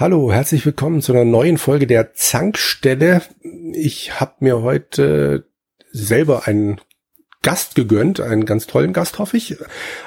Hallo, 0.00 0.32
herzlich 0.32 0.64
willkommen 0.64 1.02
zu 1.02 1.12
einer 1.12 1.26
neuen 1.26 1.58
Folge 1.58 1.86
der 1.86 2.14
Zankstelle. 2.14 3.20
Ich 3.74 4.18
habe 4.18 4.36
mir 4.40 4.62
heute 4.62 5.44
selber 5.92 6.46
einen 6.48 6.80
Gast 7.42 7.74
gegönnt, 7.74 8.18
einen 8.18 8.46
ganz 8.46 8.66
tollen 8.66 8.94
Gast, 8.94 9.18
hoffe 9.18 9.36
ich. 9.36 9.58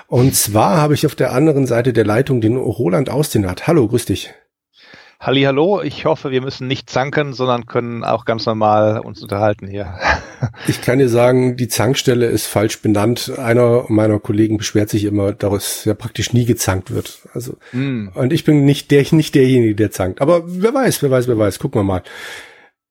Und 0.08 0.34
zwar 0.34 0.78
habe 0.78 0.96
ich 0.96 1.06
auf 1.06 1.14
der 1.14 1.32
anderen 1.32 1.68
Seite 1.68 1.94
der 1.94 2.06
Leitung 2.06 2.42
den 2.42 2.58
Roland 2.58 3.12
Austinat. 3.12 3.68
Hallo, 3.68 3.88
grüß 3.88 4.06
dich. 4.06 4.34
Halli, 5.26 5.44
hallo. 5.44 5.82
Ich 5.82 6.04
hoffe, 6.04 6.32
wir 6.32 6.42
müssen 6.42 6.68
nicht 6.68 6.90
zanken, 6.90 7.32
sondern 7.32 7.66
können 7.66 8.04
auch 8.04 8.26
ganz 8.26 8.46
normal 8.46 9.00
uns 9.00 9.22
unterhalten 9.22 9.68
hier. 9.68 9.94
Ich 10.68 10.82
kann 10.82 11.00
dir 11.00 11.08
sagen, 11.08 11.56
die 11.56 11.70
Zankstelle 11.70 12.26
ist 12.26 12.48
falsch 12.48 12.82
benannt. 12.82 13.32
Einer 13.38 13.86
meiner 13.88 14.20
Kollegen 14.20 14.58
beschwert 14.58 14.90
sich 14.90 15.06
immer, 15.06 15.32
dass 15.32 15.86
ja 15.86 15.94
praktisch 15.94 16.34
nie 16.34 16.44
gezankt 16.44 16.94
wird. 16.94 17.22
Also, 17.34 17.56
mm. 17.72 18.10
und 18.14 18.34
ich 18.34 18.44
bin 18.44 18.66
nicht 18.66 18.92
der, 18.92 19.06
nicht 19.12 19.36
derjenige, 19.36 19.76
der 19.76 19.92
zankt. 19.92 20.20
Aber 20.20 20.44
wer 20.46 20.74
weiß, 20.74 21.02
wer 21.02 21.12
weiß, 21.12 21.30
wer 21.30 21.38
weiß. 21.38 21.60
Gucken 21.60 21.80
wir 21.80 21.86
mal. 21.86 22.04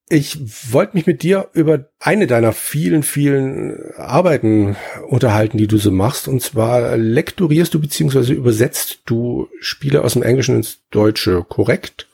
Ich 0.09 0.39
wollte 0.73 0.97
mich 0.97 1.07
mit 1.07 1.23
dir 1.23 1.51
über 1.53 1.91
eine 2.01 2.27
deiner 2.27 2.53
vielen, 2.53 3.03
vielen 3.03 3.93
Arbeiten 3.97 4.77
unterhalten, 5.07 5.59
die 5.59 5.69
du 5.69 5.77
so 5.77 5.91
machst. 5.91 6.27
Und 6.27 6.41
zwar 6.41 6.97
lektorierst 6.97 7.75
du 7.75 7.81
beziehungsweise 7.81 8.33
übersetzt 8.33 9.03
du 9.05 9.49
Spiele 9.61 10.03
aus 10.03 10.15
dem 10.15 10.23
Englischen 10.23 10.57
ins 10.57 10.81
Deutsche, 10.91 11.45
korrekt? 11.47 12.09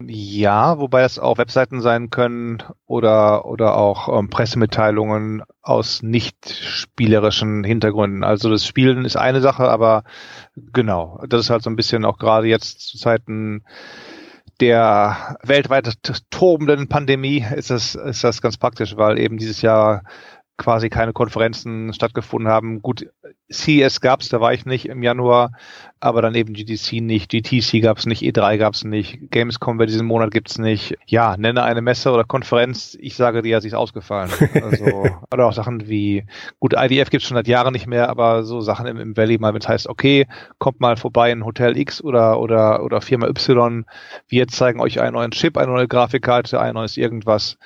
Ja, 0.00 0.78
wobei 0.78 1.02
es 1.02 1.18
auch 1.18 1.38
Webseiten 1.38 1.80
sein 1.80 2.08
können 2.10 2.62
oder, 2.86 3.46
oder 3.46 3.76
auch 3.76 4.08
ähm, 4.16 4.30
Pressemitteilungen 4.30 5.42
aus 5.60 6.04
nicht 6.04 6.48
spielerischen 6.50 7.64
Hintergründen. 7.64 8.22
Also 8.22 8.48
das 8.48 8.64
Spielen 8.64 9.04
ist 9.04 9.16
eine 9.16 9.40
Sache, 9.40 9.68
aber 9.68 10.04
genau, 10.54 11.20
das 11.28 11.40
ist 11.42 11.50
halt 11.50 11.64
so 11.64 11.70
ein 11.70 11.74
bisschen 11.74 12.04
auch 12.04 12.18
gerade 12.18 12.46
jetzt 12.46 12.80
zu 12.86 12.96
Zeiten 12.96 13.64
der 14.60 15.36
weltweit 15.42 15.98
tobenden 16.30 16.88
Pandemie 16.88 17.44
ist 17.54 17.70
das, 17.70 17.94
ist 17.96 18.24
das 18.24 18.40
ganz 18.40 18.56
praktisch, 18.56 18.96
weil 18.96 19.18
eben 19.18 19.36
dieses 19.36 19.62
Jahr 19.62 20.02
quasi 20.58 20.90
keine 20.90 21.12
Konferenzen 21.12 21.94
stattgefunden 21.94 22.50
haben. 22.50 22.82
Gut, 22.82 23.06
CES 23.50 24.00
gab 24.00 24.20
es, 24.20 24.28
da 24.28 24.40
war 24.40 24.52
ich 24.52 24.66
nicht 24.66 24.86
im 24.86 25.02
Januar, 25.02 25.52
aber 26.00 26.20
dann 26.20 26.34
eben 26.34 26.52
GDC 26.52 27.00
nicht, 27.00 27.30
GTC 27.30 27.80
gab 27.80 27.98
es 27.98 28.06
nicht, 28.06 28.22
E3 28.22 28.58
gab 28.58 28.74
es 28.74 28.84
nicht, 28.84 29.30
Gamescom 29.30 29.78
bei 29.78 29.86
diesem 29.86 30.06
Monat 30.06 30.32
gibt's 30.32 30.58
nicht. 30.58 30.98
Ja, 31.06 31.36
nenne 31.36 31.62
eine 31.62 31.80
Messe 31.80 32.10
oder 32.10 32.24
Konferenz, 32.24 32.98
ich 33.00 33.14
sage 33.16 33.42
dir, 33.42 33.60
sie 33.60 33.68
ist 33.68 33.74
ausgefallen. 33.74 34.30
Also, 34.62 35.06
oder 35.32 35.46
auch 35.46 35.52
Sachen 35.52 35.88
wie, 35.88 36.26
gut, 36.58 36.74
IDF 36.76 37.10
gibt's 37.10 37.26
schon 37.26 37.36
seit 37.36 37.48
Jahren 37.48 37.72
nicht 37.72 37.86
mehr, 37.86 38.10
aber 38.10 38.42
so 38.42 38.60
Sachen 38.60 38.86
im, 38.86 38.98
im 38.98 39.16
Valley 39.16 39.38
mal, 39.38 39.54
wenn 39.54 39.60
es 39.60 39.68
heißt, 39.68 39.88
okay, 39.88 40.26
kommt 40.58 40.80
mal 40.80 40.96
vorbei 40.96 41.30
in 41.30 41.44
Hotel 41.44 41.76
X 41.78 42.02
oder, 42.02 42.40
oder, 42.40 42.82
oder 42.82 43.00
Firma 43.00 43.28
Y, 43.28 43.86
wir 44.26 44.48
zeigen 44.48 44.80
euch 44.80 45.00
einen 45.00 45.14
neuen 45.14 45.30
Chip, 45.30 45.56
eine 45.56 45.72
neue 45.72 45.88
Grafikkarte, 45.88 46.60
ein 46.60 46.74
neues 46.74 46.96
irgendwas 46.96 47.58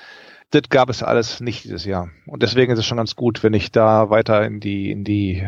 das 0.53 0.69
gab 0.69 0.91
es 0.91 1.03
alles 1.03 1.41
nicht 1.41 1.65
dieses 1.65 1.85
Jahr. 1.85 2.11
Und 2.27 2.43
deswegen 2.43 2.73
ist 2.73 2.79
es 2.79 2.87
schon 2.87 2.99
ganz 2.99 3.17
gut, 3.17 3.43
wenn 3.43 3.55
ich 3.55 3.73
da 3.73 4.11
weiter 4.11 4.45
in 4.45 4.61
die, 4.61 4.91
in 4.91 5.03
die, 5.03 5.43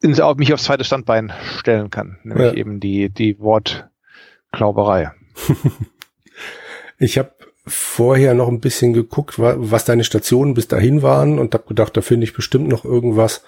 in, 0.00 0.16
mich 0.36 0.52
aufs 0.52 0.64
zweite 0.64 0.84
Standbein 0.84 1.32
stellen 1.58 1.90
kann. 1.90 2.18
Nämlich 2.22 2.52
ja. 2.52 2.54
eben 2.54 2.78
die, 2.78 3.08
die 3.08 3.38
Wortklauberei. 3.38 5.12
ich 6.98 7.16
habe 7.16 7.32
vorher 7.66 8.34
noch 8.34 8.48
ein 8.48 8.60
bisschen 8.60 8.92
geguckt, 8.92 9.38
was 9.38 9.84
deine 9.86 10.04
Stationen 10.04 10.54
bis 10.54 10.68
dahin 10.68 11.02
waren 11.02 11.38
und 11.38 11.54
habe 11.54 11.66
gedacht, 11.66 11.96
da 11.96 12.02
finde 12.02 12.24
ich 12.24 12.34
bestimmt 12.34 12.68
noch 12.68 12.84
irgendwas, 12.84 13.42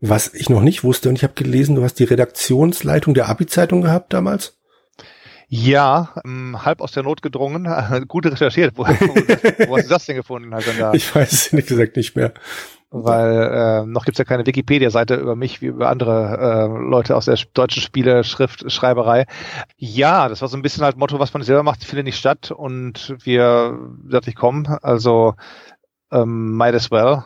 was 0.00 0.32
ich 0.34 0.48
noch 0.48 0.62
nicht 0.62 0.84
wusste. 0.84 1.10
Und 1.10 1.16
ich 1.16 1.22
habe 1.22 1.34
gelesen, 1.34 1.76
du 1.76 1.84
hast 1.84 1.98
die 1.98 2.04
Redaktionsleitung 2.04 3.12
der 3.12 3.28
Abi-Zeitung 3.28 3.82
gehabt 3.82 4.12
damals. 4.14 4.58
Ja, 5.54 6.14
ähm, 6.24 6.64
halb 6.64 6.80
aus 6.80 6.92
der 6.92 7.02
Not 7.02 7.20
gedrungen. 7.20 7.68
Gut 8.08 8.24
recherchiert. 8.24 8.72
Wo, 8.78 8.84
wo, 8.84 9.76
hast 9.76 9.84
du 9.84 9.88
das 9.90 10.06
denn 10.06 10.16
gefunden? 10.16 10.54
Also 10.54 10.70
da? 10.78 10.94
Ich 10.94 11.14
weiß 11.14 11.30
es 11.30 11.52
ehrlich 11.52 11.66
gesagt 11.66 11.94
nicht 11.96 12.16
mehr. 12.16 12.32
Weil 12.90 13.50
äh, 13.52 13.86
noch 13.86 14.06
gibt's 14.06 14.16
ja 14.18 14.24
keine 14.24 14.46
Wikipedia-Seite 14.46 15.14
über 15.16 15.36
mich 15.36 15.60
wie 15.60 15.66
über 15.66 15.90
andere 15.90 16.38
äh, 16.38 16.88
Leute 16.88 17.14
aus 17.16 17.26
der 17.26 17.38
deutschen 17.52 17.82
Spiele, 17.82 18.24
Schrift, 18.24 18.72
Schreiberei. 18.72 19.26
Ja, 19.76 20.30
das 20.30 20.40
war 20.40 20.48
so 20.48 20.56
ein 20.56 20.62
bisschen 20.62 20.84
halt 20.84 20.96
Motto, 20.96 21.18
was 21.18 21.34
man 21.34 21.42
selber 21.42 21.62
macht, 21.62 21.84
findet 21.84 22.06
nicht 22.06 22.18
statt. 22.18 22.50
Und 22.50 23.14
wir 23.22 23.78
dachte 24.08 24.30
ich, 24.30 24.36
komm, 24.36 24.78
also 24.80 25.34
ähm, 26.10 26.56
might 26.56 26.74
as 26.74 26.90
well. 26.90 27.24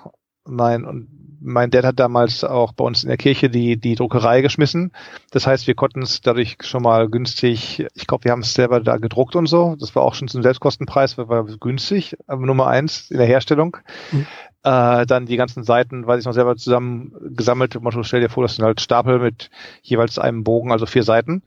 Nein, 0.49 0.85
und 0.85 1.16
mein 1.47 1.71
Dad 1.71 1.85
hat 1.85 2.01
damals 2.01 2.43
auch 2.45 2.73
bei 2.73 2.85
uns 2.85 3.05
in 3.05 3.09
der 3.09 3.17
Kirche 3.17 3.49
die, 3.49 3.77
die 3.77 3.95
Druckerei 3.95 4.43
geschmissen. 4.43 4.93
Das 5.31 5.47
heißt, 5.47 5.67
wir 5.67 5.75
konnten 5.75 6.03
es 6.03 6.21
dadurch 6.21 6.59
schon 6.61 6.83
mal 6.83 7.09
günstig, 7.09 7.87
ich 7.95 8.07
glaube, 8.07 8.25
wir 8.25 8.33
haben 8.33 8.43
es 8.43 8.53
selber 8.53 8.81
da 8.81 8.97
gedruckt 8.97 9.37
und 9.37 9.47
so. 9.47 9.77
Das 9.79 9.95
war 9.95 10.03
auch 10.03 10.15
schon 10.15 10.29
zum 10.29 10.43
Selbstkostenpreis, 10.43 11.17
war 11.17 11.45
günstig, 11.45 12.17
aber 12.27 12.45
Nummer 12.45 12.67
eins 12.67 13.11
in 13.11 13.19
der 13.19 13.27
Herstellung. 13.27 13.77
Mhm. 14.11 14.27
Äh, 14.65 15.07
dann 15.07 15.27
die 15.27 15.37
ganzen 15.37 15.63
Seiten, 15.63 16.07
weiß 16.07 16.21
ich 16.21 16.27
noch 16.27 16.33
selber 16.33 16.57
zusammen 16.57 17.15
gesammelt. 17.37 17.81
Motto, 17.81 18.03
stell 18.03 18.21
dir 18.21 18.29
vor, 18.29 18.43
das 18.43 18.57
sind 18.57 18.65
halt 18.65 18.81
Stapel 18.81 19.21
mit 19.21 19.51
jeweils 19.83 20.19
einem 20.19 20.43
Bogen, 20.43 20.73
also 20.73 20.87
vier 20.87 21.05
Seiten. 21.05 21.45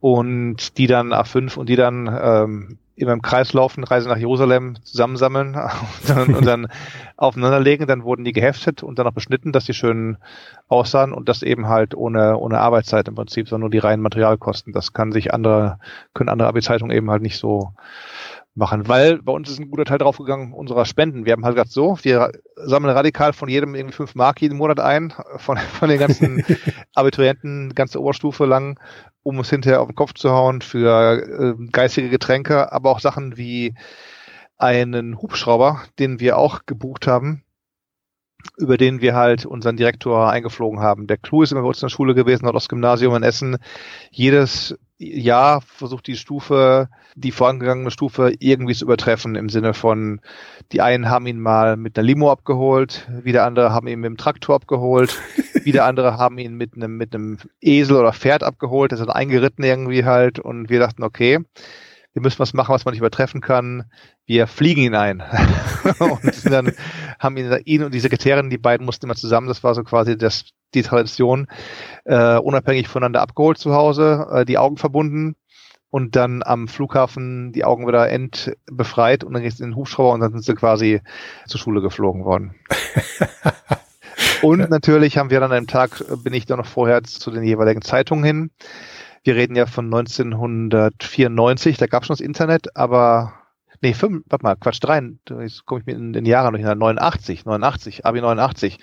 Und 0.00 0.76
die 0.76 0.86
dann 0.86 1.14
A5 1.14 1.56
und 1.56 1.68
die 1.68 1.76
dann 1.76 2.06
ähm, 2.06 2.78
immer 2.98 3.12
im 3.12 3.22
Kreis 3.22 3.52
laufen, 3.52 3.84
Reise 3.84 4.08
nach 4.08 4.16
Jerusalem 4.16 4.76
zusammensammeln 4.82 5.54
und 6.00 6.08
dann, 6.08 6.34
und 6.34 6.46
dann 6.46 6.68
aufeinanderlegen. 7.16 7.86
Dann 7.86 8.04
wurden 8.04 8.24
die 8.24 8.32
geheftet 8.32 8.82
und 8.82 8.98
dann 8.98 9.06
noch 9.06 9.12
beschnitten, 9.12 9.52
dass 9.52 9.64
die 9.64 9.74
schön 9.74 10.18
aussahen 10.68 11.12
und 11.12 11.28
das 11.28 11.42
eben 11.42 11.68
halt 11.68 11.94
ohne, 11.94 12.36
ohne 12.38 12.60
Arbeitszeit 12.60 13.08
im 13.08 13.14
Prinzip, 13.14 13.48
sondern 13.48 13.62
nur 13.62 13.70
die 13.70 13.78
reinen 13.78 14.02
Materialkosten. 14.02 14.72
Das 14.72 14.92
kann 14.92 15.12
sich 15.12 15.32
andere, 15.32 15.78
können 16.14 16.28
andere 16.28 16.48
Abi-Zeitungen 16.48 16.96
eben 16.96 17.10
halt 17.10 17.22
nicht 17.22 17.38
so 17.38 17.72
machen, 18.58 18.88
weil 18.88 19.22
bei 19.22 19.32
uns 19.32 19.48
ist 19.48 19.58
ein 19.58 19.70
guter 19.70 19.84
Teil 19.84 19.98
draufgegangen 19.98 20.52
unserer 20.52 20.84
Spenden. 20.84 21.24
Wir 21.24 21.32
haben 21.32 21.44
halt 21.44 21.54
gesagt 21.54 21.72
so, 21.72 21.98
wir 22.02 22.32
sammeln 22.56 22.94
radikal 22.94 23.32
von 23.32 23.48
jedem 23.48 23.74
irgendwie 23.74 23.94
fünf 23.94 24.14
Mark 24.14 24.42
jeden 24.42 24.58
Monat 24.58 24.80
ein, 24.80 25.14
von, 25.36 25.56
von 25.56 25.88
den 25.88 25.98
ganzen 25.98 26.44
Abiturienten, 26.94 27.74
ganze 27.74 28.00
Oberstufe 28.00 28.44
lang, 28.44 28.78
um 29.22 29.38
es 29.40 29.50
hinterher 29.50 29.80
auf 29.80 29.88
den 29.88 29.94
Kopf 29.94 30.14
zu 30.14 30.30
hauen 30.30 30.60
für 30.60 31.56
äh, 31.58 31.66
geistige 31.72 32.10
Getränke, 32.10 32.72
aber 32.72 32.90
auch 32.90 33.00
Sachen 33.00 33.36
wie 33.36 33.74
einen 34.58 35.22
Hubschrauber, 35.22 35.82
den 35.98 36.20
wir 36.20 36.36
auch 36.36 36.66
gebucht 36.66 37.06
haben, 37.06 37.44
über 38.56 38.76
den 38.76 39.00
wir 39.00 39.14
halt 39.14 39.46
unseren 39.46 39.76
Direktor 39.76 40.30
eingeflogen 40.30 40.80
haben. 40.80 41.06
Der 41.06 41.16
Clou 41.16 41.42
ist 41.42 41.52
immer 41.52 41.62
bei 41.62 41.68
uns 41.68 41.78
in 41.78 41.86
der 41.86 41.94
Schule 41.94 42.14
gewesen, 42.14 42.44
Nordostgymnasium 42.44 43.14
in 43.14 43.22
Essen. 43.22 43.58
Jedes 44.10 44.76
Jahr 44.98 45.60
versucht 45.60 46.06
die 46.08 46.16
Stufe, 46.16 46.88
die 47.14 47.30
vorangegangene 47.30 47.90
Stufe 47.90 48.32
irgendwie 48.40 48.74
zu 48.74 48.84
übertreffen 48.84 49.36
im 49.36 49.48
Sinne 49.48 49.72
von, 49.72 50.20
die 50.72 50.80
einen 50.80 51.08
haben 51.08 51.26
ihn 51.26 51.40
mal 51.40 51.76
mit 51.76 51.96
einer 51.96 52.06
Limo 52.06 52.30
abgeholt, 52.30 53.08
wieder 53.22 53.44
andere 53.44 53.72
haben 53.72 53.86
ihn 53.86 54.00
mit 54.00 54.08
dem 54.08 54.16
Traktor 54.16 54.56
abgeholt, 54.56 55.16
wieder 55.64 55.84
andere 55.84 56.18
haben 56.18 56.38
ihn 56.38 56.54
mit 56.54 56.74
einem, 56.74 56.96
mit 56.96 57.14
einem 57.14 57.38
Esel 57.60 57.96
oder 57.96 58.12
Pferd 58.12 58.42
abgeholt, 58.42 58.90
das 58.90 59.00
ist 59.00 59.06
dann 59.06 59.14
eingeritten 59.14 59.64
irgendwie 59.64 60.04
halt 60.04 60.40
und 60.40 60.68
wir 60.68 60.80
dachten, 60.80 61.04
okay, 61.04 61.38
wir 62.18 62.22
müssen 62.22 62.40
was 62.40 62.52
machen, 62.52 62.74
was 62.74 62.84
man 62.84 62.92
nicht 62.92 63.00
übertreffen 63.00 63.40
kann. 63.40 63.84
Wir 64.26 64.48
fliegen 64.48 64.82
ihn 64.82 64.94
ein. 64.96 65.22
und 65.98 66.52
dann 66.52 66.72
haben 67.18 67.36
ihn, 67.36 67.56
ihn 67.64 67.84
und 67.84 67.94
die 67.94 68.00
Sekretärin, 68.00 68.50
die 68.50 68.58
beiden 68.58 68.84
mussten 68.84 69.06
immer 69.06 69.14
zusammen, 69.14 69.46
das 69.46 69.62
war 69.62 69.74
so 69.74 69.84
quasi 69.84 70.18
das, 70.18 70.46
die 70.74 70.82
Tradition, 70.82 71.46
äh, 72.04 72.36
unabhängig 72.36 72.88
voneinander 72.88 73.22
abgeholt 73.22 73.58
zu 73.58 73.72
Hause, 73.72 74.26
äh, 74.32 74.44
die 74.44 74.58
Augen 74.58 74.76
verbunden 74.78 75.36
und 75.90 76.16
dann 76.16 76.42
am 76.42 76.66
Flughafen 76.66 77.52
die 77.52 77.64
Augen 77.64 77.86
wieder 77.86 78.10
entbefreit 78.10 79.22
und 79.22 79.32
dann 79.32 79.42
geht 79.42 79.52
es 79.52 79.60
in 79.60 79.70
den 79.70 79.76
Hubschrauber 79.76 80.12
und 80.12 80.20
dann 80.20 80.32
sind 80.32 80.44
sie 80.44 80.54
quasi 80.54 81.00
zur 81.46 81.60
Schule 81.60 81.80
geflogen 81.80 82.24
worden. 82.24 82.56
und 84.42 84.68
natürlich 84.70 85.18
haben 85.18 85.30
wir 85.30 85.38
dann 85.38 85.52
an 85.52 85.56
einem 85.56 85.66
Tag, 85.68 86.04
bin 86.24 86.34
ich 86.34 86.46
dann 86.46 86.58
noch 86.58 86.66
vorher 86.66 87.04
zu 87.04 87.30
den 87.30 87.44
jeweiligen 87.44 87.82
Zeitungen 87.82 88.24
hin 88.24 88.50
wir 89.28 89.36
reden 89.36 89.56
ja 89.56 89.66
von 89.66 89.84
1994, 89.84 91.76
da 91.76 91.86
gab 91.86 92.02
es 92.02 92.06
schon 92.06 92.14
das 92.14 92.22
Internet, 92.22 92.74
aber 92.74 93.34
nee, 93.82 93.92
fünf, 93.92 94.24
warte 94.30 94.42
mal, 94.42 94.56
Quatsch, 94.56 94.78
drei, 94.80 95.02
jetzt 95.42 95.66
komme 95.66 95.80
ich 95.80 95.86
mir 95.86 95.92
in 95.92 96.14
den 96.14 96.24
Jahren 96.24 96.54
hin, 96.54 96.64
89, 96.66 97.44
89, 97.44 98.06
Abi 98.06 98.22
89. 98.22 98.78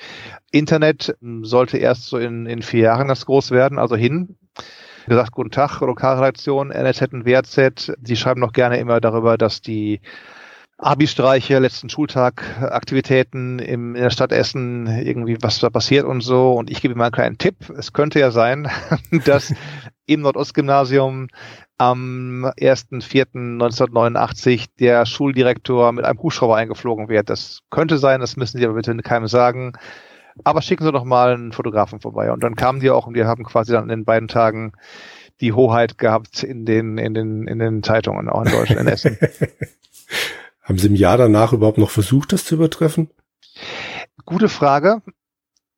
Internet 0.52 1.18
hm, 1.20 1.46
sollte 1.46 1.80
erst 1.80 2.06
so 2.06 2.20
in, 2.20 2.46
in 2.46 2.62
vier 2.62 2.82
Jahren 2.82 3.08
ganz 3.08 3.26
groß 3.26 3.50
werden, 3.50 3.80
also 3.80 3.96
hin. 3.96 4.38
Gesagt, 5.08 5.32
guten 5.32 5.50
Tag, 5.50 5.82
Lokalredaktion, 5.82 6.70
NSZ 6.70 7.14
und 7.14 7.26
WRZ. 7.26 7.94
Sie 8.04 8.16
schreiben 8.16 8.40
noch 8.40 8.54
gerne 8.54 8.78
immer 8.78 9.02
darüber, 9.02 9.40
dass 9.40 9.62
die 9.62 10.00
Abi-Streiche, 10.86 11.58
letzten 11.58 11.90
Schultag, 11.90 12.44
Aktivitäten 12.62 13.58
im, 13.58 13.96
in 13.96 14.04
der 14.04 14.12
Stadt 14.12 14.32
Essen, 14.32 14.86
irgendwie 14.86 15.36
was 15.42 15.58
da 15.58 15.72
passiert 15.72 16.06
und 16.06 16.22
so. 16.22 16.54
Und 16.54 16.70
ich 16.70 16.80
gebe 16.80 16.94
mal 16.94 17.06
einen 17.06 17.12
kleinen 17.12 17.40
Tipp. 17.40 17.56
Es 17.76 17.92
könnte 17.92 18.20
ja 18.20 18.30
sein, 18.30 18.70
dass 19.26 19.52
im 20.06 20.22
Nordostgymnasium 20.22 21.30
am 21.80 22.46
1.4.1989 22.60 24.66
der 24.80 25.08
Schuldirektor 25.08 25.92
mit 25.92 26.06
einem 26.06 26.22
Hubschrauber 26.22 26.56
eingeflogen 26.56 27.10
wird. 27.10 27.32
Das 27.32 27.62
könnte 27.72 27.98
sein, 27.98 28.22
das 28.22 28.38
müssen 28.38 28.60
Sie 28.60 28.66
aber 28.66 28.76
bitte 28.76 28.96
keinem 28.98 29.28
sagen. 29.28 29.74
Aber 30.44 30.62
schicken 30.62 30.84
Sie 30.84 30.92
doch 30.92 31.04
mal 31.04 31.34
einen 31.34 31.52
Fotografen 31.52 32.00
vorbei. 32.00 32.32
Und 32.32 32.44
dann 32.44 32.56
kamen 32.56 32.80
die 32.80 32.92
auch 32.92 33.08
und 33.08 33.16
wir 33.16 33.26
haben 33.26 33.44
quasi 33.44 33.72
dann 33.72 33.86
in 33.86 33.90
den 33.90 34.06
beiden 34.06 34.28
Tagen 34.28 34.74
die 35.42 35.54
Hoheit 35.54 35.98
gehabt 35.98 36.44
in 36.44 36.64
den, 36.64 37.00
in 37.00 37.16
den, 37.16 37.48
in 37.48 37.58
den 37.58 37.82
Zeitungen, 37.82 38.30
auch 38.30 38.46
in 38.46 38.52
Deutschland, 38.52 38.82
in 38.82 38.88
Essen. 38.88 39.18
Haben 40.66 40.80
Sie 40.80 40.88
im 40.88 40.96
Jahr 40.96 41.18
danach 41.18 41.54
überhaupt 41.54 41.78
noch 41.78 41.92
versucht, 41.92 42.34
das 42.34 42.44
zu 42.44 42.56
übertreffen? 42.56 43.12
Gute 44.26 44.50
Frage. 44.50 45.04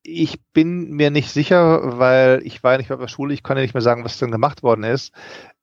Ich 0.01 0.41
bin 0.53 0.91
mir 0.91 1.11
nicht 1.11 1.29
sicher, 1.29 1.99
weil 1.99 2.41
ich 2.45 2.63
war 2.63 2.71
ja 2.71 2.77
nicht 2.77 2.89
mehr 2.89 2.97
bei 2.97 3.03
der 3.03 3.09
Schule, 3.09 3.33
ich 3.33 3.43
kann 3.43 3.57
ja 3.57 3.63
nicht 3.63 3.73
mehr 3.73 3.81
sagen, 3.81 4.05
was 4.05 4.17
denn 4.17 4.31
gemacht 4.31 4.63
worden 4.63 4.85
ist. 4.85 5.13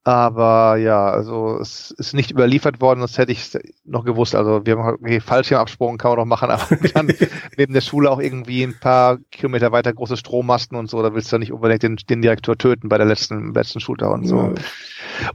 Aber 0.06 0.76
ja, 0.76 1.08
also 1.08 1.58
es 1.58 1.90
ist 1.92 2.12
nicht 2.12 2.30
überliefert 2.30 2.82
worden, 2.82 3.00
das 3.00 3.16
hätte 3.16 3.32
ich 3.32 3.56
noch 3.86 4.04
gewusst. 4.04 4.34
Also 4.34 4.66
wir 4.66 4.76
haben 4.76 4.98
okay, 5.00 5.18
Fallschirmabsprung 5.18 5.96
kann 5.96 6.10
man 6.10 6.18
noch 6.18 6.26
machen, 6.26 6.50
aber 6.50 6.76
dann 6.92 7.10
neben 7.56 7.72
der 7.72 7.80
Schule 7.80 8.10
auch 8.10 8.20
irgendwie 8.20 8.62
ein 8.62 8.78
paar 8.78 9.16
Kilometer 9.30 9.72
weiter 9.72 9.94
große 9.94 10.18
Strommasten 10.18 10.76
und 10.76 10.90
so, 10.90 11.02
da 11.02 11.14
willst 11.14 11.32
du 11.32 11.36
ja 11.36 11.38
nicht 11.38 11.52
unbedingt 11.52 11.82
den, 11.82 11.96
den 11.96 12.20
Direktor 12.20 12.58
töten 12.58 12.90
bei 12.90 12.98
der 12.98 13.06
letzten, 13.06 13.54
letzten 13.54 13.80
Shooter 13.80 14.10
und 14.12 14.26
so. 14.26 14.36
Ja. 14.36 14.52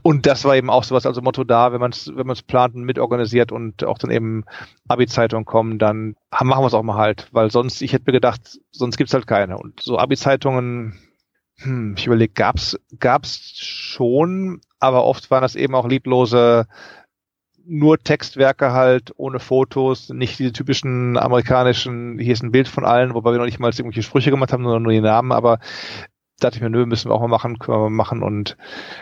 Und 0.02 0.26
das 0.26 0.44
war 0.44 0.54
eben 0.54 0.70
auch 0.70 0.84
sowas, 0.84 1.04
also 1.04 1.20
Motto 1.20 1.42
da, 1.42 1.72
wenn 1.72 1.80
man 1.80 1.90
es 1.90 2.06
wenn 2.14 2.26
man 2.26 2.34
es 2.34 2.42
plant 2.42 2.76
und 2.76 2.84
mitorganisiert 2.84 3.50
und 3.50 3.82
auch 3.82 3.98
dann 3.98 4.12
eben 4.12 4.44
Abi-Zeitungen 4.86 5.46
kommen, 5.46 5.80
dann 5.80 6.14
machen 6.30 6.62
wir 6.62 6.66
es 6.66 6.74
auch 6.74 6.84
mal 6.84 6.96
halt, 6.96 7.26
weil 7.32 7.50
sonst, 7.50 7.82
ich 7.82 7.92
hätte 7.92 8.04
mir 8.06 8.12
gedacht, 8.12 8.60
sonst 8.70 8.98
gibt's 8.98 9.14
halt 9.14 9.26
keine. 9.26 9.58
Und 9.58 9.80
so 9.80 9.98
Abi-Zeitungen 9.98 10.96
hm, 11.62 11.94
ich 11.96 12.06
überlege, 12.06 12.32
gab's 12.32 12.78
gab's 12.98 13.58
schon, 13.58 14.60
aber 14.78 15.04
oft 15.04 15.30
waren 15.30 15.42
das 15.42 15.56
eben 15.56 15.74
auch 15.74 15.88
lieblose 15.88 16.66
nur 17.66 17.98
Textwerke 17.98 18.72
halt 18.72 19.12
ohne 19.16 19.38
Fotos, 19.38 20.08
nicht 20.08 20.38
diese 20.38 20.52
typischen 20.52 21.16
amerikanischen, 21.16 22.18
hier 22.18 22.32
ist 22.32 22.42
ein 22.42 22.52
Bild 22.52 22.68
von 22.68 22.84
allen, 22.84 23.14
wobei 23.14 23.32
wir 23.32 23.38
noch 23.38 23.44
nicht 23.44 23.60
mal 23.60 23.70
irgendwelche 23.70 24.02
Sprüche 24.02 24.30
gemacht 24.30 24.52
haben, 24.52 24.64
sondern 24.64 24.82
nur 24.82 24.92
die 24.92 25.00
Namen, 25.00 25.30
aber 25.30 25.60
dachte 26.40 26.56
ich 26.56 26.62
mir, 26.62 26.70
nö, 26.70 26.86
müssen 26.86 27.10
wir 27.10 27.14
auch 27.14 27.20
mal 27.20 27.28
machen, 27.28 27.58
können 27.58 27.76
wir 27.76 27.82
mal 27.82 27.90
machen 27.90 28.22
und 28.22 28.56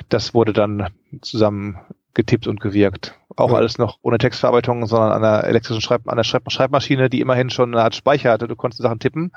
das 0.09 0.35
wurde 0.35 0.53
dann 0.53 0.89
zusammen 1.23 1.79
getippt 2.15 2.47
und 2.47 2.61
gewirkt. 2.61 3.15
Auch 3.37 3.53
ja. 3.53 3.57
alles 3.57 3.79
noch 3.79 3.99
ohne 4.03 4.19
Textverarbeitung, 4.19 4.87
sondern 4.87 5.13
an 5.13 5.23
der 5.23 5.45
elektrischen 5.45 5.81
Schreib 5.81 6.09
an 6.09 6.17
der 6.17 6.25
Schreib 6.25 6.51
Schreibmaschine, 6.51 7.09
die 7.09 7.21
immerhin 7.21 7.49
schon 7.51 7.73
eine 7.73 7.85
Art 7.85 7.95
Speicher 7.95 8.33
hatte. 8.33 8.49
Du 8.49 8.57
konntest 8.57 8.83
Sachen 8.83 8.99
tippen 8.99 9.33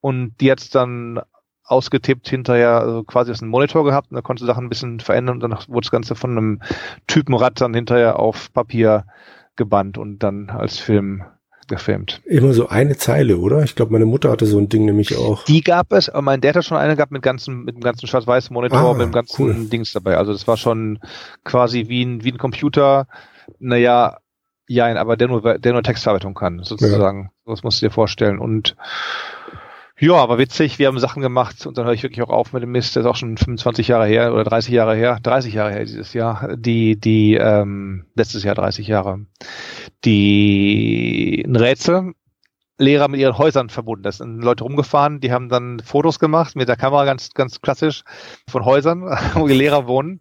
und 0.00 0.34
die 0.40 0.50
hat's 0.50 0.70
dann 0.70 1.20
ausgetippt 1.72 2.28
hinterher, 2.28 2.80
also 2.80 3.02
quasi 3.02 3.30
aus 3.30 3.42
einem 3.42 3.50
Monitor 3.50 3.84
gehabt 3.84 4.10
und 4.10 4.16
da 4.16 4.22
konntest 4.22 4.42
du 4.42 4.46
Sachen 4.46 4.66
ein 4.66 4.68
bisschen 4.68 5.00
verändern 5.00 5.36
und 5.36 5.40
dann 5.40 5.58
wurde 5.68 5.84
das 5.84 5.90
Ganze 5.90 6.14
von 6.14 6.30
einem 6.30 6.62
Typenrad 7.06 7.60
dann 7.60 7.74
hinterher 7.74 8.18
auf 8.18 8.52
Papier 8.52 9.06
gebannt 9.56 9.98
und 9.98 10.20
dann 10.20 10.50
als 10.50 10.78
Film 10.78 11.24
gefilmt. 11.68 12.20
Immer 12.24 12.52
so 12.52 12.68
eine 12.68 12.96
Zeile, 12.96 13.38
oder? 13.38 13.62
Ich 13.62 13.74
glaube, 13.74 13.92
meine 13.92 14.04
Mutter 14.04 14.30
hatte 14.30 14.46
so 14.46 14.58
ein 14.58 14.68
Ding 14.68 14.84
nämlich 14.84 15.16
auch. 15.16 15.44
Die 15.44 15.62
gab 15.62 15.92
es, 15.92 16.08
aber 16.08 16.22
mein 16.22 16.40
Dad 16.40 16.56
hat 16.56 16.64
schon 16.64 16.76
eine 16.76 16.96
gehabt 16.96 17.12
mit 17.12 17.22
ganzen, 17.22 17.64
mit 17.64 17.74
dem 17.74 17.82
ganzen 17.82 18.06
schwarz-weiß 18.06 18.50
Monitor, 18.50 18.78
ah, 18.78 18.92
mit 18.92 19.06
dem 19.06 19.12
ganzen 19.12 19.42
cool. 19.42 19.68
Dings 19.68 19.92
dabei. 19.92 20.16
Also 20.16 20.32
das 20.32 20.46
war 20.46 20.56
schon 20.56 20.98
quasi 21.44 21.88
wie 21.88 22.04
ein, 22.04 22.24
wie 22.24 22.32
ein 22.32 22.38
Computer. 22.38 23.06
Naja, 23.58 24.18
ja, 24.68 24.94
aber 24.96 25.16
der 25.16 25.28
nur, 25.28 25.58
der 25.58 25.72
nur 25.72 25.82
Textverarbeitung 25.82 26.34
kann, 26.34 26.62
sozusagen. 26.62 27.30
Ja. 27.46 27.52
Das 27.52 27.62
musst 27.62 27.80
du 27.80 27.86
dir 27.86 27.92
vorstellen. 27.92 28.38
Und 28.38 28.76
ja, 29.98 30.14
aber 30.14 30.38
witzig, 30.38 30.78
wir 30.78 30.88
haben 30.88 30.98
Sachen 30.98 31.22
gemacht 31.22 31.66
und 31.66 31.78
dann 31.78 31.84
höre 31.84 31.92
ich 31.92 32.02
wirklich 32.02 32.22
auch 32.22 32.30
auf 32.30 32.52
mit 32.52 32.62
dem 32.62 32.72
Mist, 32.72 32.96
das 32.96 33.02
ist 33.02 33.06
auch 33.06 33.16
schon 33.16 33.36
25 33.36 33.88
Jahre 33.88 34.06
her 34.06 34.32
oder 34.32 34.44
30 34.44 34.72
Jahre 34.72 34.96
her, 34.96 35.18
30 35.22 35.54
Jahre 35.54 35.72
her 35.72 35.84
dieses 35.84 36.12
Jahr, 36.12 36.56
die, 36.56 36.98
die, 36.98 37.34
ähm, 37.34 38.06
letztes 38.14 38.42
Jahr 38.42 38.54
30 38.54 38.86
Jahre, 38.86 39.26
die 40.04 41.44
ein 41.46 41.56
Rätsel, 41.56 42.14
Lehrer 42.78 43.08
mit 43.08 43.20
ihren 43.20 43.38
Häusern 43.38 43.68
verbunden. 43.68 44.02
Da 44.02 44.12
sind 44.12 44.42
Leute 44.42 44.64
rumgefahren, 44.64 45.20
die 45.20 45.32
haben 45.32 45.48
dann 45.48 45.80
Fotos 45.80 46.18
gemacht 46.18 46.56
mit 46.56 46.68
der 46.68 46.76
Kamera 46.76 47.04
ganz, 47.04 47.30
ganz 47.30 47.60
klassisch 47.60 48.02
von 48.48 48.64
Häusern, 48.64 49.02
wo 49.34 49.46
die 49.46 49.54
Lehrer 49.54 49.86
wohnen 49.86 50.20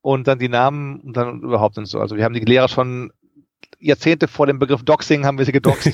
und 0.00 0.28
dann 0.28 0.38
die 0.38 0.48
Namen 0.48 1.00
und 1.00 1.16
dann 1.16 1.40
überhaupt 1.40 1.78
und 1.78 1.86
so. 1.86 2.00
Also 2.00 2.16
wir 2.16 2.24
haben 2.24 2.34
die 2.34 2.40
Lehrer 2.40 2.68
schon 2.68 3.12
Jahrzehnte 3.82 4.28
vor 4.28 4.46
dem 4.46 4.58
Begriff 4.58 4.84
Doxing 4.84 5.26
haben 5.26 5.38
wir 5.38 5.44
sie 5.44 5.52
gedoxt. 5.52 5.86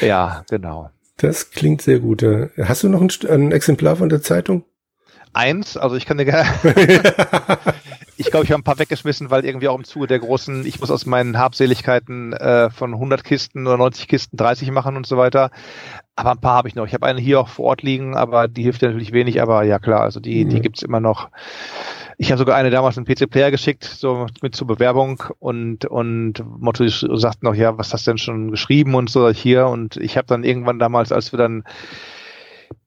ja, 0.00 0.44
genau. 0.48 0.90
Das 1.16 1.50
klingt 1.50 1.82
sehr 1.82 2.00
gut. 2.00 2.24
Hast 2.58 2.82
du 2.82 2.88
noch 2.88 3.02
ein, 3.02 3.10
ein 3.28 3.52
Exemplar 3.52 3.96
von 3.96 4.08
der 4.08 4.22
Zeitung? 4.22 4.64
Eins, 5.32 5.76
also 5.76 5.94
ich 5.94 6.06
kann 6.06 6.18
dir 6.18 6.24
gerne. 6.24 6.48
ich 8.16 8.30
glaube, 8.30 8.44
ich 8.44 8.50
habe 8.50 8.60
ein 8.60 8.64
paar 8.64 8.80
weggeschmissen, 8.80 9.30
weil 9.30 9.44
irgendwie 9.44 9.68
auch 9.68 9.78
im 9.78 9.84
Zuge 9.84 10.08
der 10.08 10.18
großen, 10.18 10.66
ich 10.66 10.80
muss 10.80 10.90
aus 10.90 11.06
meinen 11.06 11.38
Habseligkeiten 11.38 12.32
äh, 12.32 12.70
von 12.70 12.94
100 12.94 13.22
Kisten 13.22 13.66
oder 13.66 13.76
90 13.76 14.08
Kisten 14.08 14.36
30 14.36 14.72
machen 14.72 14.96
und 14.96 15.06
so 15.06 15.16
weiter. 15.16 15.50
Aber 16.16 16.32
ein 16.32 16.40
paar 16.40 16.56
habe 16.56 16.68
ich 16.68 16.74
noch. 16.74 16.86
Ich 16.86 16.94
habe 16.94 17.06
eine 17.06 17.20
hier 17.20 17.38
auch 17.38 17.48
vor 17.48 17.66
Ort 17.66 17.82
liegen, 17.82 18.16
aber 18.16 18.48
die 18.48 18.64
hilft 18.64 18.82
ja 18.82 18.88
natürlich 18.88 19.12
wenig. 19.12 19.40
Aber 19.40 19.62
ja 19.62 19.78
klar, 19.78 20.00
also 20.00 20.18
die, 20.18 20.44
mhm. 20.44 20.48
die 20.48 20.60
gibt's 20.60 20.82
immer 20.82 21.00
noch. 21.00 21.28
Ich 22.22 22.30
habe 22.30 22.38
sogar 22.38 22.56
eine 22.56 22.68
damals 22.68 22.98
einen 22.98 23.06
PC-Player 23.06 23.50
geschickt, 23.50 23.82
so 23.82 24.26
mit 24.42 24.54
zur 24.54 24.66
Bewerbung 24.66 25.22
und 25.38 25.86
und 25.86 26.44
Motto 26.60 26.86
sagt 26.86 27.42
noch, 27.42 27.54
ja, 27.54 27.78
was 27.78 27.94
hast 27.94 28.06
du 28.06 28.10
denn 28.10 28.18
schon 28.18 28.50
geschrieben 28.50 28.94
und 28.94 29.08
so 29.08 29.30
hier 29.30 29.68
und 29.68 29.96
ich 29.96 30.18
habe 30.18 30.26
dann 30.26 30.44
irgendwann 30.44 30.78
damals, 30.78 31.12
als 31.12 31.32
wir 31.32 31.38
dann 31.38 31.64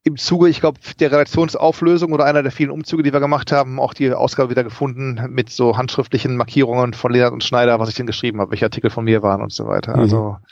im 0.03 0.17
Zuge, 0.17 0.49
ich 0.49 0.59
glaube, 0.59 0.79
der 0.99 1.11
Redaktionsauflösung 1.11 2.11
oder 2.11 2.25
einer 2.25 2.43
der 2.43 2.51
vielen 2.51 2.69
Umzüge, 2.69 3.01
die 3.01 3.11
wir 3.11 3.21
gemacht 3.21 3.51
haben, 3.51 3.79
auch 3.79 3.95
die 3.95 4.13
Ausgabe 4.13 4.51
wieder 4.51 4.63
gefunden 4.63 5.19
mit 5.29 5.49
so 5.49 5.77
handschriftlichen 5.77 6.37
Markierungen 6.37 6.93
von 6.93 7.11
Leonard 7.11 7.33
und 7.33 7.43
Schneider, 7.43 7.79
was 7.79 7.89
ich 7.89 7.95
denn 7.95 8.05
geschrieben 8.05 8.39
habe, 8.39 8.51
welche 8.51 8.65
Artikel 8.65 8.91
von 8.91 9.03
mir 9.03 9.23
waren 9.23 9.41
und 9.41 9.51
so 9.51 9.65
weiter. 9.65 9.95
Also 9.95 10.37
mhm. 10.39 10.45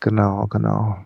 genau, 0.00 0.46
genau. 0.48 0.98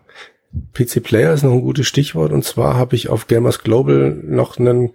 PC 0.73 1.01
Player 1.03 1.33
ist 1.33 1.43
noch 1.43 1.51
ein 1.51 1.61
gutes 1.61 1.87
Stichwort 1.87 2.31
und 2.31 2.43
zwar 2.43 2.75
habe 2.75 2.95
ich 2.95 3.09
auf 3.09 3.27
Gamers 3.27 3.59
Global 3.59 4.11
noch 4.23 4.57
einen 4.57 4.93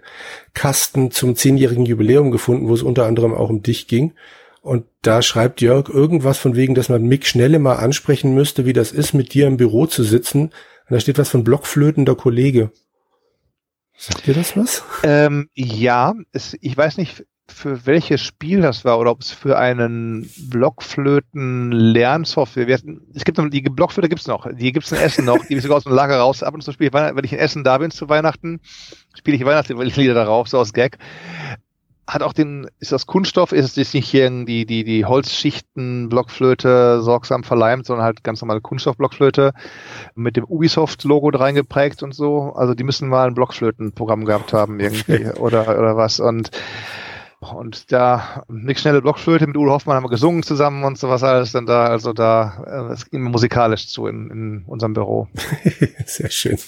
Kasten 0.55 1.11
zum 1.11 1.35
zehnjährigen 1.35 1.87
Jubiläum 1.87 2.31
gefunden, 2.31 2.69
wo 2.69 2.75
es 2.75 2.83
unter 2.83 3.07
anderem 3.07 3.35
auch 3.35 3.51
um 3.51 3.63
dich 3.63 3.89
ging. 3.89 4.13
Und 4.61 4.87
da 5.03 5.23
schreibt 5.23 5.61
Jörg 5.61 5.89
irgendwas 5.89 6.39
von 6.39 6.55
wegen, 6.57 6.75
dass 6.75 6.89
man 6.89 7.05
Mick 7.05 7.27
Schnelle 7.27 7.59
mal 7.59 7.77
ansprechen 7.77 8.35
müsste, 8.35 8.67
wie 8.67 8.73
das 8.73 8.93
ist, 8.93 9.15
mit 9.15 9.33
dir 9.33 9.47
im 9.47 9.57
Büro 9.57 9.87
zu 9.87 10.03
sitzen. 10.03 10.43
Und 10.43 10.53
da 10.91 11.01
steht 11.01 11.19
was 11.19 11.31
von 11.31 11.45
blockflötender 11.45 12.15
Kollege. 12.17 12.71
Sagt 13.97 14.27
dir 14.27 14.35
das 14.35 14.57
was? 14.57 14.83
Ähm, 15.03 15.49
ja, 15.55 16.15
es, 16.33 16.57
ich 16.61 16.77
weiß 16.77 16.99
nicht, 16.99 17.25
für 17.51 17.87
welches 17.87 18.21
Spiel 18.21 18.61
das 18.61 18.85
war 18.85 18.99
oder 18.99 19.11
ob 19.11 19.23
es 19.23 19.31
für 19.31 19.57
einen 19.59 20.29
Blockflöten-Lernsoftware. 20.51 22.81
Es 23.15 23.25
gibt 23.25 23.39
noch, 23.39 23.49
die 23.49 23.63
Blockflöte 23.63 24.09
gibt's 24.09 24.27
noch, 24.27 24.49
die 24.53 24.73
gibt's 24.73 24.91
in 24.93 24.99
Essen 24.99 25.25
noch, 25.25 25.47
die 25.47 25.57
ich 25.57 25.63
sogar 25.63 25.79
aus 25.79 25.85
dem 25.85 25.95
Lager 25.95 26.19
raus. 26.19 26.43
Ab 26.43 26.53
und 26.55 26.61
zu 26.63 26.73
spiele 26.73 26.89
ich, 26.89 26.95
wenn 26.95 27.25
ich 27.25 27.33
in 27.33 27.39
Essen 27.39 27.65
da 27.65 27.79
bin 27.79 27.91
zu 27.91 28.09
Weihnachten, 28.09 28.61
spiele 29.17 29.37
ich 29.37 29.45
Weihnachtslieder 29.45 30.15
darauf, 30.15 30.49
so 30.49 30.59
aus 30.59 30.73
Gag. 30.73 30.99
Hat 32.07 32.23
auch 32.23 32.33
den, 32.33 32.69
ist 32.79 32.93
das 32.93 33.07
Kunststoff, 33.07 33.53
ist 33.53 33.77
es 33.77 33.93
nicht 33.93 34.09
hier 34.09 34.31
die, 34.45 34.65
die, 34.65 34.85
die 34.85 35.05
Holzschichten 35.05 36.09
Blockflöte 36.09 37.03
sorgsam 37.03 37.45
verleimt, 37.45 37.85
sondern 37.85 38.07
halt 38.07 38.25
ganz 38.25 38.41
normale 38.41 38.63
Kunststoff-Blockflöte 38.63 39.53
mit 40.15 40.37
dem 40.37 40.45
Ubisoft-Logo 40.45 41.29
reingeprägt 41.29 42.03
und 42.03 42.15
so. 42.15 42.55
Also 42.55 42.73
die 42.73 42.85
müssen 42.85 43.09
mal 43.09 43.27
ein 43.27 43.35
Blockflötenprogramm 43.35 44.25
gehabt 44.25 44.55
haben 44.55 44.81
irgendwie 44.81 45.27
oder, 45.39 45.79
oder 45.79 45.99
was. 45.99 46.19
Und 46.19 46.51
und 47.41 47.93
da 47.93 48.45
nicht 48.49 48.81
schnelle 48.81 49.01
Blockflöte 49.01 49.47
mit 49.47 49.57
Udo 49.57 49.71
Hoffmann 49.71 49.97
haben 49.97 50.05
wir 50.05 50.11
gesungen 50.11 50.43
zusammen 50.43 50.85
und 50.85 50.99
sowas 50.99 51.23
alles 51.23 51.53
dann 51.53 51.67
da, 51.67 51.87
also 51.87 52.13
da, 52.13 52.89
äh, 52.89 52.93
es 52.93 53.09
ging 53.09 53.23
musikalisch 53.23 53.89
zu 53.89 54.07
in, 54.07 54.31
in 54.31 54.65
unserem 54.67 54.93
Büro. 54.93 55.29
Sehr 56.07 56.31
schön. 56.31 56.59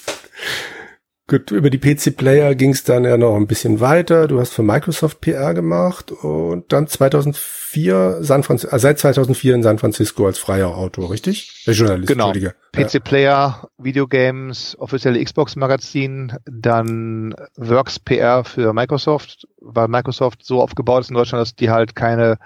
Gut, 1.31 1.49
über 1.51 1.69
die 1.69 1.77
PC-Player 1.77 2.55
ging 2.55 2.71
es 2.71 2.83
dann 2.83 3.05
ja 3.05 3.15
noch 3.15 3.37
ein 3.37 3.47
bisschen 3.47 3.79
weiter. 3.79 4.27
Du 4.27 4.41
hast 4.41 4.51
für 4.53 4.63
Microsoft 4.63 5.21
PR 5.21 5.53
gemacht 5.53 6.11
und 6.11 6.65
dann 6.73 6.87
2004 6.87 8.17
San 8.19 8.43
Francisco, 8.43 8.75
äh, 8.75 8.79
seit 8.79 8.99
2004 8.99 9.55
in 9.55 9.63
San 9.63 9.79
Francisco 9.79 10.25
als 10.25 10.39
freier 10.39 10.75
Autor, 10.75 11.09
richtig? 11.09 11.63
Der 11.65 11.73
Journalist, 11.73 12.09
genau. 12.09 12.33
PC-Player, 12.73 13.69
Videogames, 13.77 14.75
offizielle 14.77 15.23
Xbox-Magazin, 15.23 16.33
dann 16.43 17.33
Works 17.55 17.99
PR 17.99 18.43
für 18.43 18.73
Microsoft, 18.73 19.47
weil 19.61 19.87
Microsoft 19.87 20.43
so 20.43 20.61
aufgebaut 20.61 21.05
ist 21.05 21.11
in 21.11 21.15
Deutschland, 21.15 21.41
dass 21.41 21.55
die 21.55 21.69
halt 21.69 21.95
keine 21.95 22.39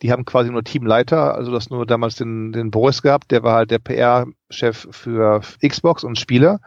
die 0.00 0.10
haben 0.10 0.24
quasi 0.24 0.50
nur 0.50 0.64
Teamleiter, 0.64 1.34
also 1.36 1.52
das 1.52 1.70
nur 1.70 1.86
damals 1.86 2.16
den, 2.16 2.50
den 2.50 2.72
Boris 2.72 3.02
gehabt, 3.02 3.30
der 3.30 3.44
war 3.44 3.54
halt 3.54 3.70
der 3.70 3.78
PR-Chef 3.78 4.88
für 4.90 5.42
Xbox 5.64 6.02
und 6.02 6.18
Spiele 6.18 6.58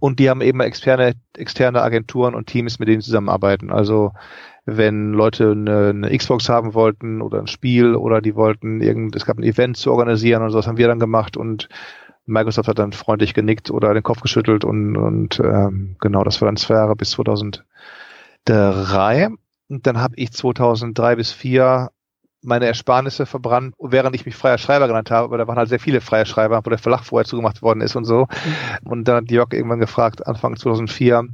und 0.00 0.18
die 0.18 0.30
haben 0.30 0.40
eben 0.40 0.60
externe, 0.60 1.14
externe 1.36 1.82
Agenturen 1.82 2.34
und 2.34 2.46
Teams, 2.46 2.78
mit 2.78 2.88
denen 2.88 3.00
sie 3.00 3.06
zusammenarbeiten. 3.06 3.70
Also 3.70 4.12
wenn 4.64 5.12
Leute 5.12 5.52
eine, 5.52 5.88
eine 5.88 6.16
Xbox 6.16 6.48
haben 6.48 6.74
wollten 6.74 7.22
oder 7.22 7.40
ein 7.40 7.46
Spiel 7.46 7.94
oder 7.94 8.20
die 8.20 8.34
wollten 8.34 8.80
irgend, 8.80 9.16
es 9.16 9.24
gab 9.24 9.38
ein 9.38 9.42
Event 9.42 9.76
zu 9.76 9.90
organisieren 9.90 10.42
und 10.42 10.50
so, 10.50 10.58
das 10.58 10.66
haben 10.66 10.76
wir 10.76 10.88
dann 10.88 11.00
gemacht 11.00 11.36
und 11.36 11.68
Microsoft 12.26 12.68
hat 12.68 12.78
dann 12.78 12.92
freundlich 12.92 13.32
genickt 13.32 13.70
oder 13.70 13.94
den 13.94 14.02
Kopf 14.02 14.20
geschüttelt 14.20 14.64
und, 14.64 14.96
und 14.96 15.40
ähm, 15.40 15.96
genau, 16.00 16.24
das 16.24 16.40
war 16.40 16.46
dann 16.46 16.56
zwei 16.56 16.74
Jahre 16.74 16.94
bis 16.94 17.12
2003. 17.12 19.28
Und 19.70 19.86
dann 19.86 19.98
habe 19.98 20.14
ich 20.16 20.32
2003 20.32 21.16
bis 21.16 21.30
2004 21.30 21.90
meine 22.48 22.66
Ersparnisse 22.66 23.26
verbrannt, 23.26 23.74
während 23.78 24.16
ich 24.16 24.26
mich 24.26 24.34
freier 24.34 24.58
Schreiber 24.58 24.88
genannt 24.88 25.10
habe, 25.10 25.26
aber 25.26 25.38
da 25.38 25.46
waren 25.46 25.58
halt 25.58 25.68
sehr 25.68 25.78
viele 25.78 26.00
freie 26.00 26.26
Schreiber, 26.26 26.60
wo 26.64 26.70
der 26.70 26.78
Verlag 26.78 27.04
vorher 27.04 27.26
zugemacht 27.26 27.62
worden 27.62 27.80
ist 27.80 27.94
und 27.94 28.04
so. 28.04 28.26
Mhm. 28.82 28.90
Und 28.90 29.04
dann 29.06 29.16
hat 29.16 29.30
Jörg 29.30 29.52
irgendwann 29.52 29.78
gefragt, 29.78 30.26
Anfang 30.26 30.56
2004, 30.56 31.28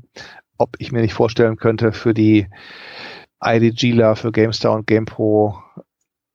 ob 0.58 0.76
ich 0.78 0.92
mir 0.92 1.00
nicht 1.00 1.14
vorstellen 1.14 1.56
könnte, 1.56 1.92
für 1.92 2.12
die 2.12 2.48
IDGler, 3.42 4.16
für 4.16 4.32
GameStar 4.32 4.72
und 4.72 4.86
GamePro 4.86 5.62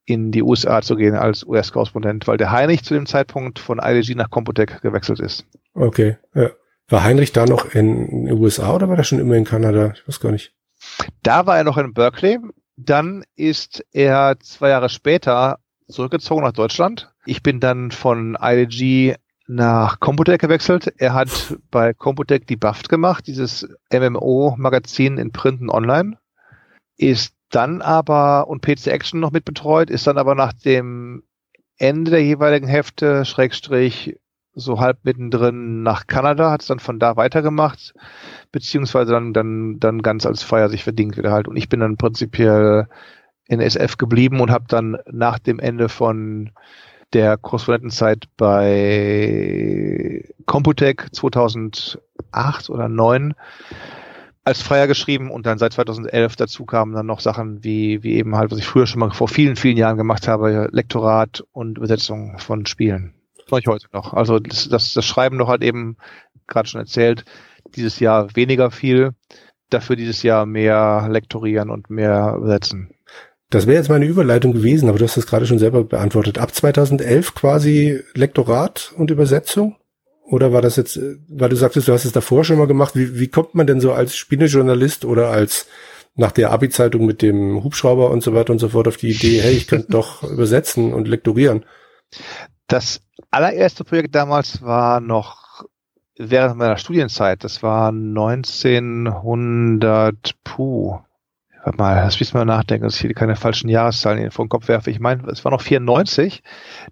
in 0.06 0.32
die 0.32 0.42
USA 0.42 0.82
zu 0.82 0.96
gehen 0.96 1.16
als 1.16 1.46
US-Korrespondent, 1.46 2.28
weil 2.28 2.38
der 2.38 2.52
Heinrich 2.52 2.84
zu 2.84 2.96
dem 2.96 3.06
Zeitpunkt 3.06 3.60
von 3.60 3.80
IDG 3.80 4.16
nach 4.16 4.30
Computec 4.30 4.82
gewechselt 4.82 5.20
ist. 5.20 5.46
Okay, 5.76 6.18
ja. 6.34 6.50
War 6.88 7.04
Heinrich 7.04 7.32
da 7.32 7.46
noch 7.46 7.76
in 7.76 8.26
den 8.26 8.32
USA 8.32 8.74
oder 8.74 8.90
war 8.90 8.98
er 8.98 9.04
schon 9.04 9.20
immer 9.20 9.36
in 9.36 9.44
Kanada? 9.44 9.94
Ich 9.94 10.08
weiß 10.08 10.20
gar 10.20 10.32
nicht. 10.32 10.56
Da 11.22 11.46
war 11.46 11.58
er 11.58 11.64
noch 11.64 11.78
in 11.78 11.94
Berkeley. 11.94 12.40
Dann 12.82 13.26
ist 13.36 13.84
er 13.92 14.40
zwei 14.40 14.70
Jahre 14.70 14.88
später 14.88 15.60
zurückgezogen 15.90 16.44
nach 16.44 16.54
Deutschland. 16.54 17.12
Ich 17.26 17.44
bin 17.44 17.60
dann 17.60 17.92
von 17.92 18.38
IDG 18.40 19.16
nach 19.48 20.00
Computec 20.00 20.40
gewechselt. 20.40 20.94
Er 20.98 21.14
hat 21.14 21.58
bei 21.72 21.94
Computec 21.94 22.48
die 22.48 22.56
Buffed 22.56 22.88
gemacht, 22.88 23.28
dieses 23.28 23.68
MMO-Magazin 23.92 25.18
in 25.18 25.34
Print 25.34 25.60
und 25.60 25.70
Online. 25.70 26.18
Ist 26.96 27.36
dann 27.50 27.82
aber, 27.82 28.48
und 28.48 28.62
PC 28.62 28.88
Action 28.88 29.20
noch 29.20 29.32
mitbetreut, 29.32 29.90
ist 29.90 30.08
dann 30.08 30.18
aber 30.18 30.36
nach 30.36 30.54
dem 30.54 31.24
Ende 31.78 32.12
der 32.12 32.24
jeweiligen 32.24 32.68
Hefte, 32.68 33.26
Schrägstrich, 33.26 34.18
so 34.56 34.80
halb 34.80 35.00
mittendrin 35.04 35.84
nach 35.84 36.08
Kanada, 36.08 36.52
hat 36.52 36.62
es 36.62 36.68
dann 36.68 36.80
von 36.80 37.00
da 37.00 37.16
weitergemacht, 37.16 37.94
beziehungsweise 38.52 39.12
dann, 39.12 39.34
dann, 39.34 39.80
dann 39.80 40.02
ganz 40.02 40.26
als 40.26 40.44
Feier 40.44 40.70
sich 40.70 40.84
verdient 40.84 41.18
wieder 41.18 41.32
halt. 41.32 41.48
Und 41.48 41.56
ich 41.56 41.70
bin 41.70 41.80
dann 41.80 41.98
prinzipiell 41.98 42.88
in 43.48 43.62
SF 43.62 43.98
geblieben 43.98 44.42
und 44.42 44.52
habe 44.52 44.66
dann 44.68 44.98
nach 45.10 45.40
dem 45.40 45.60
Ende 45.60 45.90
von 45.90 46.52
der 47.14 47.38
Korrespondentenzeit 47.38 48.26
bei 48.38 50.24
Computec 50.46 51.08
2008 51.12 52.00
oder 52.70 52.86
2009 52.88 53.34
als 54.44 54.62
Freier 54.62 54.88
geschrieben 54.88 55.30
und 55.32 55.46
dann 55.46 55.58
seit 55.58 55.74
2011 55.74 56.36
dazu 56.36 56.66
kamen 56.66 56.94
dann 56.94 57.06
noch 57.06 57.20
Sachen 57.20 57.64
wie, 57.64 58.04
wie 58.04 58.16
eben 58.16 58.36
halt, 58.36 58.52
was 58.52 58.58
ich 58.58 58.66
früher 58.66 58.88
schon 58.88 59.00
mal 59.00 59.12
vor 59.12 59.28
vielen, 59.28 59.56
vielen 59.56 59.78
Jahren 59.78 59.98
gemacht 59.98 60.28
habe, 60.28 60.70
Lektorat 60.72 61.44
und 61.52 61.78
Übersetzung 61.78 62.38
von 62.40 62.66
Spielen. 62.66 63.14
Mache 63.52 63.62
ich 63.62 63.68
heute 63.68 63.88
noch. 63.94 64.14
Also 64.14 64.40
das, 64.40 64.70
das, 64.70 64.94
das 64.94 65.06
Schreiben 65.06 65.38
noch 65.38 65.48
halt 65.48 65.64
eben, 65.64 65.98
gerade 66.48 66.68
schon 66.68 66.82
erzählt, 66.82 67.26
dieses 67.76 68.00
Jahr 68.00 68.36
weniger 68.36 68.72
viel, 68.72 69.12
dafür 69.70 69.96
dieses 69.96 70.24
Jahr 70.24 70.46
mehr 70.46 71.08
lektorieren 71.10 71.70
und 71.70 71.90
mehr 71.90 72.36
übersetzen. 72.38 72.90
Das 73.50 73.66
wäre 73.66 73.78
jetzt 73.78 73.90
meine 73.90 74.06
Überleitung 74.06 74.54
gewesen, 74.54 74.90
aber 74.90 75.00
du 75.00 75.06
hast 75.06 75.18
das 75.18 75.26
gerade 75.26 75.48
schon 75.48 75.58
selber 75.58 75.84
beantwortet. 75.84 76.38
Ab 76.38 76.54
2011 76.54 77.34
quasi 77.34 78.00
Lektorat 78.14 78.94
und 78.96 79.10
Übersetzung? 79.10 79.76
Oder 80.24 80.54
war 80.54 80.62
das 80.62 80.76
jetzt, 80.76 81.00
weil 81.28 81.50
du 81.50 81.56
sagtest, 81.56 81.88
du 81.88 81.94
hast 81.94 82.06
es 82.06 82.12
davor 82.12 82.44
schon 82.44 82.60
mal 82.60 82.68
gemacht, 82.68 82.96
wie, 82.96 83.20
wie 83.20 83.30
kommt 83.30 83.56
man 83.56 83.66
denn 83.66 83.82
so 83.82 83.92
als 83.94 84.16
Spielejournalist 84.16 85.04
oder 85.04 85.30
als 85.30 85.68
nach 86.16 86.32
der 86.32 86.52
Abi-Zeitung 86.52 87.06
mit 87.08 87.24
dem 87.24 87.64
Hubschrauber 87.64 88.12
und 88.12 88.22
so 88.22 88.36
weiter 88.36 88.54
und 88.54 88.60
so 88.60 88.70
fort 88.70 88.88
auf 88.88 88.98
die 88.98 89.10
Idee, 89.10 89.42
hey, 89.42 89.54
ich 89.54 89.68
könnte 89.68 89.88
doch 89.90 90.22
übersetzen 90.30 90.94
und 90.94 91.08
lektorieren? 91.08 91.66
Das 92.70 93.02
allererste 93.32 93.84
Projekt 93.84 94.14
damals 94.14 94.62
war 94.62 95.02
noch 95.02 95.66
während 96.16 96.58
meiner 96.58 96.78
Studienzeit. 96.78 97.44
Das 97.44 97.64
war 97.64 97.90
1900, 97.90 100.36
puh, 100.44 101.00
warte 101.64 101.78
mal, 101.80 101.96
lass 101.96 102.20
mich 102.20 102.32
mal 102.36 102.46
nachdenken, 102.46 102.84
dass 102.84 102.94
ich 102.94 103.02
hier 103.02 103.16
keine 103.16 103.36
falschen 103.36 103.70
Jahreszahlen 103.70 104.30
vor 104.30 104.46
den 104.46 104.50
Kopf 104.50 104.68
werfe. 104.68 104.92
Ich 104.92 105.00
meine, 105.00 105.28
es 105.30 105.44
war 105.44 105.52
noch 105.52 105.64
94. 105.64 106.44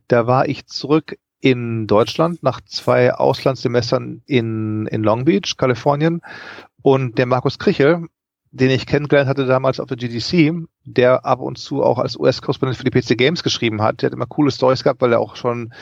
Da 0.07 0.25
war 0.25 0.49
ich 0.49 0.65
zurück 0.65 1.19
in 1.41 1.85
Deutschland 1.85 2.41
nach 2.41 2.59
zwei 2.61 3.13
Auslandssemestern 3.13 4.23
in, 4.25 4.87
in 4.87 5.03
Long 5.03 5.25
Beach, 5.25 5.57
Kalifornien. 5.57 6.21
Und 6.81 7.19
der 7.19 7.27
Markus 7.27 7.59
Krichel, 7.59 8.07
den 8.51 8.69
ich 8.69 8.85
kennengelernt 8.85 9.29
hatte 9.29 9.45
damals 9.45 9.79
auf 9.79 9.87
der 9.87 9.97
GDC, 9.97 10.67
der 10.85 11.25
ab 11.25 11.39
und 11.39 11.57
zu 11.57 11.83
auch 11.83 11.99
als 11.99 12.17
US-Korrespondent 12.17 12.77
für 12.77 12.83
die 12.83 12.91
PC 12.91 13.17
Games 13.17 13.43
geschrieben 13.43 13.81
hat. 13.81 14.01
Der 14.01 14.07
hat 14.07 14.13
immer 14.13 14.25
coole 14.25 14.51
Stories 14.51 14.83
gehabt, 14.83 15.01
weil 15.01 15.11
er 15.11 15.19
auch 15.19 15.35
schon 15.35 15.73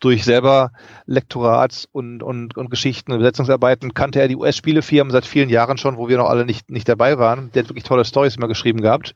durch 0.00 0.24
selber 0.24 0.72
Lektorats 1.06 1.88
und, 1.92 2.22
und, 2.22 2.56
und 2.56 2.70
Geschichten 2.70 3.12
und 3.12 3.18
Übersetzungsarbeiten 3.18 3.94
kannte 3.94 4.20
er 4.20 4.28
die 4.28 4.36
US-Spielefirmen 4.36 5.10
seit 5.10 5.26
vielen 5.26 5.48
Jahren 5.48 5.78
schon, 5.78 5.96
wo 5.96 6.08
wir 6.08 6.16
noch 6.16 6.28
alle 6.28 6.44
nicht, 6.44 6.70
nicht 6.70 6.88
dabei 6.88 7.18
waren. 7.18 7.50
Der 7.52 7.62
hat 7.62 7.70
wirklich 7.70 7.84
tolle 7.84 8.04
Stories 8.04 8.36
immer 8.36 8.48
geschrieben 8.48 8.80
gehabt. 8.80 9.14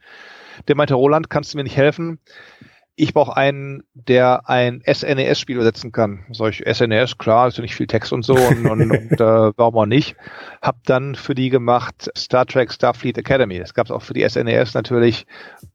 Der 0.66 0.76
meinte, 0.76 0.94
Roland, 0.94 1.30
kannst 1.30 1.52
du 1.52 1.58
mir 1.58 1.64
nicht 1.64 1.76
helfen? 1.76 2.18
Ich 2.98 3.14
brauche 3.14 3.36
einen, 3.36 3.84
der 3.94 4.48
ein 4.48 4.82
SNES-Spiel 4.84 5.54
übersetzen 5.54 5.92
kann. 5.92 6.24
Sag 6.32 6.50
ich, 6.50 6.76
SNES, 6.76 7.16
klar, 7.16 7.46
ist 7.46 7.56
ja 7.56 7.62
nicht 7.62 7.76
viel 7.76 7.86
Text 7.86 8.12
und 8.12 8.24
so 8.24 8.34
und, 8.34 8.66
und, 8.66 8.90
und 8.90 9.20
äh, 9.20 9.52
warum 9.56 9.76
auch 9.76 9.86
nicht. 9.86 10.16
Hab 10.60 10.82
dann 10.84 11.14
für 11.14 11.34
die 11.34 11.48
gemacht 11.48 12.10
Star 12.18 12.44
Trek 12.44 12.72
Starfleet 12.72 13.16
Academy. 13.16 13.58
Das 13.58 13.72
gab 13.72 13.86
es 13.86 13.92
auch 13.92 14.02
für 14.02 14.14
die 14.14 14.28
SNES 14.28 14.74
natürlich 14.74 15.26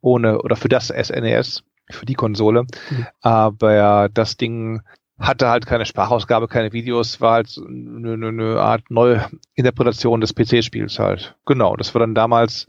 ohne, 0.01 0.41
oder 0.41 0.57
für 0.57 0.67
das 0.67 0.87
SNES, 0.87 1.63
für 1.89 2.05
die 2.05 2.15
Konsole. 2.15 2.63
Mhm. 2.63 3.07
Aber 3.21 4.09
das 4.13 4.35
Ding 4.35 4.81
hatte 5.17 5.47
halt 5.47 5.65
keine 5.65 5.85
Sprachausgabe, 5.85 6.49
keine 6.49 6.73
Videos, 6.73 7.21
war 7.21 7.35
halt 7.35 7.57
eine, 7.57 8.27
eine 8.27 8.59
Art 8.59 8.91
Neuinterpretation 8.91 10.19
des 10.19 10.35
PC-Spiels 10.35 10.99
halt. 10.99 11.35
Genau, 11.45 11.77
das 11.77 11.95
war 11.95 11.99
dann 11.99 12.15
damals 12.15 12.67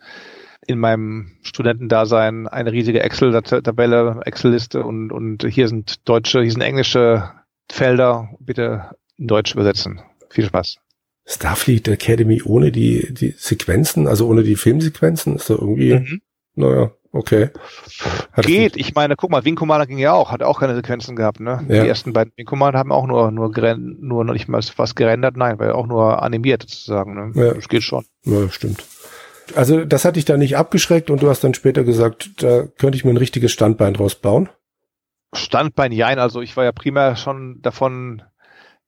in 0.66 0.78
meinem 0.78 1.33
Studentendasein 1.42 2.49
eine 2.49 2.73
riesige 2.73 3.00
Excel-Tabelle, 3.00 4.21
Excel-Liste 4.25 4.83
und, 4.83 5.12
und 5.12 5.44
hier 5.44 5.68
sind 5.68 6.09
deutsche, 6.09 6.42
hier 6.42 6.52
sind 6.52 6.62
englische 6.62 7.30
Felder, 7.71 8.30
bitte 8.40 8.90
in 9.16 9.26
Deutsch 9.26 9.54
übersetzen. 9.54 10.00
Viel 10.30 10.47
Spaß. 10.47 10.78
Starfleet 11.26 11.88
Academy 11.88 12.42
ohne 12.44 12.71
die, 12.71 13.12
die 13.14 13.35
Sequenzen, 13.37 14.06
also 14.06 14.28
ohne 14.28 14.42
die 14.42 14.56
Filmsequenzen, 14.56 15.37
ist 15.37 15.49
da 15.49 15.54
irgendwie, 15.54 15.94
mhm. 15.94 16.21
naja, 16.54 16.90
okay. 17.12 17.49
Hat 18.33 18.44
Geht, 18.44 18.76
ich 18.76 18.94
meine, 18.94 19.16
guck 19.16 19.30
mal, 19.30 19.44
Wing 19.44 19.54
Commander 19.54 19.87
ging 19.87 19.99
ja 19.99 20.12
auch, 20.12 20.33
hat 20.33 20.42
auch 20.42 20.61
keine 20.61 20.75
Sequenzen 20.75 21.16
gehabt, 21.16 21.40
ne? 21.40 21.64
Ja. 21.68 21.83
Die 21.83 21.88
ersten 21.88 22.12
beiden 22.12 22.33
Wing 22.37 22.44
Commander 22.44 22.78
haben 22.78 22.92
auch 22.92 23.06
nur, 23.06 23.30
nur, 23.30 23.50
nur 23.76 24.25
noch 24.25 24.33
nicht 24.35 24.49
mal 24.49 24.61
was 24.76 24.94
gerendert, 24.94 25.37
nein, 25.37 25.59
weil 25.59 25.73
auch 25.73 25.87
nur 25.87 26.23
animiert 26.23 26.62
sozusagen, 26.62 27.14
ne? 27.14 27.33
Ja. 27.35 27.54
Das 27.54 27.68
geht 27.68 27.85
schon. 27.85 28.04
Ja, 28.25 28.50
stimmt. 28.50 28.85
Also 29.54 29.84
das 29.84 30.04
hat 30.04 30.16
dich 30.16 30.24
da 30.24 30.36
nicht 30.36 30.56
abgeschreckt 30.56 31.10
und 31.10 31.22
du 31.22 31.28
hast 31.28 31.44
dann 31.44 31.54
später 31.54 31.84
gesagt, 31.84 32.42
da 32.42 32.64
könnte 32.78 32.96
ich 32.96 33.04
mir 33.04 33.10
ein 33.10 33.18
richtiges 33.18 33.52
Standbein 33.52 33.94
draus 33.94 34.14
bauen. 34.14 34.48
Standbein, 35.34 35.92
jein. 35.92 36.18
Also 36.18 36.40
ich 36.40 36.56
war 36.56 36.64
ja 36.64 36.72
primär 36.72 37.16
schon 37.16 37.60
davon 37.62 38.22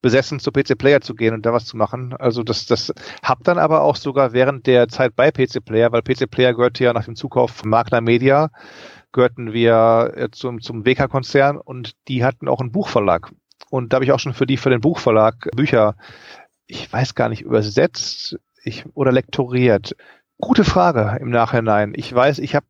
besessen, 0.03 0.39
zu 0.39 0.53
PC 0.53 0.79
Player 0.79 1.01
zu 1.01 1.15
gehen 1.15 1.35
und 1.35 1.45
da 1.45 1.53
was 1.53 1.67
zu 1.67 1.77
machen. 1.77 2.15
Also 2.15 2.43
das, 2.43 2.67
das 2.67 2.93
hab 3.23 3.43
dann 3.45 3.59
aber 3.59 3.83
auch 3.83 3.97
sogar 3.97 4.33
während 4.33 4.67
der 4.67 4.89
Zeit 4.89 5.17
bei 5.17 5.31
PC 5.31 5.65
Player, 5.65 5.91
weil 5.93 6.03
PC 6.03 6.31
Player 6.31 6.55
gehörte 6.55 6.85
ja 6.85 6.93
nach 6.93 7.07
dem 7.07 7.17
Zukauf 7.17 7.51
von 7.51 7.71
Magna 7.71 8.01
Media, 8.01 8.51
gehörten 9.13 9.53
wir 9.53 10.13
äh, 10.15 10.31
zum, 10.31 10.61
zum 10.61 10.87
WK-Konzern 10.87 11.57
und 11.57 11.93
die 12.09 12.25
hatten 12.25 12.49
auch 12.49 12.61
einen 12.61 12.73
Buchverlag. 12.73 13.33
Und 13.71 13.93
da 13.93 13.97
habe 13.97 14.05
ich 14.05 14.13
auch 14.13 14.21
schon 14.21 14.35
für 14.35 14.47
die, 14.47 14.59
für 14.59 14.71
den 14.71 14.81
Buchverlag 14.81 15.49
Bücher, 15.57 15.97
ich 16.67 16.93
weiß 16.93 17.15
gar 17.15 17.29
nicht, 17.29 17.43
übersetzt 17.43 18.39
ich, 18.63 18.85
oder 18.95 19.13
lektoriert. 19.13 19.97
Gute 20.39 20.65
Frage 20.65 21.17
im 21.21 21.31
Nachhinein. 21.31 21.95
Ich 21.97 22.15
weiß, 22.15 22.39
ich 22.41 22.55
habe, 22.55 22.67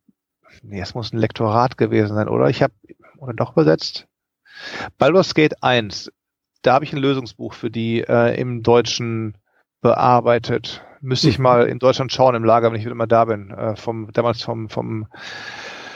nee, 0.61 0.79
es 0.79 0.95
muss 0.95 1.11
ein 1.11 1.17
Lektorat 1.17 1.77
gewesen 1.77 2.15
sein, 2.15 2.29
oder? 2.29 2.49
Ich 2.49 2.63
habe, 2.63 2.73
oder 3.17 3.33
doch 3.33 3.51
übersetzt? 3.51 4.07
Baldur's 4.97 5.33
Gate 5.33 5.61
1, 5.61 6.11
da 6.61 6.73
habe 6.73 6.85
ich 6.85 6.93
ein 6.93 6.99
Lösungsbuch 6.99 7.53
für 7.53 7.69
die 7.69 8.01
äh, 8.01 8.39
im 8.39 8.63
Deutschen 8.63 9.37
bearbeitet. 9.81 10.81
Müsste 11.01 11.29
ich 11.29 11.39
mhm. 11.39 11.43
mal 11.43 11.67
in 11.67 11.79
Deutschland 11.79 12.11
schauen 12.11 12.35
im 12.35 12.45
Lager, 12.45 12.71
wenn 12.71 12.79
ich 12.79 12.85
wieder 12.85 12.95
mal 12.95 13.05
da 13.05 13.25
bin. 13.25 13.51
Äh, 13.51 13.75
vom 13.75 14.11
damals 14.13 14.41
vom 14.41 14.69
vom 14.69 15.07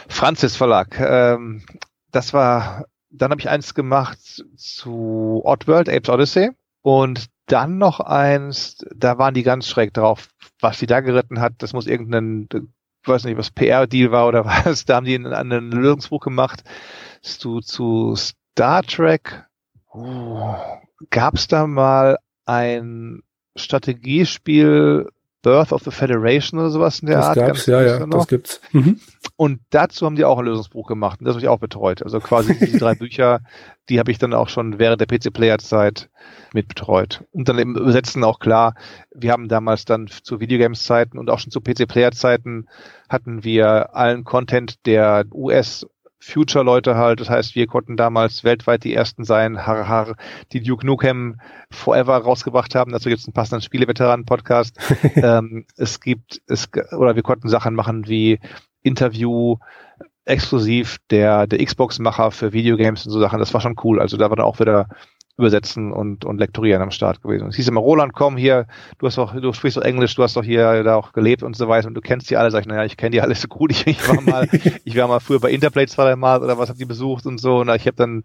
Franzis 0.07 0.55
Verlag. 0.55 0.99
Ähm, 0.99 1.63
das 2.11 2.33
war. 2.33 2.85
Dann 3.09 3.31
habe 3.31 3.41
ich 3.41 3.49
eins 3.49 3.73
gemacht 3.73 4.45
zu 4.55 5.41
Oddworld, 5.43 5.89
Apes 5.89 6.09
Odyssey. 6.09 6.51
Und 6.81 7.25
dann 7.47 7.77
noch 7.77 7.99
eins, 7.99 8.77
da 8.95 9.17
waren 9.17 9.33
die 9.33 9.43
ganz 9.43 9.67
schräg 9.67 9.93
drauf 9.93 10.29
was 10.61 10.79
sie 10.79 10.87
da 10.87 11.01
geritten 11.01 11.39
hat, 11.41 11.53
das 11.59 11.73
muss 11.73 11.87
irgendein, 11.87 12.47
weiß 13.05 13.25
nicht, 13.25 13.37
was 13.37 13.51
PR-Deal 13.51 14.11
war 14.11 14.27
oder 14.27 14.45
was, 14.65 14.85
da 14.85 14.95
haben 14.95 15.05
die 15.05 15.15
einen, 15.15 15.33
einen 15.33 15.71
Lösungsbuch 15.71 16.21
gemacht 16.21 16.63
zu, 17.21 17.59
zu 17.59 18.15
Star 18.15 18.83
Trek. 18.83 19.45
Uh, 19.93 20.55
Gab 21.09 21.35
es 21.35 21.47
da 21.47 21.67
mal 21.67 22.17
ein 22.45 23.23
Strategiespiel 23.55 25.09
Birth 25.41 25.71
of 25.71 25.83
the 25.83 25.91
Federation 25.91 26.59
oder 26.59 26.69
sowas 26.69 26.99
in 26.99 27.07
der 27.07 27.17
das 27.17 27.25
Art. 27.27 27.35
Gab's, 27.35 27.65
ja, 27.65 27.81
ja, 27.81 28.05
das 28.05 28.27
gibt's. 28.27 28.61
Mhm. 28.71 28.99
Und 29.35 29.59
dazu 29.71 30.05
haben 30.05 30.15
die 30.15 30.25
auch 30.25 30.37
ein 30.37 30.45
Lösungsbuch 30.45 30.87
gemacht 30.87 31.19
und 31.19 31.25
das 31.25 31.35
habe 31.35 31.43
ich 31.43 31.49
auch 31.49 31.59
betreut. 31.59 32.03
Also 32.03 32.19
quasi 32.19 32.57
die 32.57 32.77
drei 32.77 32.93
Bücher, 32.99 33.41
die 33.89 33.99
habe 33.99 34.11
ich 34.11 34.19
dann 34.19 34.33
auch 34.33 34.49
schon 34.49 34.77
während 34.77 35.01
der 35.01 35.07
PC-Player-Zeit 35.07 36.09
mit 36.53 36.67
betreut. 36.67 37.23
Und 37.31 37.49
dann 37.49 37.57
im 37.57 37.75
Übersetzen 37.75 38.23
auch 38.23 38.39
klar, 38.39 38.75
wir 39.13 39.31
haben 39.31 39.47
damals 39.47 39.85
dann 39.85 40.07
zu 40.07 40.39
Videogames-Zeiten 40.39 41.17
und 41.17 41.29
auch 41.29 41.39
schon 41.39 41.51
zu 41.51 41.61
PC-Player-Zeiten 41.61 42.67
hatten 43.09 43.43
wir 43.43 43.95
allen 43.95 44.23
Content, 44.23 44.85
der 44.85 45.25
US 45.33 45.87
Future-Leute 46.21 46.95
halt. 46.95 47.19
Das 47.19 47.29
heißt, 47.29 47.55
wir 47.55 47.67
konnten 47.67 47.97
damals 47.97 48.43
weltweit 48.43 48.83
die 48.83 48.93
ersten 48.93 49.23
sein, 49.23 49.65
har, 49.65 49.87
har, 49.87 50.15
die 50.53 50.61
Duke 50.61 50.85
Nukem 50.85 51.41
Forever 51.71 52.17
rausgebracht 52.17 52.75
haben. 52.75 52.91
Dazu 52.91 53.09
gibt 53.09 53.19
es 53.19 53.27
einen 53.27 53.33
passenden 53.33 53.63
Spieleveteranen-Podcast. 53.63 54.77
ähm, 55.15 55.65
es 55.77 55.99
gibt, 55.99 56.41
es, 56.47 56.69
oder 56.95 57.15
wir 57.15 57.23
konnten 57.23 57.49
Sachen 57.49 57.75
machen 57.75 58.07
wie 58.07 58.39
Interview, 58.83 59.57
exklusiv 60.25 60.97
der, 61.09 61.47
der 61.47 61.65
Xbox-Macher 61.65 62.31
für 62.31 62.53
Videogames 62.53 63.05
und 63.05 63.11
so 63.11 63.19
Sachen. 63.19 63.39
Das 63.39 63.53
war 63.53 63.61
schon 63.61 63.75
cool. 63.83 63.99
Also 63.99 64.17
da 64.17 64.29
war 64.29 64.37
dann 64.37 64.45
auch 64.45 64.59
wieder 64.59 64.87
übersetzen 65.37 65.91
und, 65.91 66.25
und 66.25 66.37
lektorieren 66.37 66.81
am 66.81 66.91
Start 66.91 67.21
gewesen. 67.21 67.47
es 67.47 67.55
hieß 67.55 67.67
immer, 67.67 67.81
Roland, 67.81 68.13
komm 68.13 68.37
hier, 68.37 68.67
du 68.99 69.07
hast 69.07 69.17
doch, 69.17 69.33
du 69.33 69.53
sprichst 69.53 69.77
doch 69.77 69.83
Englisch, 69.83 70.15
du 70.15 70.23
hast 70.23 70.35
doch 70.35 70.43
hier 70.43 70.83
da 70.83 70.95
auch 70.95 71.13
gelebt 71.13 71.43
und 71.43 71.55
so 71.55 71.67
weiter 71.67 71.87
und 71.87 71.93
du 71.93 72.01
kennst 72.01 72.29
die 72.29 72.37
alle. 72.37 72.51
Sag 72.51 72.61
ich, 72.61 72.67
naja, 72.67 72.85
ich 72.85 72.97
kenne 72.97 73.11
die 73.11 73.21
alle 73.21 73.35
so 73.35 73.47
gut. 73.47 73.71
Ich, 73.71 73.87
ich 73.87 74.07
war 74.07 74.21
mal, 74.21 74.47
ich 74.83 74.95
war 74.95 75.07
mal 75.07 75.19
früher 75.19 75.39
bei 75.39 75.51
Interplay 75.51 75.87
zwei, 75.87 76.03
drei 76.03 76.15
Mal 76.15 76.43
oder 76.43 76.57
was 76.57 76.69
hab 76.69 76.77
die 76.77 76.85
besucht 76.85 77.25
und 77.25 77.39
so. 77.39 77.59
Und 77.59 77.69
ich 77.69 77.87
habe 77.87 77.95
dann, 77.95 78.23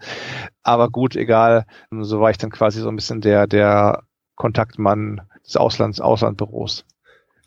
aber 0.62 0.90
gut, 0.90 1.16
egal. 1.16 1.66
Und 1.90 2.04
so 2.04 2.20
war 2.20 2.30
ich 2.30 2.38
dann 2.38 2.50
quasi 2.50 2.80
so 2.80 2.88
ein 2.88 2.96
bisschen 2.96 3.20
der, 3.20 3.46
der 3.46 4.02
Kontaktmann 4.34 5.22
des 5.44 5.56
Auslands, 5.56 6.00
Auslandbüros. 6.00 6.84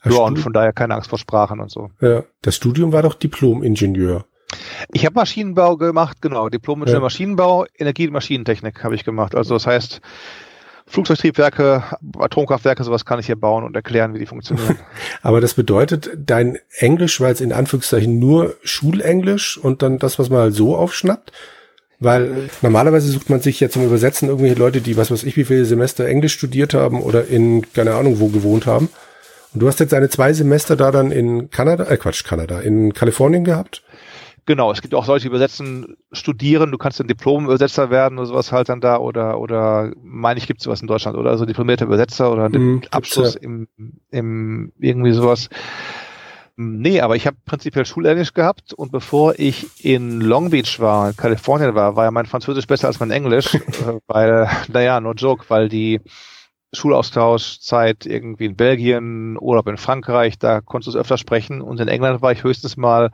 Ja, 0.05 0.19
und 0.19 0.39
von 0.39 0.53
daher 0.53 0.71
keine 0.71 0.95
Angst 0.95 1.09
vor 1.09 1.19
Sprachen 1.19 1.59
und 1.59 1.69
so. 1.69 1.89
Ja, 1.99 2.23
das 2.41 2.55
Studium 2.55 2.93
war 2.93 3.01
doch 3.01 3.15
Diplom-Ingenieur. 3.15 4.25
Ich 4.91 5.05
habe 5.05 5.15
Maschinenbau 5.15 5.77
gemacht, 5.77 6.21
genau. 6.21 6.49
Diplom 6.49 6.83
in 6.83 6.89
ja. 6.89 6.99
Maschinenbau, 6.99 7.65
Energie- 7.77 8.07
und 8.07 8.13
Maschinentechnik 8.13 8.83
habe 8.83 8.95
ich 8.95 9.03
gemacht. 9.03 9.35
Also 9.35 9.53
das 9.53 9.67
heißt, 9.67 10.01
Flugzeugtriebwerke, 10.89 11.83
Atomkraftwerke, 12.17 12.83
sowas 12.83 13.05
kann 13.05 13.19
ich 13.19 13.27
hier 13.27 13.35
bauen 13.35 13.63
und 13.63 13.75
erklären, 13.75 14.15
wie 14.15 14.19
die 14.19 14.25
funktionieren. 14.25 14.79
Aber 15.21 15.39
das 15.39 15.53
bedeutet, 15.53 16.09
dein 16.17 16.57
Englisch 16.77 17.21
war 17.21 17.29
jetzt 17.29 17.41
in 17.41 17.53
Anführungszeichen 17.53 18.17
nur 18.17 18.55
Schulenglisch 18.63 19.57
und 19.57 19.83
dann 19.83 19.99
das, 19.99 20.17
was 20.17 20.29
man 20.29 20.39
halt 20.39 20.55
so 20.55 20.75
aufschnappt? 20.75 21.31
Weil 21.99 22.49
normalerweise 22.61 23.09
sucht 23.09 23.29
man 23.29 23.41
sich 23.41 23.59
ja 23.59 23.69
zum 23.69 23.85
Übersetzen 23.85 24.29
irgendwelche 24.29 24.57
Leute, 24.57 24.81
die 24.81 24.95
was 24.95 25.11
weiß 25.11 25.23
ich, 25.23 25.35
wie 25.35 25.43
viele 25.43 25.65
Semester 25.65 26.05
Englisch 26.05 26.33
studiert 26.33 26.73
haben 26.73 27.01
oder 27.01 27.27
in 27.27 27.71
keine 27.73 27.95
Ahnung 27.95 28.19
wo 28.19 28.29
gewohnt 28.29 28.65
haben. 28.65 28.89
Und 29.53 29.61
du 29.61 29.67
hast 29.67 29.79
jetzt 29.79 29.91
deine 29.91 30.09
zwei 30.09 30.31
Semester 30.31 30.75
da 30.75 30.91
dann 30.91 31.11
in 31.11 31.51
Kanada, 31.51 31.85
äh 31.85 31.97
Quatsch, 31.97 32.23
Kanada, 32.23 32.61
in 32.61 32.93
Kalifornien 32.93 33.43
gehabt? 33.43 33.83
Genau, 34.45 34.71
es 34.71 34.81
gibt 34.81 34.93
auch 34.95 35.05
solche 35.05 35.27
übersetzen, 35.27 35.97
studieren, 36.11 36.71
du 36.71 36.77
kannst 36.77 36.99
ein 36.99 37.07
Diplom-Übersetzer 37.07 37.89
werden 37.89 38.17
oder 38.17 38.27
sowas 38.27 38.51
halt 38.51 38.69
dann 38.69 38.81
da 38.81 38.97
oder 38.97 39.39
oder 39.39 39.91
meine 40.01 40.39
ich 40.39 40.47
gibt 40.47 40.61
sowas 40.61 40.81
in 40.81 40.87
Deutschland 40.87 41.17
oder 41.17 41.29
also 41.29 41.45
diplomierter 41.45 41.85
Übersetzer 41.85 42.31
oder 42.31 42.49
mm, 42.49 42.83
Abschluss 42.91 43.35
ja. 43.35 43.41
im, 43.41 43.67
im 44.11 44.71
irgendwie 44.79 45.11
sowas. 45.11 45.49
Nee, 46.61 46.99
aber 46.99 47.15
ich 47.15 47.25
habe 47.25 47.37
prinzipiell 47.45 47.85
Schulenglisch 47.85 48.33
gehabt 48.33 48.73
und 48.73 48.91
bevor 48.91 49.39
ich 49.39 49.85
in 49.85 50.19
Long 50.19 50.49
Beach 50.49 50.81
war, 50.81 51.11
in 51.11 51.15
Kalifornien 51.15 51.73
war, 51.73 51.95
war 51.95 52.03
ja 52.03 52.11
mein 52.11 52.25
Französisch 52.25 52.67
besser 52.67 52.87
als 52.87 52.99
mein 52.99 53.11
Englisch, 53.11 53.57
weil, 54.07 54.49
naja, 54.67 54.99
no 54.99 55.13
joke, 55.13 55.45
weil 55.47 55.69
die 55.69 56.01
Schulaustauschzeit 56.73 58.05
irgendwie 58.05 58.45
in 58.45 58.57
Belgien, 58.57 59.37
Urlaub 59.39 59.67
in 59.67 59.77
Frankreich, 59.77 60.37
da 60.37 60.59
konntest 60.59 60.87
du 60.87 60.97
es 60.97 61.01
öfter 61.01 61.17
sprechen 61.17 61.61
und 61.61 61.79
in 61.79 61.87
England 61.87 62.21
war 62.21 62.33
ich 62.33 62.43
höchstens 62.43 62.75
mal 62.75 63.11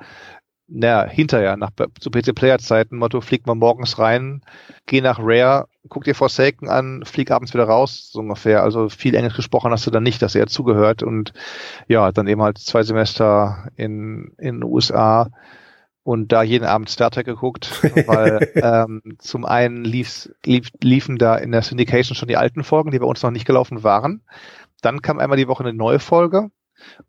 naja, 0.67 1.05
hinterher, 1.05 1.57
nach, 1.57 1.71
zu 1.99 2.09
PC-Player-Zeiten, 2.09 2.97
Motto, 2.97 3.21
flieg 3.21 3.45
mal 3.45 3.55
morgens 3.55 3.99
rein, 3.99 4.41
geh 4.85 5.01
nach 5.01 5.19
Rare, 5.19 5.67
guck 5.89 6.05
dir 6.05 6.15
Forsaken 6.15 6.69
an, 6.69 7.03
flieg 7.05 7.31
abends 7.31 7.53
wieder 7.53 7.65
raus, 7.65 8.09
so 8.11 8.19
ungefähr. 8.19 8.63
Also 8.63 8.89
viel 8.89 9.15
Englisch 9.15 9.35
gesprochen 9.35 9.71
hast 9.71 9.85
du 9.85 9.91
dann 9.91 10.03
nicht, 10.03 10.21
dass 10.21 10.35
er 10.35 10.47
zugehört 10.47 11.03
und 11.03 11.33
ja, 11.87 12.11
dann 12.11 12.27
eben 12.27 12.41
halt 12.41 12.57
zwei 12.57 12.83
Semester 12.83 13.67
in, 13.75 14.33
in 14.37 14.61
den 14.61 14.63
USA 14.63 15.29
und 16.03 16.31
da 16.31 16.43
jeden 16.43 16.65
Abend 16.65 16.89
Star 16.89 17.11
Trek 17.11 17.25
geguckt, 17.25 17.81
weil 18.07 18.51
ähm, 18.55 19.01
zum 19.19 19.45
einen 19.45 19.83
lief, 19.83 20.29
lief, 20.45 20.69
liefen 20.81 21.17
da 21.17 21.35
in 21.35 21.51
der 21.51 21.61
Syndication 21.61 22.15
schon 22.15 22.27
die 22.27 22.37
alten 22.37 22.63
Folgen, 22.63 22.91
die 22.91 22.99
bei 22.99 23.05
uns 23.05 23.21
noch 23.21 23.31
nicht 23.31 23.45
gelaufen 23.45 23.83
waren. 23.83 24.21
Dann 24.81 25.01
kam 25.01 25.19
einmal 25.19 25.37
die 25.37 25.47
Woche 25.47 25.63
eine 25.63 25.73
neue 25.73 25.99
Folge 25.99 26.49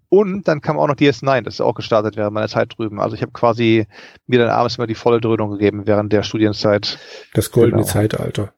und 0.08 0.46
dann 0.46 0.60
kam 0.60 0.78
auch 0.78 0.86
noch 0.86 0.94
DS9, 0.94 1.42
das 1.42 1.54
ist 1.54 1.60
auch 1.60 1.74
gestartet 1.74 2.16
während 2.16 2.32
meiner 2.32 2.48
Zeit 2.48 2.74
drüben. 2.76 3.00
Also 3.00 3.16
ich 3.16 3.22
habe 3.22 3.32
quasi 3.32 3.86
mir 4.26 4.38
dann 4.38 4.50
abends 4.50 4.76
immer 4.76 4.86
die 4.86 4.94
volle 4.94 5.20
Dröhnung 5.20 5.50
gegeben 5.50 5.86
während 5.86 6.12
der 6.12 6.22
Studienzeit. 6.22 6.98
Das 7.34 7.50
goldene 7.50 7.82
genau. 7.82 7.92
Zeitalter. 7.92 8.52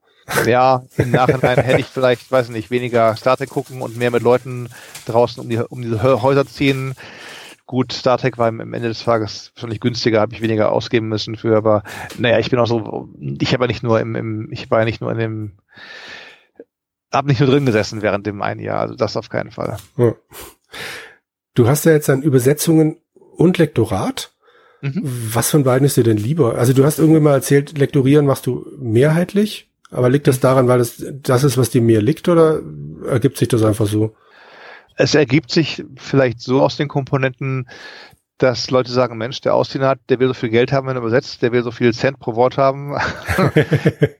Ja, 0.46 0.84
im 0.96 1.10
Nachhinein 1.10 1.58
hätte 1.58 1.80
ich 1.80 1.86
vielleicht, 1.86 2.30
weiß 2.30 2.50
nicht, 2.50 2.70
weniger 2.70 3.16
Star 3.16 3.36
Trek 3.36 3.48
gucken 3.48 3.80
und 3.80 3.96
mehr 3.96 4.10
mit 4.10 4.22
Leuten 4.22 4.68
draußen 5.06 5.42
um, 5.42 5.48
die, 5.48 5.58
um 5.58 5.82
diese 5.82 6.22
Häuser 6.22 6.46
ziehen. 6.46 6.94
Gut, 7.66 7.92
Star 7.92 8.18
Trek 8.18 8.38
war 8.38 8.48
am 8.48 8.60
Ende 8.60 8.88
des 8.88 9.04
Tages 9.04 9.52
wahrscheinlich 9.54 9.80
günstiger, 9.80 10.20
habe 10.20 10.34
ich 10.34 10.40
weniger 10.40 10.72
ausgeben 10.72 11.08
müssen 11.08 11.36
für, 11.36 11.56
aber 11.56 11.82
naja, 12.18 12.38
ich 12.38 12.50
bin 12.50 12.58
auch 12.58 12.66
so, 12.66 13.10
ich 13.20 13.52
habe 13.52 13.64
ja 13.64 13.68
nicht 13.68 13.82
nur 13.82 14.00
im, 14.00 14.14
im, 14.14 14.48
ich 14.52 14.70
war 14.70 14.78
ja 14.80 14.84
nicht 14.86 15.02
nur 15.02 15.12
in 15.12 15.18
dem, 15.18 15.52
habe 17.12 17.28
nicht 17.28 17.40
nur 17.40 17.48
drin 17.50 17.66
gesessen 17.66 18.00
während 18.00 18.26
dem 18.26 18.40
einen 18.40 18.60
Jahr, 18.60 18.80
also 18.80 18.94
das 18.94 19.18
auf 19.18 19.28
keinen 19.28 19.50
Fall. 19.50 19.76
Ja. 19.98 20.14
Du 21.54 21.68
hast 21.68 21.84
ja 21.84 21.92
jetzt 21.92 22.08
dann 22.08 22.22
Übersetzungen 22.22 22.98
und 23.14 23.58
Lektorat. 23.58 24.32
Mhm. 24.80 25.00
Was 25.02 25.50
von 25.50 25.64
beiden 25.64 25.86
ist 25.86 25.96
dir 25.96 26.04
denn 26.04 26.16
lieber? 26.18 26.56
Also 26.56 26.72
du 26.72 26.84
hast 26.84 26.98
irgendwann 26.98 27.24
mal 27.24 27.34
erzählt, 27.34 27.78
Lektorieren 27.78 28.26
machst 28.26 28.46
du 28.46 28.64
mehrheitlich, 28.78 29.70
aber 29.90 30.08
liegt 30.08 30.28
das 30.28 30.40
daran, 30.40 30.68
weil 30.68 30.78
das 30.78 31.04
das 31.22 31.44
ist, 31.44 31.58
was 31.58 31.70
dir 31.70 31.82
mehr 31.82 32.00
liegt, 32.00 32.28
oder 32.28 32.60
ergibt 33.08 33.38
sich 33.38 33.48
das 33.48 33.64
einfach 33.64 33.86
so? 33.86 34.14
Es 34.96 35.14
ergibt 35.14 35.50
sich 35.50 35.84
vielleicht 35.96 36.40
so 36.40 36.62
aus 36.62 36.76
den 36.76 36.88
Komponenten, 36.88 37.68
dass 38.38 38.70
Leute 38.70 38.92
sagen, 38.92 39.18
Mensch, 39.18 39.40
der 39.40 39.54
Austin 39.54 39.82
hat, 39.82 39.98
der 40.08 40.20
will 40.20 40.28
so 40.28 40.34
viel 40.34 40.48
Geld 40.48 40.70
haben, 40.70 40.86
wenn 40.86 40.96
er 40.96 41.02
übersetzt, 41.02 41.42
der 41.42 41.50
will 41.50 41.64
so 41.64 41.72
viel 41.72 41.92
Cent 41.92 42.20
pro 42.20 42.36
Wort 42.36 42.56
haben. 42.56 42.96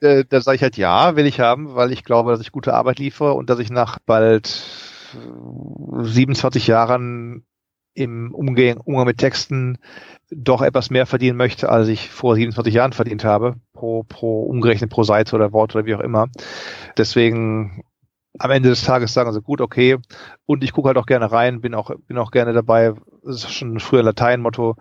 Äh, 0.00 0.24
da 0.28 0.40
sage 0.40 0.54
ich 0.54 0.62
halt, 0.62 0.76
ja, 0.76 1.16
will 1.16 1.26
ich 1.26 1.40
haben, 1.40 1.74
weil 1.74 1.90
ich 1.90 2.04
glaube, 2.04 2.30
dass 2.30 2.40
ich 2.40 2.52
gute 2.52 2.74
Arbeit 2.74 3.00
liefere 3.00 3.34
und 3.34 3.50
dass 3.50 3.58
ich 3.58 3.68
nach 3.68 3.98
bald 3.98 4.62
27 5.12 6.66
Jahren 6.66 7.44
im 7.94 8.32
Umgang, 8.34 8.78
Umgang 8.78 9.06
mit 9.06 9.18
Texten 9.18 9.78
doch 10.30 10.62
etwas 10.62 10.90
mehr 10.90 11.06
verdienen 11.06 11.36
möchte, 11.36 11.68
als 11.68 11.88
ich 11.88 12.10
vor 12.10 12.36
27 12.36 12.72
Jahren 12.72 12.92
verdient 12.92 13.24
habe, 13.24 13.56
pro, 13.72 14.04
pro 14.04 14.42
umgerechnet 14.42 14.90
pro 14.90 15.02
Seite 15.02 15.34
oder 15.34 15.52
Wort 15.52 15.74
oder 15.74 15.86
wie 15.86 15.94
auch 15.94 16.00
immer. 16.00 16.28
Deswegen 16.96 17.82
am 18.38 18.50
Ende 18.50 18.68
des 18.68 18.84
Tages 18.84 19.12
sagen 19.14 19.32
sie, 19.32 19.42
gut, 19.42 19.60
okay. 19.60 19.98
Und 20.46 20.62
ich 20.62 20.72
gucke 20.72 20.88
halt 20.88 20.98
auch 20.98 21.06
gerne 21.06 21.30
rein, 21.32 21.60
bin 21.60 21.74
auch, 21.74 21.90
bin 22.06 22.18
auch 22.18 22.30
gerne 22.30 22.52
dabei. 22.52 22.94
Das 23.24 23.44
ist 23.44 23.52
schon 23.52 23.74
ein 23.74 23.80
früher 23.80 24.02
Latein-Motto. 24.02 24.76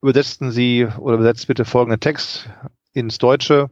Übersetzen 0.00 0.50
Sie 0.50 0.86
oder 0.98 1.16
übersetzt 1.16 1.46
bitte 1.46 1.64
folgenden 1.64 2.00
Text 2.00 2.48
ins 2.92 3.18
Deutsche. 3.18 3.70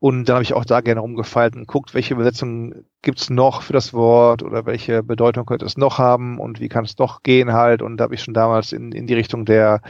Und 0.00 0.28
dann 0.28 0.34
habe 0.34 0.44
ich 0.44 0.54
auch 0.54 0.64
da 0.64 0.80
gerne 0.80 1.00
rumgefeilt 1.00 1.56
und 1.56 1.66
guckt, 1.66 1.92
welche 1.92 2.14
Übersetzungen 2.14 2.84
gibt's 3.02 3.30
noch 3.30 3.62
für 3.62 3.72
das 3.72 3.92
Wort 3.92 4.44
oder 4.44 4.64
welche 4.64 5.02
Bedeutung 5.02 5.44
könnte 5.44 5.66
es 5.66 5.76
noch 5.76 5.98
haben 5.98 6.38
und 6.38 6.60
wie 6.60 6.68
kann 6.68 6.84
es 6.84 6.94
doch 6.94 7.24
gehen 7.24 7.52
halt. 7.52 7.82
Und 7.82 7.96
da 7.96 8.04
habe 8.04 8.14
ich 8.14 8.22
schon 8.22 8.34
damals 8.34 8.72
in, 8.72 8.92
in 8.92 9.08
die 9.08 9.14
Richtung 9.14 9.44
der 9.44 9.80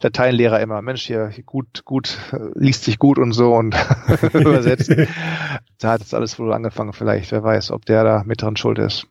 Lateinlehrer 0.00 0.60
immer, 0.60 0.80
Mensch, 0.80 1.06
hier 1.06 1.30
gut, 1.44 1.84
gut, 1.84 2.16
liest 2.54 2.84
sich 2.84 2.98
gut 2.98 3.18
und 3.18 3.32
so 3.32 3.54
und 3.54 3.76
übersetzt. 4.32 4.90
da 5.78 5.92
hat 5.92 6.00
es 6.00 6.14
alles 6.14 6.38
wohl 6.38 6.54
angefangen 6.54 6.94
vielleicht. 6.94 7.30
Wer 7.30 7.42
weiß, 7.42 7.70
ob 7.70 7.84
der 7.84 8.04
da 8.04 8.22
mit 8.24 8.40
dran 8.40 8.56
schuld 8.56 8.78
ist. 8.78 9.06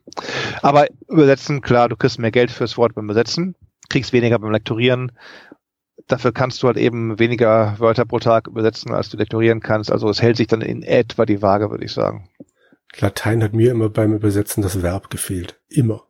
Aber 0.62 0.86
übersetzen, 1.08 1.60
klar, 1.60 1.88
du 1.88 1.94
kriegst 1.94 2.18
mehr 2.18 2.32
Geld 2.32 2.50
fürs 2.50 2.76
Wort 2.76 2.96
beim 2.96 3.04
Übersetzen, 3.04 3.54
kriegst 3.90 4.12
weniger 4.12 4.40
beim 4.40 4.50
Lektorieren 4.50 5.12
dafür 6.06 6.32
kannst 6.32 6.62
du 6.62 6.66
halt 6.68 6.76
eben 6.76 7.18
weniger 7.18 7.74
Wörter 7.78 8.04
pro 8.04 8.18
Tag 8.18 8.46
übersetzen, 8.46 8.92
als 8.92 9.08
du 9.08 9.16
lektorieren 9.16 9.60
kannst. 9.60 9.90
Also 9.90 10.08
es 10.08 10.22
hält 10.22 10.36
sich 10.36 10.46
dann 10.46 10.60
in 10.60 10.82
etwa 10.82 11.26
die 11.26 11.42
Waage, 11.42 11.70
würde 11.70 11.84
ich 11.84 11.92
sagen. 11.92 12.28
Latein 12.98 13.42
hat 13.42 13.52
mir 13.52 13.70
immer 13.70 13.88
beim 13.88 14.14
Übersetzen 14.14 14.62
das 14.62 14.82
Verb 14.82 15.10
gefehlt. 15.10 15.60
Immer. 15.68 16.02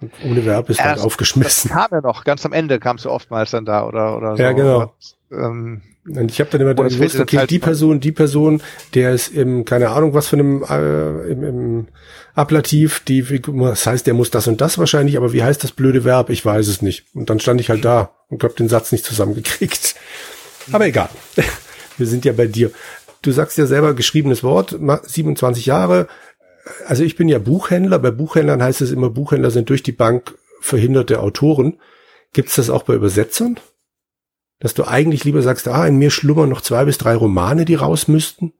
Und 0.00 0.12
ohne 0.24 0.44
Verb 0.44 0.68
ist 0.68 0.82
halt 0.82 1.00
aufgeschmissen. 1.00 1.70
Das 1.70 1.78
kam 1.78 1.88
ja 1.90 2.00
noch, 2.00 2.24
ganz 2.24 2.44
am 2.44 2.52
Ende 2.52 2.78
kamst 2.78 3.04
du 3.04 3.10
oftmals 3.10 3.50
dann 3.50 3.64
da 3.64 3.86
oder, 3.86 4.16
oder 4.16 4.36
so. 4.36 4.42
Ja, 4.42 4.52
genau. 4.52 4.94
Ähm, 5.30 5.82
und 6.08 6.30
ich 6.30 6.40
habe 6.40 6.50
dann 6.50 6.60
immer 6.60 6.74
dann 6.74 6.88
gewusst, 6.88 7.18
okay, 7.18 7.38
halt 7.38 7.50
die 7.50 7.58
Person, 7.58 8.00
die 8.00 8.12
Person, 8.12 8.62
der 8.94 9.12
ist 9.12 9.28
im, 9.28 9.64
keine 9.64 9.90
Ahnung, 9.90 10.14
was 10.14 10.28
für 10.28 10.36
einem, 10.36 10.62
äh, 10.62 11.32
im, 11.32 11.42
im 11.42 11.88
Ablativ, 12.34 13.00
die, 13.00 13.24
das 13.40 13.86
heißt, 13.86 14.06
der 14.06 14.14
muss 14.14 14.30
das 14.30 14.46
und 14.46 14.60
das 14.60 14.78
wahrscheinlich, 14.78 15.16
aber 15.16 15.32
wie 15.32 15.42
heißt 15.42 15.64
das 15.64 15.72
blöde 15.72 16.04
Verb? 16.04 16.30
Ich 16.30 16.44
weiß 16.44 16.68
es 16.68 16.82
nicht. 16.82 17.06
Und 17.14 17.30
dann 17.30 17.40
stand 17.40 17.60
ich 17.60 17.70
halt 17.70 17.84
da 17.84 18.14
und 18.28 18.44
hab 18.44 18.54
den 18.56 18.68
Satz 18.68 18.92
nicht 18.92 19.04
zusammengekriegt. 19.04 19.96
Aber 20.72 20.86
egal. 20.86 21.08
Wir 21.96 22.06
sind 22.06 22.24
ja 22.24 22.32
bei 22.32 22.46
dir. 22.46 22.72
Du 23.22 23.30
sagst 23.30 23.56
ja 23.56 23.66
selber 23.66 23.94
geschriebenes 23.94 24.42
Wort, 24.42 24.76
27 25.04 25.64
Jahre. 25.64 26.08
Also 26.86 27.04
ich 27.04 27.16
bin 27.16 27.28
ja 27.28 27.38
Buchhändler. 27.38 28.00
Bei 28.00 28.10
Buchhändlern 28.10 28.62
heißt 28.62 28.80
es 28.80 28.90
immer, 28.90 29.08
Buchhändler 29.08 29.52
sind 29.52 29.70
durch 29.70 29.82
die 29.82 29.92
Bank 29.92 30.34
verhinderte 30.60 31.20
Autoren. 31.20 31.78
Gibt 32.32 32.48
es 32.48 32.56
das 32.56 32.68
auch 32.68 32.82
bei 32.82 32.94
Übersetzern? 32.94 33.58
Dass 34.58 34.74
du 34.74 34.84
eigentlich 34.84 35.24
lieber 35.24 35.42
sagst, 35.42 35.68
ah, 35.68 35.86
in 35.86 35.96
mir 35.96 36.10
schlummern 36.10 36.48
noch 36.48 36.60
zwei 36.60 36.84
bis 36.84 36.98
drei 36.98 37.14
Romane, 37.14 37.64
die 37.64 37.74
raus 37.74 38.08
müssten? 38.08 38.52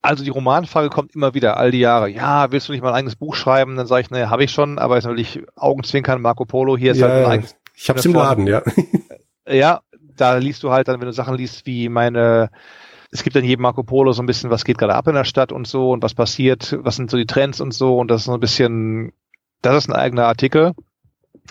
Also 0.00 0.24
die 0.24 0.30
Romanfrage 0.30 0.88
kommt 0.88 1.14
immer 1.14 1.34
wieder, 1.34 1.56
all 1.56 1.70
die 1.70 1.80
Jahre. 1.80 2.08
Ja, 2.08 2.52
willst 2.52 2.68
du 2.68 2.72
nicht 2.72 2.82
mal 2.82 2.90
ein 2.90 2.94
eigenes 2.94 3.16
Buch 3.16 3.34
schreiben? 3.34 3.76
Dann 3.76 3.86
sage 3.86 4.02
ich, 4.02 4.10
naja, 4.10 4.30
habe 4.30 4.44
ich 4.44 4.52
schon, 4.52 4.78
aber 4.78 4.94
jetzt 4.94 5.04
natürlich 5.04 5.42
Augenzwinkern, 5.56 6.22
Marco 6.22 6.44
Polo, 6.44 6.76
hier 6.76 6.92
ist 6.92 6.98
ja, 6.98 7.08
halt 7.08 7.24
ein 7.24 7.30
eigenes. 7.30 7.56
Ich 7.74 7.90
hab's 7.90 8.04
im 8.04 8.14
Laden, 8.14 8.46
ja. 8.46 8.62
Ja, 9.48 9.80
da 10.16 10.36
liest 10.36 10.62
du 10.64 10.72
halt 10.72 10.88
dann, 10.88 11.00
wenn 11.00 11.06
du 11.06 11.12
Sachen 11.12 11.36
liest 11.36 11.66
wie 11.66 11.88
meine 11.88 12.50
es 13.10 13.22
gibt 13.22 13.36
dann 13.36 13.44
jedem 13.44 13.62
Marco 13.62 13.82
Polo 13.82 14.12
so 14.12 14.22
ein 14.22 14.26
bisschen, 14.26 14.50
was 14.50 14.64
geht 14.64 14.78
gerade 14.78 14.94
ab 14.94 15.06
in 15.08 15.14
der 15.14 15.24
Stadt 15.24 15.52
und 15.52 15.66
so 15.66 15.92
und 15.92 16.02
was 16.02 16.14
passiert, 16.14 16.76
was 16.80 16.96
sind 16.96 17.10
so 17.10 17.16
die 17.16 17.26
Trends 17.26 17.60
und 17.60 17.72
so 17.72 17.98
und 17.98 18.10
das 18.10 18.22
ist 18.22 18.26
so 18.26 18.34
ein 18.34 18.40
bisschen, 18.40 19.12
das 19.62 19.84
ist 19.84 19.88
ein 19.88 19.96
eigener 19.96 20.26
Artikel, 20.26 20.72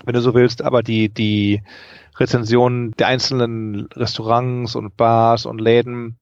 wenn 0.03 0.13
du 0.13 0.21
so 0.21 0.33
willst, 0.33 0.61
aber 0.61 0.83
die, 0.83 1.09
die 1.09 1.63
Rezensionen 2.17 2.91
der 2.91 3.07
einzelnen 3.07 3.87
Restaurants 3.93 4.75
und 4.75 4.95
Bars 4.97 5.45
und 5.45 5.59
Läden 5.59 6.17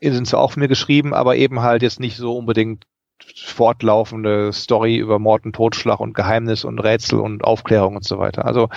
sind 0.00 0.26
zwar 0.26 0.40
auch 0.40 0.52
von 0.52 0.60
mir 0.60 0.68
geschrieben, 0.68 1.14
aber 1.14 1.36
eben 1.36 1.60
halt 1.60 1.82
jetzt 1.82 2.00
nicht 2.00 2.16
so 2.16 2.36
unbedingt 2.36 2.84
fortlaufende 3.24 4.52
Story 4.52 4.96
über 4.96 5.18
Mord 5.18 5.46
und 5.46 5.54
Totschlag 5.54 6.00
und 6.00 6.14
Geheimnis 6.14 6.64
und 6.64 6.78
Rätsel 6.78 7.20
und 7.20 7.44
Aufklärung 7.44 7.96
und 7.96 8.04
so 8.04 8.18
weiter. 8.18 8.44
Also 8.44 8.68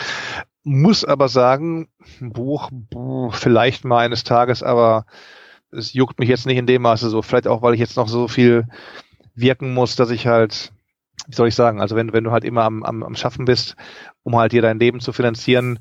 muss 0.63 1.03
aber 1.03 1.27
sagen, 1.27 1.89
Buch, 2.19 2.69
Buch 2.71 3.34
vielleicht 3.34 3.86
mal 3.86 4.05
eines 4.05 4.23
Tages, 4.23 4.63
aber 4.63 5.05
es 5.71 5.93
juckt 5.93 6.19
mich 6.19 6.29
jetzt 6.29 6.45
nicht 6.45 6.58
in 6.58 6.67
dem 6.67 6.82
Maße 6.84 7.10
so. 7.10 7.21
Vielleicht 7.21 7.47
auch, 7.47 7.62
weil 7.62 7.73
ich 7.73 7.79
jetzt 7.79 7.97
noch 7.97 8.08
so 8.08 8.27
viel 8.27 8.65
wirken 9.36 9.73
muss, 9.73 9.95
dass 9.95 10.10
ich 10.10 10.27
halt, 10.27 10.71
wie 11.27 11.36
soll 11.36 11.47
ich 11.47 11.55
sagen, 11.55 11.82
also 11.82 11.95
wenn, 11.95 12.13
wenn 12.13 12.23
du 12.23 12.32
halt 12.32 12.43
immer 12.43 12.63
am, 12.63 12.84
am, 12.84 13.03
am 13.03 13.15
Schaffen 13.15 13.45
bist, 13.45 13.75
um 14.23 14.36
halt 14.36 14.51
dir 14.51 14.62
dein 14.62 14.79
Leben 14.79 14.99
zu 14.99 15.12
finanzieren, 15.12 15.79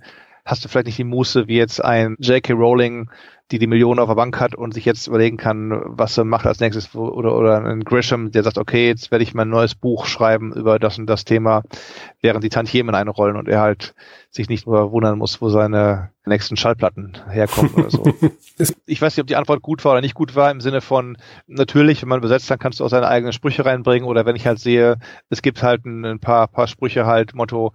hast 0.48 0.64
du 0.64 0.68
vielleicht 0.68 0.86
nicht 0.86 0.98
die 0.98 1.04
Muße, 1.04 1.46
wie 1.46 1.56
jetzt 1.56 1.84
ein 1.84 2.16
J.K. 2.18 2.54
Rowling 2.54 3.08
die 3.50 3.58
die 3.58 3.66
Millionen 3.66 3.98
auf 3.98 4.08
der 4.08 4.14
Bank 4.14 4.38
hat 4.40 4.54
und 4.54 4.74
sich 4.74 4.84
jetzt 4.84 5.06
überlegen 5.06 5.38
kann, 5.38 5.80
was 5.86 6.18
er 6.18 6.24
macht 6.24 6.46
als 6.46 6.60
nächstes 6.60 6.94
oder 6.94 7.34
oder 7.34 7.64
ein 7.64 7.82
Grisham, 7.82 8.30
der 8.30 8.42
sagt, 8.42 8.58
okay, 8.58 8.88
jetzt 8.88 9.10
werde 9.10 9.22
ich 9.22 9.32
mein 9.32 9.48
neues 9.48 9.74
Buch 9.74 10.04
schreiben 10.04 10.52
über 10.52 10.78
das 10.78 10.98
und 10.98 11.06
das 11.06 11.24
Thema, 11.24 11.62
während 12.20 12.44
die 12.44 12.50
Tantiemen 12.50 12.94
einrollen 12.94 13.36
und 13.36 13.48
er 13.48 13.60
halt 13.60 13.94
sich 14.30 14.50
nicht 14.50 14.66
nur 14.66 14.92
wundern 14.92 15.16
muss, 15.16 15.40
wo 15.40 15.48
seine 15.48 16.10
nächsten 16.26 16.58
Schallplatten 16.58 17.16
herkommen 17.30 17.72
oder 17.72 17.90
so. 17.90 18.02
ich 18.86 19.00
weiß 19.00 19.16
nicht, 19.16 19.22
ob 19.22 19.26
die 19.26 19.36
Antwort 19.36 19.62
gut 19.62 19.82
war 19.86 19.92
oder 19.92 20.02
nicht 20.02 20.14
gut 20.14 20.36
war, 20.36 20.50
im 20.50 20.60
Sinne 20.60 20.82
von, 20.82 21.16
natürlich, 21.46 22.02
wenn 22.02 22.10
man 22.10 22.18
übersetzt, 22.18 22.50
dann 22.50 22.58
kannst 22.58 22.80
du 22.80 22.84
auch 22.84 22.90
seine 22.90 23.08
eigenen 23.08 23.32
Sprüche 23.32 23.64
reinbringen 23.64 24.06
oder 24.06 24.26
wenn 24.26 24.36
ich 24.36 24.46
halt 24.46 24.58
sehe, 24.58 24.98
es 25.30 25.40
gibt 25.40 25.62
halt 25.62 25.86
ein, 25.86 26.04
ein 26.04 26.20
paar, 26.20 26.48
paar 26.48 26.66
Sprüche 26.66 27.06
halt, 27.06 27.34
Motto, 27.34 27.72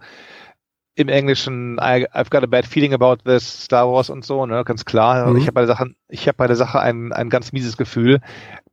im 0.96 1.08
Englischen 1.08 1.78
I, 1.78 2.06
I've 2.12 2.30
got 2.30 2.44
a 2.44 2.46
bad 2.46 2.66
feeling 2.66 2.92
about 2.92 3.16
this 3.24 3.64
Star 3.64 3.90
Wars 3.90 4.10
und 4.10 4.24
so, 4.24 4.46
ne, 4.46 4.62
ganz 4.64 4.84
klar. 4.84 5.30
Mhm. 5.30 5.38
Ich 5.38 5.44
habe 5.44 5.52
bei 5.52 5.60
der 5.62 5.68
Sache, 5.68 5.90
ich 6.08 6.28
habe 6.28 6.36
bei 6.36 6.46
der 6.46 6.56
Sache 6.56 6.80
ein, 6.80 7.12
ein 7.12 7.30
ganz 7.30 7.52
mieses 7.52 7.76
Gefühl. 7.76 8.20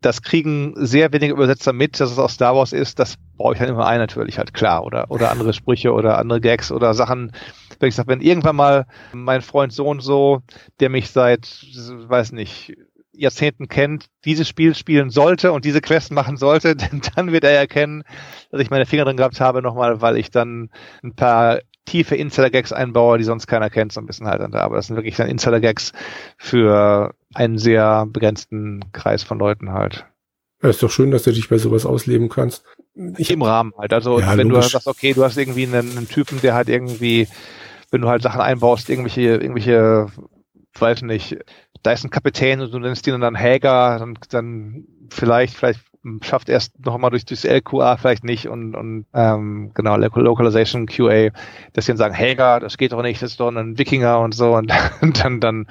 Das 0.02 0.22
kriegen 0.22 0.74
sehr 0.76 1.12
wenige 1.14 1.34
Übersetzer 1.34 1.74
mit, 1.74 2.00
dass 2.00 2.12
es 2.12 2.20
aus 2.20 2.34
Star 2.34 2.56
Wars 2.56 2.74
ist. 2.74 3.00
Das 3.00 3.16
baue 3.38 3.56
ich 3.56 3.60
halt 3.60 3.70
immer 3.70 3.88
ein, 3.88 4.00
natürlich 4.00 4.38
halt 4.38 4.54
klar. 4.54 4.84
Oder 4.84 5.10
oder 5.10 5.32
andere 5.32 5.54
Sprüche 5.54 5.94
oder 5.94 6.20
andere 6.20 6.42
Gags 6.42 6.72
oder 6.72 6.94
Sachen. 6.94 7.32
Wenn 7.80 7.90
ich 7.90 7.96
sage, 7.96 8.10
wenn 8.10 8.22
irgendwann 8.22 8.56
mal 8.56 8.86
mein 9.14 9.42
Freund 9.42 9.74
so 9.74 9.88
und 9.88 10.02
so, 10.02 10.42
der 10.80 10.90
mich 10.90 11.10
seit, 11.10 11.66
weiß 12.08 12.34
nicht, 12.34 12.76
Jahrzehnten 13.14 13.68
kennt, 13.68 14.06
dieses 14.26 14.48
Spiel 14.48 14.74
spielen 14.76 15.10
sollte 15.10 15.52
und 15.52 15.66
diese 15.66 15.82
Quest 15.82 16.12
machen 16.12 16.38
sollte, 16.38 16.76
denn 16.76 17.02
dann 17.16 17.32
wird 17.32 17.44
er 17.44 17.52
erkennen, 17.52 18.04
dass 18.52 18.62
ich 18.62 18.70
meine 18.70 18.86
Finger 18.86 19.06
drin 19.06 19.18
gehabt 19.18 19.40
habe 19.42 19.62
nochmal, 19.62 20.02
weil 20.02 20.18
ich 20.18 20.30
dann 20.30 20.70
ein 21.04 21.16
paar 21.16 21.60
tiefe 21.86 22.16
Insider-Gags 22.16 22.74
einbaue, 22.74 23.18
die 23.18 23.24
sonst 23.24 23.48
keiner 23.48 23.70
kennt, 23.70 23.92
so 23.92 24.00
ein 24.00 24.06
bisschen 24.06 24.28
halt. 24.28 24.42
Aber 24.42 24.76
das 24.76 24.88
sind 24.88 24.96
wirklich 24.96 25.16
dann 25.16 25.30
Insider-Gags 25.30 25.94
für 26.38 27.14
einen 27.34 27.58
sehr 27.58 28.06
begrenzten 28.08 28.82
Kreis 28.92 29.24
von 29.24 29.40
Leuten 29.40 29.72
halt. 29.72 30.06
Ja, 30.62 30.70
ist 30.70 30.84
doch 30.84 30.92
schön, 30.92 31.12
dass 31.12 31.24
du 31.24 31.32
dich 31.32 31.50
bei 31.50 31.58
sowas 31.58 31.86
ausleben 31.86 32.30
kannst. 32.30 32.64
Ich, 33.18 33.32
Im 33.32 33.42
Rahmen 33.42 33.74
halt. 33.78 33.94
Also 33.94 34.20
ja, 34.20 34.38
wenn 34.38 34.50
logisch. 34.50 34.66
du 34.66 34.72
sagst, 34.72 34.88
okay, 34.88 35.14
du 35.14 35.24
hast 35.24 35.38
irgendwie 35.38 35.66
einen, 35.66 35.98
einen, 35.98 36.08
Typen, 36.08 36.40
der 36.42 36.54
halt 36.54 36.70
irgendwie, 36.70 37.28
wenn 37.90 38.02
du 38.02 38.10
halt 38.10 38.22
Sachen 38.22 38.42
einbaust, 38.42 38.90
irgendwelche, 38.90 39.22
irgendwelche, 39.22 40.08
weiß 40.78 41.02
nicht, 41.04 41.38
da 41.82 41.94
ist 41.94 42.04
ein 42.04 42.12
Kapitän 42.12 42.62
und 42.62 42.72
du 42.72 42.80
nennst 42.80 43.08
ihn 43.08 43.20
dann 43.20 43.36
Häger, 43.36 43.98
dann, 43.98 44.20
dann 44.30 44.86
vielleicht, 45.10 45.56
vielleicht 45.56 45.82
schafft 46.22 46.50
erst 46.50 46.84
noch 46.84 46.98
mal 46.98 47.10
durch 47.10 47.26
das 47.26 47.44
LQA 47.44 47.98
vielleicht 47.98 48.24
nicht 48.24 48.48
und, 48.48 48.76
und 48.76 49.06
ähm, 49.14 49.72
genau, 49.74 49.98
Localization 49.98 50.88
QA, 50.88 51.30
dass 51.74 51.86
sie 51.86 51.92
dann 51.92 51.98
sagen, 51.98 52.14
Helga, 52.14 52.60
das 52.60 52.78
geht 52.78 52.92
doch 52.92 53.02
nicht, 53.02 53.22
das 53.22 53.32
ist 53.32 53.40
doch 53.40 53.50
ein 53.50 53.78
Wikinger 53.78 54.20
und 54.20 54.34
so 54.34 54.56
und, 54.56 54.72
und 55.02 55.24
dann, 55.24 55.40
dann, 55.40 55.68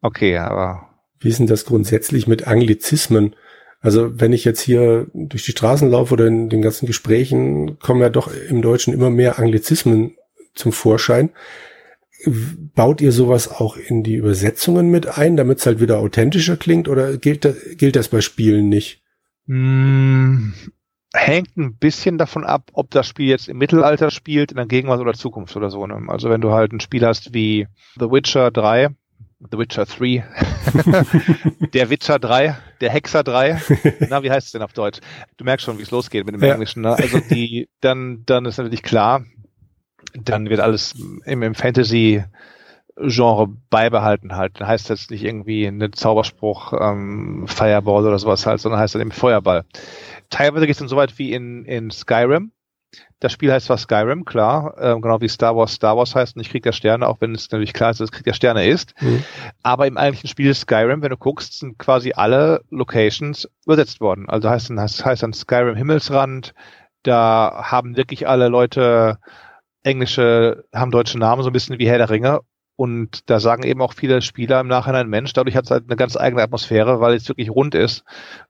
okay, 0.00 0.38
aber. 0.38 0.88
Wie 1.18 1.28
ist 1.28 1.38
denn 1.38 1.46
das 1.46 1.64
grundsätzlich 1.64 2.26
mit 2.26 2.46
Anglizismen? 2.46 3.34
Also 3.80 4.20
wenn 4.20 4.32
ich 4.32 4.44
jetzt 4.44 4.60
hier 4.60 5.08
durch 5.12 5.44
die 5.44 5.50
Straßen 5.50 5.90
laufe 5.90 6.14
oder 6.14 6.26
in 6.26 6.48
den 6.48 6.62
ganzen 6.62 6.86
Gesprächen, 6.86 7.80
kommen 7.80 8.00
ja 8.00 8.10
doch 8.10 8.30
im 8.48 8.62
Deutschen 8.62 8.94
immer 8.94 9.10
mehr 9.10 9.40
Anglizismen 9.40 10.16
zum 10.54 10.72
Vorschein. 10.72 11.30
Baut 12.24 13.00
ihr 13.00 13.10
sowas 13.10 13.50
auch 13.50 13.76
in 13.76 14.04
die 14.04 14.14
Übersetzungen 14.14 14.90
mit 14.90 15.18
ein, 15.18 15.36
damit 15.36 15.58
es 15.58 15.66
halt 15.66 15.80
wieder 15.80 15.98
authentischer 15.98 16.56
klingt 16.56 16.88
oder 16.88 17.16
gilt 17.16 17.44
das, 17.44 17.56
gilt 17.76 17.96
das 17.96 18.06
bei 18.06 18.20
Spielen 18.20 18.68
nicht? 18.68 19.01
Hm, 19.46 20.54
hängt 21.14 21.56
ein 21.56 21.76
bisschen 21.76 22.18
davon 22.18 22.44
ab, 22.44 22.70
ob 22.72 22.90
das 22.90 23.06
Spiel 23.06 23.28
jetzt 23.28 23.48
im 23.48 23.58
Mittelalter 23.58 24.10
spielt, 24.10 24.52
in 24.52 24.56
der 24.56 24.66
Gegenwart 24.66 25.00
oder 25.00 25.12
Zukunft 25.12 25.56
oder 25.56 25.70
so. 25.70 25.86
Ne? 25.86 26.02
Also 26.08 26.30
wenn 26.30 26.40
du 26.40 26.52
halt 26.52 26.72
ein 26.72 26.80
Spiel 26.80 27.04
hast 27.04 27.34
wie 27.34 27.66
The 27.98 28.10
Witcher 28.10 28.50
3, 28.50 28.88
The 29.50 29.58
Witcher 29.58 29.84
3, 29.84 30.24
der 31.74 31.90
Witcher 31.90 32.18
3, 32.18 32.56
der 32.80 32.90
Hexer 32.90 33.24
3, 33.24 33.60
na, 34.08 34.22
wie 34.22 34.30
heißt 34.30 34.46
es 34.46 34.52
denn 34.52 34.62
auf 34.62 34.72
Deutsch? 34.72 35.00
Du 35.36 35.44
merkst 35.44 35.66
schon, 35.66 35.78
wie 35.78 35.82
es 35.82 35.90
losgeht 35.90 36.24
mit 36.24 36.34
dem 36.34 36.42
ja. 36.42 36.52
Englischen. 36.52 36.82
Ne? 36.82 36.94
Also 36.94 37.18
die, 37.30 37.68
dann, 37.80 38.22
dann 38.24 38.46
ist 38.46 38.58
natürlich 38.58 38.82
klar, 38.82 39.24
dann 40.14 40.48
wird 40.48 40.60
alles 40.60 40.94
im, 41.24 41.42
im 41.42 41.54
Fantasy 41.54 42.24
Genre 42.96 43.48
beibehalten 43.70 44.36
halt. 44.36 44.60
Dann 44.60 44.68
heißt 44.68 44.88
jetzt 44.88 45.10
nicht 45.10 45.24
irgendwie 45.24 45.66
ein 45.66 45.92
Zauberspruch 45.92 46.74
ähm, 46.78 47.46
Fireball 47.48 48.06
oder 48.06 48.18
sowas 48.18 48.46
halt, 48.46 48.60
sondern 48.60 48.80
heißt 48.80 48.94
dann 48.94 49.02
eben 49.02 49.12
Feuerball. 49.12 49.64
Teilweise 50.30 50.66
geht 50.66 50.74
es 50.74 50.78
dann 50.78 50.88
so 50.88 50.96
weit 50.96 51.18
wie 51.18 51.32
in, 51.32 51.64
in 51.64 51.90
Skyrim. 51.90 52.52
Das 53.20 53.32
Spiel 53.32 53.50
heißt 53.50 53.66
zwar 53.66 53.78
Skyrim, 53.78 54.26
klar, 54.26 54.74
ähm, 54.78 55.00
genau 55.00 55.22
wie 55.22 55.28
Star 55.28 55.56
Wars 55.56 55.72
Star 55.72 55.96
Wars 55.96 56.14
heißt 56.14 56.36
und 56.36 56.42
ich 56.42 56.50
krieg 56.50 56.62
der 56.62 56.72
Sterne, 56.72 57.06
auch 57.06 57.20
wenn 57.20 57.34
es 57.34 57.50
natürlich 57.50 57.72
klar 57.72 57.90
ist, 57.90 58.00
dass 58.00 58.06
es 58.06 58.12
Krieg 58.12 58.24
der 58.24 58.34
Sterne 58.34 58.66
ist. 58.66 59.00
Mhm. 59.00 59.24
Aber 59.62 59.86
im 59.86 59.96
eigentlichen 59.96 60.28
Spiel 60.28 60.52
Skyrim, 60.52 61.00
wenn 61.00 61.10
du 61.10 61.16
guckst, 61.16 61.58
sind 61.58 61.78
quasi 61.78 62.12
alle 62.14 62.62
Locations 62.68 63.48
übersetzt 63.64 64.00
worden. 64.00 64.28
Also 64.28 64.50
heißt 64.50 64.68
dann, 64.68 64.80
heißt, 64.80 65.04
heißt 65.04 65.22
dann 65.22 65.32
Skyrim 65.32 65.76
Himmelsrand, 65.76 66.52
da 67.02 67.62
haben 67.64 67.96
wirklich 67.96 68.28
alle 68.28 68.48
Leute 68.48 69.18
englische, 69.82 70.64
haben 70.74 70.90
deutsche 70.90 71.18
Namen, 71.18 71.42
so 71.42 71.48
ein 71.48 71.54
bisschen 71.54 71.78
wie 71.78 71.88
Herr 71.88 71.98
der 71.98 72.10
Ringe 72.10 72.40
und 72.76 73.30
da 73.30 73.40
sagen 73.40 73.64
eben 73.64 73.82
auch 73.82 73.92
viele 73.92 74.22
Spieler 74.22 74.60
im 74.60 74.68
Nachhinein, 74.68 75.08
Mensch, 75.08 75.32
dadurch 75.32 75.56
hat 75.56 75.64
es 75.64 75.70
halt 75.70 75.84
eine 75.86 75.96
ganz 75.96 76.16
eigene 76.16 76.42
Atmosphäre, 76.42 77.00
weil 77.00 77.14
es 77.14 77.28
wirklich 77.28 77.50
rund 77.50 77.74
ist. 77.74 78.04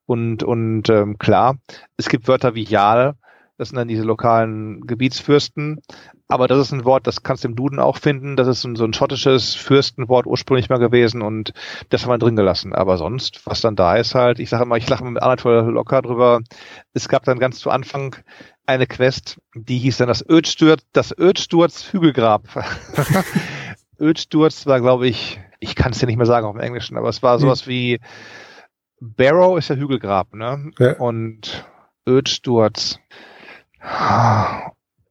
Und, 0.06 0.42
und 0.42 0.88
ähm, 0.88 1.18
klar, 1.18 1.56
es 1.96 2.08
gibt 2.08 2.28
Wörter 2.28 2.54
wie 2.54 2.64
Jal, 2.64 3.14
das 3.58 3.68
sind 3.68 3.76
dann 3.76 3.88
diese 3.88 4.02
lokalen 4.02 4.86
Gebietsfürsten. 4.86 5.80
Aber 6.26 6.48
das 6.48 6.58
ist 6.58 6.72
ein 6.72 6.84
Wort, 6.86 7.06
das 7.06 7.22
kannst 7.22 7.44
du 7.44 7.48
im 7.48 7.56
Duden 7.56 7.78
auch 7.78 7.98
finden. 7.98 8.36
Das 8.36 8.48
ist 8.48 8.62
so 8.62 8.68
ein, 8.68 8.76
so 8.76 8.84
ein 8.84 8.94
schottisches 8.94 9.54
Fürstenwort 9.54 10.26
ursprünglich 10.26 10.70
mal 10.70 10.78
gewesen 10.78 11.20
und 11.20 11.52
das 11.90 12.02
haben 12.02 12.10
wir 12.10 12.18
drin 12.18 12.36
gelassen. 12.36 12.74
Aber 12.74 12.96
sonst, 12.96 13.44
was 13.44 13.60
dann 13.60 13.76
da 13.76 13.96
ist 13.96 14.14
halt, 14.14 14.38
ich 14.38 14.48
sage 14.48 14.64
immer, 14.64 14.78
ich 14.78 14.88
lache 14.88 15.04
mit 15.04 15.22
Anatol 15.22 15.70
locker 15.70 16.00
drüber. 16.00 16.40
Es 16.94 17.08
gab 17.08 17.24
dann 17.24 17.38
ganz 17.38 17.58
zu 17.58 17.70
Anfang 17.70 18.16
eine 18.64 18.86
Quest, 18.86 19.40
die 19.54 19.78
hieß 19.78 19.98
dann 19.98 20.08
das 20.08 20.26
Ödsturz, 20.26 20.82
das 20.92 21.16
Ödsturz 21.16 21.92
Hügelgrab. 21.92 22.48
Ölsturz 24.02 24.66
war, 24.66 24.80
glaube 24.80 25.06
ich, 25.06 25.40
ich 25.60 25.74
kann 25.74 25.92
es 25.92 26.00
ja 26.00 26.06
nicht 26.06 26.16
mehr 26.16 26.26
sagen 26.26 26.46
auf 26.46 26.54
dem 26.54 26.60
Englischen, 26.60 26.96
aber 26.96 27.08
es 27.08 27.22
war 27.22 27.38
sowas 27.38 27.62
hm. 27.62 27.68
wie 27.68 28.00
Barrow 29.00 29.58
ist 29.58 29.68
ja 29.68 29.76
Hügelgrab, 29.76 30.34
ne? 30.34 30.70
Ja. 30.78 30.96
Und 30.98 31.66
Ölsturz 32.06 33.00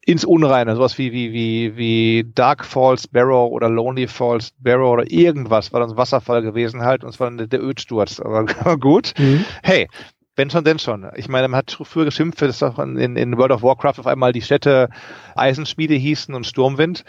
ins 0.06 0.25
Unreine, 0.25 0.75
sowas 0.75 0.97
wie, 0.97 1.12
wie, 1.12 1.32
wie, 1.32 1.77
wie 1.77 2.32
Dark 2.34 2.65
Falls 2.65 3.08
Barrow 3.08 3.51
oder 3.51 3.69
Lonely 3.69 4.08
Falls 4.08 4.54
Barrow 4.60 4.93
oder 4.93 5.12
irgendwas, 5.12 5.73
war 5.73 5.82
dann 5.82 5.91
ein 5.91 5.97
Wasserfall 5.97 6.41
gewesen 6.41 6.82
halt 6.82 7.04
und 7.04 7.12
es 7.12 7.19
war 7.19 7.30
dann 7.30 7.49
der 7.49 7.62
Ölsturz. 7.62 8.19
Aber 8.21 8.45
gut. 8.77 9.13
Mhm. 9.17 9.45
Hey, 9.62 9.88
wenn 10.36 10.49
schon, 10.49 10.63
denn 10.63 10.80
schon. 10.80 11.08
Ich 11.15 11.27
meine, 11.27 11.47
man 11.49 11.60
hat 11.60 11.77
früher 11.84 12.06
geschimpft, 12.06 12.41
dass 12.41 12.63
auch 12.63 12.80
in, 12.80 12.97
in 12.97 13.38
World 13.38 13.51
of 13.51 13.63
Warcraft 13.63 13.99
auf 13.99 14.08
einmal 14.08 14.32
die 14.32 14.41
Städte 14.41 14.89
Eisenschmiede 15.36 15.93
hießen 15.93 16.34
und 16.34 16.47
Sturmwind 16.47 17.04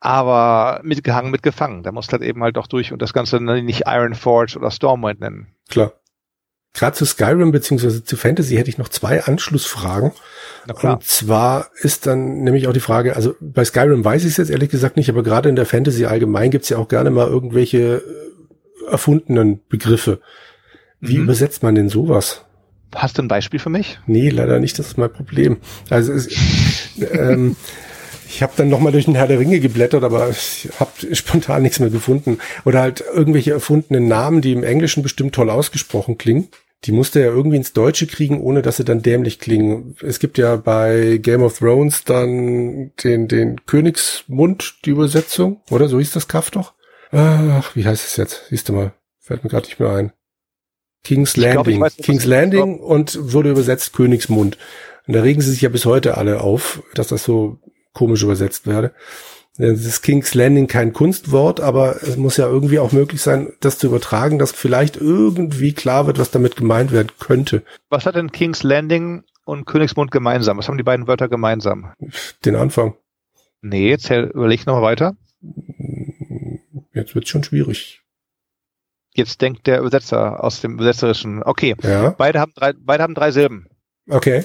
aber 0.00 0.80
mitgehangen, 0.82 1.30
mitgefangen. 1.30 1.82
Da 1.82 1.92
musst 1.92 2.10
du 2.10 2.12
halt 2.12 2.22
eben 2.22 2.42
halt 2.42 2.56
doch 2.56 2.66
durch 2.66 2.92
und 2.92 3.02
das 3.02 3.12
Ganze 3.12 3.40
nicht 3.40 3.82
Iron 3.86 4.14
Forge 4.14 4.56
oder 4.58 4.70
Stormwind 4.70 5.20
nennen. 5.20 5.48
Klar. 5.68 5.92
Gerade 6.72 6.96
zu 6.96 7.04
Skyrim 7.04 7.50
beziehungsweise 7.50 8.04
zu 8.04 8.16
Fantasy 8.16 8.54
hätte 8.54 8.70
ich 8.70 8.78
noch 8.78 8.88
zwei 8.88 9.24
Anschlussfragen. 9.24 10.12
Und 10.82 11.04
zwar 11.04 11.68
ist 11.80 12.06
dann 12.06 12.42
nämlich 12.42 12.68
auch 12.68 12.72
die 12.72 12.80
Frage, 12.80 13.16
also 13.16 13.34
bei 13.40 13.64
Skyrim 13.64 14.04
weiß 14.04 14.22
ich 14.22 14.30
es 14.30 14.36
jetzt 14.36 14.50
ehrlich 14.50 14.70
gesagt 14.70 14.96
nicht, 14.96 15.10
aber 15.10 15.22
gerade 15.22 15.48
in 15.48 15.56
der 15.56 15.66
Fantasy 15.66 16.04
allgemein 16.04 16.50
gibt's 16.50 16.68
ja 16.68 16.78
auch 16.78 16.88
gerne 16.88 17.10
mal 17.10 17.26
irgendwelche 17.26 17.96
äh, 17.96 18.90
erfundenen 18.90 19.60
Begriffe. 19.68 20.20
Wie 21.00 21.16
mhm. 21.16 21.24
übersetzt 21.24 21.62
man 21.62 21.74
denn 21.74 21.88
sowas? 21.88 22.44
Hast 22.94 23.18
du 23.18 23.22
ein 23.22 23.28
Beispiel 23.28 23.58
für 23.58 23.70
mich? 23.70 23.98
Nee, 24.06 24.30
leider 24.30 24.60
nicht, 24.60 24.78
das 24.78 24.88
ist 24.88 24.98
mein 24.98 25.12
Problem. 25.12 25.58
Also 25.90 26.12
es, 26.12 26.28
ähm, 27.12 27.56
Ich 28.32 28.44
habe 28.44 28.52
dann 28.56 28.68
nochmal 28.68 28.92
durch 28.92 29.06
den 29.06 29.16
Herr 29.16 29.26
der 29.26 29.40
Ringe 29.40 29.58
geblättert, 29.58 30.04
aber 30.04 30.30
ich 30.30 30.68
habe 30.78 31.14
spontan 31.16 31.62
nichts 31.62 31.80
mehr 31.80 31.90
gefunden. 31.90 32.38
Oder 32.64 32.80
halt 32.80 33.02
irgendwelche 33.12 33.50
erfundenen 33.50 34.06
Namen, 34.06 34.40
die 34.40 34.52
im 34.52 34.62
Englischen 34.62 35.02
bestimmt 35.02 35.34
toll 35.34 35.50
ausgesprochen 35.50 36.16
klingen. 36.16 36.48
Die 36.84 36.92
musste 36.92 37.20
er 37.20 37.32
irgendwie 37.32 37.56
ins 37.56 37.72
Deutsche 37.72 38.06
kriegen, 38.06 38.40
ohne 38.40 38.62
dass 38.62 38.76
sie 38.76 38.84
dann 38.84 39.02
dämlich 39.02 39.40
klingen. 39.40 39.96
Es 40.00 40.20
gibt 40.20 40.38
ja 40.38 40.54
bei 40.54 41.18
Game 41.20 41.42
of 41.42 41.58
Thrones 41.58 42.04
dann 42.04 42.92
den, 43.02 43.26
den 43.26 43.66
Königsmund, 43.66 44.76
die 44.84 44.90
Übersetzung, 44.90 45.60
oder? 45.70 45.88
So 45.88 45.98
hieß 45.98 46.12
das 46.12 46.28
Kaff 46.28 46.52
doch. 46.52 46.74
Ach, 47.10 47.74
wie 47.74 47.84
heißt 47.84 48.06
es 48.06 48.16
jetzt? 48.16 48.44
Siehst 48.48 48.68
du 48.68 48.74
mal. 48.74 48.92
Fällt 49.18 49.42
mir 49.42 49.50
gerade 49.50 49.66
nicht 49.66 49.80
mehr 49.80 49.90
ein. 49.90 50.12
King's 51.02 51.36
Landing. 51.36 51.78
Glaub, 51.78 51.86
weiß, 51.86 51.96
King's 51.96 52.24
Landing 52.24 52.78
und 52.78 53.32
wurde 53.32 53.50
übersetzt 53.50 53.92
Königsmund. 53.92 54.56
Und 55.06 55.14
da 55.14 55.22
regen 55.22 55.40
sie 55.40 55.50
sich 55.50 55.62
ja 55.62 55.68
bis 55.68 55.84
heute 55.84 56.16
alle 56.16 56.40
auf, 56.40 56.84
dass 56.94 57.08
das 57.08 57.24
so 57.24 57.58
komisch 57.92 58.22
übersetzt 58.22 58.66
werde. 58.66 58.94
Das 59.56 59.84
ist 59.84 60.02
King's 60.02 60.34
Landing 60.34 60.68
kein 60.68 60.92
Kunstwort, 60.92 61.60
aber 61.60 62.02
es 62.02 62.16
muss 62.16 62.38
ja 62.38 62.46
irgendwie 62.46 62.78
auch 62.78 62.92
möglich 62.92 63.20
sein, 63.20 63.52
das 63.60 63.78
zu 63.78 63.88
übertragen, 63.88 64.38
dass 64.38 64.52
vielleicht 64.52 64.96
irgendwie 64.96 65.74
klar 65.74 66.06
wird, 66.06 66.18
was 66.18 66.30
damit 66.30 66.56
gemeint 66.56 66.92
werden 66.92 67.10
könnte. 67.18 67.62
Was 67.90 68.06
hat 68.06 68.14
denn 68.14 68.32
King's 68.32 68.62
Landing 68.62 69.24
und 69.44 69.66
Königsmund 69.66 70.10
gemeinsam? 70.12 70.56
Was 70.56 70.68
haben 70.68 70.78
die 70.78 70.84
beiden 70.84 71.06
Wörter 71.06 71.28
gemeinsam? 71.28 71.92
Den 72.44 72.56
Anfang. 72.56 72.94
Nee, 73.60 73.90
jetzt 73.90 74.08
überleg 74.10 74.66
noch 74.66 74.76
mal 74.76 74.82
weiter. 74.82 75.16
Jetzt 76.94 77.14
wird's 77.14 77.28
schon 77.28 77.44
schwierig. 77.44 78.00
Jetzt 79.12 79.42
denkt 79.42 79.66
der 79.66 79.80
Übersetzer 79.80 80.42
aus 80.42 80.60
dem 80.60 80.74
Übersetzerischen. 80.74 81.42
Okay. 81.42 81.74
Ja. 81.82 82.10
Beide 82.10 82.40
haben 82.40 82.52
drei, 82.54 82.72
beide 82.72 83.02
haben 83.02 83.14
drei 83.14 83.32
Silben. 83.32 83.68
Okay. 84.08 84.44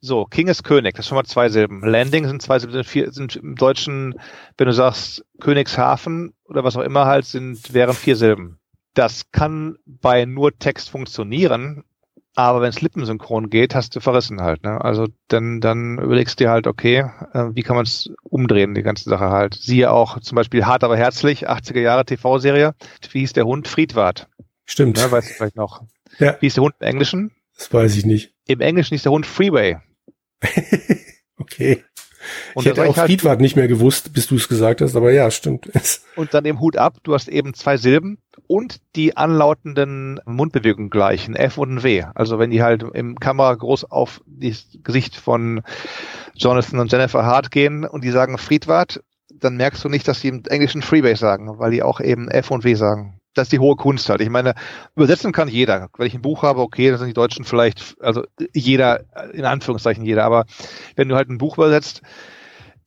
So, 0.00 0.24
King 0.26 0.46
ist 0.46 0.62
König, 0.62 0.94
das 0.94 1.06
ist 1.06 1.08
schon 1.08 1.16
mal 1.16 1.24
zwei 1.24 1.48
Silben. 1.48 1.82
Landing 1.82 2.26
sind 2.26 2.40
zwei 2.40 2.60
Silben, 2.60 2.72
sind, 2.74 2.86
vier, 2.86 3.10
sind 3.10 3.34
im 3.34 3.56
Deutschen, 3.56 4.14
wenn 4.56 4.66
du 4.66 4.72
sagst 4.72 5.24
Königshafen 5.40 6.34
oder 6.44 6.62
was 6.62 6.76
auch 6.76 6.82
immer 6.82 7.06
halt, 7.06 7.24
sind, 7.24 7.74
wären 7.74 7.94
vier 7.94 8.14
Silben. 8.14 8.60
Das 8.94 9.32
kann 9.32 9.76
bei 9.86 10.24
nur 10.24 10.56
Text 10.56 10.90
funktionieren, 10.90 11.84
aber 12.36 12.60
wenn 12.60 12.68
es 12.68 12.80
lippensynchron 12.80 13.50
geht, 13.50 13.74
hast 13.74 13.96
du 13.96 14.00
verrissen 14.00 14.40
halt. 14.40 14.62
Ne? 14.62 14.80
Also 14.80 15.08
dann, 15.26 15.60
dann 15.60 15.98
überlegst 15.98 16.38
du 16.38 16.44
dir 16.44 16.50
halt, 16.50 16.68
okay, 16.68 17.10
äh, 17.32 17.46
wie 17.52 17.62
kann 17.62 17.74
man 17.74 17.84
es 17.84 18.08
umdrehen, 18.22 18.74
die 18.74 18.82
ganze 18.82 19.10
Sache 19.10 19.30
halt. 19.30 19.54
Siehe 19.54 19.90
auch 19.90 20.20
zum 20.20 20.36
Beispiel 20.36 20.64
Hart 20.64 20.84
aber 20.84 20.96
herzlich, 20.96 21.50
80er 21.50 21.80
Jahre 21.80 22.04
TV-Serie. 22.04 22.74
Wie 23.10 23.20
hieß 23.20 23.32
der 23.32 23.46
Hund? 23.46 23.66
Friedwart. 23.66 24.28
Stimmt. 24.64 24.98
Ja, 24.98 25.10
weißt 25.10 25.30
du 25.30 25.34
vielleicht 25.34 25.56
noch. 25.56 25.82
Ja. 26.20 26.36
Wie 26.38 26.46
hieß 26.46 26.54
der 26.54 26.62
Hund 26.62 26.76
im 26.78 26.86
Englischen? 26.86 27.32
Das 27.56 27.72
weiß 27.72 27.96
ich 27.96 28.06
nicht. 28.06 28.32
Im 28.46 28.60
Englischen 28.60 28.94
hieß 28.94 29.02
der 29.02 29.12
Hund 29.12 29.26
Freeway. 29.26 29.78
okay. 31.38 31.84
Und 32.54 32.64
ich 32.64 32.70
hätte 32.70 32.88
auch 32.88 32.96
halt 32.96 33.06
Friedwart 33.06 33.40
nicht 33.40 33.56
mehr 33.56 33.68
gewusst, 33.68 34.12
bis 34.12 34.26
du 34.26 34.36
es 34.36 34.48
gesagt 34.48 34.80
hast, 34.80 34.96
aber 34.96 35.12
ja, 35.12 35.30
stimmt. 35.30 35.70
Und 36.16 36.34
dann 36.34 36.44
eben 36.44 36.60
Hut 36.60 36.76
ab, 36.76 36.96
du 37.02 37.14
hast 37.14 37.28
eben 37.28 37.54
zwei 37.54 37.76
Silben 37.76 38.18
und 38.46 38.78
die 38.96 39.16
anlautenden 39.16 40.20
Mundbewegungen 40.24 40.90
gleich, 40.90 41.28
ein 41.28 41.36
F 41.36 41.58
und 41.58 41.76
ein 41.76 41.82
W. 41.82 42.04
Also 42.14 42.38
wenn 42.38 42.50
die 42.50 42.62
halt 42.62 42.82
im 42.94 43.18
Kamera 43.20 43.54
groß 43.54 43.84
auf 43.84 44.22
das 44.26 44.66
Gesicht 44.82 45.16
von 45.16 45.62
Jonathan 46.34 46.80
und 46.80 46.90
Jennifer 46.90 47.24
Hart 47.24 47.50
gehen 47.50 47.84
und 47.84 48.04
die 48.04 48.10
sagen 48.10 48.38
Friedwart, 48.38 49.02
dann 49.30 49.56
merkst 49.56 49.84
du 49.84 49.88
nicht, 49.88 50.08
dass 50.08 50.20
die 50.20 50.28
im 50.28 50.42
Englischen 50.48 50.82
Freeway 50.82 51.14
sagen, 51.14 51.58
weil 51.58 51.70
die 51.72 51.82
auch 51.82 52.00
eben 52.00 52.28
F 52.28 52.50
und 52.50 52.64
W 52.64 52.74
sagen 52.74 53.17
das 53.38 53.46
ist 53.46 53.52
die 53.52 53.58
hohe 53.58 53.76
Kunst 53.76 54.08
halt. 54.08 54.20
Ich 54.20 54.30
meine, 54.30 54.54
übersetzen 54.96 55.32
kann 55.32 55.48
jeder. 55.48 55.88
Wenn 55.96 56.06
ich 56.06 56.14
ein 56.14 56.22
Buch 56.22 56.42
habe, 56.42 56.60
okay, 56.60 56.90
dann 56.90 56.98
sind 56.98 57.08
die 57.08 57.14
Deutschen 57.14 57.44
vielleicht, 57.44 57.96
also 58.00 58.24
jeder, 58.52 59.04
in 59.32 59.44
Anführungszeichen 59.44 60.04
jeder, 60.04 60.24
aber 60.24 60.44
wenn 60.96 61.08
du 61.08 61.16
halt 61.16 61.30
ein 61.30 61.38
Buch 61.38 61.56
übersetzt, 61.56 62.02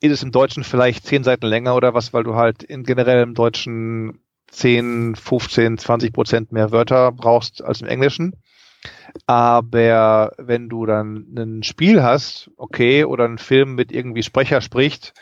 ist 0.02 0.12
es 0.12 0.24
im 0.24 0.32
Deutschen 0.32 0.64
vielleicht 0.64 1.06
zehn 1.06 1.24
Seiten 1.24 1.46
länger 1.46 1.76
oder 1.76 1.94
was, 1.94 2.14
weil 2.14 2.24
du 2.24 2.36
halt 2.36 2.64
in 2.64 2.84
generell 2.84 3.24
im 3.24 3.34
Deutschen 3.34 4.20
10, 4.52 5.16
15, 5.16 5.78
20 5.78 6.14
Prozent 6.14 6.52
mehr 6.52 6.72
Wörter 6.72 7.12
brauchst 7.12 7.64
als 7.64 7.82
im 7.82 7.88
Englischen. 7.88 8.36
Aber 9.28 10.32
wenn 10.38 10.70
du 10.70 10.86
dann 10.86 11.28
ein 11.38 11.64
Spiel 11.64 12.02
hast, 12.02 12.50
okay, 12.58 13.06
oder 13.06 13.26
einen 13.26 13.38
Film 13.38 13.76
mit 13.76 13.92
irgendwie 13.92 14.24
Sprecher 14.24 14.62
spricht, 14.62 15.14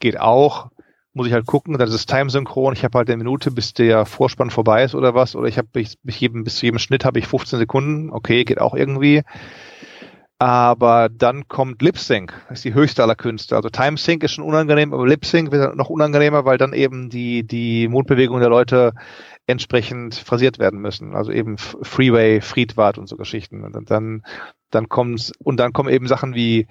geht 0.00 0.18
auch 0.18 0.70
muss 1.14 1.26
ich 1.26 1.32
halt 1.32 1.46
gucken, 1.46 1.76
dann 1.76 1.88
ist 1.88 1.94
es 1.94 2.06
timesynchron. 2.06 2.72
Ich 2.72 2.84
habe 2.84 2.98
halt 2.98 3.08
eine 3.08 3.18
Minute, 3.18 3.50
bis 3.50 3.74
der 3.74 4.06
Vorspann 4.06 4.50
vorbei 4.50 4.84
ist 4.84 4.94
oder 4.94 5.14
was. 5.14 5.36
Oder 5.36 5.48
ich 5.48 5.58
habe 5.58 5.68
bis, 5.72 5.96
jedem, 6.04 6.44
bis 6.44 6.56
zu 6.56 6.66
jedem 6.66 6.78
Schnitt 6.78 7.04
habe 7.04 7.18
ich 7.18 7.26
15 7.26 7.58
Sekunden. 7.58 8.10
Okay, 8.10 8.44
geht 8.44 8.60
auch 8.60 8.74
irgendwie. 8.74 9.22
Aber 10.38 11.08
dann 11.08 11.46
kommt 11.46 11.82
Lip 11.82 11.96
Sync, 11.98 12.32
das 12.48 12.58
ist 12.58 12.64
die 12.64 12.74
höchste 12.74 13.04
aller 13.04 13.14
Künste. 13.14 13.54
Also 13.54 13.68
Time 13.68 13.96
Sync 13.96 14.24
ist 14.24 14.32
schon 14.32 14.44
unangenehm, 14.44 14.92
aber 14.92 15.06
Lip 15.06 15.24
Sync 15.24 15.52
wird 15.52 15.76
noch 15.76 15.88
unangenehmer, 15.88 16.44
weil 16.44 16.58
dann 16.58 16.72
eben 16.72 17.10
die, 17.10 17.46
die 17.46 17.86
Mundbewegungen 17.86 18.40
der 18.40 18.50
Leute 18.50 18.92
entsprechend 19.46 20.16
phrasiert 20.16 20.58
werden 20.58 20.80
müssen. 20.80 21.14
Also 21.14 21.30
eben 21.30 21.58
Freeway, 21.58 22.40
Friedwart 22.40 22.98
und 22.98 23.08
so 23.08 23.16
Geschichten. 23.16 23.62
Und 23.62 23.88
dann, 23.88 24.24
dann 24.70 24.88
kommt's, 24.88 25.32
und 25.38 25.60
dann 25.60 25.72
kommen 25.72 25.90
eben 25.90 26.08
Sachen 26.08 26.34
wie 26.34 26.66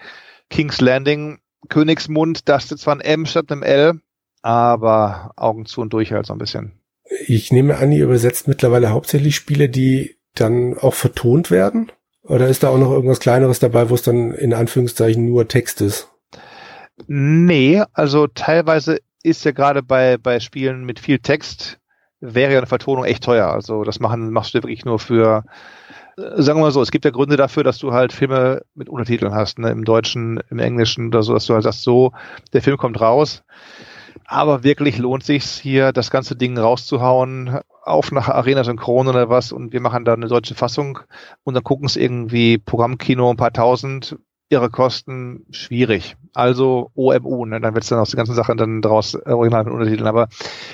King's 0.50 0.82
Landing, 0.82 1.40
Königsmund, 1.70 2.50
da 2.50 2.58
ist 2.58 2.78
zwar 2.78 2.96
ein 2.96 3.02
M 3.02 3.26
statt 3.26 3.52
einem 3.52 3.64
L, 3.64 4.02
aber 4.42 5.32
Augen 5.36 5.66
zu 5.66 5.82
und 5.82 5.94
durch 5.94 6.12
halt 6.12 6.26
so 6.26 6.34
ein 6.34 6.40
bisschen. 6.40 6.74
Ich 7.28 7.52
nehme 7.52 7.78
an, 7.78 7.92
ihr 7.92 8.06
übersetzt 8.06 8.48
mittlerweile 8.48 8.90
hauptsächlich 8.90 9.36
Spiele, 9.36 9.70
die 9.70 10.16
dann 10.36 10.78
auch 10.78 10.94
vertont 10.94 11.52
werden? 11.52 11.92
Oder 12.24 12.48
ist 12.48 12.64
da 12.64 12.70
auch 12.70 12.78
noch 12.78 12.92
irgendwas 12.92 13.20
Kleineres 13.20 13.60
dabei, 13.60 13.90
wo 13.90 13.96
es 13.96 14.04
dann 14.04 14.32
in 14.32 14.54
Anführungszeichen 14.54 15.26
nur 15.26 15.48
Text 15.48 15.82
ist? 15.82 16.10
Nee, 17.08 17.84
also 17.94 18.28
teilweise 18.28 19.00
ist 19.24 19.44
ja 19.44 19.52
gerade 19.52 19.82
bei, 19.84 20.18
bei 20.18 20.40
Spielen 20.40 20.86
mit 20.86 21.00
viel 21.00 21.20
Text, 21.20 21.80
wäre 22.20 22.54
ja 22.54 22.58
eine 22.60 22.68
Vertonung 22.68 23.06
echt 23.06 23.24
teuer. 23.24 23.48
Also 23.48 23.84
das 23.84 24.00
machen, 24.00 24.32
machst 24.32 24.54
du 24.54 24.60
wirklich 24.60 24.86
nur 24.86 25.00
für, 25.00 25.44
äh, 26.18 26.42
sagen 26.42 26.60
wir 26.60 26.66
mal 26.66 26.72
so, 26.72 26.82
es 26.82 26.92
gibt 26.92 27.06
ja 27.06 27.12
Gründe 27.12 27.38
dafür, 27.38 27.64
dass 27.64 27.80
du 27.80 27.92
halt 27.92 28.14
Filme 28.14 28.62
mit 28.76 28.88
Untertiteln 28.88 29.34
hast, 29.34 29.58
ne, 29.58 29.72
im 29.72 29.84
Deutschen, 29.84 30.40
im 30.50 30.60
Englischen 30.60 31.08
oder 31.08 31.24
so, 31.24 31.34
dass 31.34 31.48
du 31.48 31.56
halt 31.56 31.64
sagst, 31.64 31.84
so, 31.84 32.14
der 32.54 32.62
Film 32.62 32.78
kommt 32.78 33.02
raus 33.02 33.44
aber 34.32 34.64
wirklich 34.64 34.98
lohnt 34.98 35.24
sich's 35.24 35.60
hier, 35.60 35.92
das 35.92 36.10
ganze 36.10 36.38
Ding 36.38 36.58
rauszuhauen, 36.58 37.60
auf 37.84 38.14
nach 38.14 38.30
Arena 38.30 38.64
Synchron 38.64 39.10
oder 39.10 39.30
was 39.30 39.52
und 39.52 39.74
wir 39.74 39.82
machen 39.82 40.06
da 40.06 40.14
eine 40.14 40.28
deutsche 40.28 40.56
Fassung 40.56 41.00
und 41.44 41.54
dann 41.54 41.64
gucken 41.64 41.86
es 41.86 41.98
irgendwie 41.98 42.58
Programmkino 42.58 43.30
ein 43.30 43.36
paar 43.36 43.52
tausend, 43.52 44.18
ihre 44.50 44.70
Kosten 44.70 45.46
schwierig. 45.52 46.16
Also 46.34 46.92
OMU, 46.96 47.46
ne? 47.46 47.60
dann 47.60 47.74
wird's 47.74 47.90
dann 47.90 48.00
aus 48.00 48.12
den 48.12 48.18
ganzen 48.18 48.36
Sachen 48.36 48.56
dann 48.56 48.82
draus 48.82 49.16
äh, 49.16 49.32
original 49.32 49.66
mit 49.66 49.74
Untertiteln. 49.74 50.08
Aber 50.08 50.30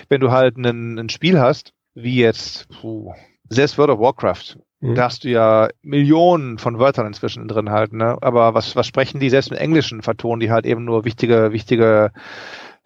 wenn 0.07 0.21
du 0.21 0.31
halt 0.31 0.57
ein, 0.57 0.99
ein 0.99 1.09
Spiel 1.09 1.39
hast, 1.39 1.73
wie 1.95 2.17
jetzt, 2.17 2.67
puh, 2.69 3.13
selbst 3.49 3.79
World 3.79 3.91
of 3.91 3.99
Warcraft, 3.99 4.59
mhm. 4.81 4.93
da 4.93 5.05
hast 5.05 5.23
du 5.23 5.29
ja 5.29 5.69
Millionen 5.81 6.59
von 6.59 6.77
Wörtern 6.77 7.07
inzwischen 7.07 7.47
drin 7.47 7.71
halt, 7.71 7.93
ne? 7.93 8.17
Aber 8.21 8.53
was, 8.53 8.75
was 8.75 8.85
sprechen 8.85 9.19
die 9.19 9.31
selbst 9.31 9.51
im 9.51 9.57
Englischen 9.57 10.03
vertonen, 10.03 10.41
die 10.41 10.51
halt 10.51 10.67
eben 10.67 10.85
nur 10.85 11.05
wichtige, 11.05 11.51
wichtige 11.53 12.11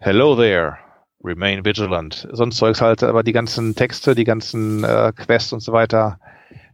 Hello 0.04 0.34
there. 0.34 0.78
Remain 1.22 1.64
vigilant. 1.64 2.26
Sonst 2.32 2.56
Zeugs 2.56 2.80
halt, 2.80 3.04
aber 3.04 3.22
die 3.22 3.30
ganzen 3.30 3.76
Texte, 3.76 4.16
die 4.16 4.24
ganzen 4.24 4.82
äh, 4.82 5.12
Quests 5.14 5.52
und 5.52 5.60
so 5.60 5.72
weiter, 5.72 6.18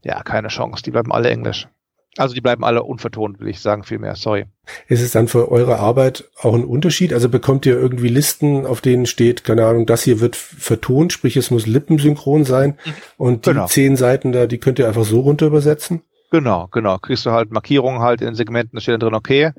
ja, 0.02 0.22
keine 0.22 0.48
Chance. 0.48 0.82
Die 0.82 0.90
bleiben 0.90 1.12
alle 1.12 1.28
Englisch. 1.28 1.68
Also 2.16 2.34
die 2.34 2.40
bleiben 2.40 2.64
alle 2.64 2.84
unvertont, 2.84 3.38
will 3.38 3.48
ich 3.48 3.60
sagen, 3.60 3.84
vielmehr, 3.84 4.16
sorry. 4.16 4.46
Ist 4.86 5.02
es 5.02 5.12
dann 5.12 5.28
für 5.28 5.52
eure 5.52 5.78
Arbeit 5.78 6.24
auch 6.40 6.54
ein 6.54 6.64
Unterschied? 6.64 7.12
Also 7.12 7.28
bekommt 7.28 7.66
ihr 7.66 7.78
irgendwie 7.78 8.08
Listen, 8.08 8.64
auf 8.64 8.80
denen 8.80 9.04
steht, 9.04 9.44
keine 9.44 9.66
Ahnung, 9.66 9.84
das 9.84 10.04
hier 10.04 10.20
wird 10.20 10.34
vertont, 10.34 11.12
sprich 11.12 11.36
es 11.36 11.50
muss 11.50 11.66
lippensynchron 11.66 12.46
sein 12.46 12.78
mhm. 12.82 12.92
und 13.18 13.44
die 13.44 13.50
genau. 13.50 13.66
zehn 13.66 13.96
Seiten 13.96 14.32
da, 14.32 14.46
die 14.46 14.58
könnt 14.58 14.78
ihr 14.78 14.88
einfach 14.88 15.04
so 15.04 15.20
runter 15.20 15.48
übersetzen? 15.48 16.00
Genau, 16.30 16.68
genau. 16.72 16.96
Kriegst 16.96 17.26
du 17.26 17.32
halt 17.32 17.52
Markierungen 17.52 18.00
halt 18.00 18.22
in 18.22 18.28
den 18.28 18.34
Segmenten, 18.34 18.76
da 18.76 18.80
steht 18.80 18.94
dann 18.94 19.00
drin, 19.00 19.14
okay, 19.14 19.52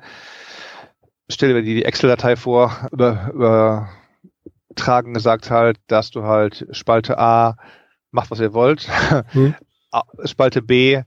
stell 1.29 1.53
dir 1.53 1.61
die 1.61 1.85
Excel-Datei 1.85 2.35
vor, 2.35 2.89
über, 2.91 3.31
übertragen 3.33 5.13
gesagt 5.13 5.51
halt, 5.51 5.79
dass 5.87 6.11
du 6.11 6.23
halt 6.23 6.67
Spalte 6.71 7.17
A 7.19 7.55
macht, 8.11 8.31
was 8.31 8.39
ihr 8.39 8.53
wollt. 8.53 8.87
Hm. 9.31 9.55
Spalte 10.25 10.61
B, 10.61 11.01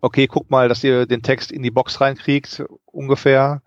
okay, 0.00 0.28
guck 0.28 0.50
mal, 0.50 0.68
dass 0.68 0.84
ihr 0.84 1.06
den 1.06 1.22
Text 1.22 1.50
in 1.50 1.62
die 1.62 1.72
Box 1.72 2.00
reinkriegt, 2.00 2.62
ungefähr. 2.86 3.62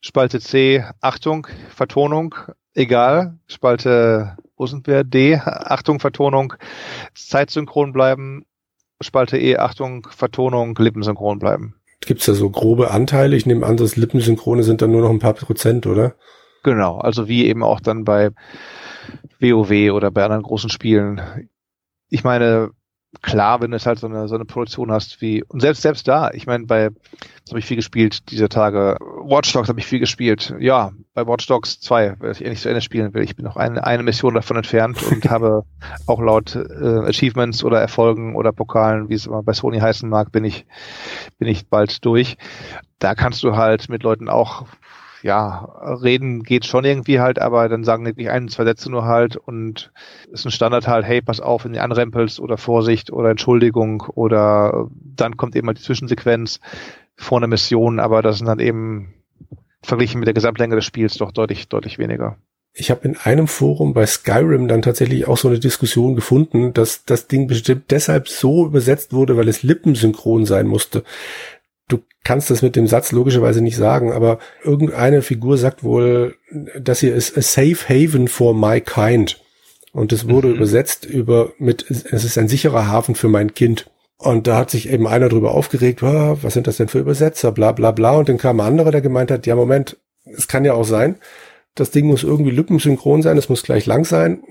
Spalte 0.00 0.40
C, 0.40 0.84
Achtung, 1.00 1.46
Vertonung, 1.68 2.34
egal. 2.74 3.38
Spalte, 3.46 4.36
wo 4.56 4.66
sind 4.66 4.86
wir? 4.86 5.04
D, 5.04 5.36
Achtung, 5.36 6.00
Vertonung, 6.00 6.54
zeitsynchron 7.14 7.92
bleiben. 7.92 8.46
Spalte 9.00 9.38
E, 9.38 9.58
Achtung, 9.58 10.08
Vertonung, 10.10 10.74
lippensynchron 10.76 11.38
bleiben 11.38 11.79
gibt's 12.00 12.26
da 12.26 12.34
so 12.34 12.50
grobe 12.50 12.90
Anteile? 12.90 13.36
Ich 13.36 13.46
nehme 13.46 13.66
an, 13.66 13.76
das 13.76 13.96
Lippensynchrone 13.96 14.62
sind 14.62 14.82
dann 14.82 14.92
nur 14.92 15.02
noch 15.02 15.10
ein 15.10 15.18
paar 15.18 15.34
Prozent, 15.34 15.86
oder? 15.86 16.14
Genau, 16.62 16.98
also 16.98 17.28
wie 17.28 17.46
eben 17.46 17.62
auch 17.62 17.80
dann 17.80 18.04
bei 18.04 18.30
WoW 19.40 19.92
oder 19.92 20.10
bei 20.10 20.24
anderen 20.24 20.42
großen 20.42 20.70
Spielen. 20.70 21.48
Ich 22.08 22.24
meine, 22.24 22.70
klar, 23.22 23.60
wenn 23.60 23.72
du 23.72 23.76
es 23.76 23.86
halt 23.86 23.98
so 23.98 24.06
eine, 24.06 24.28
so 24.28 24.36
eine 24.36 24.44
Produktion 24.44 24.92
hast 24.92 25.20
wie, 25.20 25.42
und 25.44 25.60
selbst, 25.60 25.82
selbst 25.82 26.06
da, 26.06 26.30
ich 26.30 26.46
meine, 26.46 26.66
bei, 26.66 26.90
habe 27.48 27.58
ich 27.58 27.64
viel 27.64 27.76
gespielt 27.76 28.30
diese 28.30 28.48
Tage, 28.48 28.96
Watch 29.00 29.52
Dogs 29.52 29.68
habe 29.68 29.80
ich 29.80 29.86
viel 29.86 29.98
gespielt, 29.98 30.54
ja, 30.60 30.92
bei 31.14 31.26
Watch 31.26 31.46
Dogs 31.46 31.80
2, 31.80 32.16
weil 32.18 32.30
ich 32.32 32.40
nicht 32.40 32.62
zu 32.62 32.68
Ende 32.68 32.80
spielen 32.80 33.12
will, 33.12 33.24
ich 33.24 33.36
bin 33.36 33.44
noch 33.44 33.56
eine, 33.56 33.84
eine 33.84 34.02
Mission 34.02 34.34
davon 34.34 34.56
entfernt 34.56 35.02
und 35.02 35.24
habe 35.30 35.64
auch 36.06 36.20
laut 36.20 36.54
äh, 36.54 37.08
Achievements 37.08 37.64
oder 37.64 37.80
Erfolgen 37.80 38.36
oder 38.36 38.52
Pokalen, 38.52 39.08
wie 39.08 39.14
es 39.14 39.26
immer 39.26 39.42
bei 39.42 39.52
Sony 39.52 39.80
heißen 39.80 40.08
mag, 40.08 40.30
bin 40.30 40.44
ich, 40.44 40.66
bin 41.38 41.48
ich 41.48 41.66
bald 41.68 42.04
durch. 42.04 42.36
Da 43.00 43.14
kannst 43.14 43.42
du 43.42 43.56
halt 43.56 43.88
mit 43.88 44.02
Leuten 44.02 44.28
auch 44.28 44.66
ja, 45.22 45.96
reden 46.02 46.42
geht 46.42 46.64
schon 46.66 46.84
irgendwie 46.84 47.20
halt, 47.20 47.38
aber 47.38 47.68
dann 47.68 47.84
sagen 47.84 48.06
wirklich 48.06 48.30
ein, 48.30 48.48
zwei 48.48 48.64
Sätze 48.64 48.90
nur 48.90 49.04
halt 49.04 49.36
und 49.36 49.92
ist 50.30 50.44
ein 50.44 50.50
Standard 50.50 50.88
halt, 50.88 51.04
hey, 51.04 51.20
pass 51.20 51.40
auf, 51.40 51.64
wenn 51.64 51.72
du 51.72 51.82
anrempelst 51.82 52.40
oder 52.40 52.56
Vorsicht 52.56 53.12
oder 53.12 53.30
Entschuldigung 53.30 54.02
oder 54.14 54.88
dann 54.94 55.36
kommt 55.36 55.56
eben 55.56 55.66
halt 55.66 55.78
die 55.78 55.82
Zwischensequenz 55.82 56.60
vor 57.16 57.38
einer 57.38 57.46
Mission, 57.46 58.00
aber 58.00 58.22
das 58.22 58.38
sind 58.38 58.46
dann 58.46 58.60
eben 58.60 59.14
verglichen 59.82 60.20
mit 60.20 60.26
der 60.26 60.34
Gesamtlänge 60.34 60.76
des 60.76 60.84
Spiels 60.84 61.14
doch 61.14 61.32
deutlich, 61.32 61.68
deutlich 61.68 61.98
weniger. 61.98 62.36
Ich 62.72 62.90
habe 62.90 63.08
in 63.08 63.16
einem 63.16 63.48
Forum 63.48 63.94
bei 63.94 64.06
Skyrim 64.06 64.68
dann 64.68 64.82
tatsächlich 64.82 65.26
auch 65.26 65.36
so 65.36 65.48
eine 65.48 65.58
Diskussion 65.58 66.14
gefunden, 66.14 66.72
dass 66.72 67.04
das 67.04 67.26
Ding 67.26 67.48
bestimmt 67.48 67.90
deshalb 67.90 68.28
so 68.28 68.64
übersetzt 68.64 69.12
wurde, 69.12 69.36
weil 69.36 69.48
es 69.48 69.64
lippensynchron 69.64 70.46
sein 70.46 70.66
musste 70.66 71.02
kannst 72.24 72.50
das 72.50 72.62
mit 72.62 72.76
dem 72.76 72.86
Satz 72.86 73.12
logischerweise 73.12 73.62
nicht 73.62 73.76
sagen, 73.76 74.12
aber 74.12 74.38
irgendeine 74.62 75.22
Figur 75.22 75.56
sagt 75.56 75.82
wohl, 75.82 76.36
das 76.78 77.00
hier 77.00 77.14
ist 77.14 77.36
a 77.36 77.42
safe 77.42 77.88
haven 77.88 78.28
for 78.28 78.54
my 78.54 78.80
kind. 78.80 79.40
Und 79.92 80.12
es 80.12 80.28
wurde 80.28 80.48
mhm. 80.48 80.56
übersetzt 80.56 81.04
über 81.04 81.52
mit, 81.58 81.90
es 81.90 82.24
ist 82.24 82.38
ein 82.38 82.48
sicherer 82.48 82.86
Hafen 82.86 83.14
für 83.14 83.28
mein 83.28 83.54
Kind. 83.54 83.90
Und 84.18 84.46
da 84.46 84.58
hat 84.58 84.70
sich 84.70 84.90
eben 84.90 85.06
einer 85.06 85.28
drüber 85.28 85.52
aufgeregt, 85.52 86.02
oh, 86.02 86.38
was 86.42 86.52
sind 86.52 86.66
das 86.66 86.76
denn 86.76 86.88
für 86.88 86.98
Übersetzer, 86.98 87.52
bla 87.52 87.72
bla 87.72 87.90
bla. 87.90 88.18
Und 88.18 88.28
dann 88.28 88.38
kam 88.38 88.60
ein 88.60 88.66
anderer, 88.66 88.90
der 88.90 89.00
gemeint 89.00 89.30
hat, 89.30 89.46
ja 89.46 89.56
Moment, 89.56 89.96
es 90.24 90.46
kann 90.46 90.64
ja 90.64 90.74
auch 90.74 90.84
sein, 90.84 91.16
das 91.74 91.90
Ding 91.90 92.06
muss 92.06 92.22
irgendwie 92.22 92.50
lippensynchron 92.50 93.22
sein, 93.22 93.38
es 93.38 93.48
muss 93.48 93.62
gleich 93.62 93.86
lang 93.86 94.04
sein. 94.04 94.42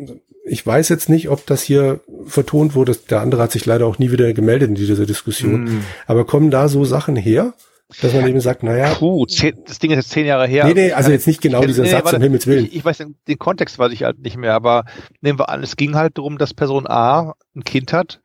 Ich 0.49 0.65
weiß 0.65 0.89
jetzt 0.89 1.09
nicht, 1.09 1.29
ob 1.29 1.45
das 1.45 1.62
hier 1.62 1.99
vertont 2.25 2.75
wurde. 2.75 2.95
Der 3.09 3.21
andere 3.21 3.41
hat 3.41 3.51
sich 3.51 3.65
leider 3.65 3.85
auch 3.85 3.99
nie 3.99 4.12
wieder 4.12 4.33
gemeldet 4.33 4.69
in 4.69 4.75
dieser 4.75 5.05
Diskussion. 5.05 5.63
Mm. 5.63 5.85
Aber 6.07 6.25
kommen 6.25 6.51
da 6.51 6.67
so 6.67 6.85
Sachen 6.85 7.15
her? 7.15 7.53
Dass 8.01 8.13
man 8.13 8.27
eben 8.27 8.39
sagt, 8.39 8.62
naja. 8.62 8.93
Puh, 8.93 9.25
zehn, 9.25 9.63
das 9.65 9.79
Ding 9.79 9.89
ist 9.89 9.97
jetzt 9.97 10.12
zehn 10.12 10.27
Jahre 10.27 10.45
her. 10.45 10.65
Nee, 10.65 10.75
nee, 10.75 10.91
also 10.91 11.09
jetzt 11.09 11.25
nicht 11.25 11.41
genau 11.41 11.62
dieser 11.62 11.81
nee, 11.83 11.89
Satz, 11.89 12.05
warte, 12.05 12.17
um 12.17 12.21
Himmels 12.21 12.45
Willen. 12.45 12.65
Ich, 12.65 12.75
ich 12.75 12.85
weiß 12.85 12.99
den, 12.99 13.15
den, 13.27 13.39
Kontext 13.39 13.79
weiß 13.79 13.91
ich 13.91 14.03
halt 14.03 14.19
nicht 14.19 14.38
mehr, 14.38 14.53
aber 14.53 14.85
nehmen 15.21 15.39
wir 15.39 15.49
an, 15.49 15.63
es 15.63 15.75
ging 15.75 15.95
halt 15.95 16.19
darum, 16.19 16.38
dass 16.38 16.53
Person 16.53 16.85
A 16.85 17.33
ein 17.55 17.63
Kind 17.63 17.91
hat. 17.91 18.21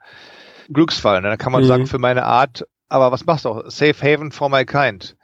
Glücksfall, 0.70 1.22
ne? 1.22 1.28
dann 1.28 1.38
kann 1.38 1.52
man 1.52 1.62
mhm. 1.62 1.68
sagen, 1.68 1.86
für 1.86 1.98
meine 1.98 2.24
Art, 2.24 2.66
aber 2.88 3.10
was 3.10 3.24
machst 3.24 3.46
du? 3.46 3.62
Safe 3.68 3.94
Haven 4.02 4.32
for 4.32 4.50
my 4.50 4.66
kind. 4.66 5.16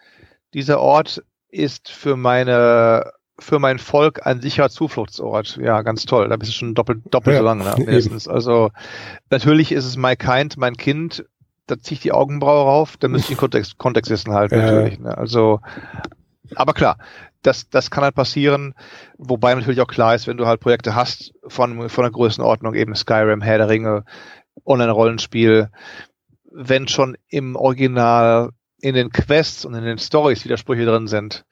Dieser 0.55 0.81
Ort 0.81 1.23
ist 1.51 1.91
für 1.91 2.17
meine 2.17 3.11
für 3.41 3.59
mein 3.59 3.79
Volk 3.79 4.27
ein 4.27 4.41
sicherer 4.41 4.71
Zufluchtsort. 4.71 5.59
Ja, 5.61 5.83
ganz 5.83 6.05
toll. 6.05 6.29
Da 6.29 6.37
bist 6.37 6.53
du 6.53 6.55
schon 6.55 6.75
doppelt, 6.75 7.01
doppelt 7.11 7.35
ja, 7.35 7.41
so 7.41 7.45
lang, 7.45 7.59
ne? 7.59 7.75
mindestens. 7.77 8.29
Also 8.29 8.71
natürlich 9.31 9.73
ist 9.73 9.85
es 9.85 9.97
my 9.97 10.17
kind, 10.17 10.57
mein 10.57 10.77
Kind. 10.77 11.25
Da 11.67 11.79
ziehe 11.79 11.95
ich 11.95 12.01
die 12.01 12.13
Augenbraue 12.13 12.65
rauf. 12.65 12.97
Da 12.97 13.09
müsste 13.09 13.33
ich 13.33 13.37
den 13.37 13.41
Kontext, 13.41 13.79
Kontext 13.79 14.11
wissen 14.11 14.33
halt, 14.33 14.53
natürlich. 14.53 14.99
Ne? 14.99 15.17
Also, 15.17 15.61
aber 16.55 16.73
klar, 16.75 16.99
das, 17.43 17.69
das 17.71 17.91
kann 17.91 18.05
halt 18.05 18.15
passieren. 18.15 18.75
Wobei 19.19 19.55
natürlich 19.55 19.81
auch 19.81 19.87
klar 19.87 20.15
ist, 20.15 20.27
wenn 20.27 20.37
du 20.37 20.47
halt 20.47 20.61
Projekte 20.61 20.95
hast 20.95 21.33
von, 21.47 21.89
von 21.89 22.05
der 22.05 22.13
Größenordnung, 22.13 22.75
eben 22.75 22.95
Skyrim, 22.95 23.41
Herr 23.41 23.59
der 23.59 23.69
Ringe, 23.69 24.05
Online-Rollenspiel, 24.65 25.71
wenn 26.53 26.89
schon 26.89 27.17
im 27.29 27.57
Original 27.57 28.51
in 28.81 28.95
den 28.95 29.11
Quests 29.11 29.65
und 29.65 29.75
in 29.75 29.85
den 29.85 29.99
Stories 29.99 30.45
Widersprüche 30.45 30.85
drin 30.85 31.07
sind, 31.07 31.45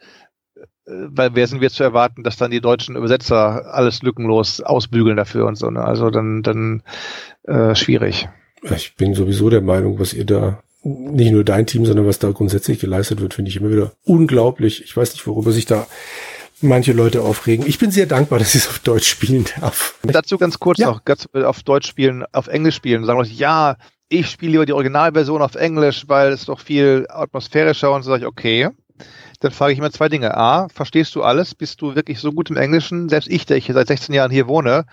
weil 0.89 1.35
wer 1.35 1.47
sind 1.47 1.61
wir 1.61 1.71
zu 1.71 1.83
erwarten, 1.83 2.23
dass 2.23 2.37
dann 2.37 2.51
die 2.51 2.61
deutschen 2.61 2.97
Übersetzer 2.97 3.75
alles 3.75 4.03
lückenlos 4.03 4.61
ausbügeln 4.61 5.17
dafür 5.17 5.47
und 5.47 5.57
so. 5.57 5.71
Ne? 5.71 5.85
Also 5.85 6.11
dann, 6.11 6.43
dann 6.43 6.83
äh, 7.45 7.75
schwierig. 7.75 8.29
Ich 8.75 8.97
bin 8.97 9.15
sowieso 9.15 9.51
der 9.51 9.61
Meinung, 9.61 9.99
was 9.99 10.15
ihr 10.15 10.25
da 10.25 10.63
nicht 10.83 11.33
nur 11.33 11.45
dein 11.45 11.67
Team, 11.67 11.85
sondern 11.85 12.07
was 12.07 12.19
da 12.19 12.31
grundsätzlich 12.31 12.79
geleistet 12.79 13.21
wird, 13.21 13.35
finde 13.35 13.51
ich 13.51 13.57
immer 13.57 13.71
wieder 13.71 13.93
unglaublich. 14.05 14.83
Ich 14.83 14.97
weiß 14.97 15.13
nicht, 15.13 15.27
worüber 15.27 15.53
sich 15.53 15.67
da 15.67 15.87
manche 16.61 16.93
Leute 16.93 17.23
aufregen. 17.23 17.67
Ich 17.67 17.79
bin 17.79 17.91
sehr 17.91 18.07
dankbar, 18.07 18.39
dass 18.39 18.55
ich 18.55 18.63
es 18.63 18.69
auf 18.69 18.79
Deutsch 18.79 19.09
spielen 19.09 19.45
darf. 19.61 19.97
Dazu 20.03 20.39
ganz 20.39 20.59
kurz 20.59 20.79
ja. 20.79 20.89
noch, 20.89 21.05
ganz 21.05 21.29
auf 21.35 21.63
Deutsch 21.63 21.89
spielen, 21.89 22.25
auf 22.33 22.49
Englisch 22.49 22.77
spielen. 22.77 23.05
Sagen 23.05 23.19
Leute, 23.19 23.33
ja, 23.33 23.77
ich 24.09 24.29
spiele 24.31 24.53
lieber 24.53 24.67
die 24.67 24.73
Originalversion 24.73 25.43
auf 25.43 25.55
Englisch, 25.55 26.05
weil 26.07 26.33
es 26.33 26.47
doch 26.47 26.61
viel 26.61 27.07
atmosphärischer 27.11 27.93
und 27.93 28.03
so 28.03 28.11
sage 28.11 28.23
ich, 28.23 28.27
okay 28.27 28.69
dann 29.41 29.53
frage 29.53 29.73
ich 29.73 29.79
immer 29.79 29.91
zwei 29.91 30.09
Dinge. 30.09 30.37
A, 30.37 30.69
verstehst 30.69 31.15
du 31.15 31.23
alles? 31.23 31.55
Bist 31.55 31.81
du 31.81 31.95
wirklich 31.95 32.19
so 32.21 32.33
gut 32.33 32.51
im 32.51 32.57
Englischen? 32.57 33.09
Selbst 33.09 33.29
ich, 33.29 33.47
der 33.47 33.57
ich 33.57 33.67
seit 33.67 33.87
16 33.87 34.15
Jahren 34.15 34.31
hier 34.31 34.49
wohne, 34.49 34.85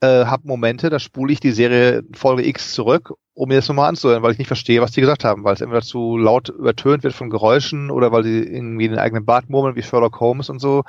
äh, 0.00 0.26
habe 0.26 0.46
Momente, 0.46 0.90
da 0.90 0.98
spule 0.98 1.32
ich 1.32 1.40
die 1.40 1.52
Serie 1.52 2.02
Folge 2.14 2.46
X 2.46 2.72
zurück, 2.72 3.14
um 3.34 3.48
mir 3.48 3.56
das 3.56 3.68
nochmal 3.68 3.88
anzuhören, 3.88 4.22
weil 4.22 4.32
ich 4.32 4.38
nicht 4.38 4.46
verstehe, 4.46 4.80
was 4.80 4.92
die 4.92 5.00
gesagt 5.00 5.24
haben, 5.24 5.44
weil 5.44 5.54
es 5.54 5.60
entweder 5.60 5.82
zu 5.82 6.16
laut 6.16 6.50
übertönt 6.50 7.02
wird 7.02 7.14
von 7.14 7.30
Geräuschen 7.30 7.90
oder 7.90 8.12
weil 8.12 8.22
sie 8.22 8.42
irgendwie 8.42 8.88
den 8.88 8.98
eigenen 8.98 9.24
Bart 9.24 9.50
murmeln, 9.50 9.76
wie 9.76 9.82
Sherlock 9.82 10.20
Holmes 10.20 10.50
und 10.50 10.60
so. 10.60 10.84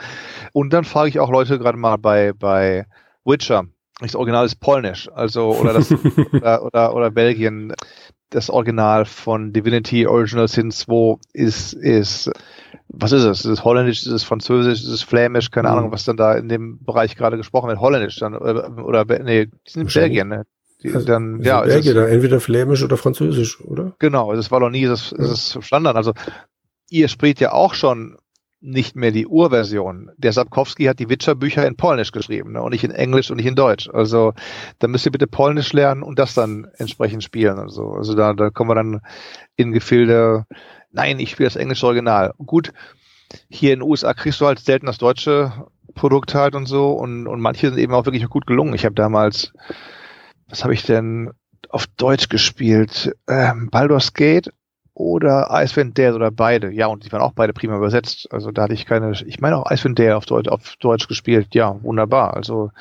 Und 0.53 0.73
dann 0.73 0.83
frage 0.83 1.09
ich 1.09 1.19
auch 1.19 1.31
Leute 1.31 1.57
gerade 1.57 1.77
mal 1.77 1.97
bei, 1.97 2.33
bei 2.33 2.85
Witcher. 3.23 3.65
Das 4.01 4.15
Original 4.15 4.45
ist 4.45 4.59
polnisch, 4.59 5.09
also 5.13 5.55
oder 5.55 5.71
das 5.73 5.89
oder, 6.33 6.65
oder, 6.65 6.93
oder 6.93 7.11
Belgien 7.11 7.73
das 8.29 8.49
Original 8.49 9.05
von 9.05 9.53
Divinity 9.53 10.05
Original 10.05 10.47
Sin 10.47 10.71
2 10.71 11.17
ist, 11.33 11.73
ist, 11.73 12.29
was 12.87 13.11
ist 13.11 13.23
es? 13.23 13.39
Ist 13.39 13.45
es 13.45 13.63
Holländisch, 13.63 14.01
ist 14.05 14.11
es 14.11 14.23
Französisch, 14.23 14.83
ist 14.83 14.89
es 14.89 15.01
Flämisch, 15.01 15.51
keine 15.51 15.69
mhm. 15.69 15.77
Ahnung, 15.77 15.91
was 15.91 16.05
dann 16.05 16.17
da 16.17 16.33
in 16.33 16.49
dem 16.49 16.83
Bereich 16.83 17.15
gerade 17.15 17.37
gesprochen 17.37 17.67
wird. 17.67 17.79
Holländisch 17.79 18.19
dann, 18.19 18.35
oder, 18.35 18.77
oder 18.77 19.05
nee, 19.23 19.45
die 19.45 19.51
sind 19.65 19.83
in 19.83 19.93
Belgien, 19.93 20.27
ne? 20.27 20.45
Die, 20.83 20.93
also, 20.93 21.05
dann, 21.05 21.41
ja, 21.41 21.61
Belgien, 21.61 21.95
dann 21.95 22.07
entweder 22.07 22.39
Flämisch 22.39 22.83
oder 22.83 22.97
Französisch, 22.97 23.61
oder? 23.61 23.95
Genau, 23.99 24.33
es 24.33 24.39
ist 24.39 24.51
Wallonie, 24.51 24.85
es 24.85 25.11
ist, 25.11 25.19
es 25.19 25.55
ist 25.55 25.65
Standard. 25.65 25.95
Also, 25.95 26.13
ihr 26.89 27.07
spricht 27.07 27.39
ja 27.39 27.53
auch 27.53 27.73
schon 27.73 28.17
nicht 28.65 28.95
mehr 28.95 29.11
die 29.11 29.27
Urversion. 29.27 30.09
Der 30.17 30.33
Sapkowski 30.33 30.85
hat 30.85 30.99
die 30.99 31.09
Witcher-Bücher 31.09 31.67
in 31.67 31.77
Polnisch 31.77 32.11
geschrieben 32.11 32.53
ne? 32.53 32.63
und 32.63 32.71
nicht 32.71 32.83
in 32.83 32.91
Englisch 32.91 33.29
und 33.29 33.37
nicht 33.37 33.45
in 33.45 33.55
Deutsch. 33.55 33.89
Also 33.93 34.33
da 34.79 34.87
müsst 34.87 35.05
ihr 35.05 35.11
bitte 35.11 35.27
Polnisch 35.27 35.71
lernen 35.71 36.01
und 36.01 36.17
das 36.17 36.33
dann 36.33 36.67
entsprechend 36.77 37.23
spielen. 37.23 37.59
Also, 37.59 37.91
also 37.91 38.15
da, 38.15 38.33
da 38.33 38.49
kommen 38.49 38.71
wir 38.71 38.75
dann 38.75 39.01
in 39.55 39.71
Gefilde, 39.71 40.45
nein, 40.95 41.19
ich 41.19 41.31
spiele 41.31 41.47
das 41.47 41.55
englische 41.55 41.85
Original. 41.85 42.33
Gut, 42.45 42.73
hier 43.49 43.73
in 43.73 43.79
den 43.79 43.89
USA 43.89 44.13
kriegst 44.13 44.41
du 44.41 44.47
halt 44.47 44.59
selten 44.59 44.85
das 44.85 44.97
deutsche 44.97 45.51
Produkt 45.93 46.35
halt 46.35 46.55
und 46.55 46.65
so 46.65 46.91
und, 46.91 47.27
und 47.27 47.39
manche 47.39 47.69
sind 47.69 47.79
eben 47.79 47.93
auch 47.93 48.05
wirklich 48.05 48.27
gut 48.27 48.47
gelungen. 48.47 48.73
Ich 48.73 48.85
habe 48.85 48.95
damals, 48.95 49.53
was 50.47 50.63
habe 50.63 50.73
ich 50.73 50.83
denn 50.83 51.31
auf 51.69 51.87
Deutsch 51.87 52.29
gespielt? 52.29 53.15
Ähm, 53.27 53.69
Baldur's 53.69 54.13
Gate 54.13 54.51
oder 54.93 55.49
Icewind 55.51 55.97
Dale 55.97 56.15
oder 56.15 56.31
beide. 56.31 56.71
Ja, 56.71 56.87
und 56.87 57.05
die 57.05 57.11
waren 57.11 57.21
auch 57.21 57.33
beide 57.33 57.53
prima 57.53 57.75
übersetzt. 57.75 58.27
Also 58.31 58.51
da 58.51 58.63
hatte 58.63 58.73
ich 58.73 58.85
keine, 58.85 59.11
ich 59.25 59.39
meine 59.41 59.57
auch 59.57 59.69
Icewind 59.69 59.99
Dale 59.99 60.15
auf 60.15 60.25
Deutsch, 60.25 60.49
auf 60.49 60.75
Deutsch 60.79 61.07
gespielt. 61.07 61.53
Ja, 61.53 61.81
wunderbar. 61.83 62.33
Also 62.33 62.71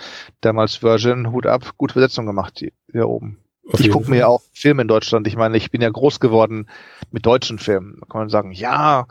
damals 0.40 0.83
Virgin, 0.83 1.33
Hut 1.33 1.46
ab, 1.46 1.72
gute 1.77 1.92
Übersetzung 1.94 2.27
gemacht 2.27 2.59
hier, 2.59 2.72
hier 2.90 3.09
oben. 3.09 3.38
Okay. 3.66 3.85
Ich 3.85 3.90
gucke 3.90 4.11
mir 4.11 4.18
ja 4.18 4.27
auch 4.27 4.42
Filme 4.53 4.83
in 4.83 4.88
Deutschland. 4.88 5.27
Ich 5.27 5.37
meine, 5.37 5.57
ich 5.57 5.70
bin 5.70 5.81
ja 5.81 5.88
groß 5.88 6.20
geworden 6.20 6.68
mit 7.11 7.24
deutschen 7.24 7.59
Filmen. 7.59 7.98
Da 8.00 8.07
kann 8.07 8.20
man 8.22 8.29
sagen, 8.29 8.53
ja, 8.53 9.07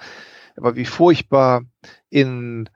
aber 0.56 0.76
wie 0.76 0.86
furchtbar 0.86 1.64
in 2.10 2.70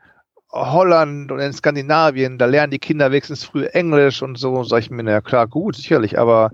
Holland 0.52 1.32
und 1.32 1.40
in 1.40 1.54
Skandinavien, 1.54 2.38
da 2.38 2.46
lernen 2.46 2.72
die 2.72 2.80
Kinder 2.80 3.12
wenigstens 3.12 3.44
früh 3.44 3.66
Englisch 3.66 4.22
und 4.22 4.38
so. 4.38 4.64
Sag 4.64 4.80
ich 4.80 4.90
mir, 4.90 5.04
na 5.04 5.22
klar, 5.22 5.48
gut, 5.48 5.76
sicherlich, 5.76 6.18
aber 6.18 6.52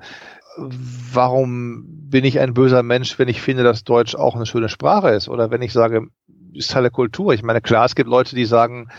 warum 0.57 1.85
bin 1.87 2.25
ich 2.25 2.39
ein 2.39 2.53
böser 2.53 2.83
Mensch, 2.83 3.17
wenn 3.17 3.27
ich 3.27 3.41
finde, 3.41 3.63
dass 3.63 3.83
Deutsch 3.83 4.15
auch 4.15 4.35
eine 4.35 4.45
schöne 4.45 4.69
Sprache 4.69 5.09
ist? 5.09 5.29
Oder 5.29 5.51
wenn 5.51 5.61
ich 5.61 5.73
sage, 5.73 6.07
ist 6.53 6.71
Teil 6.71 6.83
der 6.83 6.91
Kultur. 6.91 7.33
Ich 7.33 7.43
meine, 7.43 7.61
klar, 7.61 7.85
es 7.85 7.95
gibt 7.95 8.09
Leute, 8.09 8.35
die 8.35 8.45
sagen, 8.45 8.89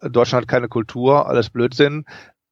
Deutschland 0.00 0.42
hat 0.42 0.48
keine 0.48 0.68
Kultur, 0.68 1.26
alles 1.26 1.50
Blödsinn. 1.50 2.04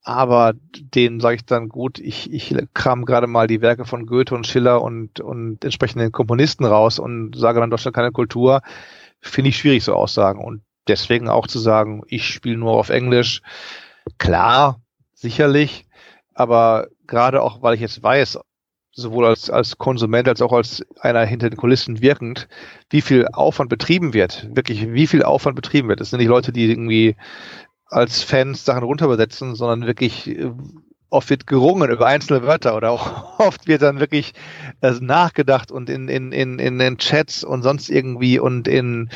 Aber 0.03 0.55
denen 0.55 1.21
sage 1.21 1.37
ich 1.37 1.45
dann 1.45 1.69
gut, 1.69 1.99
ich, 1.99 2.33
ich 2.33 2.57
kram 2.73 3.05
gerade 3.05 3.27
mal 3.27 3.47
die 3.47 3.61
Werke 3.61 3.85
von 3.85 4.07
Goethe 4.07 4.35
und 4.35 4.47
Schiller 4.47 4.81
und, 4.83 5.21
und 5.21 5.63
entsprechenden 5.63 6.11
Komponisten 6.11 6.65
raus 6.65 6.99
und 6.99 7.37
sage 7.37 7.61
dann 7.61 7.71
Deutschland 7.71 7.95
keine 7.95 8.13
Kultur, 8.13 8.63
finde 9.21 9.51
ich 9.51 9.59
schwierig 9.59 9.85
so 9.85 9.95
Aussagen. 9.95 10.43
Und 10.43 10.63
deswegen 10.89 11.29
auch 11.29 11.47
zu 11.47 11.59
sagen, 11.59 12.03
ich 12.07 12.27
spiele 12.27 12.57
nur 12.57 12.73
auf 12.73 12.89
Englisch, 12.89 13.43
klar, 14.17 14.81
sicherlich, 15.13 15.87
aber 16.33 16.89
gerade 17.07 17.43
auch, 17.43 17.61
weil 17.61 17.75
ich 17.75 17.81
jetzt 17.83 18.03
weiß, 18.03 18.39
sowohl 18.93 19.27
als, 19.27 19.51
als 19.51 19.79
Konsument 19.79 20.29
als 20.29 20.43
auch 20.43 20.53
als 20.53 20.85
einer 21.01 21.25
hinter 21.25 21.51
den 21.51 21.57
Kulissen 21.57 22.01
wirkend, 22.01 22.49
wie 22.89 23.01
viel 23.01 23.29
Aufwand 23.29 23.71
betrieben 23.71 24.15
wird, 24.15 24.49
wirklich 24.55 24.93
wie 24.93 25.07
viel 25.07 25.23
Aufwand 25.23 25.57
betrieben 25.57 25.89
wird. 25.89 26.01
Es 26.01 26.11
sind 26.11 26.19
nicht 26.19 26.29
Leute, 26.29 26.53
die 26.53 26.71
irgendwie 26.71 27.17
als 27.91 28.23
Fans 28.23 28.65
Sachen 28.65 28.85
runterbesetzen, 28.85 29.55
sondern 29.55 29.87
wirklich 29.87 30.29
äh, 30.29 30.53
oft 31.11 31.29
wird 31.29 31.47
gerungen 31.47 31.91
über 31.91 32.07
einzelne 32.07 32.43
Wörter 32.43 32.77
oder 32.77 32.91
auch 32.91 33.39
oft 33.39 33.67
wird 33.67 33.83
dann 33.83 34.01
wirklich 34.01 34.33
äh, 34.81 34.93
nachgedacht 35.01 35.71
und 35.73 35.91
in, 35.91 36.09
in, 36.09 36.33
in, 36.33 36.59
in 36.59 36.79
den 36.79 36.99
Chats 36.99 37.45
und 37.45 37.63
sonst 37.63 37.91
irgendwie 37.91 38.39
und 38.39 38.69
in 38.69 39.11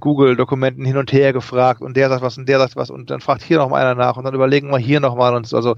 Google-Dokumenten 0.00 0.84
hin 0.84 0.98
und 0.98 1.12
her 1.12 1.32
gefragt 1.32 1.80
und 1.80 1.96
der 1.96 2.08
sagt 2.08 2.22
was 2.22 2.38
und 2.38 2.48
der 2.48 2.58
sagt 2.58 2.76
was 2.76 2.90
und 2.90 3.10
dann 3.10 3.20
fragt 3.20 3.42
hier 3.42 3.58
noch 3.58 3.70
mal 3.70 3.80
einer 3.80 3.94
nach 3.94 4.16
und 4.16 4.24
dann 4.24 4.34
überlegen 4.34 4.70
wir 4.70 4.78
hier 4.78 5.00
noch 5.00 5.16
mal 5.16 5.34
und 5.34 5.46
so. 5.46 5.56
Also 5.56 5.74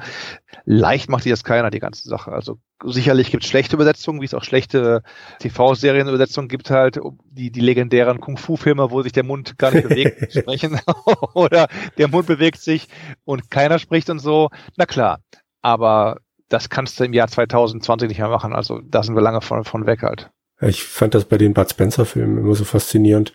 leicht 0.64 1.08
macht 1.08 1.22
sich 1.22 1.32
das 1.32 1.44
keiner, 1.44 1.70
die 1.70 1.78
ganze 1.78 2.08
Sache. 2.08 2.32
Also 2.32 2.58
sicherlich 2.84 3.30
gibt 3.30 3.44
es 3.44 3.50
schlechte 3.50 3.76
Übersetzungen, 3.76 4.20
wie 4.20 4.24
es 4.24 4.34
auch 4.34 4.44
schlechte 4.44 5.02
TV-Serienübersetzungen 5.38 6.48
gibt 6.48 6.70
halt, 6.70 6.98
die, 7.30 7.50
die 7.50 7.60
legendären 7.60 8.20
Kung-Fu-Filme, 8.20 8.90
wo 8.90 9.02
sich 9.02 9.12
der 9.12 9.24
Mund 9.24 9.58
gar 9.58 9.72
nicht 9.72 9.88
bewegt, 9.88 10.32
sprechen 10.36 10.80
oder 11.34 11.68
der 11.98 12.08
Mund 12.08 12.26
bewegt 12.26 12.60
sich 12.60 12.88
und 13.24 13.50
keiner 13.50 13.78
spricht 13.78 14.10
und 14.10 14.18
so. 14.18 14.50
Na 14.76 14.86
klar, 14.86 15.20
aber 15.62 16.18
das 16.48 16.68
kannst 16.68 16.98
du 16.98 17.04
im 17.04 17.12
Jahr 17.12 17.28
2020 17.28 18.08
nicht 18.08 18.18
mehr 18.18 18.28
machen. 18.28 18.52
Also 18.52 18.80
da 18.84 19.02
sind 19.02 19.14
wir 19.14 19.22
lange 19.22 19.40
von, 19.40 19.64
von 19.64 19.86
weg 19.86 20.02
halt. 20.02 20.30
Ich 20.60 20.82
fand 20.82 21.14
das 21.14 21.24
bei 21.24 21.38
den 21.38 21.54
Bud 21.54 21.70
Spencer-Filmen 21.70 22.38
immer 22.38 22.54
so 22.54 22.64
faszinierend. 22.64 23.34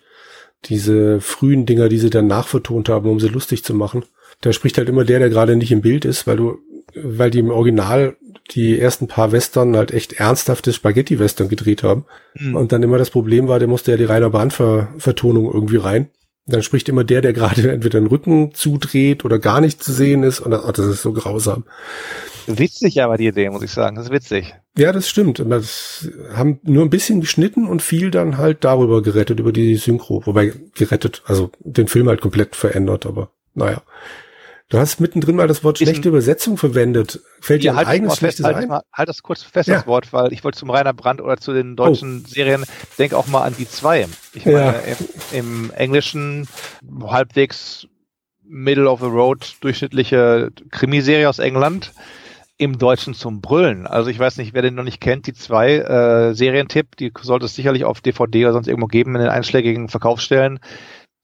Diese 0.66 1.20
frühen 1.20 1.66
Dinger, 1.66 1.88
die 1.88 1.98
sie 1.98 2.10
dann 2.10 2.26
nachvertont 2.26 2.88
haben, 2.88 3.08
um 3.08 3.18
sie 3.18 3.28
lustig 3.28 3.64
zu 3.64 3.74
machen. 3.74 4.04
Da 4.40 4.52
spricht 4.52 4.78
halt 4.78 4.88
immer 4.88 5.04
der, 5.04 5.18
der 5.18 5.30
gerade 5.30 5.56
nicht 5.56 5.72
im 5.72 5.80
Bild 5.80 6.04
ist, 6.04 6.26
weil 6.26 6.36
du, 6.36 6.58
weil 6.94 7.30
die 7.30 7.40
im 7.40 7.50
Original 7.50 8.16
die 8.52 8.78
ersten 8.78 9.08
paar 9.08 9.32
Western 9.32 9.76
halt 9.76 9.90
echt 9.90 10.14
ernsthafte 10.14 10.72
Spaghetti-Western 10.72 11.48
gedreht 11.48 11.82
haben. 11.82 12.04
Mhm. 12.34 12.54
Und 12.54 12.72
dann 12.72 12.82
immer 12.82 12.98
das 12.98 13.10
Problem 13.10 13.48
war, 13.48 13.58
der 13.58 13.68
musste 13.68 13.90
ja 13.90 13.96
die 13.96 14.04
Rainer 14.04 14.30
Bahn-Vertonung 14.30 15.52
irgendwie 15.52 15.78
rein. 15.78 16.10
Dann 16.46 16.62
spricht 16.62 16.88
immer 16.88 17.04
der, 17.04 17.22
der 17.22 17.32
gerade 17.32 17.70
entweder 17.72 18.00
den 18.00 18.06
Rücken 18.06 18.54
zudreht 18.54 19.24
oder 19.24 19.38
gar 19.38 19.60
nicht 19.60 19.82
zu 19.82 19.92
sehen 19.92 20.22
ist. 20.22 20.40
Und 20.40 20.52
das, 20.52 20.64
oh, 20.64 20.72
das 20.72 20.86
ist 20.86 21.02
so 21.02 21.12
grausam. 21.12 21.64
Witzig 22.46 23.02
aber 23.02 23.16
die 23.16 23.26
Idee, 23.26 23.50
muss 23.50 23.62
ich 23.62 23.72
sagen. 23.72 23.96
Das 23.96 24.06
ist 24.06 24.12
witzig. 24.12 24.54
Ja, 24.78 24.92
das 24.92 25.08
stimmt. 25.08 25.42
Das 25.48 26.08
haben 26.32 26.60
nur 26.62 26.84
ein 26.84 26.90
bisschen 26.90 27.20
geschnitten 27.20 27.66
und 27.66 27.82
viel 27.82 28.10
dann 28.10 28.38
halt 28.38 28.62
darüber 28.64 29.02
gerettet, 29.02 29.40
über 29.40 29.52
die 29.52 29.76
Synchro. 29.76 30.22
Wobei 30.26 30.52
gerettet, 30.74 31.22
also 31.26 31.50
den 31.60 31.88
Film 31.88 32.08
halt 32.08 32.20
komplett 32.20 32.54
verändert, 32.54 33.06
aber 33.06 33.30
naja. 33.54 33.82
Du 34.68 34.78
hast 34.78 34.98
mittendrin 34.98 35.36
mal 35.36 35.46
das 35.46 35.62
Wort 35.62 35.78
schlechte 35.78 36.08
Übersetzung 36.08 36.56
verwendet. 36.56 37.20
Fällt 37.40 37.62
dir 37.62 37.70
ein 37.70 37.76
halt 37.76 37.86
eigenes 37.86 38.16
schlechtes 38.16 38.44
halt, 38.44 38.56
ein? 38.56 38.68
Mal, 38.68 38.82
halt 38.92 39.08
das 39.08 39.22
kurz 39.22 39.44
fest, 39.44 39.68
ja. 39.68 39.76
das 39.76 39.86
Wort, 39.86 40.12
weil 40.12 40.32
ich 40.32 40.42
wollte 40.42 40.58
zum 40.58 40.70
Rainer 40.70 40.92
Brandt 40.92 41.20
oder 41.20 41.36
zu 41.36 41.52
den 41.52 41.76
deutschen 41.76 42.24
oh. 42.24 42.28
Serien, 42.28 42.64
denk 42.98 43.14
auch 43.14 43.28
mal 43.28 43.42
an 43.42 43.54
die 43.56 43.68
zwei. 43.68 44.08
Ich 44.34 44.44
meine, 44.44 44.58
ja. 44.58 44.72
im, 45.32 45.38
im 45.38 45.70
Englischen 45.70 46.48
halbwegs 47.04 47.86
Middle 48.42 48.90
of 48.90 49.00
the 49.00 49.06
Road 49.06 49.54
durchschnittliche 49.60 50.50
Krimiserie 50.72 51.28
aus 51.28 51.38
England 51.38 51.92
im 52.58 52.78
Deutschen 52.78 53.14
zum 53.14 53.40
Brüllen. 53.40 53.86
Also 53.86 54.10
ich 54.10 54.18
weiß 54.18 54.38
nicht, 54.38 54.52
wer 54.52 54.62
den 54.62 54.74
noch 54.74 54.82
nicht 54.82 55.00
kennt, 55.00 55.28
die 55.28 55.34
zwei 55.34 55.76
äh, 55.76 56.34
Serientipp, 56.34 56.96
die 56.96 57.12
sollte 57.20 57.46
es 57.46 57.54
sicherlich 57.54 57.84
auf 57.84 58.00
DVD 58.00 58.46
oder 58.46 58.54
sonst 58.54 58.66
irgendwo 58.66 58.88
geben 58.88 59.14
in 59.14 59.20
den 59.20 59.30
einschlägigen 59.30 59.88
Verkaufsstellen 59.88 60.58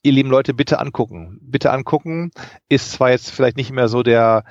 ihr 0.02 0.12
lieben 0.12 0.30
Leute, 0.30 0.54
bitte 0.54 0.78
angucken. 0.78 1.38
Bitte 1.42 1.70
angucken. 1.72 2.30
Ist 2.68 2.92
zwar 2.92 3.10
jetzt 3.10 3.30
vielleicht 3.30 3.56
nicht 3.56 3.72
mehr 3.72 3.88
so 3.88 4.02
der, 4.02 4.44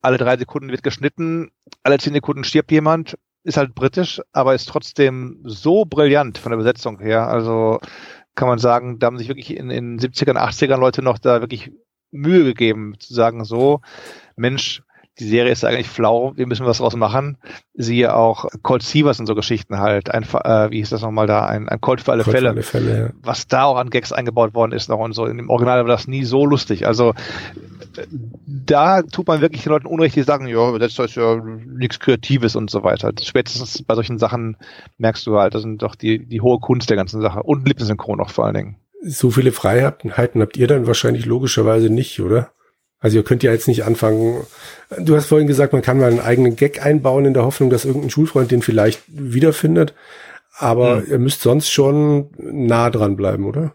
alle 0.00 0.18
drei 0.18 0.36
Sekunden 0.36 0.70
wird 0.70 0.82
geschnitten, 0.82 1.50
alle 1.82 1.98
zehn 1.98 2.14
Sekunden 2.14 2.44
stirbt 2.44 2.70
jemand, 2.70 3.18
ist 3.44 3.56
halt 3.56 3.74
britisch, 3.74 4.20
aber 4.32 4.54
ist 4.54 4.68
trotzdem 4.68 5.40
so 5.44 5.84
brillant 5.84 6.38
von 6.38 6.50
der 6.50 6.58
Übersetzung 6.58 6.98
her. 6.98 7.28
Also 7.28 7.78
kann 8.34 8.48
man 8.48 8.58
sagen, 8.58 8.98
da 8.98 9.06
haben 9.06 9.18
sich 9.18 9.28
wirklich 9.28 9.56
in 9.56 9.68
den 9.68 9.98
70ern, 9.98 10.36
80ern 10.36 10.78
Leute 10.78 11.02
noch 11.02 11.18
da 11.18 11.40
wirklich 11.40 11.72
Mühe 12.10 12.44
gegeben, 12.44 12.94
zu 12.98 13.14
sagen, 13.14 13.44
so, 13.44 13.80
Mensch, 14.36 14.82
die 15.18 15.28
Serie 15.28 15.52
ist 15.52 15.64
eigentlich 15.64 15.88
flau, 15.88 16.32
wir 16.36 16.46
müssen 16.46 16.66
was 16.66 16.78
draus 16.78 16.94
machen. 16.94 17.38
Siehe 17.74 18.14
auch 18.14 18.46
Cold 18.62 18.82
Seavers 18.82 19.18
und 19.18 19.26
so 19.26 19.34
Geschichten 19.34 19.78
halt, 19.78 20.10
ein, 20.10 20.24
äh, 20.24 20.70
wie 20.70 20.78
hieß 20.78 20.90
das 20.90 21.02
nochmal 21.02 21.26
da, 21.26 21.46
ein, 21.46 21.68
ein 21.68 21.80
Cold 21.80 22.02
für 22.02 22.12
alle 22.12 22.22
Cold 22.22 22.36
Fälle. 22.36 22.48
Für 22.48 22.54
alle 22.54 22.62
Fälle 22.62 22.98
ja. 22.98 23.10
Was 23.22 23.46
da 23.46 23.64
auch 23.64 23.76
an 23.76 23.90
Gags 23.90 24.12
eingebaut 24.12 24.54
worden 24.54 24.72
ist 24.72 24.88
noch 24.88 24.98
und 24.98 25.14
so. 25.14 25.24
In 25.26 25.38
dem 25.38 25.48
Original 25.48 25.80
war 25.80 25.88
das 25.88 26.06
nie 26.06 26.24
so 26.24 26.44
lustig. 26.44 26.86
Also 26.86 27.14
da 28.46 29.02
tut 29.02 29.26
man 29.26 29.40
wirklich 29.40 29.62
den 29.62 29.72
Leuten 29.72 29.86
Unrecht, 29.86 30.16
die 30.16 30.22
sagen, 30.22 30.46
ja, 30.46 30.78
das 30.78 30.98
ist 30.98 31.16
ja 31.16 31.36
nichts 31.36 31.98
Kreatives 31.98 32.56
und 32.56 32.70
so 32.70 32.82
weiter. 32.82 33.12
Spätestens 33.22 33.82
bei 33.82 33.94
solchen 33.94 34.18
Sachen 34.18 34.56
merkst 34.98 35.26
du 35.26 35.38
halt, 35.38 35.54
das 35.54 35.62
sind 35.62 35.82
doch 35.82 35.94
die, 35.94 36.26
die 36.26 36.40
hohe 36.40 36.58
Kunst 36.58 36.90
der 36.90 36.96
ganzen 36.96 37.22
Sache. 37.22 37.42
Und 37.42 37.66
Lippensynchron 37.66 38.20
auch 38.20 38.30
vor 38.30 38.44
allen 38.44 38.54
Dingen. 38.54 38.76
So 39.02 39.30
viele 39.30 39.52
Freiheiten 39.52 40.16
habt 40.16 40.56
ihr 40.56 40.66
dann 40.66 40.86
wahrscheinlich 40.86 41.26
logischerweise 41.26 41.90
nicht, 41.90 42.20
oder? 42.20 42.50
Also 43.06 43.18
ihr 43.18 43.22
könnt 43.22 43.44
ja 43.44 43.52
jetzt 43.52 43.68
nicht 43.68 43.84
anfangen. 43.84 44.44
Du 44.98 45.14
hast 45.14 45.26
vorhin 45.26 45.46
gesagt, 45.46 45.72
man 45.72 45.80
kann 45.80 46.00
mal 46.00 46.10
einen 46.10 46.18
eigenen 46.18 46.56
Gag 46.56 46.84
einbauen 46.84 47.24
in 47.24 47.34
der 47.34 47.44
Hoffnung, 47.44 47.70
dass 47.70 47.84
irgendein 47.84 48.10
Schulfreund 48.10 48.50
den 48.50 48.62
vielleicht 48.62 49.00
wiederfindet. 49.06 49.94
Aber 50.58 50.96
hm. 50.96 51.06
ihr 51.08 51.18
müsst 51.20 51.40
sonst 51.40 51.70
schon 51.70 52.30
nah 52.36 52.90
dran 52.90 53.14
bleiben, 53.14 53.44
oder? 53.44 53.74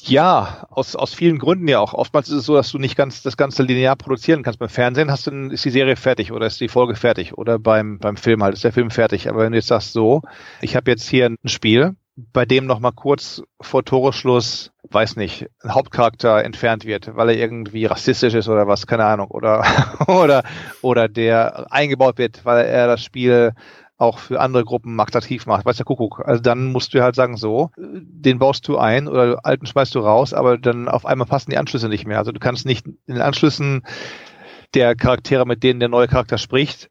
Ja, 0.00 0.68
aus, 0.70 0.94
aus 0.94 1.12
vielen 1.12 1.40
Gründen 1.40 1.66
ja 1.66 1.80
auch. 1.80 1.92
Oftmals 1.92 2.28
ist 2.28 2.36
es 2.36 2.46
so, 2.46 2.54
dass 2.54 2.70
du 2.70 2.78
nicht 2.78 2.94
ganz 2.94 3.22
das 3.22 3.36
Ganze 3.36 3.64
linear 3.64 3.96
produzieren 3.96 4.44
kannst. 4.44 4.60
Beim 4.60 4.68
Fernsehen 4.68 5.10
hast 5.10 5.26
du, 5.26 5.32
ist 5.48 5.64
die 5.64 5.70
Serie 5.70 5.96
fertig 5.96 6.30
oder 6.30 6.46
ist 6.46 6.60
die 6.60 6.68
Folge 6.68 6.94
fertig 6.94 7.36
oder 7.36 7.58
beim, 7.58 7.98
beim 7.98 8.16
Film 8.16 8.44
halt 8.44 8.54
ist 8.54 8.62
der 8.62 8.72
Film 8.72 8.92
fertig. 8.92 9.28
Aber 9.28 9.40
wenn 9.40 9.50
du 9.50 9.58
jetzt 9.58 9.66
sagst 9.66 9.92
so, 9.92 10.22
ich 10.60 10.76
habe 10.76 10.88
jetzt 10.92 11.08
hier 11.08 11.26
ein 11.26 11.48
Spiel, 11.48 11.96
bei 12.16 12.46
dem 12.46 12.66
noch 12.66 12.80
mal 12.80 12.92
kurz 12.92 13.42
vor 13.60 13.84
Toreschluss, 13.84 14.72
weiß 14.90 15.16
nicht, 15.16 15.48
ein 15.62 15.74
Hauptcharakter 15.74 16.42
entfernt 16.42 16.86
wird, 16.86 17.14
weil 17.14 17.28
er 17.28 17.36
irgendwie 17.36 17.84
rassistisch 17.84 18.34
ist 18.34 18.48
oder 18.48 18.66
was, 18.66 18.86
keine 18.86 19.04
Ahnung, 19.04 19.30
oder 19.30 19.64
oder 20.08 20.42
oder 20.80 21.08
der 21.08 21.66
eingebaut 21.70 22.16
wird, 22.18 22.44
weil 22.44 22.64
er 22.64 22.86
das 22.86 23.04
Spiel 23.04 23.52
auch 23.98 24.18
für 24.18 24.40
andere 24.40 24.64
Gruppen 24.64 24.98
attraktiv 24.98 25.46
macht, 25.46 25.64
weiß 25.64 25.76
der 25.76 25.86
Kuckuck. 25.86 26.22
Also 26.24 26.42
dann 26.42 26.72
musst 26.72 26.92
du 26.92 27.02
halt 27.02 27.14
sagen, 27.14 27.36
so, 27.36 27.70
den 27.76 28.38
baust 28.38 28.66
du 28.68 28.76
ein 28.76 29.08
oder 29.08 29.44
alten 29.44 29.66
schmeißt 29.66 29.94
du 29.94 30.00
raus, 30.00 30.34
aber 30.34 30.58
dann 30.58 30.88
auf 30.88 31.06
einmal 31.06 31.26
passen 31.26 31.50
die 31.50 31.56
Anschlüsse 31.56 31.88
nicht 31.88 32.06
mehr. 32.06 32.18
Also 32.18 32.32
du 32.32 32.40
kannst 32.40 32.66
nicht 32.66 32.86
in 32.86 32.96
den 33.06 33.22
Anschlüssen 33.22 33.86
der 34.74 34.96
Charaktere, 34.96 35.46
mit 35.46 35.62
denen 35.62 35.80
der 35.80 35.88
neue 35.88 36.08
Charakter 36.08 36.36
spricht, 36.36 36.90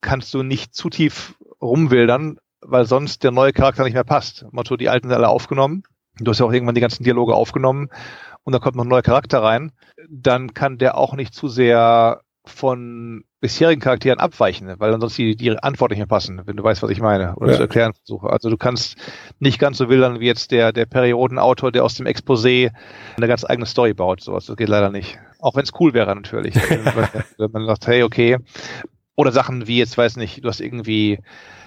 kannst 0.00 0.32
du 0.34 0.44
nicht 0.44 0.74
zu 0.74 0.88
tief 0.88 1.34
rumwildern, 1.60 2.38
weil 2.60 2.86
sonst 2.86 3.22
der 3.24 3.30
neue 3.30 3.52
Charakter 3.52 3.84
nicht 3.84 3.94
mehr 3.94 4.04
passt. 4.04 4.46
Motto, 4.50 4.76
die 4.76 4.88
alten 4.88 5.08
sind 5.08 5.16
alle 5.16 5.28
aufgenommen. 5.28 5.82
Du 6.18 6.30
hast 6.30 6.40
ja 6.40 6.46
auch 6.46 6.52
irgendwann 6.52 6.74
die 6.74 6.80
ganzen 6.80 7.04
Dialoge 7.04 7.34
aufgenommen 7.34 7.88
und 8.44 8.52
da 8.54 8.58
kommt 8.58 8.76
noch 8.76 8.84
ein 8.84 8.88
neuer 8.88 9.02
Charakter 9.02 9.42
rein. 9.42 9.72
Dann 10.08 10.54
kann 10.54 10.78
der 10.78 10.96
auch 10.96 11.14
nicht 11.14 11.34
zu 11.34 11.48
sehr 11.48 12.22
von 12.46 13.24
bisherigen 13.40 13.80
Charakteren 13.80 14.18
abweichen, 14.18 14.72
weil 14.78 14.90
dann 14.90 15.00
sonst 15.00 15.18
die, 15.18 15.36
die 15.36 15.50
Antwort 15.58 15.90
nicht 15.90 15.98
mehr 15.98 16.06
passen, 16.06 16.42
wenn 16.46 16.56
du 16.56 16.62
weißt, 16.62 16.82
was 16.82 16.90
ich 16.90 17.00
meine 17.00 17.34
oder 17.36 17.50
ja. 17.50 17.56
zu 17.56 17.62
erklären 17.62 17.92
versuche. 17.92 18.30
Also 18.30 18.48
du 18.48 18.56
kannst 18.56 18.96
nicht 19.40 19.58
ganz 19.58 19.78
so 19.78 19.88
wildern 19.88 20.20
wie 20.20 20.26
jetzt 20.26 20.52
der, 20.52 20.72
der 20.72 20.86
Periodenautor, 20.86 21.72
der 21.72 21.84
aus 21.84 21.94
dem 21.94 22.06
Exposé 22.06 22.70
eine 23.16 23.28
ganz 23.28 23.44
eigene 23.44 23.66
Story 23.66 23.94
baut. 23.94 24.20
Sowas, 24.20 24.46
das 24.46 24.56
geht 24.56 24.68
leider 24.68 24.90
nicht. 24.90 25.18
Auch 25.40 25.54
wenn 25.56 25.64
es 25.64 25.72
cool 25.78 25.92
wäre 25.92 26.14
natürlich. 26.14 26.54
wenn 27.38 27.50
man 27.52 27.66
sagt, 27.66 27.86
hey, 27.88 28.04
okay. 28.04 28.38
Oder 29.16 29.32
Sachen 29.32 29.66
wie 29.66 29.78
jetzt, 29.78 29.96
weiß 29.96 30.16
nicht, 30.16 30.44
du 30.44 30.48
hast 30.48 30.60
irgendwie 30.60 31.18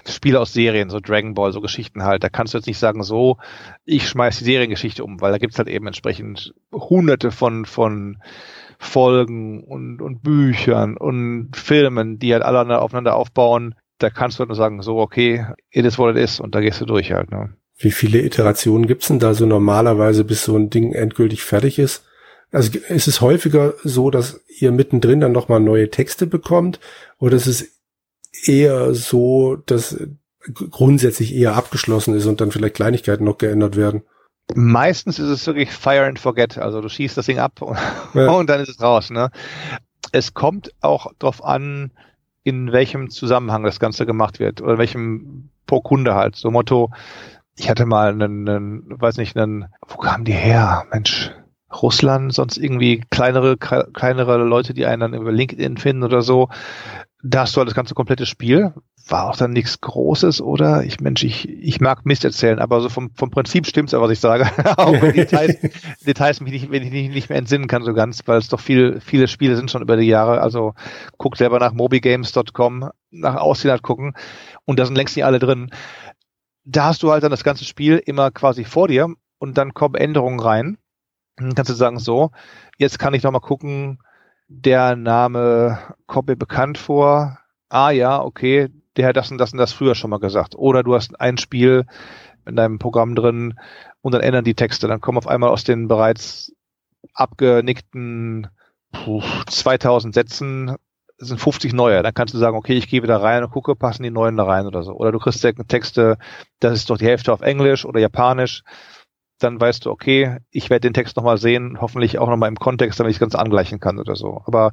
Spiele 0.08 0.40
aus 0.40 0.52
Serien, 0.52 0.88
so 0.88 1.00
Dragon 1.00 1.34
Ball, 1.34 1.52
so 1.52 1.60
Geschichten 1.60 2.04
halt. 2.04 2.24
Da 2.24 2.28
kannst 2.28 2.54
du 2.54 2.58
jetzt 2.58 2.66
nicht 2.66 2.78
sagen, 2.78 3.02
so, 3.02 3.38
ich 3.84 4.08
schmeiß 4.08 4.38
die 4.38 4.44
Seriengeschichte 4.44 5.04
um, 5.04 5.20
weil 5.20 5.32
da 5.32 5.38
gibt's 5.38 5.58
halt 5.58 5.68
eben 5.68 5.86
entsprechend 5.86 6.54
hunderte 6.72 7.32
von, 7.32 7.64
von 7.66 8.18
Folgen 8.78 9.62
und, 9.64 10.00
und 10.00 10.22
Büchern 10.22 10.96
und 10.96 11.50
Filmen, 11.54 12.18
die 12.18 12.32
halt 12.32 12.42
alle 12.42 12.80
aufeinander 12.80 13.16
aufbauen. 13.16 13.74
Da 13.98 14.10
kannst 14.10 14.38
du 14.38 14.40
halt 14.40 14.48
nur 14.48 14.56
sagen, 14.56 14.80
so, 14.80 14.98
okay, 14.98 15.44
it 15.70 15.84
is 15.84 15.98
what 15.98 16.16
it 16.16 16.22
is 16.22 16.40
und 16.40 16.54
da 16.54 16.60
gehst 16.60 16.80
du 16.80 16.86
durch 16.86 17.12
halt. 17.12 17.30
Ne? 17.30 17.50
Wie 17.78 17.90
viele 17.90 18.20
Iterationen 18.20 18.86
gibt's 18.86 19.08
denn 19.08 19.18
da 19.18 19.34
so 19.34 19.44
normalerweise, 19.44 20.24
bis 20.24 20.44
so 20.44 20.56
ein 20.56 20.70
Ding 20.70 20.92
endgültig 20.92 21.42
fertig 21.42 21.78
ist? 21.78 22.06
Also 22.52 22.78
ist 22.78 23.06
es 23.06 23.20
häufiger 23.20 23.74
so, 23.84 24.10
dass 24.10 24.40
ihr 24.58 24.72
mittendrin 24.72 25.20
dann 25.20 25.32
nochmal 25.32 25.60
neue 25.60 25.90
Texte 25.90 26.26
bekommt 26.26 26.80
oder 27.18 27.36
ist 27.36 27.46
es 27.46 27.80
eher 28.44 28.94
so, 28.94 29.56
dass 29.66 29.96
grundsätzlich 30.70 31.34
eher 31.34 31.54
abgeschlossen 31.54 32.14
ist 32.14 32.26
und 32.26 32.40
dann 32.40 32.50
vielleicht 32.50 32.76
Kleinigkeiten 32.76 33.24
noch 33.24 33.38
geändert 33.38 33.76
werden. 33.76 34.02
Meistens 34.54 35.18
ist 35.18 35.28
es 35.28 35.46
wirklich 35.46 35.70
Fire 35.70 36.06
and 36.06 36.18
Forget. 36.18 36.58
Also 36.58 36.80
du 36.80 36.88
schießt 36.88 37.16
das 37.16 37.26
Ding 37.26 37.38
ab 37.38 37.62
und, 37.62 37.78
ja. 38.14 38.30
und 38.30 38.48
dann 38.48 38.60
ist 38.60 38.68
es 38.68 38.80
raus. 38.80 39.10
Ne? 39.10 39.30
Es 40.12 40.34
kommt 40.34 40.72
auch 40.80 41.12
darauf 41.18 41.44
an, 41.44 41.92
in 42.42 42.72
welchem 42.72 43.10
Zusammenhang 43.10 43.62
das 43.62 43.78
Ganze 43.78 44.06
gemacht 44.06 44.40
wird 44.40 44.60
oder 44.60 44.78
welchem 44.78 45.50
pro 45.66 45.80
Kunde 45.80 46.14
halt. 46.14 46.36
So 46.36 46.50
Motto, 46.50 46.90
ich 47.54 47.68
hatte 47.68 47.86
mal 47.86 48.08
einen, 48.08 48.48
einen 48.48 49.00
weiß 49.00 49.18
nicht, 49.18 49.36
einen, 49.36 49.66
wo 49.86 49.98
kamen 49.98 50.24
die 50.24 50.32
her? 50.32 50.86
Mensch, 50.90 51.30
Russland, 51.72 52.34
sonst 52.34 52.56
irgendwie 52.56 53.02
kleinere, 53.10 53.56
kleinere 53.56 54.38
Leute, 54.38 54.74
die 54.74 54.86
einen 54.86 55.00
dann 55.00 55.14
über 55.14 55.32
LinkedIn 55.32 55.76
finden 55.76 56.04
oder 56.04 56.22
so 56.22 56.48
da 57.22 57.40
hast 57.40 57.54
du 57.54 57.58
halt 57.58 57.68
das 57.68 57.74
ganze 57.74 57.94
komplette 57.94 58.26
Spiel. 58.26 58.72
War 59.08 59.28
auch 59.28 59.36
dann 59.36 59.52
nichts 59.52 59.80
Großes, 59.80 60.40
oder? 60.40 60.84
Ich 60.84 61.00
Mensch, 61.00 61.24
ich, 61.24 61.48
ich 61.48 61.80
mag 61.80 62.06
Mist 62.06 62.24
erzählen, 62.24 62.58
aber 62.58 62.80
so 62.80 62.88
vom, 62.88 63.10
vom 63.14 63.30
Prinzip 63.30 63.66
stimmt's 63.66 63.92
ja, 63.92 64.00
was 64.00 64.10
ich 64.10 64.20
sage. 64.20 64.48
auch 64.76 64.98
Details, 64.98 65.56
Details 66.06 66.40
mich 66.40 66.52
nicht, 66.52 66.70
wenn 66.70 66.82
ich 66.82 66.90
nicht, 66.90 67.12
nicht 67.12 67.28
mehr 67.28 67.38
entsinnen 67.38 67.66
kann 67.66 67.82
so 67.82 67.92
ganz, 67.92 68.22
weil 68.26 68.38
es 68.38 68.48
doch 68.48 68.60
viel, 68.60 69.00
viele 69.00 69.28
Spiele 69.28 69.56
sind 69.56 69.70
schon 69.70 69.82
über 69.82 69.96
die 69.96 70.06
Jahre. 70.06 70.40
Also 70.40 70.74
guck 71.18 71.36
selber 71.36 71.58
nach 71.58 71.72
mobigames.com, 71.72 72.90
nach 73.10 73.36
Aussehen 73.36 73.70
halt 73.70 73.82
gucken. 73.82 74.14
Und 74.64 74.78
da 74.78 74.86
sind 74.86 74.96
längst 74.96 75.16
nicht 75.16 75.24
alle 75.24 75.38
drin. 75.38 75.70
Da 76.64 76.84
hast 76.84 77.02
du 77.02 77.10
halt 77.10 77.22
dann 77.22 77.30
das 77.30 77.44
ganze 77.44 77.64
Spiel 77.64 78.00
immer 78.04 78.30
quasi 78.30 78.64
vor 78.64 78.88
dir 78.88 79.08
und 79.38 79.58
dann 79.58 79.74
kommen 79.74 79.94
Änderungen 79.94 80.40
rein. 80.40 80.78
Dann 81.40 81.54
kannst 81.54 81.70
du 81.70 81.74
sagen, 81.74 81.98
so, 81.98 82.30
jetzt 82.78 82.98
kann 82.98 83.14
ich 83.14 83.22
noch 83.22 83.32
mal 83.32 83.40
gucken, 83.40 83.98
der 84.48 84.96
Name 84.96 85.78
kommt 86.06 86.28
mir 86.28 86.36
bekannt 86.36 86.78
vor. 86.78 87.38
Ah 87.68 87.90
ja, 87.90 88.20
okay, 88.22 88.68
der 88.96 89.08
hat 89.08 89.16
das 89.16 89.30
und 89.30 89.38
das 89.38 89.52
und 89.52 89.58
das 89.58 89.72
früher 89.72 89.94
schon 89.94 90.10
mal 90.10 90.18
gesagt. 90.18 90.54
Oder 90.56 90.82
du 90.82 90.94
hast 90.94 91.20
ein 91.20 91.38
Spiel 91.38 91.86
in 92.46 92.56
deinem 92.56 92.78
Programm 92.78 93.14
drin 93.14 93.54
und 94.02 94.12
dann 94.12 94.22
ändern 94.22 94.44
die 94.44 94.54
Texte. 94.54 94.88
Dann 94.88 95.00
kommen 95.00 95.18
auf 95.18 95.28
einmal 95.28 95.50
aus 95.50 95.64
den 95.64 95.88
bereits 95.88 96.52
abgenickten 97.14 98.48
puh, 98.92 99.22
2000 99.48 100.14
Sätzen 100.14 100.76
sind 101.18 101.38
50 101.38 101.72
neue. 101.72 102.02
Dann 102.02 102.14
kannst 102.14 102.34
du 102.34 102.38
sagen, 102.38 102.56
okay, 102.56 102.74
ich 102.74 102.88
gehe 102.88 103.02
wieder 103.02 103.22
rein 103.22 103.44
und 103.44 103.50
gucke, 103.50 103.76
passen 103.76 104.02
die 104.02 104.10
neuen 104.10 104.36
da 104.36 104.44
rein 104.44 104.66
oder 104.66 104.82
so. 104.82 104.92
Oder 104.94 105.12
du 105.12 105.18
kriegst 105.18 105.46
Texte, 105.68 106.18
das 106.60 106.74
ist 106.74 106.90
doch 106.90 106.98
die 106.98 107.06
Hälfte 107.06 107.32
auf 107.32 107.42
Englisch 107.42 107.84
oder 107.84 108.00
Japanisch 108.00 108.62
dann 109.42 109.60
weißt 109.60 109.86
du, 109.86 109.90
okay, 109.90 110.38
ich 110.50 110.70
werde 110.70 110.88
den 110.88 110.94
Text 110.94 111.16
nochmal 111.16 111.38
sehen, 111.38 111.78
hoffentlich 111.80 112.18
auch 112.18 112.28
nochmal 112.28 112.48
im 112.48 112.56
Kontext, 112.56 113.00
damit 113.00 113.12
ich 113.12 113.20
ganz 113.20 113.34
angleichen 113.34 113.80
kann 113.80 113.98
oder 113.98 114.16
so. 114.16 114.42
Aber 114.46 114.72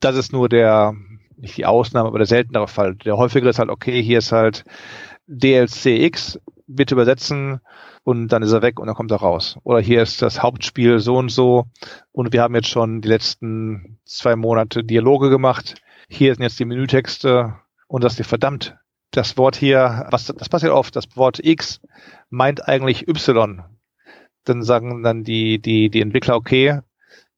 das 0.00 0.16
ist 0.16 0.32
nur 0.32 0.48
der, 0.48 0.94
nicht 1.36 1.56
die 1.56 1.66
Ausnahme, 1.66 2.08
aber 2.08 2.18
der 2.18 2.26
seltenere 2.26 2.68
Fall. 2.68 2.94
Der 2.96 3.16
häufigere 3.16 3.50
ist 3.50 3.58
halt, 3.58 3.70
okay, 3.70 4.02
hier 4.02 4.18
ist 4.18 4.32
halt 4.32 4.64
DLCX, 5.26 6.40
bitte 6.66 6.94
übersetzen 6.94 7.60
und 8.04 8.28
dann 8.28 8.42
ist 8.42 8.52
er 8.52 8.62
weg 8.62 8.78
und 8.78 8.86
dann 8.86 8.96
kommt 8.96 9.10
er 9.10 9.18
raus. 9.18 9.58
Oder 9.64 9.80
hier 9.80 10.02
ist 10.02 10.22
das 10.22 10.42
Hauptspiel 10.42 10.98
so 11.00 11.16
und 11.16 11.30
so 11.30 11.66
und 12.12 12.32
wir 12.32 12.42
haben 12.42 12.54
jetzt 12.54 12.68
schon 12.68 13.00
die 13.00 13.08
letzten 13.08 13.98
zwei 14.04 14.36
Monate 14.36 14.84
Dialoge 14.84 15.30
gemacht. 15.30 15.74
Hier 16.08 16.34
sind 16.34 16.42
jetzt 16.42 16.58
die 16.58 16.64
Menütexte 16.64 17.54
und 17.88 18.04
das 18.04 18.18
ist 18.18 18.28
verdammt. 18.28 18.76
Das 19.10 19.36
Wort 19.36 19.56
hier, 19.56 20.06
was, 20.10 20.26
das 20.26 20.48
passiert 20.48 20.72
oft, 20.72 20.94
das 20.94 21.04
Wort 21.16 21.38
X 21.42 21.80
meint 22.28 22.68
eigentlich 22.68 23.08
Y. 23.08 23.62
Dann 24.44 24.62
sagen 24.62 25.02
dann 25.02 25.24
die, 25.24 25.60
die, 25.60 25.90
die 25.90 26.00
Entwickler, 26.00 26.36
okay, 26.36 26.80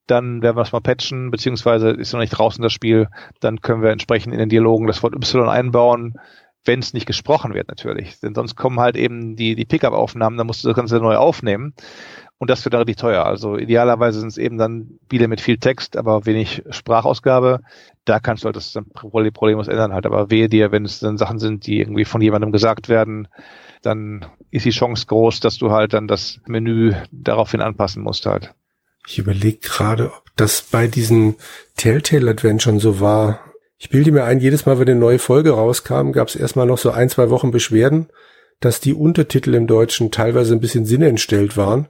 dann 0.07 0.41
werden 0.41 0.57
wir 0.57 0.63
es 0.63 0.71
mal 0.71 0.81
patchen, 0.81 1.31
beziehungsweise 1.31 1.91
ist 1.91 2.13
noch 2.13 2.19
nicht 2.19 2.31
draußen 2.31 2.61
das 2.61 2.73
Spiel, 2.73 3.07
dann 3.39 3.61
können 3.61 3.83
wir 3.83 3.91
entsprechend 3.91 4.33
in 4.33 4.39
den 4.39 4.49
Dialogen 4.49 4.87
das 4.87 5.03
Wort 5.03 5.15
Y 5.15 5.47
einbauen, 5.47 6.15
wenn 6.65 6.79
es 6.79 6.93
nicht 6.93 7.05
gesprochen 7.05 7.53
wird 7.53 7.67
natürlich. 7.67 8.19
Denn 8.19 8.35
sonst 8.35 8.55
kommen 8.55 8.79
halt 8.79 8.97
eben 8.97 9.35
die, 9.35 9.55
die 9.55 9.65
Pickup-Aufnahmen, 9.65 10.37
dann 10.37 10.47
musst 10.47 10.63
du 10.63 10.67
das 10.67 10.75
Ganze 10.75 10.97
neu 10.97 11.15
aufnehmen. 11.15 11.73
Und 12.39 12.49
das 12.49 12.63
wird 12.63 12.73
richtig 12.73 12.95
teuer. 12.95 13.25
Also 13.25 13.57
idealerweise 13.57 14.21
sind 14.21 14.29
es 14.29 14.37
eben 14.37 14.57
dann 14.57 14.97
Spiele 15.05 15.27
mit 15.27 15.41
viel 15.41 15.57
Text, 15.57 15.97
aber 15.97 16.25
wenig 16.25 16.63
Sprachausgabe. 16.69 17.59
Da 18.05 18.21
kannst 18.21 18.43
du 18.43 18.45
halt 18.45 18.55
das 18.55 18.71
dann 18.71 18.85
problemlos 18.85 19.67
ändern 19.67 19.93
halt. 19.93 20.05
Aber 20.05 20.31
wehe 20.31 20.47
dir, 20.47 20.71
wenn 20.71 20.85
es 20.85 20.99
dann 20.99 21.17
Sachen 21.17 21.37
sind, 21.37 21.67
die 21.67 21.79
irgendwie 21.79 22.05
von 22.05 22.21
jemandem 22.21 22.53
gesagt 22.53 22.87
werden, 22.87 23.27
dann 23.81 24.25
ist 24.51 24.65
die 24.65 24.71
Chance 24.71 25.05
groß, 25.07 25.41
dass 25.41 25.57
du 25.57 25.71
halt 25.71 25.93
dann 25.93 26.07
das 26.07 26.39
Menü 26.47 26.93
daraufhin 27.11 27.59
anpassen 27.59 28.01
musst 28.01 28.25
halt. 28.25 28.53
Ich 29.05 29.19
überlege 29.19 29.59
gerade, 29.59 30.13
ob 30.13 30.23
das 30.37 30.61
bei 30.61 30.87
diesen 30.87 31.35
Telltale 31.75 32.31
Adventuren 32.31 32.79
so 32.79 33.01
war. 33.01 33.39
Ich 33.77 33.89
bilde 33.89 34.13
mir 34.13 34.23
ein, 34.23 34.39
jedes 34.39 34.65
Mal, 34.65 34.79
wenn 34.79 34.87
eine 34.87 34.99
neue 34.99 35.19
Folge 35.19 35.51
rauskam, 35.51 36.11
gab 36.11 36.29
es 36.29 36.35
erstmal 36.35 36.67
noch 36.67 36.77
so 36.77 36.91
ein, 36.91 37.09
zwei 37.09 37.29
Wochen 37.29 37.51
Beschwerden, 37.51 38.07
dass 38.61 38.79
die 38.79 38.93
Untertitel 38.93 39.53
im 39.55 39.67
Deutschen 39.67 40.11
teilweise 40.11 40.53
ein 40.53 40.61
bisschen 40.61 40.85
sinnentstellt 40.85 41.57
waren. 41.57 41.89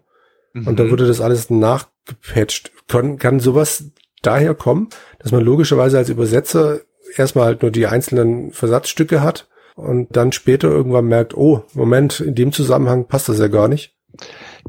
Mhm. 0.54 0.68
Und 0.68 0.80
dann 0.80 0.88
mhm. 0.88 0.92
wurde 0.92 1.08
das 1.08 1.22
alles 1.22 1.50
nachgepatcht. 1.50 2.72
Kann, 2.88 3.18
kann 3.18 3.40
sowas 3.40 3.92
daher 4.22 4.56
kommen, 4.56 4.90
dass 5.20 5.32
man 5.32 5.44
logischerweise 5.44 5.98
als 5.98 6.10
Übersetzer 6.10 6.82
erstmal 7.16 7.46
halt 7.46 7.62
nur 7.62 7.72
die 7.72 7.88
einzelnen 7.88 8.52
Versatzstücke 8.52 9.22
hat 9.22 9.48
und 9.76 10.16
dann 10.16 10.32
später 10.32 10.68
irgendwann 10.68 11.06
merkt, 11.06 11.36
oh, 11.36 11.64
Moment, 11.74 12.20
in 12.20 12.36
dem 12.36 12.52
Zusammenhang 12.52 13.08
passt 13.08 13.30
das 13.30 13.40
ja 13.40 13.48
gar 13.48 13.68
nicht. 13.68 13.96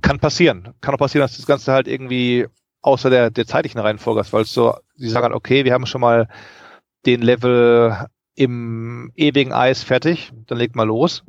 Kann 0.02 0.20
passieren. 0.20 0.74
Kann 0.80 0.94
auch 0.94 0.98
passieren, 0.98 1.24
dass 1.24 1.36
das 1.36 1.46
Ganze 1.46 1.72
halt 1.72 1.88
irgendwie 1.88 2.46
außer 2.82 3.10
der, 3.10 3.30
der 3.30 3.46
zeitlichen 3.46 3.80
Reihenfolge 3.80 4.20
ist, 4.20 4.32
weil 4.32 4.42
es 4.42 4.52
so, 4.52 4.74
sie 4.96 5.08
sagen 5.08 5.24
halt, 5.24 5.34
okay, 5.34 5.64
wir 5.64 5.72
haben 5.72 5.86
schon 5.86 6.00
mal 6.00 6.28
den 7.06 7.22
Level 7.22 8.06
im 8.40 9.12
ewigen 9.16 9.52
Eis 9.52 9.82
fertig, 9.82 10.32
dann 10.46 10.56
legt 10.56 10.74
mal 10.74 10.86
los. 10.86 11.24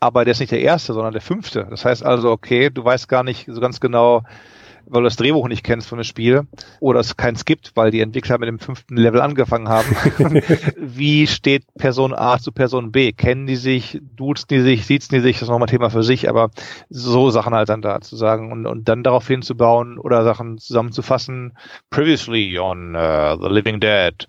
Aber 0.00 0.24
der 0.24 0.32
ist 0.32 0.40
nicht 0.40 0.50
der 0.50 0.60
erste, 0.60 0.92
sondern 0.92 1.12
der 1.12 1.22
fünfte. 1.22 1.68
Das 1.70 1.84
heißt 1.84 2.04
also, 2.04 2.32
okay, 2.32 2.68
du 2.68 2.84
weißt 2.84 3.08
gar 3.08 3.22
nicht 3.22 3.46
so 3.46 3.60
ganz 3.60 3.78
genau, 3.78 4.24
weil 4.86 5.02
du 5.02 5.04
das 5.04 5.14
Drehbuch 5.14 5.46
nicht 5.46 5.62
kennst 5.62 5.88
von 5.88 5.98
dem 5.98 6.04
Spiel 6.04 6.48
oder 6.80 6.98
es 6.98 7.16
keins 7.16 7.44
gibt, 7.44 7.76
weil 7.76 7.92
die 7.92 8.00
Entwickler 8.00 8.38
mit 8.38 8.48
dem 8.48 8.58
fünften 8.58 8.96
Level 8.96 9.20
angefangen 9.20 9.68
haben. 9.68 9.94
Wie 10.76 11.28
steht 11.28 11.62
Person 11.78 12.12
A 12.12 12.38
zu 12.40 12.50
Person 12.50 12.90
B? 12.90 13.12
Kennen 13.12 13.46
die 13.46 13.54
sich, 13.54 14.00
duzen 14.16 14.48
die 14.50 14.62
sich, 14.62 14.84
siezen 14.84 15.14
die 15.14 15.20
sich? 15.20 15.36
Das 15.36 15.42
ist 15.42 15.48
nochmal 15.48 15.68
Thema 15.68 15.90
für 15.90 16.02
sich, 16.02 16.28
aber 16.28 16.50
so 16.90 17.30
Sachen 17.30 17.54
halt 17.54 17.68
dann 17.68 17.82
da 17.82 18.00
zu 18.00 18.16
sagen 18.16 18.50
und, 18.50 18.66
und 18.66 18.88
dann 18.88 19.04
darauf 19.04 19.28
hinzubauen 19.28 19.96
oder 19.96 20.24
Sachen 20.24 20.58
zusammenzufassen. 20.58 21.56
Previously 21.90 22.58
on 22.58 22.96
uh, 22.96 23.36
The 23.40 23.48
Living 23.48 23.78
Dead. 23.78 24.26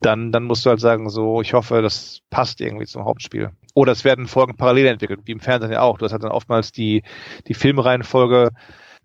Dann, 0.00 0.32
dann 0.32 0.44
musst 0.44 0.66
du 0.66 0.70
halt 0.70 0.80
sagen, 0.80 1.08
so, 1.08 1.40
ich 1.40 1.54
hoffe, 1.54 1.80
das 1.80 2.20
passt 2.30 2.60
irgendwie 2.60 2.86
zum 2.86 3.04
Hauptspiel. 3.04 3.50
Oder 3.74 3.92
es 3.92 4.04
werden 4.04 4.26
Folgen 4.26 4.56
parallel 4.56 4.86
entwickelt, 4.86 5.20
wie 5.24 5.32
im 5.32 5.40
Fernsehen 5.40 5.72
ja 5.72 5.80
auch. 5.80 5.98
Du 5.98 6.04
hast 6.04 6.12
halt 6.12 6.22
dann 6.22 6.30
oftmals 6.30 6.72
die, 6.72 7.02
die 7.48 7.54
Filmreihenfolge 7.54 8.50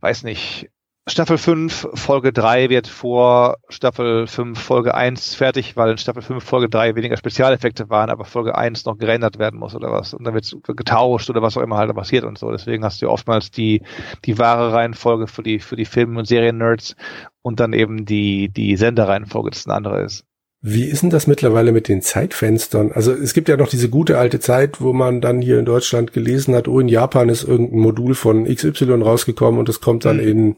weiß 0.02 0.24
nicht, 0.24 0.70
Staffel 1.08 1.40
5, 1.40 1.88
Folge 1.96 2.32
3 2.32 2.70
wird 2.70 2.86
vor 2.86 3.58
Staffel 3.68 4.28
5, 4.28 4.60
Folge 4.60 4.94
1 4.94 5.34
fertig, 5.34 5.76
weil 5.76 5.92
in 5.92 5.98
Staffel 5.98 6.22
5, 6.22 6.44
Folge 6.44 6.70
3 6.70 6.96
weniger 6.96 7.18
Spezialeffekte 7.18 7.90
waren, 7.90 8.12
aber 8.12 8.26
Folge 8.26 8.56
1 8.56 8.86
noch 8.86 8.98
gerendert 8.98 9.40
werden 9.40 9.60
muss 9.60 9.74
oder 9.74 9.92
was. 9.92 10.14
Und 10.14 10.24
dann 10.26 10.36
wird 10.36 10.56
getauscht 10.64 11.30
oder 11.32 11.42
was 11.42 11.58
auch 11.58 11.64
immer 11.64 11.78
halt 11.78 11.94
passiert 11.96 12.26
und 12.26 12.38
so. 12.38 12.52
Deswegen 12.52 12.84
hast 12.84 13.02
du 13.02 13.10
oftmals 13.10 13.50
die, 13.50 13.82
die 14.26 14.38
wahre 14.38 14.72
Reihenfolge 14.72 15.26
für 15.26 15.42
die, 15.42 15.60
für 15.60 15.76
die 15.76 15.86
Film- 15.86 16.18
und 16.18 16.26
Serien-Nerds 16.26 16.96
und 17.42 17.60
dann 17.60 17.74
eben 17.74 18.06
die, 18.06 18.50
die 18.50 18.76
Senderreihenfolge, 18.76 19.50
das 19.50 19.66
eine 19.66 19.76
andere 19.76 20.04
ist. 20.04 20.29
Wie 20.62 20.84
ist 20.84 21.04
denn 21.04 21.10
das 21.10 21.26
mittlerweile 21.26 21.72
mit 21.72 21.88
den 21.88 22.02
Zeitfenstern? 22.02 22.92
Also 22.92 23.14
es 23.14 23.34
gibt 23.34 23.48
ja 23.48 23.56
noch 23.56 23.70
diese 23.70 23.90
gute 23.90 24.18
alte 24.18 24.42
Zeit, 24.42 24.82
wo 24.82 24.92
man 24.92 25.22
dann 25.22 25.42
hier 25.42 25.58
in 25.58 25.66
Deutschland 25.66 26.12
gelesen 26.12 26.54
hat, 26.54 26.68
oh, 26.68 26.82
in 26.82 26.90
Japan 26.90 27.30
ist 27.30 27.44
irgendein 27.44 27.80
Modul 27.80 28.14
von 28.14 28.44
XY 28.44 29.02
rausgekommen 29.02 29.60
und 29.60 29.70
das 29.70 29.80
kommt 29.80 30.04
dann 30.04 30.18
mhm. 30.18 30.28
in 30.28 30.56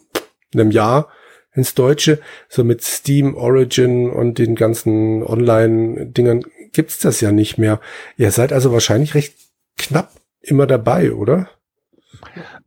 einem 0.53 0.71
Jahr 0.71 1.09
ins 1.53 1.75
Deutsche. 1.75 2.19
So 2.49 2.63
mit 2.63 2.81
Steam 2.83 3.35
Origin 3.35 4.09
und 4.09 4.39
den 4.39 4.55
ganzen 4.55 5.21
Online-Dingern 5.21 6.45
gibt's 6.71 6.97
das 6.99 7.21
ja 7.21 7.31
nicht 7.31 7.59
mehr. 7.59 7.79
Ihr 8.17 8.31
seid 8.31 8.53
also 8.53 8.71
wahrscheinlich 8.71 9.13
recht 9.13 9.35
knapp 9.77 10.11
immer 10.41 10.65
dabei, 10.65 11.13
oder? 11.13 11.49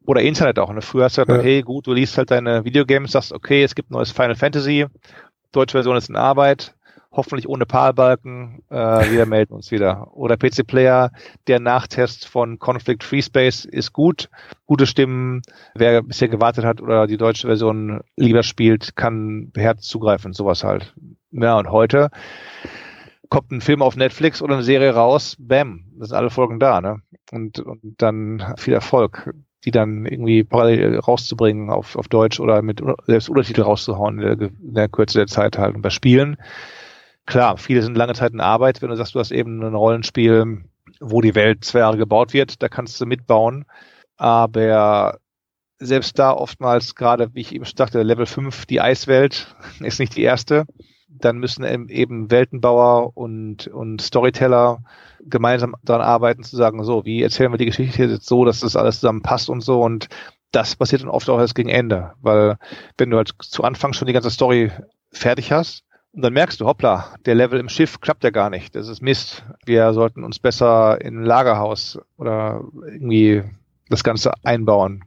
Oder 0.07 0.23
Internet 0.23 0.59
auch. 0.59 0.73
Ne? 0.73 0.83
Früher 0.83 1.05
hast 1.05 1.19
du 1.19 1.23
gesagt, 1.23 1.45
ja. 1.45 1.51
hey, 1.51 1.63
gut, 1.63 1.87
du 1.87 1.93
liest 1.93 2.17
halt 2.17 2.31
deine 2.31 2.65
Videogames, 2.65 3.13
sagst, 3.13 3.33
okay, 3.33 3.65
es 3.65 3.75
gibt 3.75 3.91
neues 3.91 4.13
Final 4.13 4.37
Fantasy, 4.37 4.87
deutsche 5.53 5.73
Version 5.73 5.97
ist 5.97 6.09
in 6.09 6.17
Arbeit, 6.17 6.75
hoffentlich 7.15 7.49
ohne 7.49 7.67
Palbalken. 7.67 8.63
Äh, 8.71 9.11
wir 9.11 9.27
melden 9.27 9.55
uns 9.55 9.71
wieder. 9.71 10.15
Oder 10.15 10.37
PC 10.37 10.67
Player, 10.67 11.11
der 11.47 11.61
Nachtest 11.61 12.27
von 12.27 12.59
Conflict 12.59 13.05
Free 13.05 13.23
Space 13.23 13.65
ist 13.65 13.93
gut. 13.93 14.29
Gute 14.67 14.87
Stimmen. 14.87 15.43
Wer 15.75 16.03
bisher 16.03 16.29
gewartet 16.29 16.65
hat 16.65 16.81
oder 16.81 17.07
die 17.07 17.17
deutsche 17.17 17.47
Version 17.47 18.01
lieber 18.17 18.43
spielt, 18.43 18.97
kann 18.97 19.51
beherzt 19.53 19.85
zugreifen. 19.85 20.33
Sowas 20.33 20.65
halt. 20.65 20.95
Ja, 21.31 21.59
und 21.59 21.71
heute 21.71 22.11
kommt 23.29 23.51
ein 23.51 23.61
Film 23.61 23.83
auf 23.83 23.97
Netflix 23.97 24.43
oder 24.43 24.55
eine 24.55 24.63
Serie 24.63 24.95
raus, 24.95 25.37
bam, 25.41 25.87
das 25.99 26.11
sind 26.11 26.17
alle 26.17 26.31
Folgen 26.31 26.61
da, 26.61 26.81
ne? 26.81 26.99
Und, 27.33 27.59
und 27.59 27.81
dann 27.99 28.55
viel 28.59 28.75
Erfolg, 28.75 29.35
die 29.65 29.73
dann 29.73 30.07
irgendwie 30.07 30.45
parallel 30.45 30.99
rauszubringen 30.99 31.71
auf, 31.71 31.97
auf 31.97 32.07
Deutsch 32.07 32.39
oder 32.39 32.63
mit 32.63 32.81
selbst 33.07 33.29
Untertitel 33.29 33.63
rauszuhauen 33.63 34.21
in 34.21 34.39
der, 34.39 34.51
in 34.51 34.75
der 34.75 34.89
Kürze 34.89 35.19
der 35.19 35.27
Zeit 35.27 35.59
halt. 35.59 35.75
Und 35.75 35.83
bei 35.83 35.91
Spielen 35.91 36.37
klar, 37.27 37.57
viele 37.57 37.83
sind 37.83 37.97
lange 37.97 38.15
Zeit 38.15 38.33
in 38.33 38.41
Arbeit. 38.41 38.83
Wenn 38.83 38.91
du 38.91 38.97
sagst, 38.97 39.15
du 39.15 39.19
hast 39.19 39.31
eben 39.31 39.63
ein 39.63 39.75
Rollenspiel, 39.75 40.65
wo 41.01 41.21
die 41.21 41.35
Welt 41.35 41.65
zwei 41.65 41.81
Jahre 41.81 41.97
gebaut 41.97 42.33
wird, 42.33 42.63
da 42.63 42.69
kannst 42.69 43.01
du 43.01 43.07
mitbauen. 43.07 43.65
Aber 44.17 45.19
selbst 45.79 46.19
da 46.19 46.33
oftmals, 46.33 46.95
gerade 46.95 47.35
wie 47.35 47.41
ich 47.41 47.55
eben 47.55 47.65
sagte, 47.65 48.03
Level 48.03 48.27
5, 48.27 48.67
die 48.67 48.81
Eiswelt 48.81 49.55
ist 49.81 50.01
nicht 50.01 50.17
die 50.17 50.23
erste. 50.23 50.67
Dann 51.09 51.39
müssen 51.39 51.65
eben 51.89 52.31
Weltenbauer 52.31 53.17
und, 53.17 53.69
und 53.69 54.03
Storyteller 54.03 54.83
gemeinsam 55.21 55.75
daran 55.83 56.03
arbeiten, 56.03 56.43
zu 56.43 56.57
sagen, 56.57 56.83
so, 56.85 57.05
wie 57.05 57.23
erzählen 57.23 57.53
wir 57.53 57.59
die 57.59 57.67
Geschichte 57.67 58.05
jetzt 58.05 58.27
so, 58.27 58.45
dass 58.45 58.61
das 58.61 58.77
alles 58.77 59.01
zusammen 59.01 59.23
passt 59.23 59.49
und 59.49 59.61
so. 59.61 59.81
Und 59.81 60.09
das 60.51 60.77
passiert 60.77 61.03
dann 61.03 61.09
oft 61.09 61.29
auch 61.31 61.39
erst 61.39 61.55
gegen 61.55 61.69
Ende. 61.69 62.13
Weil 62.21 62.59
wenn 62.99 63.11
du 63.11 63.17
halt 63.17 63.33
zu 63.39 63.63
Anfang 63.63 63.93
schon 63.93 64.07
die 64.07 64.13
ganze 64.13 64.31
Story 64.31 64.73
fertig 65.11 65.53
hast, 65.53 65.85
Und 66.15 66.23
dann 66.23 66.33
merkst 66.33 66.61
du, 66.61 66.67
hoppla, 66.67 67.17
der 67.27 67.35
Level 67.35 67.59
im 67.59 67.69
Schiff 67.69 68.01
klappt 68.01 68.23
ja 68.23 68.31
gar 68.31 68.49
nicht. 68.49 68.77
Das 68.77 68.87
ist 68.87 69.03
Mist. 69.03 69.45
Wir 69.67 69.93
sollten 69.93 70.23
uns 70.23 70.39
besser 70.39 71.01
in 71.01 71.21
ein 71.21 71.25
Lagerhaus 71.25 71.99
oder 72.17 72.63
irgendwie 72.87 73.43
das 73.89 74.05
Ganze 74.05 74.33
einbauen. 74.45 75.05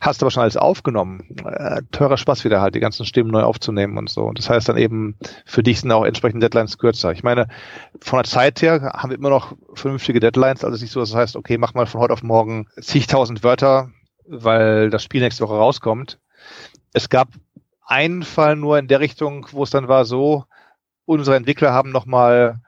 Hast 0.00 0.22
aber 0.22 0.30
schon 0.30 0.42
alles 0.42 0.56
aufgenommen. 0.56 1.36
Äh, 1.44 1.82
teurer 1.92 2.16
Spaß 2.16 2.44
wieder 2.44 2.62
halt, 2.62 2.74
die 2.74 2.80
ganzen 2.80 3.04
Stimmen 3.04 3.30
neu 3.30 3.42
aufzunehmen 3.42 3.98
und 3.98 4.08
so. 4.08 4.22
Und 4.24 4.38
das 4.38 4.48
heißt 4.48 4.70
dann 4.70 4.78
eben, 4.78 5.16
für 5.44 5.62
dich 5.62 5.80
sind 5.80 5.92
auch 5.92 6.04
entsprechend 6.04 6.42
Deadlines 6.42 6.78
kürzer. 6.78 7.12
Ich 7.12 7.22
meine, 7.22 7.46
von 8.00 8.16
der 8.16 8.24
Zeit 8.24 8.62
her 8.62 8.94
haben 8.96 9.10
wir 9.10 9.18
immer 9.18 9.30
noch 9.30 9.54
vernünftige 9.74 10.18
Deadlines. 10.18 10.64
Also 10.64 10.74
es 10.74 10.76
ist 10.76 10.82
nicht 10.82 10.92
so, 10.92 11.00
dass 11.00 11.10
das 11.10 11.18
heißt, 11.18 11.36
okay, 11.36 11.58
mach 11.58 11.74
mal 11.74 11.86
von 11.86 12.00
heute 12.00 12.14
auf 12.14 12.22
morgen 12.22 12.68
zigtausend 12.80 13.44
Wörter, 13.44 13.90
weil 14.26 14.88
das 14.88 15.02
Spiel 15.02 15.20
nächste 15.20 15.44
Woche 15.44 15.54
rauskommt. 15.54 16.18
Es 16.94 17.10
gab 17.10 17.28
einen 17.84 18.22
Fall 18.22 18.56
nur 18.56 18.78
in 18.78 18.88
der 18.88 19.00
Richtung, 19.00 19.46
wo 19.52 19.62
es 19.62 19.70
dann 19.70 19.88
war 19.88 20.04
so, 20.04 20.44
unsere 21.04 21.36
Entwickler 21.36 21.72
haben 21.72 21.90
nochmal 21.90 22.60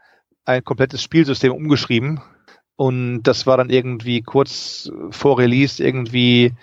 ein 0.45 0.65
komplettes 0.65 1.03
Spielsystem 1.03 1.53
umgeschrieben 1.53 2.21
und 2.77 3.23
das 3.23 3.47
war 3.47 3.57
dann 3.57 3.71
irgendwie 3.71 4.23
kurz 4.23 4.91
vor 5.11 5.39
Release 5.39 5.83
irgendwie, 5.83 6.55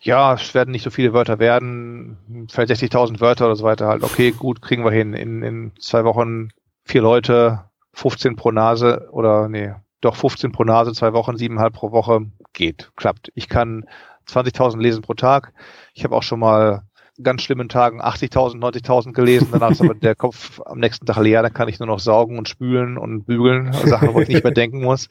ja, 0.00 0.34
es 0.34 0.54
werden 0.54 0.72
nicht 0.72 0.82
so 0.82 0.90
viele 0.90 1.12
Wörter 1.12 1.38
werden, 1.38 2.48
vielleicht 2.50 2.72
60.000 2.72 3.20
Wörter 3.20 3.46
oder 3.46 3.56
so 3.56 3.64
weiter 3.64 3.86
halt. 3.86 4.02
Okay, 4.02 4.32
gut, 4.32 4.60
kriegen 4.60 4.84
wir 4.84 4.90
hin. 4.90 5.14
In, 5.14 5.42
in 5.42 5.72
zwei 5.78 6.04
Wochen 6.04 6.48
vier 6.84 7.02
Leute, 7.02 7.64
15 7.94 8.34
pro 8.36 8.50
Nase 8.50 9.08
oder 9.12 9.48
nee, 9.48 9.72
doch 10.00 10.16
15 10.16 10.50
pro 10.50 10.64
Nase, 10.64 10.92
zwei 10.92 11.12
Wochen, 11.12 11.36
siebeneinhalb 11.36 11.74
pro 11.74 11.92
Woche, 11.92 12.26
geht, 12.52 12.90
klappt. 12.96 13.30
Ich 13.34 13.48
kann 13.48 13.86
20.000 14.28 14.80
lesen 14.80 15.02
pro 15.02 15.14
Tag. 15.14 15.52
Ich 15.94 16.02
habe 16.04 16.16
auch 16.16 16.22
schon 16.22 16.40
mal 16.40 16.82
ganz 17.22 17.42
schlimmen 17.42 17.68
Tagen 17.68 18.02
80.000, 18.02 18.56
90.000 18.56 19.12
gelesen, 19.12 19.48
danach 19.52 19.70
ist 19.70 19.80
aber 19.80 19.94
der 19.94 20.14
Kopf 20.14 20.60
am 20.64 20.78
nächsten 20.78 21.06
Tag 21.06 21.18
leer, 21.18 21.42
dann 21.42 21.52
kann 21.52 21.68
ich 21.68 21.78
nur 21.78 21.88
noch 21.88 22.00
saugen 22.00 22.38
und 22.38 22.48
spülen 22.48 22.98
und 22.98 23.24
bügeln, 23.24 23.72
Sachen, 23.72 24.14
wo 24.14 24.20
ich 24.20 24.28
nicht 24.28 24.44
mehr 24.44 24.52
denken 24.52 24.82
muss. 24.82 25.08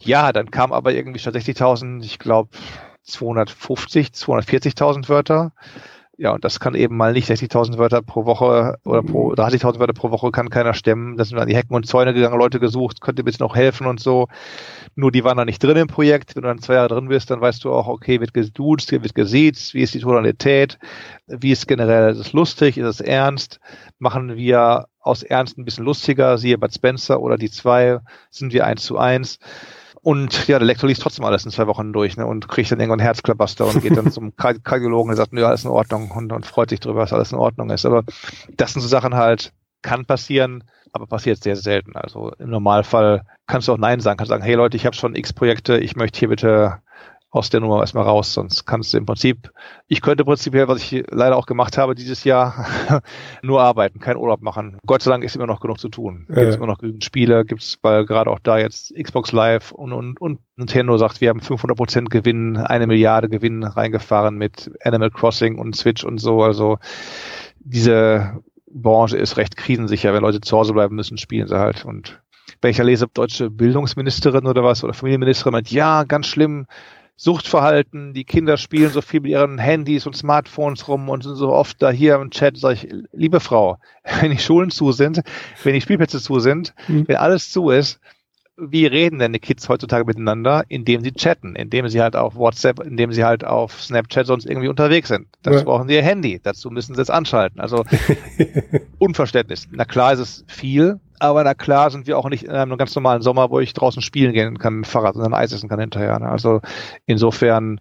Ja, 0.00 0.32
dann 0.32 0.50
kam 0.50 0.72
aber 0.72 0.92
irgendwie 0.92 1.18
statt 1.18 1.34
60.000, 1.34 2.04
ich 2.04 2.18
glaube 2.18 2.50
250, 3.04 4.08
240.000 4.08 5.08
Wörter. 5.08 5.52
Ja, 6.20 6.32
und 6.32 6.44
das 6.44 6.58
kann 6.58 6.74
eben 6.74 6.96
mal 6.96 7.12
nicht 7.12 7.30
60.000 7.30 7.78
Wörter 7.78 8.02
pro 8.02 8.26
Woche 8.26 8.76
oder 8.84 9.04
pro 9.04 9.34
30.000 9.34 9.78
Wörter 9.78 9.92
pro 9.92 10.10
Woche 10.10 10.32
kann 10.32 10.50
keiner 10.50 10.74
stemmen. 10.74 11.16
Da 11.16 11.24
sind 11.24 11.38
an 11.38 11.46
die 11.46 11.54
Hecken 11.54 11.76
und 11.76 11.86
Zäune 11.86 12.12
gegangen, 12.12 12.36
Leute 12.36 12.58
gesucht, 12.58 13.00
könnt 13.00 13.20
ihr 13.20 13.24
bitte 13.24 13.40
noch 13.40 13.54
helfen 13.54 13.86
und 13.86 14.00
so. 14.00 14.26
Nur 14.96 15.12
die 15.12 15.22
waren 15.22 15.36
da 15.36 15.44
nicht 15.44 15.62
drin 15.62 15.76
im 15.76 15.86
Projekt. 15.86 16.34
Wenn 16.34 16.42
du 16.42 16.48
dann 16.48 16.58
zwei 16.58 16.74
Jahre 16.74 16.88
drin 16.88 17.06
bist, 17.06 17.30
dann 17.30 17.40
weißt 17.40 17.62
du 17.62 17.72
auch, 17.72 17.86
okay, 17.86 18.18
wird 18.18 18.34
geduzt, 18.34 18.90
wird 18.90 19.14
gesiezt, 19.14 19.74
wie 19.74 19.82
ist 19.82 19.94
die 19.94 20.00
Tonalität, 20.00 20.80
wie 21.28 21.52
ist 21.52 21.68
generell, 21.68 22.10
ist 22.10 22.18
es 22.18 22.32
lustig, 22.32 22.78
ist 22.78 22.86
es 22.86 23.00
ernst, 23.00 23.60
machen 24.00 24.34
wir 24.34 24.88
aus 24.98 25.22
Ernst 25.22 25.56
ein 25.56 25.64
bisschen 25.64 25.84
lustiger, 25.84 26.36
siehe 26.36 26.58
Bud 26.58 26.74
Spencer 26.74 27.20
oder 27.20 27.36
die 27.36 27.50
zwei, 27.50 28.00
sind 28.30 28.52
wir 28.52 28.66
eins 28.66 28.82
zu 28.82 28.98
eins. 28.98 29.38
Und 30.08 30.48
ja, 30.48 30.58
der 30.58 30.64
Lektor 30.64 30.88
liest 30.88 31.02
trotzdem 31.02 31.26
alles 31.26 31.44
in 31.44 31.50
zwei 31.50 31.66
Wochen 31.66 31.92
durch 31.92 32.16
ne, 32.16 32.24
und 32.24 32.48
kriegt 32.48 32.72
dann 32.72 32.80
irgendwann 32.80 32.98
Herzklabaster 32.98 33.66
und 33.66 33.82
geht 33.82 33.94
dann 33.94 34.10
zum 34.10 34.34
Kardiologen 34.36 35.10
und 35.10 35.16
sagt, 35.16 35.34
ja, 35.34 35.46
alles 35.46 35.64
in 35.64 35.70
Ordnung 35.70 36.10
und, 36.12 36.32
und 36.32 36.46
freut 36.46 36.70
sich 36.70 36.80
darüber, 36.80 37.00
dass 37.00 37.12
alles 37.12 37.32
in 37.32 37.36
Ordnung 37.36 37.68
ist. 37.68 37.84
Aber 37.84 38.04
das 38.56 38.72
sind 38.72 38.80
so 38.80 38.88
Sachen 38.88 39.14
halt, 39.14 39.52
kann 39.82 40.06
passieren, 40.06 40.64
aber 40.94 41.06
passiert 41.06 41.42
sehr 41.42 41.56
selten. 41.56 41.94
Also 41.94 42.32
im 42.38 42.48
Normalfall 42.48 43.26
kannst 43.46 43.68
du 43.68 43.74
auch 43.74 43.76
Nein 43.76 44.00
sagen, 44.00 44.16
kannst 44.16 44.30
sagen, 44.30 44.42
hey 44.42 44.54
Leute, 44.54 44.78
ich 44.78 44.86
habe 44.86 44.96
schon 44.96 45.14
x 45.14 45.34
Projekte, 45.34 45.76
ich 45.76 45.94
möchte 45.94 46.18
hier 46.18 46.28
bitte 46.28 46.78
aus 47.30 47.50
der 47.50 47.60
Nummer 47.60 47.80
erstmal 47.80 48.04
raus, 48.04 48.32
sonst 48.32 48.64
kannst 48.64 48.94
du 48.94 48.98
im 48.98 49.04
Prinzip, 49.04 49.50
ich 49.86 50.00
könnte 50.00 50.24
prinzipiell, 50.24 50.66
was 50.66 50.80
ich 50.80 51.04
leider 51.10 51.36
auch 51.36 51.44
gemacht 51.44 51.76
habe 51.76 51.94
dieses 51.94 52.24
Jahr, 52.24 52.66
nur 53.42 53.60
arbeiten, 53.60 54.00
keinen 54.00 54.16
Urlaub 54.16 54.40
machen. 54.40 54.78
Gott 54.86 55.02
sei 55.02 55.10
Dank 55.10 55.24
ist 55.24 55.36
immer 55.36 55.46
noch 55.46 55.60
genug 55.60 55.78
zu 55.78 55.90
tun. 55.90 56.24
Gibt 56.28 56.38
es 56.38 56.56
immer 56.56 56.66
noch 56.66 56.78
genügend 56.78 57.04
Spiele, 57.04 57.44
gibt 57.44 57.62
es, 57.62 57.78
weil 57.82 58.06
gerade 58.06 58.30
auch 58.30 58.38
da 58.38 58.58
jetzt 58.58 58.94
Xbox 58.94 59.32
Live 59.32 59.72
und, 59.72 59.92
und, 59.92 60.18
und 60.20 60.40
Nintendo 60.56 60.96
sagt, 60.96 61.20
wir 61.20 61.28
haben 61.28 61.40
500% 61.40 62.06
Gewinn, 62.06 62.56
eine 62.56 62.86
Milliarde 62.86 63.28
Gewinn 63.28 63.62
reingefahren 63.62 64.36
mit 64.36 64.70
Animal 64.82 65.10
Crossing 65.10 65.58
und 65.58 65.76
Switch 65.76 66.04
und 66.04 66.18
so, 66.18 66.42
also 66.42 66.78
diese 67.58 68.40
Branche 68.70 69.18
ist 69.18 69.36
recht 69.36 69.56
krisensicher, 69.56 70.14
wenn 70.14 70.22
Leute 70.22 70.40
zu 70.40 70.56
Hause 70.56 70.72
bleiben 70.72 70.96
müssen, 70.96 71.18
spielen 71.18 71.46
sie 71.46 71.58
halt 71.58 71.84
und 71.84 72.20
wenn 72.60 72.70
ich 72.70 72.78
ja 72.78 72.84
lese, 72.84 73.06
deutsche 73.06 73.50
Bildungsministerin 73.50 74.46
oder 74.46 74.64
was 74.64 74.82
oder 74.82 74.94
Familienministerin 74.94 75.52
meint, 75.52 75.70
ja, 75.70 76.04
ganz 76.04 76.26
schlimm, 76.26 76.66
Suchtverhalten, 77.20 78.14
die 78.14 78.22
Kinder 78.22 78.56
spielen 78.56 78.90
so 78.90 79.00
viel 79.02 79.18
mit 79.18 79.32
ihren 79.32 79.58
Handys 79.58 80.06
und 80.06 80.16
Smartphones 80.16 80.86
rum 80.86 81.08
und 81.08 81.24
sind 81.24 81.34
so 81.34 81.52
oft 81.52 81.82
da 81.82 81.90
hier 81.90 82.14
im 82.14 82.30
Chat, 82.30 82.56
sage 82.56 82.74
ich, 82.74 82.94
liebe 83.12 83.40
Frau, 83.40 83.78
wenn 84.20 84.30
die 84.30 84.38
Schulen 84.38 84.70
zu 84.70 84.92
sind, 84.92 85.22
wenn 85.64 85.74
die 85.74 85.80
Spielplätze 85.80 86.20
zu 86.20 86.38
sind, 86.38 86.74
mhm. 86.86 87.08
wenn 87.08 87.16
alles 87.16 87.50
zu 87.50 87.70
ist, 87.70 87.98
wie 88.56 88.86
reden 88.86 89.18
denn 89.18 89.32
die 89.32 89.40
Kids 89.40 89.68
heutzutage 89.68 90.04
miteinander, 90.04 90.64
indem 90.68 91.02
sie 91.02 91.12
chatten, 91.12 91.56
indem 91.56 91.88
sie 91.88 92.00
halt 92.00 92.14
auf 92.14 92.36
WhatsApp, 92.36 92.78
indem 92.80 93.12
sie 93.12 93.24
halt 93.24 93.44
auf 93.44 93.82
Snapchat 93.82 94.26
sonst 94.26 94.46
irgendwie 94.46 94.68
unterwegs 94.68 95.08
sind. 95.08 95.26
Dazu 95.42 95.58
ja. 95.58 95.64
brauchen 95.64 95.88
sie 95.88 95.94
ihr 95.94 96.04
Handy, 96.04 96.40
dazu 96.40 96.70
müssen 96.70 96.94
sie 96.94 97.02
es 97.02 97.10
anschalten. 97.10 97.60
Also 97.60 97.84
Unverständnis. 98.98 99.66
Na 99.72 99.84
klar 99.84 100.12
ist 100.12 100.20
es 100.20 100.44
viel, 100.46 101.00
aber 101.20 101.44
na 101.44 101.54
klar 101.54 101.90
sind 101.90 102.06
wir 102.06 102.18
auch 102.18 102.28
nicht 102.28 102.44
in 102.44 102.50
einem 102.50 102.76
ganz 102.76 102.94
normalen 102.94 103.22
Sommer, 103.22 103.50
wo 103.50 103.60
ich 103.60 103.72
draußen 103.72 104.02
spielen 104.02 104.32
gehen 104.32 104.58
kann 104.58 104.74
mit 104.74 104.86
Fahrrad 104.86 105.16
und 105.16 105.22
dann 105.22 105.34
Eis 105.34 105.52
essen 105.52 105.68
kann 105.68 105.80
hinterher. 105.80 106.18
Ne? 106.18 106.28
Also 106.28 106.60
insofern, 107.06 107.80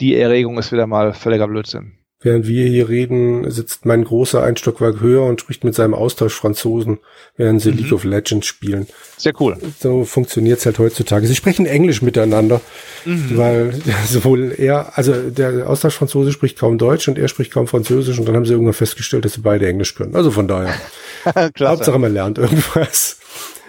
die 0.00 0.16
Erregung 0.16 0.58
ist 0.58 0.72
wieder 0.72 0.86
mal 0.86 1.12
völliger 1.12 1.48
Blödsinn. 1.48 1.98
Während 2.26 2.48
wir 2.48 2.66
hier 2.66 2.88
reden, 2.88 3.48
sitzt 3.52 3.86
mein 3.86 4.02
großer 4.02 4.42
ein 4.42 4.56
Stockwerk 4.56 4.98
höher 4.98 5.22
und 5.22 5.40
spricht 5.40 5.62
mit 5.62 5.76
seinem 5.76 5.94
Austauschfranzosen, 5.94 6.98
während 7.36 7.62
sie 7.62 7.70
mhm. 7.70 7.78
League 7.78 7.92
of 7.92 8.02
Legends 8.02 8.48
spielen. 8.48 8.88
Sehr 9.16 9.32
cool. 9.38 9.56
So 9.78 10.04
funktioniert's 10.04 10.66
halt 10.66 10.80
heutzutage. 10.80 11.28
Sie 11.28 11.36
sprechen 11.36 11.66
Englisch 11.66 12.02
miteinander, 12.02 12.60
mhm. 13.04 13.36
weil 13.36 13.74
sowohl 14.08 14.52
er, 14.58 14.98
also 14.98 15.12
der 15.30 15.70
Austauschfranzose 15.70 16.32
spricht 16.32 16.58
kaum 16.58 16.78
Deutsch 16.78 17.06
und 17.06 17.16
er 17.16 17.28
spricht 17.28 17.52
kaum 17.52 17.68
Französisch 17.68 18.18
und 18.18 18.26
dann 18.26 18.34
haben 18.34 18.44
sie 18.44 18.54
irgendwann 18.54 18.74
festgestellt, 18.74 19.24
dass 19.24 19.34
sie 19.34 19.42
beide 19.42 19.68
Englisch 19.68 19.94
können. 19.94 20.16
Also 20.16 20.32
von 20.32 20.48
daher. 20.48 20.74
Hauptsache 21.60 22.00
man 22.00 22.12
lernt 22.12 22.38
irgendwas. 22.38 23.20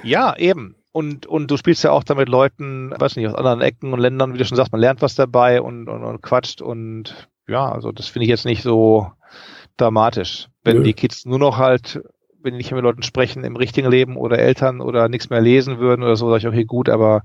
Ja, 0.01 0.36
eben. 0.36 0.74
Und, 0.91 1.28
und 1.28 1.51
du 1.51 1.58
spielst 1.58 1.84
ja 1.84 1.91
auch 1.91 2.03
damit 2.03 2.28
Leuten, 2.28 2.91
weiß 2.97 3.18
nicht, 3.18 3.28
aus 3.28 3.36
anderen 3.36 3.62
Ecken 3.62 3.93
und 3.93 3.99
Ländern, 3.99 4.34
wie 4.34 4.39
du 4.39 4.45
schon 4.45 4.58
sagst, 4.58 4.72
man 4.72 4.82
lernt 4.82 5.03
was 5.03 5.14
dabei 5.14 5.62
und, 5.62 5.88
und, 5.88 6.03
und 6.03 6.24
quatscht 6.24 6.64
und 6.64 7.30
ja, 7.47 7.71
also 7.71 7.91
das 7.91 8.07
finde 8.07 8.25
ich 8.25 8.29
jetzt 8.29 8.45
nicht 8.45 8.63
so 8.63 9.11
dramatisch. 9.77 10.49
Wenn 10.63 10.77
Nö. 10.77 10.83
die 10.83 10.93
Kids 10.93 11.25
nur 11.25 11.39
noch 11.39 11.57
halt, 11.57 12.01
wenn 12.41 12.53
die 12.53 12.57
nicht 12.57 12.71
mehr 12.71 12.77
mit 12.77 12.83
Leuten 12.83 13.03
sprechen 13.03 13.43
im 13.43 13.55
richtigen 13.55 13.89
Leben 13.89 14.17
oder 14.17 14.39
Eltern 14.39 14.81
oder 14.81 15.07
nichts 15.07 15.29
mehr 15.29 15.41
lesen 15.41 15.79
würden 15.79 16.03
oder 16.03 16.15
so, 16.15 16.29
sage 16.29 16.39
ich, 16.39 16.47
okay, 16.47 16.65
gut, 16.65 16.89
aber 16.89 17.23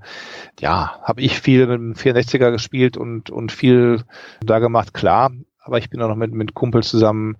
ja, 0.59 0.99
habe 1.03 1.21
ich 1.21 1.39
viel 1.39 1.67
mit 1.67 1.77
dem 1.77 1.93
64er 1.93 2.51
gespielt 2.51 2.97
und, 2.97 3.29
und 3.29 3.51
viel 3.51 4.03
da 4.41 4.59
gemacht, 4.59 4.93
klar, 4.93 5.31
aber 5.59 5.77
ich 5.77 5.89
bin 5.89 6.01
auch 6.01 6.09
noch 6.09 6.15
mit, 6.15 6.33
mit 6.33 6.53
Kumpels 6.53 6.89
zusammen 6.89 7.37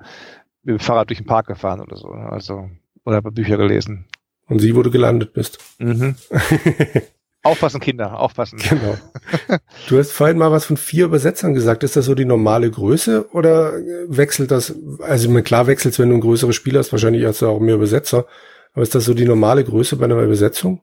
mit 0.64 0.80
dem 0.80 0.80
Fahrrad 0.80 1.10
durch 1.10 1.20
den 1.20 1.28
Park 1.28 1.48
gefahren 1.48 1.82
oder 1.82 1.98
so, 1.98 2.08
also, 2.10 2.70
oder 3.06 3.18
habe 3.18 3.32
Bücher 3.32 3.58
gelesen. 3.58 4.06
Und 4.48 4.60
sie, 4.60 4.76
wo 4.76 4.84
du 4.84 4.92
gelandet 4.92 5.34
bist. 5.34 5.60
Mhm. 5.80 6.16
Aufpassen, 7.44 7.82
Kinder, 7.82 8.20
aufpassen. 8.20 8.58
Genau. 8.58 8.98
Du 9.90 9.98
hast 10.00 10.12
vorhin 10.12 10.38
mal 10.38 10.52
was 10.52 10.66
von 10.66 10.78
vier 10.78 11.06
Übersetzern 11.06 11.54
gesagt. 11.54 11.84
Ist 11.84 11.98
das 11.98 12.06
so 12.06 12.16
die 12.16 12.26
normale 12.26 12.72
Größe 12.72 13.28
oder 13.34 13.74
wechselt 14.08 14.50
das? 14.50 14.74
Also 15.02 15.30
klar 15.42 15.68
wechselt 15.68 15.94
es, 15.94 16.00
wenn 16.00 16.10
du 16.10 16.16
ein 16.16 16.22
größeres 16.22 16.56
Spiel 16.56 16.78
hast, 16.78 16.94
wahrscheinlich 16.94 17.26
hast 17.26 17.42
du 17.42 17.48
auch 17.48 17.60
mehr 17.60 17.76
Übersetzer. 17.76 18.26
Aber 18.74 18.82
ist 18.82 18.96
das 18.96 19.06
so 19.06 19.14
die 19.14 19.26
normale 19.26 19.64
Größe 19.64 19.98
bei 19.98 20.06
einer 20.06 20.20
Übersetzung? 20.22 20.82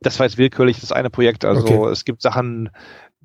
Das 0.00 0.18
war 0.18 0.26
jetzt 0.26 0.38
willkürlich 0.38 0.80
das 0.80 0.92
eine 0.92 1.10
Projekt. 1.10 1.44
Also 1.44 1.62
okay. 1.62 1.90
es 1.90 2.04
gibt 2.04 2.22
Sachen, 2.22 2.70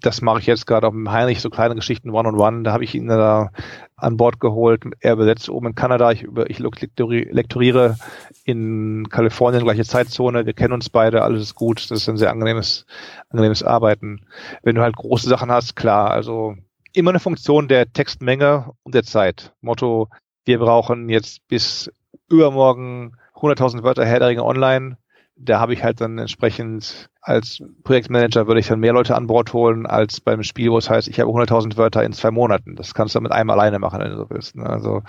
das 0.01 0.21
mache 0.21 0.39
ich 0.39 0.45
jetzt 0.45 0.67
gerade 0.67 0.87
auch 0.87 0.91
mit 0.91 1.11
Heinrich, 1.11 1.41
so 1.41 1.49
kleine 1.49 1.75
Geschichten 1.75 2.09
One-on-One. 2.09 2.57
-on 2.57 2.59
-one. 2.59 2.63
Da 2.63 2.73
habe 2.73 2.83
ich 2.83 2.95
ihn 2.95 3.07
da 3.07 3.51
an 3.95 4.17
Bord 4.17 4.39
geholt. 4.39 4.83
Er 4.99 5.13
übersetzt 5.13 5.49
oben 5.49 5.67
in 5.67 5.75
Kanada. 5.75 6.11
Ich, 6.11 6.23
über, 6.23 6.49
ich 6.49 6.59
lektoriere 6.59 7.97
in 8.43 9.07
Kalifornien, 9.09 9.63
gleiche 9.63 9.85
Zeitzone. 9.85 10.45
Wir 10.45 10.53
kennen 10.53 10.73
uns 10.73 10.89
beide, 10.89 11.21
alles 11.21 11.43
ist 11.43 11.55
gut. 11.55 11.89
Das 11.91 11.99
ist 11.99 12.09
ein 12.09 12.17
sehr 12.17 12.31
angenehmes, 12.31 12.85
angenehmes 13.29 13.63
Arbeiten. 13.63 14.25
Wenn 14.63 14.75
du 14.75 14.81
halt 14.81 14.95
große 14.95 15.29
Sachen 15.29 15.51
hast, 15.51 15.75
klar, 15.75 16.11
also 16.11 16.55
immer 16.93 17.11
eine 17.11 17.19
Funktion 17.19 17.67
der 17.67 17.93
Textmenge 17.93 18.71
und 18.83 18.95
der 18.95 19.03
Zeit. 19.03 19.53
Motto, 19.61 20.09
wir 20.45 20.59
brauchen 20.59 21.09
jetzt 21.09 21.47
bis 21.47 21.91
übermorgen 22.27 23.13
100.000 23.35 23.83
Wörter 23.83 24.05
Herr 24.05 24.19
der 24.19 24.29
Ringe 24.29 24.43
online 24.43 24.97
da 25.43 25.59
habe 25.59 25.73
ich 25.73 25.83
halt 25.83 26.01
dann 26.01 26.17
entsprechend 26.17 27.09
als 27.21 27.61
Projektmanager 27.83 28.47
würde 28.47 28.59
ich 28.59 28.67
dann 28.67 28.79
mehr 28.79 28.93
Leute 28.93 29.15
an 29.15 29.27
Bord 29.27 29.53
holen 29.53 29.85
als 29.85 30.19
beim 30.19 30.43
Spiel, 30.43 30.71
wo 30.71 30.77
es 30.77 30.89
heißt, 30.89 31.07
ich 31.07 31.19
habe 31.19 31.29
100.000 31.29 31.77
Wörter 31.77 32.03
in 32.03 32.13
zwei 32.13 32.31
Monaten. 32.31 32.75
Das 32.75 32.93
kannst 32.93 33.15
du 33.15 33.21
mit 33.21 33.31
einem 33.31 33.49
alleine 33.49 33.79
machen, 33.79 33.99
wenn 33.99 34.11
du 34.11 34.17
so 34.17 34.29
willst. 34.29 34.55
Ne? 34.55 34.65
Also, 34.65 35.03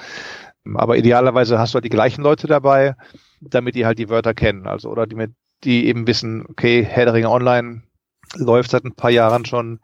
aber 0.74 0.96
idealerweise 0.96 1.58
hast 1.58 1.72
du 1.72 1.76
halt 1.76 1.84
die 1.84 1.90
gleichen 1.90 2.22
Leute 2.22 2.46
dabei, 2.46 2.96
damit 3.40 3.74
die 3.74 3.86
halt 3.86 3.98
die 3.98 4.08
Wörter 4.08 4.34
kennen. 4.34 4.66
Also, 4.66 4.90
oder 4.90 5.06
die 5.06 5.16
mit, 5.16 5.32
die 5.64 5.86
eben 5.86 6.06
wissen, 6.06 6.44
okay, 6.48 6.84
Herr 6.84 7.30
Online 7.30 7.82
läuft 8.36 8.70
seit 8.70 8.84
ein 8.84 8.94
paar 8.94 9.10
Jahren 9.10 9.44
schon. 9.44 9.80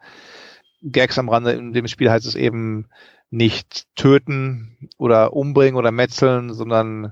Gags 0.81 1.19
am 1.19 1.29
Rande 1.29 1.51
in 1.51 1.73
dem 1.73 1.87
Spiel 1.87 2.09
heißt 2.09 2.25
es 2.25 2.35
eben 2.35 2.87
nicht 3.31 3.85
töten 3.95 4.89
oder 4.97 5.33
umbringen 5.33 5.75
oder 5.75 5.91
metzeln, 5.91 6.53
sondern 6.53 7.11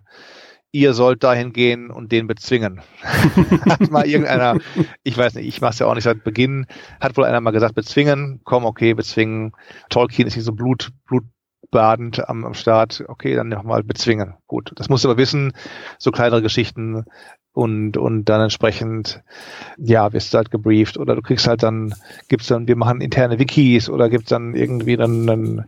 ihr 0.72 0.94
sollt 0.94 1.24
dahin 1.24 1.54
gehen 1.54 1.90
und 1.90 2.12
den 2.12 2.28
bezwingen. 2.28 2.82
hat 3.02 3.90
mal 3.92 4.06
irgendeiner, 4.06 4.58
ich 5.04 5.18
weiß 5.18 5.36
nicht, 5.36 5.48
ich 5.48 5.62
mache 5.62 5.72
es 5.72 5.80
ja 5.80 5.88
auch 5.88 5.96
nicht 5.96 6.04
seit 6.04 6.24
Beginn, 6.24 6.68
hat 7.00 7.18
wohl 7.18 7.26
einer 7.26 7.42
mal 7.42 7.52
gesagt, 7.52 7.76
bezwingen, 7.76 8.42
komm, 8.44 8.66
okay, 8.66 8.94
bezwingen. 8.94 9.54
Tolkien 9.90 10.28
ist 10.28 10.36
nicht 10.36 10.46
so 10.46 10.54
blut, 10.54 10.92
blutbadend 11.06 12.28
am, 12.30 12.46
am 12.46 12.54
Start, 12.54 13.04
okay, 13.08 13.36
dann 13.36 13.50
nochmal 13.50 13.84
bezwingen. 13.84 14.36
Gut, 14.48 14.72
das 14.76 14.90
musst 14.90 15.04
du 15.04 15.10
aber 15.10 15.18
wissen, 15.18 15.54
so 15.98 16.12
kleinere 16.12 16.42
Geschichten 16.42 17.06
und, 17.54 17.98
und 17.98 18.26
dann 18.26 18.42
entsprechend, 18.42 19.24
ja, 19.78 20.14
wirst 20.14 20.34
du 20.34 20.38
halt 20.38 20.52
gebrieft 20.52 20.98
oder 20.98 21.16
du 21.16 21.24
kriegst 21.24 21.48
halt 21.48 21.64
dann, 21.64 21.96
gibt's 22.28 22.48
dann, 22.48 22.68
wir 22.68 22.76
machen 22.76 23.02
interne 23.02 23.40
Wikis 23.40 23.90
oder 23.90 24.10
gibt's 24.10 24.30
dann 24.30 24.54
irgendwie 24.54 24.96
dann 24.96 25.28
einen 25.28 25.66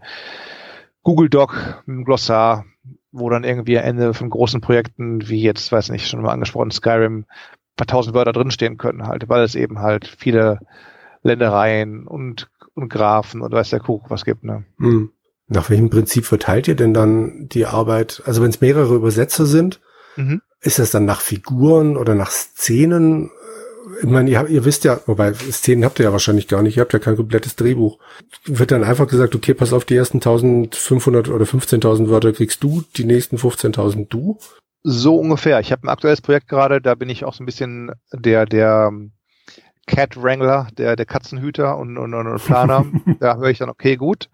Google 1.01 1.29
Doc 1.29 1.55
mit 1.87 1.95
einem 1.95 2.05
Glossar, 2.05 2.65
wo 3.11 3.29
dann 3.29 3.43
irgendwie 3.43 3.77
am 3.77 3.85
Ende 3.85 4.13
von 4.13 4.29
großen 4.29 4.61
Projekten, 4.61 5.27
wie 5.27 5.41
jetzt, 5.41 5.71
weiß 5.71 5.89
nicht, 5.89 6.07
schon 6.07 6.21
mal 6.21 6.31
angesprochen, 6.31 6.71
Skyrim, 6.71 7.19
ein 7.19 7.25
paar 7.75 7.87
tausend 7.87 8.15
Wörter 8.15 8.33
drinstehen 8.33 8.77
können 8.77 9.07
halt, 9.07 9.29
weil 9.29 9.43
es 9.43 9.55
eben 9.55 9.79
halt 9.79 10.07
viele 10.07 10.59
Ländereien 11.23 12.07
und, 12.07 12.49
und 12.73 12.89
Graphen 12.89 13.41
und 13.41 13.51
weiß 13.51 13.71
der 13.71 13.79
Kuch 13.79 14.09
was 14.09 14.25
gibt, 14.25 14.43
ne? 14.43 14.65
Hm. 14.77 15.11
Nach 15.47 15.69
welchem 15.71 15.89
Prinzip 15.89 16.25
verteilt 16.25 16.67
ihr 16.67 16.75
denn 16.75 16.93
dann 16.93 17.47
die 17.49 17.65
Arbeit? 17.65 18.21
Also 18.25 18.43
wenn 18.43 18.51
es 18.51 18.61
mehrere 18.61 18.93
Übersetzer 18.93 19.47
sind, 19.47 19.81
mhm. 20.15 20.43
ist 20.61 20.77
das 20.77 20.91
dann 20.91 21.05
nach 21.05 21.21
Figuren 21.21 21.97
oder 21.97 22.13
nach 22.13 22.29
Szenen? 22.29 23.31
Ich 23.97 24.09
meine, 24.09 24.29
ihr, 24.29 24.47
ihr 24.47 24.65
wisst 24.65 24.83
ja, 24.83 24.99
wobei 25.05 25.33
Szenen 25.33 25.85
habt 25.85 25.99
ihr 25.99 26.05
ja 26.05 26.11
wahrscheinlich 26.11 26.47
gar 26.47 26.61
nicht, 26.61 26.77
ihr 26.77 26.81
habt 26.81 26.93
ja 26.93 26.99
kein 26.99 27.15
komplettes 27.15 27.55
Drehbuch. 27.55 27.99
Wird 28.45 28.71
dann 28.71 28.83
einfach 28.83 29.07
gesagt, 29.07 29.35
okay, 29.35 29.53
pass 29.53 29.73
auf, 29.73 29.85
die 29.85 29.95
ersten 29.95 30.17
1500 30.17 31.29
oder 31.29 31.45
15.000 31.45 32.09
Wörter 32.09 32.33
kriegst 32.33 32.63
du, 32.63 32.83
die 32.97 33.05
nächsten 33.05 33.37
15.000 33.37 34.07
du? 34.09 34.37
So 34.83 35.17
ungefähr. 35.17 35.59
Ich 35.59 35.71
habe 35.71 35.85
ein 35.85 35.89
aktuelles 35.89 36.21
Projekt 36.21 36.47
gerade, 36.47 36.81
da 36.81 36.95
bin 36.95 37.09
ich 37.09 37.25
auch 37.25 37.33
so 37.33 37.43
ein 37.43 37.45
bisschen 37.45 37.91
der, 38.13 38.45
der 38.45 38.91
Cat 39.87 40.21
Wrangler, 40.21 40.67
der, 40.77 40.95
der 40.95 41.05
Katzenhüter 41.05 41.77
und, 41.77 41.97
und, 41.97 42.13
und 42.13 42.43
Planer. 42.43 42.85
da 43.19 43.37
höre 43.37 43.49
ich 43.49 43.57
dann, 43.57 43.69
okay, 43.69 43.95
gut. 43.95 44.29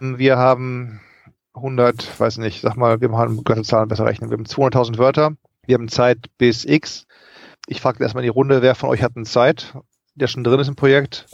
Wir 0.00 0.36
haben 0.36 1.00
100, 1.54 2.20
weiß 2.20 2.38
nicht, 2.38 2.60
sag 2.60 2.76
mal, 2.76 3.00
wir 3.00 3.08
machen 3.08 3.42
ganze 3.44 3.62
Zahlen 3.62 3.88
besser 3.88 4.06
rechnen. 4.06 4.30
Wir 4.30 4.36
haben 4.36 4.44
200.000 4.44 4.98
Wörter. 4.98 5.32
Wir 5.66 5.74
haben 5.74 5.88
Zeit 5.88 6.26
bis 6.38 6.64
X 6.64 7.06
ich 7.68 7.80
frage 7.80 8.02
erstmal 8.02 8.24
in 8.24 8.30
die 8.32 8.36
Runde, 8.36 8.62
wer 8.62 8.74
von 8.74 8.88
euch 8.88 9.02
hat 9.02 9.12
eine 9.14 9.24
Zeit, 9.24 9.74
der 10.14 10.26
schon 10.26 10.42
drin 10.42 10.60
ist 10.60 10.68
im 10.68 10.76
Projekt. 10.76 11.26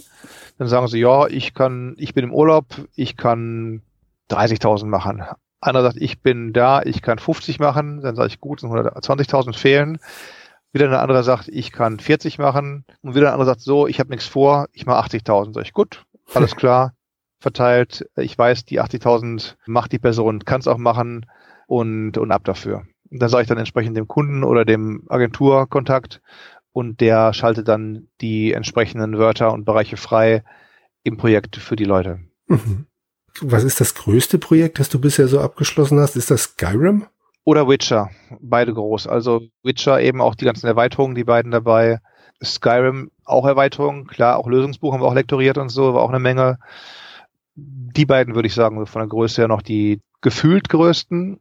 Dann 0.58 0.68
sagen 0.68 0.88
sie, 0.88 0.98
ja, 0.98 1.26
ich 1.26 1.54
kann, 1.54 1.94
ich 1.96 2.12
bin 2.14 2.24
im 2.24 2.34
Urlaub, 2.34 2.66
ich 2.94 3.16
kann 3.16 3.82
30.000 4.30 4.86
machen. 4.86 5.22
Einer 5.60 5.82
sagt, 5.82 5.96
ich 5.96 6.20
bin 6.20 6.52
da, 6.52 6.82
ich 6.82 7.02
kann 7.02 7.18
50 7.18 7.58
machen. 7.58 8.02
Dann 8.02 8.16
sage 8.16 8.28
ich, 8.28 8.40
gut, 8.40 8.60
sind 8.60 8.70
120.000 8.70 9.56
fehlen. 9.56 9.98
Wieder 10.72 10.86
eine 10.86 10.98
andere 10.98 11.22
sagt, 11.22 11.48
ich 11.48 11.72
kann 11.72 12.00
40 12.00 12.38
machen. 12.38 12.84
Und 13.02 13.14
wieder 13.14 13.28
eine 13.28 13.32
andere 13.32 13.46
sagt, 13.46 13.60
so, 13.60 13.86
ich 13.86 14.00
habe 14.00 14.10
nichts 14.10 14.26
vor, 14.26 14.66
ich 14.72 14.86
mache 14.86 15.08
80.000. 15.08 15.54
Sag 15.54 15.62
ich, 15.64 15.72
gut, 15.72 16.04
alles 16.34 16.56
klar, 16.56 16.94
verteilt. 17.38 18.08
Ich 18.16 18.36
weiß, 18.36 18.64
die 18.64 18.80
80.000 18.80 19.54
macht 19.66 19.92
die 19.92 19.98
Person, 19.98 20.44
kann 20.44 20.60
es 20.60 20.68
auch 20.68 20.78
machen 20.78 21.26
und, 21.66 22.18
und 22.18 22.30
ab 22.32 22.44
dafür. 22.44 22.84
Da 23.16 23.28
sage 23.28 23.42
ich 23.42 23.48
dann 23.48 23.58
entsprechend 23.58 23.96
dem 23.96 24.08
Kunden 24.08 24.44
oder 24.44 24.64
dem 24.64 25.04
Agenturkontakt 25.08 26.20
und 26.72 27.00
der 27.00 27.32
schaltet 27.32 27.68
dann 27.68 28.08
die 28.20 28.52
entsprechenden 28.52 29.18
Wörter 29.18 29.52
und 29.52 29.64
Bereiche 29.64 29.96
frei 29.96 30.42
im 31.04 31.16
Projekt 31.16 31.56
für 31.56 31.76
die 31.76 31.84
Leute. 31.84 32.20
Mhm. 32.48 32.86
Was 33.40 33.64
ist 33.64 33.80
das 33.80 33.94
größte 33.94 34.38
Projekt, 34.38 34.78
das 34.78 34.88
du 34.88 35.00
bisher 35.00 35.28
so 35.28 35.40
abgeschlossen 35.40 35.98
hast? 35.98 36.16
Ist 36.16 36.30
das 36.30 36.42
Skyrim? 36.42 37.06
Oder 37.44 37.68
Witcher, 37.68 38.10
beide 38.40 38.72
groß. 38.72 39.06
Also 39.06 39.42
Witcher 39.62 40.00
eben 40.00 40.20
auch 40.20 40.34
die 40.34 40.46
ganzen 40.46 40.66
Erweiterungen, 40.66 41.14
die 41.14 41.24
beiden 41.24 41.50
dabei. 41.50 42.00
Skyrim 42.42 43.10
auch 43.24 43.46
Erweiterungen, 43.46 44.06
klar, 44.06 44.38
auch 44.38 44.46
Lösungsbuch 44.46 44.92
haben 44.92 45.02
wir 45.02 45.06
auch 45.06 45.14
lektoriert 45.14 45.58
und 45.58 45.68
so, 45.68 45.94
war 45.94 46.02
auch 46.02 46.08
eine 46.08 46.20
Menge. 46.20 46.58
Die 47.54 48.06
beiden 48.06 48.34
würde 48.34 48.48
ich 48.48 48.54
sagen, 48.54 48.84
von 48.86 49.00
der 49.00 49.08
Größe 49.08 49.42
her 49.42 49.48
noch 49.48 49.62
die 49.62 50.00
gefühlt 50.20 50.68
größten. 50.68 51.38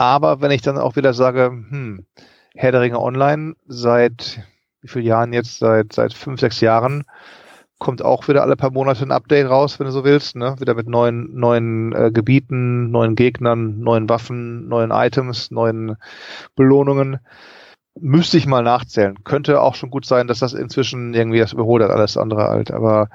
Aber 0.00 0.40
wenn 0.40 0.50
ich 0.50 0.62
dann 0.62 0.78
auch 0.78 0.96
wieder 0.96 1.12
sage, 1.12 1.50
hm, 1.50 2.06
Herr 2.54 2.72
der 2.72 2.80
Ringe 2.80 2.98
Online 2.98 3.54
seit 3.66 4.42
wie 4.80 4.88
vielen 4.88 5.04
Jahren 5.04 5.34
jetzt? 5.34 5.58
Seit, 5.58 5.92
seit 5.92 6.14
fünf, 6.14 6.40
sechs 6.40 6.62
Jahren 6.62 7.04
kommt 7.78 8.02
auch 8.02 8.26
wieder 8.26 8.42
alle 8.42 8.56
paar 8.56 8.70
Monate 8.70 9.02
ein 9.02 9.12
Update 9.12 9.50
raus, 9.50 9.78
wenn 9.78 9.84
du 9.84 9.92
so 9.92 10.02
willst, 10.02 10.36
ne? 10.36 10.56
Wieder 10.58 10.72
mit 10.72 10.88
neuen, 10.88 11.38
neuen 11.38 11.92
äh, 11.92 12.10
Gebieten, 12.10 12.90
neuen 12.90 13.14
Gegnern, 13.14 13.80
neuen 13.80 14.08
Waffen, 14.08 14.68
neuen 14.68 14.90
Items, 14.90 15.50
neuen 15.50 15.96
Belohnungen. 16.56 17.18
Müsste 18.00 18.38
ich 18.38 18.46
mal 18.46 18.62
nachzählen. 18.62 19.22
Könnte 19.24 19.60
auch 19.60 19.74
schon 19.74 19.90
gut 19.90 20.06
sein, 20.06 20.28
dass 20.28 20.38
das 20.38 20.54
inzwischen 20.54 21.12
irgendwie 21.12 21.40
das 21.40 21.52
überholt 21.52 21.82
hat, 21.82 21.90
alles 21.90 22.16
andere 22.16 22.44
halt. 22.44 22.70
Aber 22.70 23.10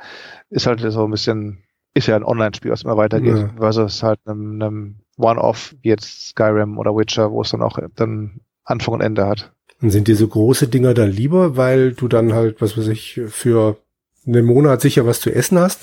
ist 0.52 0.68
halt 0.68 0.82
so 0.82 1.04
ein 1.04 1.12
bisschen, 1.12 1.64
ist 1.96 2.06
ja 2.06 2.16
ein 2.16 2.24
Online-Spiel, 2.24 2.70
was 2.70 2.84
immer 2.84 2.98
weitergeht, 2.98 3.38
ja. 3.38 3.50
versus 3.58 4.04
halt 4.04 4.20
einem, 4.28 4.62
einem 4.62 5.05
One-Off, 5.18 5.76
wie 5.82 5.90
jetzt 5.90 6.30
Skyrim 6.30 6.78
oder 6.78 6.96
Witcher, 6.96 7.32
wo 7.32 7.42
es 7.42 7.52
dann 7.52 7.62
auch 7.62 7.80
dann 7.96 8.42
Anfang 8.64 8.96
und 8.96 9.02
Ende 9.02 9.26
hat. 9.26 9.52
Und 9.82 9.92
sind 9.92 10.08
diese 10.08 10.28
große 10.28 10.68
Dinger 10.68 10.94
dann 10.94 11.12
lieber, 11.12 11.58
weil 11.58 11.94
du 11.94 12.08
dann 12.08 12.34
halt, 12.34 12.62
was 12.62 12.78
weiß 12.78 12.88
ich, 12.88 13.22
für 13.28 13.78
einen 14.26 14.46
Monat 14.46 14.82
sicher 14.82 15.06
was 15.06 15.22
zu 15.22 15.34
essen 15.34 15.60
hast? 15.60 15.82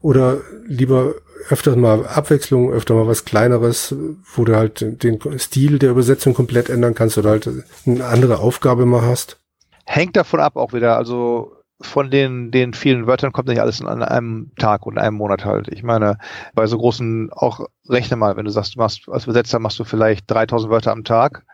Oder 0.00 0.38
lieber 0.66 1.14
öfter 1.48 1.76
mal 1.76 2.06
Abwechslung, 2.06 2.72
öfter 2.72 2.94
mal 2.94 3.06
was 3.06 3.24
Kleineres, 3.24 3.94
wo 4.34 4.44
du 4.44 4.56
halt 4.56 5.02
den 5.02 5.18
Stil 5.38 5.78
der 5.78 5.90
Übersetzung 5.90 6.34
komplett 6.34 6.68
ändern 6.68 6.94
kannst 6.94 7.18
oder 7.18 7.30
halt 7.30 7.48
eine 7.86 8.04
andere 8.04 8.38
Aufgabe 8.38 8.86
mal 8.86 9.02
hast? 9.02 9.40
Hängt 9.84 10.16
davon 10.16 10.40
ab 10.40 10.56
auch 10.56 10.72
wieder. 10.72 10.96
Also 10.96 11.52
von 11.80 12.10
den, 12.10 12.50
den 12.50 12.74
vielen 12.74 13.06
Wörtern 13.06 13.32
kommt 13.32 13.48
nicht 13.48 13.60
alles 13.60 13.82
an 13.82 14.02
einem 14.02 14.52
Tag 14.56 14.86
und 14.86 14.98
einem 14.98 15.16
Monat 15.16 15.44
halt. 15.44 15.68
Ich 15.68 15.82
meine, 15.82 16.18
bei 16.54 16.66
so 16.66 16.76
großen, 16.76 17.32
auch 17.32 17.66
rechne 17.88 18.16
mal, 18.16 18.36
wenn 18.36 18.44
du 18.44 18.50
sagst, 18.50 18.74
du 18.74 18.80
machst, 18.80 19.08
als 19.08 19.24
Übersetzer 19.24 19.58
machst 19.58 19.78
du 19.78 19.84
vielleicht 19.84 20.30
3000 20.30 20.70
Wörter 20.70 20.92
am 20.92 21.04
Tag. 21.04 21.44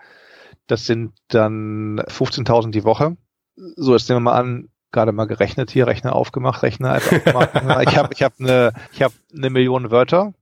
Das 0.66 0.84
sind 0.84 1.12
dann 1.28 2.00
15.000 2.00 2.70
die 2.70 2.84
Woche. 2.84 3.16
So, 3.54 3.92
jetzt 3.92 4.08
nehmen 4.08 4.24
wir 4.24 4.32
mal 4.32 4.38
an, 4.38 4.68
gerade 4.90 5.12
mal 5.12 5.26
gerechnet 5.26 5.70
hier, 5.70 5.86
Rechner 5.86 6.14
aufgemacht, 6.14 6.62
Rechner 6.62 6.92
einfach 6.92 7.34
aufgemacht. 7.34 7.84
ich 7.88 7.96
habe 7.96 8.08
ich 8.12 8.22
hab 8.22 8.32
eine, 8.40 8.72
ich 8.92 9.02
hab 9.02 9.12
eine 9.34 9.50
Million 9.50 9.90
Wörter. 9.90 10.34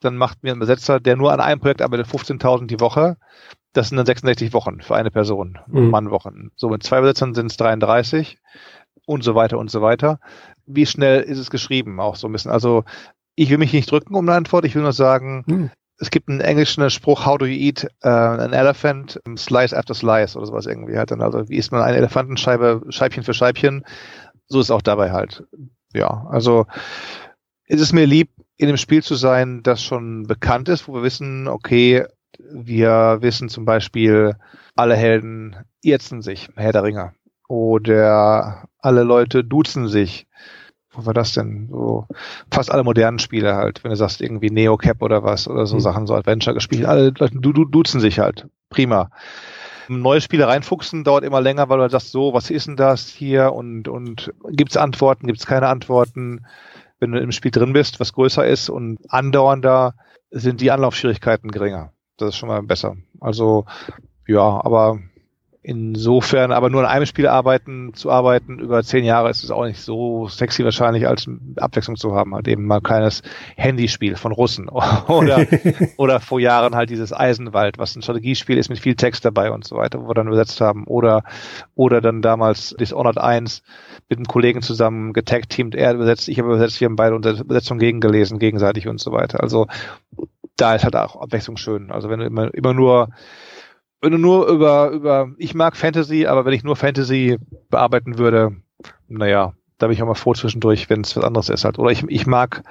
Dann 0.00 0.16
macht 0.16 0.42
mir 0.42 0.52
ein 0.52 0.56
Übersetzer, 0.56 0.98
der 0.98 1.16
nur 1.16 1.32
an 1.32 1.40
einem 1.40 1.60
Projekt 1.60 1.82
arbeitet, 1.82 2.06
15.000 2.06 2.66
die 2.66 2.80
Woche. 2.80 3.16
Das 3.74 3.90
sind 3.90 3.98
dann 3.98 4.06
66 4.06 4.52
Wochen 4.52 4.80
für 4.80 4.96
eine 4.96 5.10
Person, 5.10 5.58
mhm. 5.68 5.90
Mannwochen. 5.90 6.50
So, 6.56 6.68
mit 6.68 6.82
zwei 6.82 6.98
Übersetzern 6.98 7.34
sind 7.34 7.50
es 7.50 7.56
33 7.58 8.38
und 9.10 9.24
so 9.24 9.34
weiter 9.34 9.58
und 9.58 9.72
so 9.72 9.82
weiter. 9.82 10.20
Wie 10.66 10.86
schnell 10.86 11.22
ist 11.22 11.38
es 11.38 11.50
geschrieben? 11.50 11.98
Auch 11.98 12.14
so 12.14 12.28
ein 12.28 12.32
bisschen. 12.32 12.52
Also 12.52 12.84
ich 13.34 13.50
will 13.50 13.58
mich 13.58 13.72
nicht 13.72 13.90
drücken 13.90 14.14
um 14.14 14.28
eine 14.28 14.36
Antwort. 14.36 14.64
Ich 14.64 14.76
will 14.76 14.82
nur 14.82 14.92
sagen, 14.92 15.42
hm. 15.48 15.70
es 15.98 16.10
gibt 16.12 16.28
einen 16.28 16.40
englischen 16.40 16.88
Spruch, 16.90 17.26
how 17.26 17.36
do 17.36 17.44
you 17.44 17.58
eat 17.58 17.88
uh, 18.04 18.08
an 18.08 18.52
elephant? 18.52 19.20
Slice 19.36 19.76
after 19.76 19.94
slice 19.94 20.36
oder 20.36 20.46
sowas 20.46 20.66
irgendwie 20.66 20.96
halt 20.96 21.10
dann. 21.10 21.22
Also 21.22 21.48
wie 21.48 21.56
isst 21.56 21.72
man 21.72 21.82
eine 21.82 21.96
Elefantenscheibe 21.96 22.82
Scheibchen 22.90 23.24
für 23.24 23.34
Scheibchen? 23.34 23.84
So 24.46 24.60
ist 24.60 24.70
auch 24.70 24.82
dabei 24.82 25.10
halt. 25.10 25.42
Ja, 25.92 26.28
also 26.30 26.66
ist 27.66 27.80
es 27.80 27.92
mir 27.92 28.06
lieb, 28.06 28.30
in 28.58 28.68
dem 28.68 28.76
Spiel 28.76 29.02
zu 29.02 29.16
sein, 29.16 29.64
das 29.64 29.82
schon 29.82 30.28
bekannt 30.28 30.68
ist, 30.68 30.86
wo 30.86 30.94
wir 30.94 31.02
wissen, 31.02 31.48
okay, 31.48 32.04
wir 32.38 33.18
wissen 33.22 33.48
zum 33.48 33.64
Beispiel, 33.64 34.36
alle 34.76 34.94
Helden 34.94 35.56
irzen 35.82 36.22
sich, 36.22 36.48
Herr 36.54 36.72
der 36.72 36.84
Ringer. 36.84 37.12
Oder 37.50 38.68
alle 38.78 39.02
Leute 39.02 39.42
duzen 39.42 39.88
sich. 39.88 40.28
Wo 40.92 41.04
war 41.04 41.14
das 41.14 41.32
denn? 41.32 41.66
So 41.68 42.06
fast 42.48 42.70
alle 42.70 42.84
modernen 42.84 43.18
Spiele 43.18 43.56
halt, 43.56 43.82
wenn 43.82 43.90
du 43.90 43.96
sagst 43.96 44.20
irgendwie 44.20 44.50
Neocap 44.50 45.02
oder 45.02 45.24
was 45.24 45.48
oder 45.48 45.66
so 45.66 45.74
mhm. 45.74 45.80
Sachen, 45.80 46.06
so 46.06 46.14
Adventure 46.14 46.54
gespielt. 46.54 46.84
Alle 46.86 47.06
Leute 47.06 47.40
du, 47.40 47.52
du, 47.52 47.64
duzen 47.64 47.98
sich 47.98 48.20
halt. 48.20 48.46
Prima. 48.68 49.10
Neue 49.88 50.20
Spiele 50.20 50.46
reinfuchsen 50.46 51.02
dauert 51.02 51.24
immer 51.24 51.40
länger, 51.40 51.68
weil 51.68 51.78
du 51.78 51.82
halt 51.82 51.90
sagst, 51.90 52.12
so, 52.12 52.34
was 52.34 52.50
ist 52.50 52.68
denn 52.68 52.76
das 52.76 53.08
hier 53.08 53.52
und, 53.52 53.88
und 53.88 54.32
gibt's 54.50 54.76
Antworten, 54.76 55.26
gibt's 55.26 55.46
keine 55.46 55.66
Antworten? 55.66 56.46
Wenn 57.00 57.10
du 57.10 57.18
im 57.18 57.32
Spiel 57.32 57.50
drin 57.50 57.72
bist, 57.72 57.98
was 57.98 58.12
größer 58.12 58.46
ist 58.46 58.70
und 58.70 59.00
andauernder, 59.08 59.94
sind 60.30 60.60
die 60.60 60.70
Anlaufschwierigkeiten 60.70 61.50
geringer. 61.50 61.92
Das 62.16 62.28
ist 62.28 62.36
schon 62.36 62.48
mal 62.48 62.62
besser. 62.62 62.96
Also, 63.18 63.64
ja, 64.28 64.40
aber 64.40 65.00
Insofern 65.62 66.52
aber 66.52 66.70
nur 66.70 66.80
an 66.80 66.86
einem 66.86 67.04
Spiel 67.04 67.26
arbeiten, 67.26 67.92
zu 67.92 68.10
arbeiten 68.10 68.58
über 68.58 68.82
zehn 68.82 69.04
Jahre 69.04 69.28
ist 69.28 69.44
es 69.44 69.50
auch 69.50 69.66
nicht 69.66 69.78
so 69.78 70.26
sexy 70.26 70.64
wahrscheinlich, 70.64 71.06
als 71.06 71.28
Abwechslung 71.56 71.96
zu 71.96 72.14
haben. 72.14 72.34
Halt 72.34 72.48
eben 72.48 72.64
mal 72.64 72.76
ein 72.76 72.82
kleines 72.82 73.22
Handyspiel 73.56 74.16
von 74.16 74.32
Russen 74.32 74.68
oder, 75.08 75.46
oder 75.98 76.20
vor 76.20 76.40
Jahren 76.40 76.74
halt 76.74 76.88
dieses 76.88 77.12
Eisenwald, 77.12 77.76
was 77.76 77.94
ein 77.94 78.00
Strategiespiel 78.00 78.56
ist 78.56 78.70
mit 78.70 78.78
viel 78.78 78.94
Text 78.94 79.22
dabei 79.26 79.50
und 79.50 79.66
so 79.66 79.76
weiter, 79.76 80.02
wo 80.02 80.08
wir 80.08 80.14
dann 80.14 80.28
übersetzt 80.28 80.62
haben. 80.62 80.84
Oder, 80.86 81.24
oder 81.74 82.00
dann 82.00 82.22
damals 82.22 82.74
Dishonored 82.80 83.18
1 83.18 83.62
mit 84.08 84.18
einem 84.18 84.26
Kollegen 84.26 84.62
zusammen 84.62 85.12
getagteamt, 85.12 85.74
er 85.74 85.92
übersetzt, 85.92 86.28
ich 86.28 86.38
habe 86.38 86.48
übersetzt, 86.48 86.80
wir 86.80 86.86
haben 86.86 86.96
beide 86.96 87.14
unsere 87.14 87.38
Übersetzung 87.38 87.78
gegengelesen, 87.78 88.38
gegenseitig 88.38 88.88
und 88.88 88.98
so 88.98 89.12
weiter. 89.12 89.42
Also 89.42 89.66
da 90.56 90.74
ist 90.74 90.84
halt 90.84 90.96
auch 90.96 91.20
Abwechslung 91.20 91.58
schön. 91.58 91.90
Also 91.90 92.08
wenn 92.08 92.20
du 92.20 92.24
immer, 92.24 92.54
immer 92.54 92.72
nur 92.72 93.10
wenn 94.00 94.12
du 94.12 94.18
nur 94.18 94.46
über, 94.48 94.90
über, 94.90 95.30
ich 95.36 95.54
mag 95.54 95.76
Fantasy, 95.76 96.26
aber 96.26 96.44
wenn 96.44 96.54
ich 96.54 96.64
nur 96.64 96.76
Fantasy 96.76 97.38
bearbeiten 97.68 98.18
würde, 98.18 98.56
naja, 99.08 99.54
da 99.78 99.86
bin 99.86 99.94
ich 99.94 100.02
auch 100.02 100.06
mal 100.06 100.14
froh 100.14 100.34
zwischendurch, 100.34 100.88
wenn 100.90 101.02
es 101.02 101.16
was 101.16 101.24
anderes 101.24 101.48
ist 101.48 101.64
halt. 101.64 101.78
Oder 101.78 101.90
ich, 101.90 102.04
ich 102.08 102.26
mag 102.26 102.62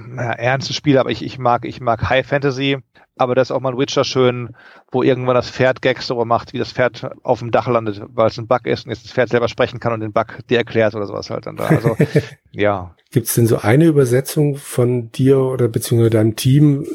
naja, 0.00 0.32
ernste 0.32 0.72
Spiele, 0.72 1.00
aber 1.00 1.10
ich, 1.10 1.24
ich 1.24 1.38
mag, 1.38 1.64
ich 1.64 1.80
mag 1.80 2.08
High 2.08 2.26
Fantasy, 2.26 2.78
aber 3.16 3.34
das 3.34 3.48
ist 3.48 3.52
auch 3.52 3.60
mal 3.60 3.72
ein 3.72 3.78
Witcher 3.78 4.04
schön, 4.04 4.56
wo 4.90 5.02
irgendwann 5.02 5.34
das 5.34 5.50
Pferd 5.50 5.82
Gags 5.82 6.08
darüber 6.08 6.24
macht, 6.24 6.52
wie 6.52 6.58
das 6.58 6.72
Pferd 6.72 7.08
auf 7.22 7.38
dem 7.38 7.50
Dach 7.50 7.68
landet, 7.68 8.02
weil 8.08 8.28
es 8.28 8.38
ein 8.38 8.48
Bug 8.48 8.66
ist 8.66 8.86
und 8.86 8.90
jetzt 8.90 9.04
das 9.04 9.12
Pferd 9.12 9.28
selber 9.28 9.48
sprechen 9.48 9.80
kann 9.80 9.92
und 9.92 10.00
den 10.00 10.12
Bug 10.12 10.38
dir 10.48 10.58
erklärt 10.58 10.94
oder 10.94 11.06
sowas 11.06 11.30
halt 11.30 11.46
dann 11.46 11.56
da. 11.56 11.66
Also, 11.66 11.96
ja. 12.52 12.94
Gibt 13.10 13.26
es 13.28 13.34
denn 13.34 13.46
so 13.46 13.58
eine 13.58 13.86
Übersetzung 13.86 14.56
von 14.56 15.10
dir 15.12 15.38
oder 15.38 15.68
beziehungsweise 15.68 16.10
deinem 16.10 16.36
Team, 16.36 16.86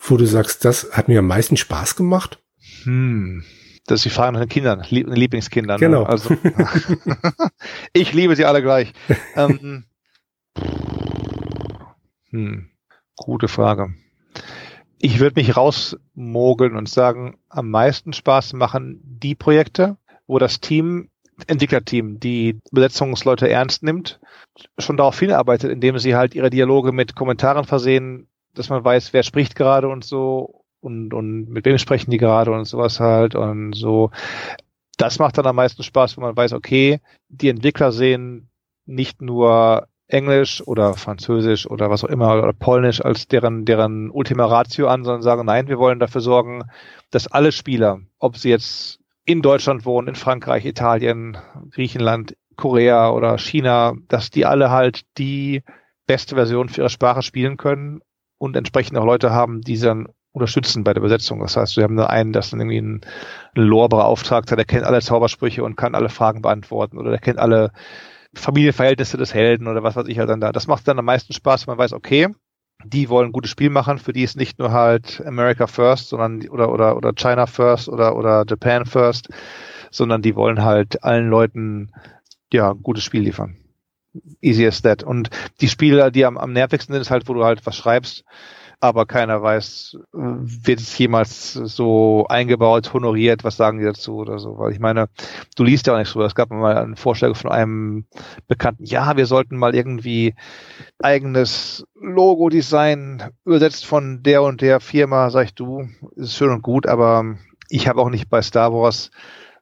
wo 0.00 0.16
du 0.16 0.26
sagst, 0.26 0.64
das 0.64 0.90
hat 0.92 1.08
mir 1.08 1.20
am 1.20 1.26
meisten 1.26 1.56
Spaß 1.56 1.96
gemacht? 1.96 2.40
Hm. 2.86 3.44
Das 3.86 4.00
ist 4.00 4.04
die 4.04 4.10
Frage 4.10 4.32
nach 4.32 4.40
den 4.40 4.48
Kindern, 4.48 4.84
Lieb 4.88 5.08
Lieblingskindern. 5.08 5.80
Ne? 5.80 5.86
Genau. 5.86 6.02
Ne? 6.02 6.08
Also, 6.08 6.36
ich 7.92 8.12
liebe 8.12 8.34
sie 8.34 8.44
alle 8.44 8.62
gleich. 8.62 8.92
ähm, 9.36 9.84
hm, 12.30 12.70
gute 13.16 13.48
Frage. 13.48 13.94
Ich 14.98 15.20
würde 15.20 15.38
mich 15.38 15.56
rausmogeln 15.56 16.74
und 16.74 16.88
sagen, 16.88 17.38
am 17.48 17.70
meisten 17.70 18.12
Spaß 18.12 18.54
machen 18.54 19.00
die 19.04 19.34
Projekte, 19.34 19.98
wo 20.26 20.38
das 20.38 20.60
Team, 20.60 21.10
Entwicklerteam, 21.46 22.18
die 22.18 22.60
Besetzungsleute 22.72 23.48
ernst 23.48 23.82
nimmt, 23.82 24.20
schon 24.78 24.96
darauf 24.96 25.18
hinarbeitet, 25.18 25.70
indem 25.70 25.98
sie 25.98 26.16
halt 26.16 26.34
ihre 26.34 26.50
Dialoge 26.50 26.92
mit 26.92 27.14
Kommentaren 27.14 27.64
versehen, 27.64 28.26
dass 28.54 28.70
man 28.70 28.84
weiß, 28.84 29.12
wer 29.12 29.22
spricht 29.22 29.54
gerade 29.54 29.88
und 29.88 30.02
so 30.02 30.64
und, 30.86 31.12
und 31.12 31.50
mit 31.50 31.64
wem 31.66 31.78
sprechen 31.78 32.10
die 32.10 32.16
gerade 32.16 32.52
und 32.52 32.64
sowas 32.64 33.00
halt 33.00 33.34
und 33.34 33.74
so. 33.74 34.10
Das 34.96 35.18
macht 35.18 35.36
dann 35.36 35.46
am 35.46 35.56
meisten 35.56 35.82
Spaß, 35.82 36.16
wenn 36.16 36.22
man 36.24 36.36
weiß, 36.36 36.52
okay, 36.52 37.00
die 37.28 37.50
Entwickler 37.50 37.92
sehen 37.92 38.48
nicht 38.86 39.20
nur 39.20 39.88
Englisch 40.08 40.62
oder 40.66 40.94
Französisch 40.94 41.68
oder 41.68 41.90
was 41.90 42.04
auch 42.04 42.08
immer 42.08 42.38
oder 42.38 42.52
Polnisch 42.52 43.04
als 43.04 43.26
deren, 43.26 43.64
deren 43.64 44.10
Ultima 44.10 44.46
Ratio 44.46 44.86
an, 44.86 45.04
sondern 45.04 45.22
sagen, 45.22 45.44
nein, 45.44 45.68
wir 45.68 45.78
wollen 45.78 45.98
dafür 45.98 46.20
sorgen, 46.20 46.62
dass 47.10 47.26
alle 47.26 47.50
Spieler, 47.50 48.00
ob 48.18 48.36
sie 48.36 48.50
jetzt 48.50 49.00
in 49.24 49.42
Deutschland 49.42 49.84
wohnen, 49.84 50.08
in 50.08 50.14
Frankreich, 50.14 50.64
Italien, 50.64 51.36
Griechenland, 51.72 52.36
Korea 52.56 53.10
oder 53.10 53.36
China, 53.38 53.94
dass 54.08 54.30
die 54.30 54.46
alle 54.46 54.70
halt 54.70 55.02
die 55.18 55.62
beste 56.06 56.36
Version 56.36 56.68
für 56.68 56.82
ihre 56.82 56.90
Sprache 56.90 57.22
spielen 57.22 57.56
können 57.56 58.00
und 58.38 58.56
entsprechend 58.56 58.96
auch 58.96 59.04
Leute 59.04 59.32
haben, 59.32 59.60
die 59.60 59.78
dann 59.78 60.08
unterstützen 60.36 60.84
bei 60.84 60.92
der 60.92 61.02
Übersetzung. 61.02 61.40
Das 61.40 61.56
heißt, 61.56 61.78
wir 61.78 61.84
haben 61.84 61.96
da 61.96 62.06
einen, 62.06 62.34
das 62.34 62.50
dann 62.50 62.60
irgendwie 62.60 62.78
ein, 62.78 63.00
ein 63.54 63.62
Lore-Beauftragter, 63.62 64.54
der 64.54 64.66
kennt 64.66 64.84
alle 64.84 65.00
Zaubersprüche 65.00 65.64
und 65.64 65.76
kann 65.76 65.94
alle 65.94 66.10
Fragen 66.10 66.42
beantworten 66.42 66.98
oder 66.98 67.10
der 67.10 67.20
kennt 67.20 67.38
alle 67.38 67.72
Familienverhältnisse 68.34 69.16
des 69.16 69.32
Helden 69.32 69.66
oder 69.66 69.82
was 69.82 69.96
weiß 69.96 70.06
ich 70.08 70.18
halt 70.18 70.28
dann 70.28 70.42
da. 70.42 70.52
Das 70.52 70.66
macht 70.66 70.86
dann 70.86 70.98
am 70.98 71.06
meisten 71.06 71.32
Spaß, 71.32 71.66
wenn 71.66 71.72
man 71.72 71.78
weiß, 71.78 71.94
okay, 71.94 72.28
die 72.84 73.08
wollen 73.08 73.30
ein 73.30 73.32
gutes 73.32 73.50
Spiel 73.50 73.70
machen, 73.70 73.96
für 73.96 74.12
die 74.12 74.24
ist 74.24 74.36
nicht 74.36 74.58
nur 74.58 74.72
halt 74.72 75.22
America 75.26 75.66
First, 75.66 76.10
sondern 76.10 76.46
oder 76.50 76.70
oder 76.70 76.98
oder 76.98 77.14
China 77.14 77.46
First 77.46 77.88
oder 77.88 78.14
oder 78.14 78.44
Japan 78.46 78.84
First, 78.84 79.30
sondern 79.90 80.20
die 80.20 80.36
wollen 80.36 80.62
halt 80.62 81.02
allen 81.02 81.30
Leuten 81.30 81.92
ja 82.52 82.72
ein 82.72 82.82
gutes 82.82 83.04
Spiel 83.04 83.22
liefern. 83.22 83.56
Easy 84.42 84.66
as 84.66 84.82
that. 84.82 85.02
Und 85.02 85.30
die 85.62 85.68
Spiele, 85.68 86.12
die 86.12 86.26
am, 86.26 86.36
am 86.36 86.52
nervigsten 86.52 86.92
sind, 86.92 87.00
ist 87.00 87.10
halt, 87.10 87.26
wo 87.26 87.32
du 87.32 87.42
halt 87.42 87.64
was 87.64 87.76
schreibst 87.76 88.24
aber 88.80 89.06
keiner 89.06 89.42
weiß, 89.42 89.98
wird 90.12 90.80
es 90.80 90.96
jemals 90.98 91.54
so 91.54 92.26
eingebaut, 92.28 92.92
honoriert, 92.92 93.44
was 93.44 93.56
sagen 93.56 93.78
die 93.78 93.84
dazu 93.84 94.16
oder 94.16 94.38
so. 94.38 94.58
Weil 94.58 94.72
ich 94.72 94.78
meine, 94.78 95.08
du 95.56 95.64
liest 95.64 95.86
ja 95.86 95.94
auch 95.94 95.98
nichts 95.98 96.12
drüber. 96.12 96.26
Es 96.26 96.34
gab 96.34 96.50
mal 96.50 96.76
einen 96.76 96.96
Vorschlag 96.96 97.34
von 97.36 97.50
einem 97.50 98.06
Bekannten, 98.48 98.84
ja, 98.84 99.16
wir 99.16 99.26
sollten 99.26 99.56
mal 99.56 99.74
irgendwie 99.74 100.34
eigenes 101.02 101.84
Logo-Design 101.94 103.30
übersetzt 103.44 103.86
von 103.86 104.22
der 104.22 104.42
und 104.42 104.60
der 104.60 104.80
Firma, 104.80 105.30
sag 105.30 105.44
ich 105.46 105.54
du, 105.54 105.88
ist 106.14 106.36
schön 106.36 106.50
und 106.50 106.62
gut, 106.62 106.86
aber 106.86 107.36
ich 107.68 107.88
habe 107.88 108.00
auch 108.00 108.10
nicht 108.10 108.28
bei 108.28 108.42
Star 108.42 108.72
Wars 108.72 109.10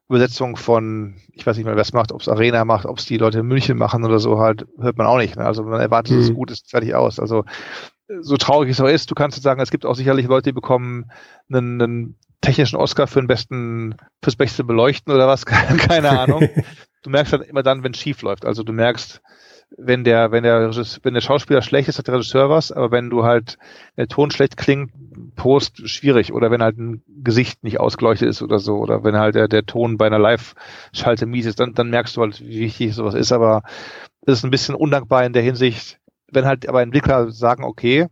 Übersetzung 0.09 0.57
von, 0.57 1.15
ich 1.33 1.47
weiß 1.47 1.57
nicht 1.57 1.65
mehr, 1.65 1.77
wer 1.77 1.83
es 1.83 1.95
macht, 1.95 2.12
ob 2.12 2.21
es 2.21 2.29
Arena 2.29 2.65
macht, 2.65 2.85
ob 2.85 2.99
es 2.99 3.07
die 3.07 3.17
Leute 3.17 3.39
in 3.41 3.47
München 3.47 3.79
machen 3.79 4.05
oder 4.05 4.19
so, 4.19 4.39
halt, 4.39 4.67
hört 4.79 4.99
man 4.99 5.07
auch 5.07 5.17
nicht. 5.17 5.37
Ne? 5.37 5.47
Also 5.47 5.62
man 5.62 5.81
erwartet, 5.81 6.12
mhm. 6.12 6.19
dass 6.19 6.29
es 6.29 6.35
gut 6.35 6.51
ist, 6.51 6.71
fertig 6.71 6.95
aus. 6.95 7.19
Also 7.19 7.45
so 8.21 8.37
traurig 8.37 8.71
es 8.71 8.81
auch 8.81 8.89
ist, 8.89 9.11
du 9.11 9.15
kannst 9.15 9.43
sagen, 9.43 9.61
es 9.61 9.71
gibt 9.71 9.87
auch 9.87 9.95
sicherlich 9.95 10.27
Leute, 10.27 10.51
die 10.51 10.53
bekommen 10.53 11.11
einen, 11.49 11.81
einen 11.81 12.19
technischen 12.41 12.77
Oscar 12.77 13.07
für 13.07 13.21
den 13.21 13.27
besten, 13.27 13.97
fürs 14.23 14.37
beste 14.37 14.65
Beleuchten 14.65 15.13
oder 15.13 15.27
was, 15.27 15.47
keine 15.47 16.11
Ahnung. 16.11 16.49
du 17.03 17.11
merkst 17.11 17.33
halt 17.33 17.49
immer 17.49 17.63
dann, 17.63 17.83
wenn 17.83 17.93
es 17.93 17.99
schief 17.99 18.23
läuft. 18.23 18.45
Also 18.45 18.63
du 18.63 18.73
merkst, 18.73 19.23
wenn 19.77 20.05
der, 20.05 20.31
wenn 20.31 20.45
der, 20.45 20.71
wenn 21.03 21.15
der 21.15 21.21
Schauspieler 21.21 21.63
schlecht 21.63 21.89
ist, 21.89 21.99
hat 21.99 22.07
der 22.07 22.15
Regisseur 22.15 22.51
was, 22.51 22.71
aber 22.71 22.91
wenn 22.91 23.11
du 23.11 23.25
halt, 23.25 23.59
der 23.97 24.09
Ton 24.09 24.31
schlecht 24.31 24.57
klingt, 24.57 24.93
Post 25.35 25.89
schwierig 25.89 26.33
oder 26.33 26.51
wenn 26.51 26.63
halt 26.63 26.79
ein 26.79 27.03
Gesicht 27.23 27.65
nicht 27.65 27.81
ausgeleuchtet 27.81 28.29
ist 28.29 28.43
oder 28.43 28.59
so 28.59 28.77
oder 28.77 29.03
wenn 29.05 29.17
halt 29.17 29.35
der, 29.35 29.49
der 29.49 29.67
Ton 29.67 29.97
bei 29.97 30.07
einer 30.07 30.19
Live-Schalte 30.19 31.27
mies 31.27 31.47
ist, 31.47 31.61
dann, 31.61 31.75
dann 31.75 31.91
merkst 31.91 32.17
du 32.17 32.21
halt, 32.21 32.41
wie 32.41 32.61
wichtig 32.61 32.95
sowas 32.95 33.15
ist, 33.15 33.33
aber 33.33 33.63
es 34.27 34.39
ist 34.39 34.45
ein 34.45 34.51
bisschen 34.51 34.75
undankbar 34.75 35.25
in 35.25 35.33
der 35.33 35.43
Hinsicht, 35.43 35.99
wenn 36.35 36.47
halt 36.47 36.68
aber 36.68 36.82
Entwickler 36.82 37.30
sagen, 37.30 37.64
okay, 37.64 38.09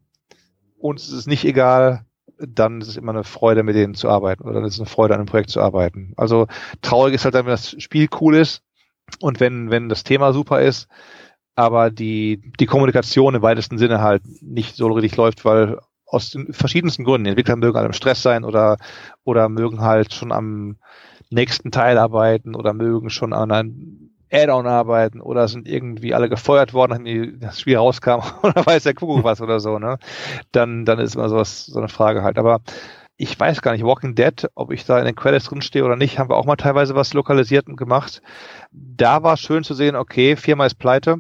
uns 0.78 1.04
ist 1.04 1.12
es 1.12 1.26
nicht 1.26 1.44
egal, 1.44 2.04
dann 2.38 2.80
ist 2.80 2.88
es 2.88 2.96
immer 2.96 3.12
eine 3.12 3.24
Freude, 3.24 3.62
mit 3.62 3.76
denen 3.76 3.94
zu 3.94 4.08
arbeiten 4.08 4.42
oder 4.42 4.54
dann 4.54 4.64
ist 4.64 4.74
es 4.74 4.80
eine 4.80 4.88
Freude, 4.88 5.14
an 5.14 5.20
einem 5.20 5.28
Projekt 5.28 5.50
zu 5.50 5.60
arbeiten. 5.60 6.12
Also 6.16 6.46
traurig 6.80 7.14
ist 7.14 7.24
halt 7.24 7.34
dann, 7.34 7.46
wenn 7.46 7.52
das 7.52 7.80
Spiel 7.80 8.08
cool 8.20 8.36
ist 8.36 8.62
und 9.20 9.40
wenn, 9.40 9.70
wenn 9.70 9.88
das 9.88 10.04
Thema 10.04 10.32
super 10.32 10.60
ist, 10.60 10.88
aber 11.54 11.90
die, 11.90 12.52
die 12.58 12.66
Kommunikation 12.66 13.34
im 13.34 13.42
weitesten 13.42 13.78
Sinne 13.78 14.00
halt 14.00 14.22
nicht 14.40 14.76
so 14.76 14.86
richtig 14.88 15.16
läuft, 15.16 15.44
weil 15.44 15.78
aus 16.06 16.30
den 16.30 16.52
verschiedensten 16.52 17.04
Gründen. 17.04 17.24
Die 17.24 17.30
Entwickler 17.30 17.56
mögen 17.56 17.76
halt 17.76 17.86
im 17.86 17.92
Stress 17.92 18.22
sein 18.22 18.44
oder, 18.44 18.76
oder 19.24 19.48
mögen 19.48 19.80
halt 19.80 20.12
schon 20.12 20.32
am 20.32 20.76
nächsten 21.30 21.70
Teil 21.70 21.98
arbeiten 21.98 22.54
oder 22.54 22.74
mögen 22.74 23.08
schon 23.08 23.32
an 23.32 23.50
einem 23.50 24.10
Add-on 24.32 24.66
arbeiten 24.66 25.20
oder 25.20 25.46
sind 25.46 25.68
irgendwie 25.68 26.14
alle 26.14 26.28
gefeuert 26.28 26.72
worden, 26.72 27.04
wenn 27.04 27.40
das 27.40 27.60
Spiel 27.60 27.76
rauskam 27.76 28.22
oder 28.42 28.64
weiß 28.64 28.84
der 28.84 28.94
Kuckuck 28.94 29.24
was 29.24 29.40
oder 29.40 29.60
so, 29.60 29.78
ne? 29.78 29.98
Dann, 30.52 30.84
dann 30.84 30.98
ist 30.98 31.14
immer 31.14 31.28
sowas, 31.28 31.66
so 31.66 31.78
eine 31.78 31.88
Frage 31.88 32.22
halt. 32.22 32.38
Aber 32.38 32.60
ich 33.16 33.38
weiß 33.38 33.62
gar 33.62 33.72
nicht, 33.72 33.84
Walking 33.84 34.14
Dead, 34.14 34.48
ob 34.54 34.72
ich 34.72 34.84
da 34.84 34.98
in 34.98 35.04
den 35.04 35.14
Credits 35.14 35.46
drinstehe 35.46 35.84
oder 35.84 35.96
nicht, 35.96 36.18
haben 36.18 36.30
wir 36.30 36.36
auch 36.36 36.46
mal 36.46 36.56
teilweise 36.56 36.94
was 36.94 37.14
lokalisiert 37.14 37.68
und 37.68 37.76
gemacht. 37.76 38.22
Da 38.72 39.22
war 39.22 39.36
schön 39.36 39.64
zu 39.64 39.74
sehen, 39.74 39.96
okay, 39.96 40.34
Firma 40.36 40.66
ist 40.66 40.78
pleite, 40.78 41.18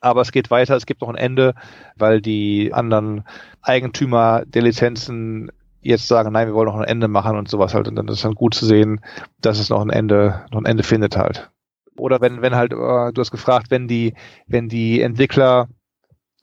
aber 0.00 0.22
es 0.22 0.32
geht 0.32 0.50
weiter, 0.50 0.74
es 0.74 0.86
gibt 0.86 1.02
noch 1.02 1.10
ein 1.10 1.16
Ende, 1.16 1.54
weil 1.96 2.20
die 2.20 2.72
anderen 2.72 3.24
Eigentümer 3.60 4.44
der 4.46 4.62
Lizenzen 4.62 5.52
jetzt 5.80 6.08
sagen, 6.08 6.32
nein, 6.32 6.48
wir 6.48 6.54
wollen 6.54 6.68
noch 6.68 6.78
ein 6.78 6.88
Ende 6.88 7.08
machen 7.08 7.36
und 7.36 7.48
sowas 7.48 7.74
halt. 7.74 7.88
Und 7.88 7.96
dann 7.96 8.08
ist 8.08 8.24
dann 8.24 8.34
gut 8.34 8.54
zu 8.54 8.64
sehen, 8.64 9.00
dass 9.42 9.58
es 9.58 9.68
noch 9.68 9.82
ein 9.82 9.90
Ende, 9.90 10.46
noch 10.50 10.60
ein 10.60 10.66
Ende 10.66 10.82
findet 10.82 11.16
halt 11.18 11.50
oder 11.96 12.20
wenn, 12.20 12.42
wenn 12.42 12.54
halt, 12.54 12.72
äh, 12.72 12.76
du 13.12 13.14
hast 13.18 13.30
gefragt, 13.30 13.70
wenn 13.70 13.88
die, 13.88 14.14
wenn 14.46 14.68
die 14.68 15.00
Entwickler 15.00 15.68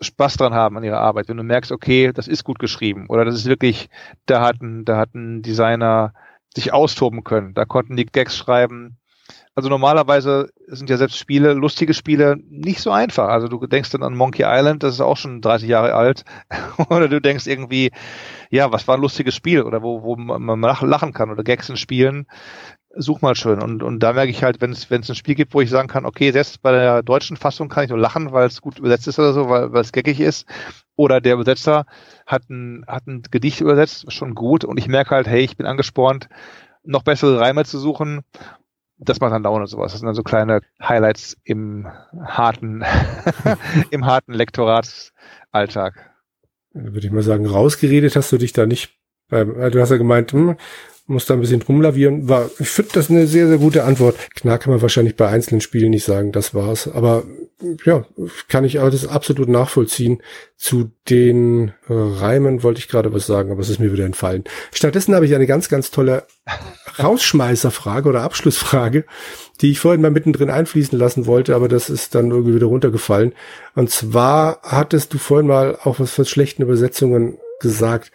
Spaß 0.02 0.38
dran 0.38 0.54
haben 0.54 0.78
an 0.78 0.84
ihrer 0.84 1.00
Arbeit, 1.00 1.30
wenn 1.30 1.38
du 1.38 1.44
merkst, 1.44 1.72
okay, 1.72 2.12
das 2.12 2.28
ist 2.28 2.44
gut 2.44 2.60
geschrieben 2.60 3.06
oder 3.08 3.24
das 3.24 3.36
ist 3.36 3.46
wirklich, 3.46 3.90
da 4.26 4.42
hatten, 4.42 4.84
da 4.84 4.98
hatten 4.98 5.42
Designer 5.42 6.14
sich 6.56 6.74
austoben 6.74 7.24
können, 7.24 7.54
da 7.54 7.66
konnten 7.66 7.96
die 7.96 8.06
Gags 8.06 8.36
schreiben. 8.36 8.98
Also 9.54 9.70
normalerweise 9.70 10.50
sind 10.68 10.90
ja 10.90 10.98
selbst 10.98 11.18
Spiele, 11.18 11.54
lustige 11.54 11.94
Spiele, 11.94 12.38
nicht 12.50 12.82
so 12.82 12.92
einfach. 12.92 13.28
Also 13.28 13.48
du 13.48 13.66
denkst 13.68 13.92
dann 13.92 14.04
an 14.04 14.16
Monkey 14.16 14.44
Island, 14.46 14.82
das 14.84 14.96
ist 14.96 15.02
auch 15.02 15.18
schon 15.18 15.42
30 15.42 15.70
Jahre 15.70 15.94
alt. 15.94 16.26
oder 16.90 17.08
du 17.08 17.22
denkst 17.22 17.48
irgendwie, 17.48 17.92
ja, 18.50 18.72
was 18.72 18.88
war 18.88 18.96
ein 18.96 19.02
lustiges 19.02 19.36
Spiel 19.36 19.62
oder 19.62 19.82
wo, 19.84 20.04
wo 20.04 20.16
man 20.16 20.62
lachen 20.62 21.14
kann 21.14 21.30
oder 21.30 21.44
Gags 21.44 21.70
in 21.70 21.78
Spielen 21.78 22.28
such 22.96 23.22
mal 23.22 23.36
schön. 23.36 23.62
Und, 23.62 23.84
und 23.84 24.00
da 24.00 24.14
merke 24.14 24.32
ich 24.32 24.44
halt, 24.44 24.62
wenn 24.62 24.72
es 24.72 24.90
wenn 24.90 25.02
es 25.02 25.10
ein 25.10 25.16
Spiel 25.16 25.36
gibt, 25.36 25.54
wo 25.54 25.62
ich 25.62 25.70
sagen 25.70 25.88
kann, 25.88 26.06
okay, 26.06 26.32
selbst 26.32 26.62
bei 26.62 26.72
der 26.72 27.04
deutschen 27.04 27.38
Fassung 27.38 27.70
kann 27.70 27.84
ich 27.84 27.90
nur 27.90 28.00
lachen, 28.00 28.32
weil 28.32 28.48
es 28.48 28.62
gut 28.62 28.80
übersetzt 28.80 29.08
ist 29.08 29.20
oder 29.20 29.34
so, 29.34 29.50
weil, 29.50 29.72
weil 29.72 29.82
es 29.82 29.92
geckig 29.92 30.20
ist. 30.20 30.46
Oder 30.96 31.22
der 31.22 31.36
Übersetzer 31.36 31.86
hat 32.26 32.50
ein, 32.50 32.84
hat 32.88 33.08
ein 33.08 33.24
Gedicht 33.32 33.62
übersetzt, 33.62 34.12
schon 34.12 34.36
gut. 34.36 34.66
Und 34.66 34.78
ich 34.78 34.88
merke 34.88 35.16
halt, 35.16 35.28
hey, 35.28 35.42
ich 35.42 35.58
bin 35.58 35.66
angespornt, 35.66 36.28
noch 36.84 37.04
bessere 37.04 37.40
Reime 37.40 37.66
zu 37.66 37.80
suchen. 37.80 38.22
Das 38.98 39.20
macht 39.20 39.32
dann 39.34 39.44
Laune 39.44 39.62
und 39.62 39.68
sowas. 39.68 39.92
Das 39.92 40.00
sind 40.00 40.06
dann 40.06 40.16
so 40.16 40.24
kleine 40.24 40.62
Highlights 40.82 41.38
im 41.44 41.88
harten, 42.24 42.84
im 43.90 44.06
harten 44.06 44.34
Lektoratsalltag. 44.34 46.12
Würde 46.74 47.08
ich 47.08 47.12
mal 47.12 47.24
sagen, 47.24 47.48
rausgeredet 47.48 48.16
hast 48.16 48.32
du 48.32 48.38
dich 48.38 48.54
da 48.54 48.66
nicht. 48.66 48.98
Du 49.30 49.80
hast 49.80 49.90
ja 49.90 49.98
gemeint, 49.98 50.34
hm, 50.34 50.58
muss 51.12 51.26
da 51.26 51.36
ein 51.36 51.42
bisschen 51.42 51.62
rumlavieren. 51.62 52.28
War, 52.30 52.50
ich 52.60 52.70
finde 52.70 52.92
das 52.94 53.10
eine 53.10 53.28
sehr, 53.28 53.48
sehr 53.48 53.58
gute 53.58 53.84
Antwort. 53.84 54.16
Klar 54.36 54.58
kann 54.58 54.72
man 54.72 54.82
wahrscheinlich 54.82 55.16
bei 55.16 55.28
einzelnen 55.28 55.62
Spielen 55.62 55.92
nicht 55.92 56.06
sagen, 56.06 56.32
das 56.32 56.54
war's. 56.54 56.88
Aber 56.88 57.24
ja, 57.86 58.06
kann 58.48 58.64
ich 58.64 58.80
alles 58.80 59.08
absolut 59.08 59.50
nachvollziehen. 59.50 60.22
Zu 60.58 60.92
den 61.10 61.70
äh, 61.88 61.94
Reimen 61.94 62.64
wollte 62.64 62.80
ich 62.80 62.88
gerade 62.88 63.14
was 63.14 63.28
sagen, 63.28 63.52
aber 63.52 63.62
es 63.62 63.70
ist 63.70 63.80
mir 63.80 63.94
wieder 63.94 64.06
entfallen. 64.06 64.44
Stattdessen 64.72 65.16
habe 65.16 65.26
ich 65.26 65.36
eine 65.36 65.48
ganz, 65.48 65.70
ganz 65.70 65.92
tolle 65.92 66.24
Rausschmeißerfrage 67.00 68.10
oder 68.10 68.22
Abschlussfrage, 68.22 69.06
die 69.62 69.72
ich 69.72 69.80
vorhin 69.80 70.02
mal 70.02 70.12
mittendrin 70.12 70.50
einfließen 70.50 70.98
lassen 70.98 71.26
wollte, 71.26 71.56
aber 71.56 71.68
das 71.68 71.90
ist 71.90 72.16
dann 72.16 72.32
irgendwie 72.32 72.56
wieder 72.56 72.68
runtergefallen. 72.68 73.34
Und 73.76 73.90
zwar 73.90 74.60
hattest 74.64 75.14
du 75.14 75.18
vorhin 75.18 75.48
mal 75.48 75.78
auch 75.84 76.00
was 76.00 76.12
von 76.12 76.26
schlechten 76.26 76.64
Übersetzungen 76.64 77.38
gesagt. 77.60 78.12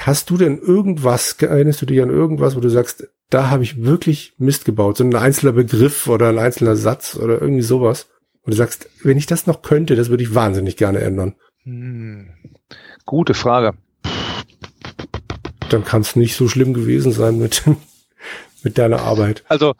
Hast 0.00 0.30
du 0.30 0.36
denn 0.36 0.58
irgendwas, 0.58 1.36
erinnerst 1.40 1.82
du 1.82 1.86
dich 1.86 2.02
an 2.02 2.10
irgendwas, 2.10 2.56
wo 2.56 2.60
du 2.60 2.68
sagst, 2.68 3.08
da 3.30 3.50
habe 3.50 3.62
ich 3.62 3.82
wirklich 3.82 4.34
Mist 4.38 4.64
gebaut, 4.64 4.98
so 4.98 5.04
ein 5.04 5.14
einzelner 5.14 5.52
Begriff 5.52 6.06
oder 6.08 6.28
ein 6.28 6.38
einzelner 6.38 6.76
Satz 6.76 7.16
oder 7.16 7.40
irgendwie 7.40 7.62
sowas? 7.62 8.08
Und 8.42 8.52
du 8.52 8.56
sagst, 8.56 8.88
wenn 9.02 9.16
ich 9.16 9.26
das 9.26 9.46
noch 9.46 9.62
könnte, 9.62 9.96
das 9.96 10.10
würde 10.10 10.22
ich 10.22 10.34
wahnsinnig 10.34 10.76
gerne 10.76 11.00
ändern. 11.00 11.34
Hm. 11.62 12.28
Gute 13.06 13.34
Frage. 13.34 13.72
Dann 15.70 15.84
kann 15.84 16.02
es 16.02 16.14
nicht 16.14 16.36
so 16.36 16.48
schlimm 16.48 16.74
gewesen 16.74 17.12
sein 17.12 17.38
mit, 17.38 17.62
mit 18.62 18.76
deiner 18.76 19.00
Arbeit. 19.00 19.44
Also 19.48 19.74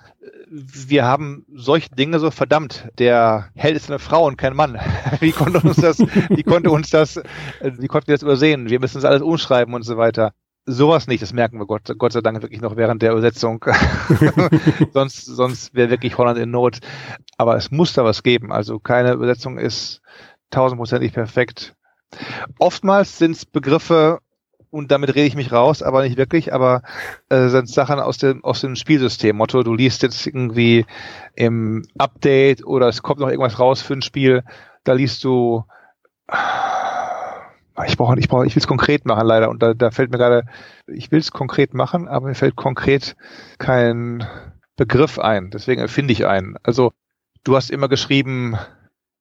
wir 0.55 1.05
haben 1.05 1.45
solche 1.53 1.91
Dinge 1.91 2.21
so 2.21 2.31
verdammt. 2.31 2.89
Der 2.99 3.51
Held 3.55 3.77
ist 3.77 3.91
eine 3.91 3.99
Frau 3.99 4.27
und 4.27 4.37
kein 4.37 4.55
Mann. 4.55 4.79
Wie 5.21 5.33
konnte 5.33 5.61
uns 5.61 5.77
das, 5.77 5.99
wie 5.99 6.43
konnte 6.43 6.71
uns 6.71 6.91
das, 6.91 7.21
wie 7.61 7.89
konnten 7.89 8.09
wir 8.09 8.15
das 8.15 8.23
übersehen? 8.23 8.71
Wir 8.71 8.79
müssen 8.79 8.99
das 8.99 9.05
alles 9.05 9.23
umschreiben 9.23 9.75
und 9.75 9.83
so 9.83 9.97
weiter. 9.97 10.33
Sowas 10.67 11.09
nicht, 11.09 11.23
das 11.23 11.33
merken 11.33 11.59
wir 11.59 11.67
Gott, 11.67 11.93
Gott 11.99 12.13
sei 12.13 12.21
Dank 12.21 12.41
wirklich 12.41 12.61
noch 12.61 12.77
während 12.77 13.03
der 13.03 13.13
Übersetzung. 13.13 13.65
sonst 14.93 15.27
sonst 15.27 15.75
wäre 15.75 15.91
wirklich 15.91 16.17
Holland 16.17 16.39
in 16.39 16.51
Not. 16.51 16.79
Aber 17.37 17.57
es 17.57 17.71
muss 17.71 17.93
da 17.93 18.05
was 18.05 18.23
geben. 18.23 18.53
Also 18.53 18.79
keine 18.79 19.13
Übersetzung 19.13 19.59
ist 19.59 20.01
tausendprozentig 20.51 21.13
perfekt. 21.13 21.75
Oftmals 22.59 23.19
sind 23.19 23.33
es 23.33 23.45
Begriffe, 23.45 24.21
und 24.75 24.91
damit 24.91 25.15
rede 25.15 25.27
ich 25.27 25.37
mich 25.37 25.53
raus, 25.53 25.85
aber 25.85 26.03
nicht 26.03 26.17
wirklich, 26.17 26.53
aber 26.53 26.83
äh, 27.29 27.47
sind 27.47 27.69
Sachen 27.69 28.01
aus 28.01 28.19
dem, 28.19 28.43
aus 28.43 28.61
dem 28.61 28.75
Spielsystem. 28.75 29.37
Motto, 29.37 29.63
du 29.63 29.73
liest 29.73 30.03
jetzt 30.03 30.27
irgendwie 30.27 30.85
im 31.37 31.85
Update 31.97 32.67
oder 32.67 32.89
es 32.89 33.01
kommt 33.01 33.21
noch 33.21 33.29
irgendwas 33.29 33.61
raus 33.61 33.83
für 33.83 33.95
ein 33.95 34.03
Spiel, 34.03 34.43
da 34.83 34.93
liest 34.93 35.23
du 35.23 35.63
ich 37.87 37.97
brauche, 37.97 38.19
ich 38.19 38.29
brauche, 38.29 38.47
ich 38.47 38.57
will 38.57 38.61
es 38.61 38.67
konkret 38.67 39.05
machen 39.05 39.27
leider 39.27 39.49
und 39.49 39.63
da, 39.63 39.75
da 39.75 39.91
fällt 39.93 40.11
mir 40.11 40.19
gerade, 40.19 40.45
ich 40.89 41.13
will 41.13 41.21
es 41.21 41.31
konkret 41.31 41.73
machen, 41.73 42.09
aber 42.09 42.29
mir 42.29 42.35
fällt 42.35 42.57
konkret 42.57 43.15
kein 43.59 44.27
Begriff 44.77 45.19
ein. 45.19 45.51
Deswegen 45.51 45.81
erfinde 45.81 46.13
ich 46.13 46.27
einen. 46.27 46.57
Also 46.63 46.93
du 47.45 47.55
hast 47.55 47.71
immer 47.71 47.89
geschrieben, 47.89 48.57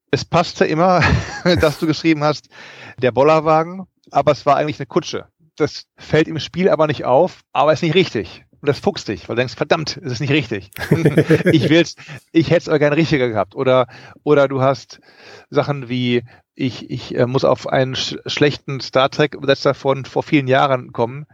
es 0.09 0.25
passte 0.25 0.65
immer, 0.65 1.01
dass 1.61 1.79
du 1.79 1.85
geschrieben 1.85 2.23
hast, 2.23 2.49
der 2.97 3.11
Bollerwagen, 3.11 3.85
aber 4.11 4.31
es 4.31 4.45
war 4.45 4.55
eigentlich 4.55 4.79
eine 4.79 4.87
Kutsche 4.87 5.27
das 5.55 5.85
fällt 5.97 6.27
im 6.27 6.39
Spiel 6.39 6.69
aber 6.69 6.87
nicht 6.87 7.05
auf, 7.05 7.41
aber 7.51 7.73
ist 7.73 7.83
nicht 7.83 7.95
richtig. 7.95 8.45
Und 8.63 8.69
das 8.69 8.79
fuchst 8.79 9.09
dich, 9.09 9.27
weil 9.27 9.35
du 9.35 9.41
denkst, 9.41 9.55
verdammt, 9.55 9.97
es 9.97 10.13
ist 10.13 10.19
nicht 10.21 10.31
richtig. 10.31 10.71
ich 11.51 11.69
will's, 11.69 11.95
ich 12.31 12.49
hätte 12.49 12.61
es 12.61 12.69
aber 12.69 12.79
gerne 12.79 12.95
richtiger 12.95 13.27
gehabt. 13.27 13.55
Oder, 13.55 13.87
oder 14.23 14.47
du 14.47 14.61
hast 14.61 15.01
Sachen 15.49 15.89
wie, 15.89 16.23
ich, 16.55 16.89
ich 16.89 17.13
äh, 17.15 17.25
muss 17.25 17.43
auf 17.43 17.67
einen 17.67 17.95
sch 17.95 18.15
schlechten 18.25 18.79
Star 18.79 19.09
Trek-Übersetzer 19.09 19.73
von 19.73 20.05
vor 20.05 20.23
vielen 20.23 20.47
Jahren 20.47 20.93
kommen. 20.93 21.25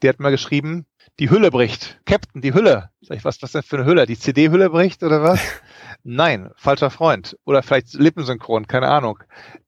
Der 0.00 0.10
hat 0.10 0.20
mal 0.20 0.30
geschrieben, 0.30 0.86
die 1.18 1.30
Hülle 1.30 1.50
bricht. 1.50 1.98
Captain, 2.04 2.42
die 2.42 2.54
Hülle. 2.54 2.90
Sag 3.00 3.16
ich, 3.16 3.24
was, 3.24 3.42
was 3.42 3.52
denn 3.52 3.62
für 3.62 3.78
eine 3.78 3.86
Hülle? 3.86 4.06
Die 4.06 4.18
CD-Hülle 4.18 4.70
bricht 4.70 5.02
oder 5.02 5.22
was? 5.22 5.40
Nein, 6.04 6.50
falscher 6.56 6.90
Freund. 6.90 7.36
Oder 7.44 7.62
vielleicht 7.62 7.94
Lippensynchron, 7.94 8.68
keine 8.68 8.88
Ahnung. 8.88 9.18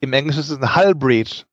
Im 0.00 0.12
Englischen 0.12 0.40
ist 0.40 0.50
es 0.50 0.58
ein 0.58 0.76
Hull 0.76 0.94
Breach. 0.94 1.46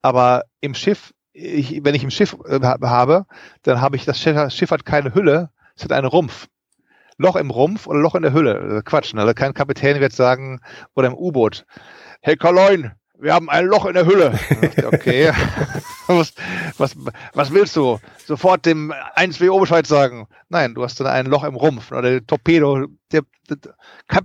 Aber 0.00 0.44
im 0.60 0.74
Schiff 0.74 1.12
ich, 1.32 1.84
wenn 1.84 1.94
ich 1.94 2.04
im 2.04 2.10
Schiff 2.10 2.36
äh, 2.46 2.60
habe, 2.60 3.26
dann 3.62 3.80
habe 3.80 3.96
ich 3.96 4.04
das 4.04 4.18
Schiff, 4.18 4.52
Schiff 4.52 4.70
hat 4.70 4.84
keine 4.84 5.14
Hülle, 5.14 5.50
es 5.76 5.84
hat 5.84 5.92
einen 5.92 6.06
Rumpf. 6.06 6.48
Loch 7.18 7.36
im 7.36 7.50
Rumpf 7.50 7.86
oder 7.86 8.00
Loch 8.00 8.14
in 8.14 8.22
der 8.22 8.32
Hülle. 8.32 8.82
Quatsch, 8.84 9.14
ne? 9.14 9.20
Also 9.20 9.34
kein 9.34 9.54
Kapitän 9.54 10.00
wird 10.00 10.12
sagen, 10.12 10.60
oder 10.94 11.08
im 11.08 11.14
U-Boot, 11.14 11.66
Herr 12.20 12.36
Kaloin, 12.36 12.92
wir 13.22 13.32
haben 13.32 13.48
ein 13.48 13.66
Loch 13.66 13.86
in 13.86 13.94
der 13.94 14.06
Hülle. 14.06 14.38
Okay. 14.84 15.32
was, 16.06 16.34
was, 16.76 16.96
was 17.32 17.52
willst 17.52 17.76
du? 17.76 17.98
Sofort 18.26 18.66
dem 18.66 18.92
1WO 19.16 19.60
Bescheid 19.60 19.86
sagen. 19.86 20.26
Nein, 20.48 20.74
du 20.74 20.82
hast 20.82 21.00
dann 21.00 21.06
ein 21.06 21.26
Loch 21.26 21.44
im 21.44 21.54
Rumpf. 21.54 21.92
Oder 21.92 22.02
der 22.02 22.26
Torpedo, 22.26 22.86
der, 23.10 23.22
der, 23.48 23.58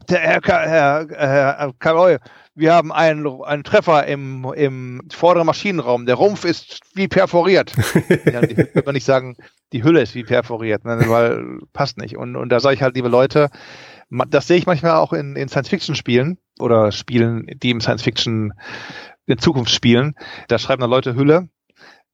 der 0.10 0.20
Herr, 0.20 0.42
Herr, 0.44 1.08
Herr, 1.10 1.74
Herr 1.80 2.20
wir 2.56 2.74
haben 2.74 2.92
einen, 2.92 3.44
einen 3.44 3.64
Treffer 3.64 4.08
im, 4.08 4.52
im 4.56 5.02
vorderen 5.14 5.46
Maschinenraum. 5.46 6.06
Der 6.06 6.16
Rumpf 6.16 6.44
ist 6.44 6.80
wie 6.96 7.08
perforiert. 7.08 7.74
ja, 8.26 8.42
die 8.42 8.58
würde 8.58 8.84
man 8.84 8.96
nicht 8.96 9.06
sagen, 9.06 9.38
die 9.74 9.84
Hülle 9.84 10.02
ist 10.02 10.16
wie 10.16 10.24
perforiert, 10.24 10.84
ne, 10.84 11.00
weil 11.08 11.60
passt 11.72 11.98
nicht. 11.98 12.18
Und, 12.18 12.36
und 12.36 12.50
da 12.50 12.60
sage 12.60 12.76
ich 12.76 12.82
halt, 12.82 12.96
liebe 12.96 13.10
Leute, 13.10 13.50
das 14.10 14.48
sehe 14.48 14.58
ich 14.58 14.66
manchmal 14.66 14.94
auch 14.94 15.14
in, 15.14 15.36
in 15.36 15.50
Science-Fiction-Spielen 15.50 16.38
oder 16.60 16.92
Spielen, 16.92 17.48
die 17.62 17.72
im 17.72 17.82
Science-Fiction 17.82 18.54
in 19.26 19.38
Zukunft 19.38 19.72
spielen. 19.72 20.16
Da 20.48 20.58
schreiben 20.60 20.82
dann 20.82 20.90
Leute 20.90 21.16
Hülle 21.16 21.50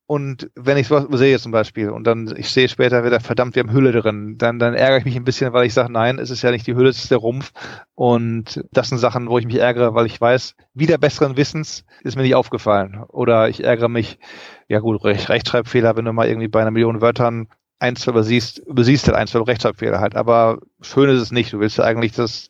und 0.05 0.51
wenn 0.55 0.77
ich 0.77 0.87
sowas 0.87 1.07
sehe 1.17 1.39
zum 1.39 1.53
Beispiel 1.53 1.89
und 1.89 2.05
dann 2.05 2.33
ich 2.37 2.49
sehe 2.49 2.67
später 2.67 3.05
wieder, 3.05 3.21
verdammt, 3.21 3.55
wir 3.55 3.63
haben 3.63 3.71
Hülle 3.71 3.93
drin, 3.93 4.35
dann, 4.37 4.59
dann 4.59 4.73
ärgere 4.73 4.97
ich 4.97 5.05
mich 5.05 5.15
ein 5.15 5.23
bisschen, 5.23 5.53
weil 5.53 5.65
ich 5.65 5.73
sage, 5.73 5.91
nein, 5.91 6.19
es 6.19 6.29
ist 6.29 6.41
ja 6.41 6.51
nicht 6.51 6.67
die 6.67 6.75
Hülle, 6.75 6.89
es 6.89 6.97
ist 6.97 7.11
der 7.11 7.19
Rumpf. 7.19 7.53
Und 7.95 8.63
das 8.71 8.89
sind 8.89 8.97
Sachen, 8.97 9.29
wo 9.29 9.37
ich 9.39 9.45
mich 9.45 9.59
ärgere, 9.59 9.95
weil 9.95 10.05
ich 10.05 10.19
weiß, 10.19 10.55
wieder 10.73 10.97
besseren 10.97 11.37
Wissens 11.37 11.85
ist 12.01 12.17
mir 12.17 12.23
nicht 12.23 12.35
aufgefallen. 12.35 13.01
Oder 13.07 13.47
ich 13.47 13.63
ärgere 13.63 13.87
mich, 13.87 14.19
ja 14.67 14.79
gut, 14.79 15.03
Rech 15.05 15.29
Rechtschreibfehler, 15.29 15.95
wenn 15.95 16.05
du 16.05 16.11
mal 16.11 16.27
irgendwie 16.27 16.49
bei 16.49 16.61
einer 16.61 16.71
Million 16.71 16.99
Wörtern 16.99 17.47
ein, 17.79 17.95
zwei 17.95 18.11
übersiehst, 18.11 18.59
übersiehst 18.59 19.07
halt 19.07 19.17
ein, 19.17 19.27
zwei 19.27 19.39
Rechtschreibfehler 19.39 19.99
halt. 19.99 20.15
Aber 20.15 20.59
schön 20.81 21.09
ist 21.09 21.21
es 21.21 21.31
nicht. 21.31 21.53
Du 21.53 21.59
willst 21.59 21.77
ja 21.77 21.83
eigentlich 21.83 22.13
das 22.13 22.49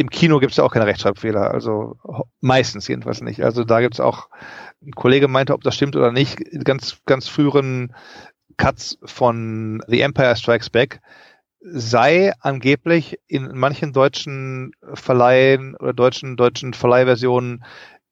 im 0.00 0.08
Kino 0.08 0.38
gibt 0.38 0.52
es 0.52 0.56
ja 0.56 0.64
auch 0.64 0.72
keine 0.72 0.86
Rechtschreibfehler, 0.86 1.50
also 1.50 1.98
meistens 2.40 2.88
jedenfalls 2.88 3.20
nicht. 3.20 3.42
Also 3.44 3.64
da 3.64 3.80
gibt 3.82 3.94
es 3.94 4.00
auch 4.00 4.30
ein 4.82 4.92
Kollege 4.92 5.28
meinte, 5.28 5.52
ob 5.52 5.62
das 5.62 5.74
stimmt 5.74 5.94
oder 5.94 6.10
nicht, 6.10 6.40
ganz, 6.64 6.96
ganz 7.04 7.28
früheren 7.28 7.94
Cuts 8.56 8.96
von 9.04 9.82
The 9.88 10.00
Empire 10.00 10.36
Strikes 10.36 10.70
Back 10.70 11.02
sei 11.60 12.32
angeblich 12.40 13.18
in 13.26 13.50
manchen 13.52 13.92
deutschen 13.92 14.72
Verleihen 14.94 15.76
oder 15.76 15.92
deutschen, 15.92 16.38
deutschen 16.38 16.72
Verleihversionen 16.72 17.62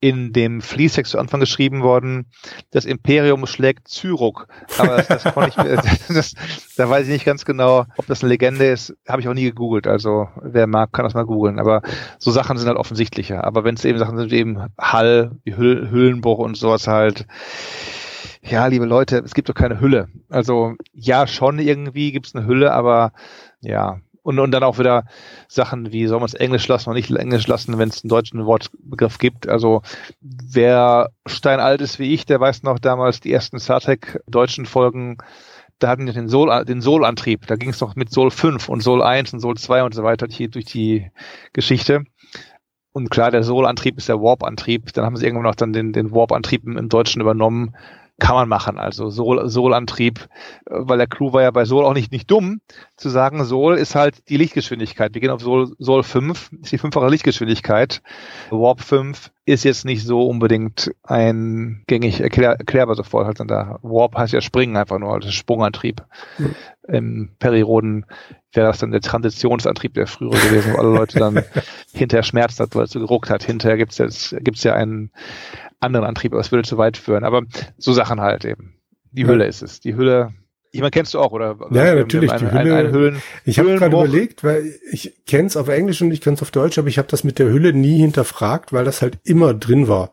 in 0.01 0.33
dem 0.33 0.61
Fließtext 0.61 1.13
zu 1.13 1.19
Anfang 1.19 1.41
geschrieben 1.41 1.83
worden, 1.83 2.27
das 2.71 2.85
Imperium 2.85 3.47
schlägt 3.47 3.89
Zyruk. 3.89 4.47
Aber 4.79 4.97
das, 4.97 5.09
das 5.09 5.25
konnte 5.35 5.49
ich, 5.51 5.57
das, 6.15 6.35
da 6.77 6.89
weiß 6.89 7.07
ich 7.07 7.13
nicht 7.13 7.25
ganz 7.25 7.45
genau, 7.45 7.85
ob 7.97 8.07
das 8.07 8.23
eine 8.23 8.29
Legende 8.29 8.67
ist. 8.67 8.97
Habe 9.09 9.21
ich 9.21 9.29
auch 9.29 9.35
nie 9.35 9.45
gegoogelt. 9.45 9.87
Also 9.87 10.29
wer 10.41 10.67
mag, 10.67 10.93
kann 10.93 11.05
das 11.05 11.15
mal 11.15 11.27
googeln. 11.27 11.59
Aber 11.59 11.83
so 12.19 12.31
Sachen 12.31 12.59
sind 12.59 12.69
halt 12.69 12.79
offensichtlicher. 12.79 13.43
Aber 13.45 13.65
wenn 13.65 13.75
es 13.75 13.85
eben 13.85 13.99
Sachen 13.99 14.17
sind 14.19 14.31
wie 14.31 14.39
eben 14.39 14.67
Hall, 14.79 15.33
wie 15.45 15.57
Hüll, 15.57 15.91
Hüllenbruch 15.91 16.39
und 16.39 16.57
sowas 16.57 16.87
halt, 16.87 17.27
ja, 18.43 18.67
liebe 18.67 18.87
Leute, 18.87 19.19
es 19.19 19.35
gibt 19.35 19.49
doch 19.49 19.55
keine 19.55 19.81
Hülle. 19.81 20.09
Also 20.29 20.75
ja, 20.93 21.27
schon 21.27 21.59
irgendwie 21.59 22.13
gibt 22.13 22.27
es 22.27 22.35
eine 22.35 22.47
Hülle, 22.47 22.73
aber 22.73 23.13
ja, 23.61 24.01
und, 24.29 24.39
und 24.39 24.51
dann 24.51 24.63
auch 24.63 24.79
wieder 24.79 25.05
Sachen 25.49 25.91
wie, 25.91 26.07
soll 26.07 26.19
man 26.19 26.27
es 26.27 26.35
Englisch 26.35 26.69
lassen 26.69 26.91
oder 26.91 26.99
nicht 26.99 27.11
Englisch 27.11 27.47
lassen, 27.47 27.79
wenn 27.79 27.89
es 27.89 28.05
einen 28.05 28.11
deutschen 28.11 28.45
Wortbegriff 28.45 29.17
gibt. 29.17 29.49
Also 29.49 29.81
wer 30.21 31.09
steinalt 31.25 31.81
ist 31.81 31.99
wie 31.99 32.13
ich, 32.13 32.27
der 32.27 32.39
weiß 32.39 32.63
noch 32.63 32.79
damals 32.79 33.21
die 33.21 33.33
ersten 33.33 33.59
Star 33.59 33.81
Trek 33.81 34.21
deutschen 34.27 34.67
Folgen, 34.67 35.17
da 35.79 35.89
hatten 35.89 36.05
wir 36.05 36.13
den 36.13 36.29
Sol, 36.29 36.63
den 36.67 36.83
Sol-Antrieb. 36.83 37.47
Da 37.47 37.57
ging 37.57 37.71
es 37.71 37.81
noch 37.81 37.97
mit 37.97 38.13
Sol 38.13 38.31
5 38.31 38.69
und 38.69 38.83
Sol 38.83 39.03
1 39.03 39.33
und 39.33 39.41
Sol 39.41 39.57
2 39.57 39.85
und 39.85 39.95
so 39.95 40.03
weiter 40.03 40.27
hier 40.29 40.51
durch 40.51 40.67
die 40.67 41.11
Geschichte. 41.55 42.05
Und 42.93 43.09
klar, 43.09 43.31
der 43.31 43.45
Sol-Antrieb 43.45 43.97
ist 43.97 44.11
der 44.11 44.21
Warp-Antrieb. 44.21 44.93
Dann 44.93 45.07
haben 45.07 45.17
sie 45.17 45.25
irgendwann 45.25 45.45
noch 45.45 45.55
dann 45.55 45.73
den, 45.73 45.95
den 45.95 46.11
Warp-Antrieb 46.11 46.65
im 46.67 46.91
Deutschen 46.91 47.23
übernommen 47.23 47.75
kann 48.19 48.35
man 48.35 48.49
machen. 48.49 48.79
Also 48.79 49.11
Sol, 49.11 49.49
Sol-Antrieb, 49.49 50.29
äh, 50.67 50.71
weil 50.71 50.99
der 50.99 51.07
Clou 51.07 51.33
war 51.33 51.43
ja 51.43 51.51
bei 51.51 51.65
Sol 51.65 51.85
auch 51.85 51.95
nicht, 51.95 52.13
nicht 52.13 52.31
dumm, 52.31 52.61
zu 52.97 53.09
sagen, 53.09 53.45
Sol 53.45 53.77
ist 53.77 53.95
halt 53.95 54.29
die 54.29 54.37
Lichtgeschwindigkeit. 54.37 55.15
Wir 55.15 55.21
gehen 55.21 55.31
auf 55.31 55.41
Sol, 55.41 55.73
Sol 55.79 56.03
5, 56.03 56.51
ist 56.63 56.73
die 56.73 56.79
fünffache 56.79 57.09
Lichtgeschwindigkeit. 57.09 58.03
Warp 58.51 58.81
5 58.81 59.31
ist 59.47 59.65
jetzt 59.65 59.85
nicht 59.85 60.05
so 60.05 60.27
unbedingt 60.27 60.91
ein 61.05 61.85
gängig 61.87 62.21
erklär, 62.21 62.57
erklärbar 62.59 62.97
sofort 62.97 63.27
halt 63.27 63.41
dann 63.41 63.49
da. 63.49 63.79
Warp 63.83 64.17
heißt 64.17 64.33
ja 64.33 64.41
springen 64.41 64.77
einfach 64.77 64.99
nur, 64.99 65.15
also 65.15 65.31
Sprungantrieb. 65.31 66.05
Mhm. 66.39 66.55
Im 66.89 67.31
Periroden 67.39 68.05
wäre 68.53 68.67
das 68.67 68.79
dann 68.79 68.91
der 68.91 69.01
Transitionsantrieb 69.01 69.95
der 69.95 70.07
frühere 70.07 70.39
gewesen, 70.39 70.73
wo 70.73 70.79
alle 70.79 70.95
Leute 70.95 71.19
dann 71.19 71.45
hinterher 71.93 72.23
schmerzt 72.23 72.61
hat, 72.61 72.75
weil 72.75 72.85
es 72.85 72.91
so 72.91 72.99
geruckt 72.99 73.31
hat. 73.31 73.45
Hinterher 73.45 73.77
gibt's 73.77 73.99
jetzt, 73.99 74.35
gibt's 74.41 74.65
ja 74.65 74.75
einen, 74.75 75.11
anderen 75.81 76.07
Antrieb, 76.07 76.33
aber 76.33 76.41
es 76.41 76.53
würde 76.53 76.67
zu 76.67 76.79
weit 76.79 76.97
führen. 76.97 77.25
Aber 77.25 77.43
so 77.77 77.93
Sachen 77.93 78.21
halt 78.21 78.45
eben. 78.45 78.75
Die 79.13 79.23
ja. 79.23 79.29
Hülle 79.29 79.47
ist 79.47 79.63
es. 79.63 79.81
Die 79.81 79.95
Hülle, 79.95 80.33
ich 80.71 80.81
meine, 80.81 80.91
kennst 80.91 81.15
du 81.15 81.19
auch, 81.19 81.33
oder? 81.33 81.57
Ja, 81.71 81.87
ja 81.87 81.95
natürlich. 81.95 82.31
Eine, 82.31 82.41
die 82.41 82.47
Hülle, 82.47 82.61
eine, 82.61 82.75
eine 82.77 82.93
Hüllen, 82.93 83.23
ich 83.45 83.59
habe 83.59 83.75
gerade 83.75 83.97
überlegt, 83.97 84.45
weil 84.45 84.75
ich 84.91 85.25
kenn's 85.27 85.57
auf 85.57 85.69
Englisch 85.69 86.03
und 86.03 86.11
ich 86.11 86.21
kenn's 86.21 86.43
auf 86.43 86.51
Deutsch, 86.51 86.79
aber 86.79 86.89
ich 86.89 86.99
habe 86.99 87.09
das 87.09 87.25
mit 87.25 87.39
der 87.39 87.47
Hülle 87.47 87.73
nie 87.73 87.99
hinterfragt, 87.99 88.73
weil 88.73 88.85
das 88.85 89.03
halt 89.03 89.19
immer 89.25 89.55
drin 89.55 89.89
war. 89.89 90.13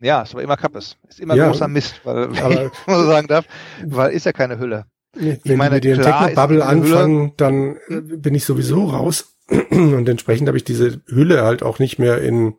Ja, 0.00 0.22
es 0.22 0.34
war 0.34 0.42
immer 0.42 0.56
Kappes. 0.56 0.98
Ist 1.08 1.20
immer 1.20 1.34
ja, 1.34 1.48
großer 1.48 1.68
Mist, 1.68 2.00
weil, 2.04 2.24
aber, 2.38 2.66
ich 2.66 2.86
mal 2.86 3.00
so 3.00 3.06
sagen 3.06 3.28
darf, 3.28 3.46
weil 3.84 4.12
ist 4.12 4.26
ja 4.26 4.32
keine 4.32 4.58
Hülle. 4.58 4.84
Wenn 5.14 5.40
ich 5.42 5.56
meine, 5.56 5.80
die 5.80 5.88
den 5.88 6.02
Techno-Bubble 6.02 6.64
anfangen, 6.64 7.32
dann 7.38 7.76
äh, 7.88 8.00
bin 8.00 8.34
ich 8.34 8.44
sowieso 8.44 8.84
raus. 8.84 9.36
Und 9.70 10.08
entsprechend 10.08 10.48
habe 10.48 10.58
ich 10.58 10.64
diese 10.64 11.00
Hülle 11.06 11.42
halt 11.42 11.62
auch 11.62 11.78
nicht 11.78 11.98
mehr 11.98 12.20
in, 12.20 12.56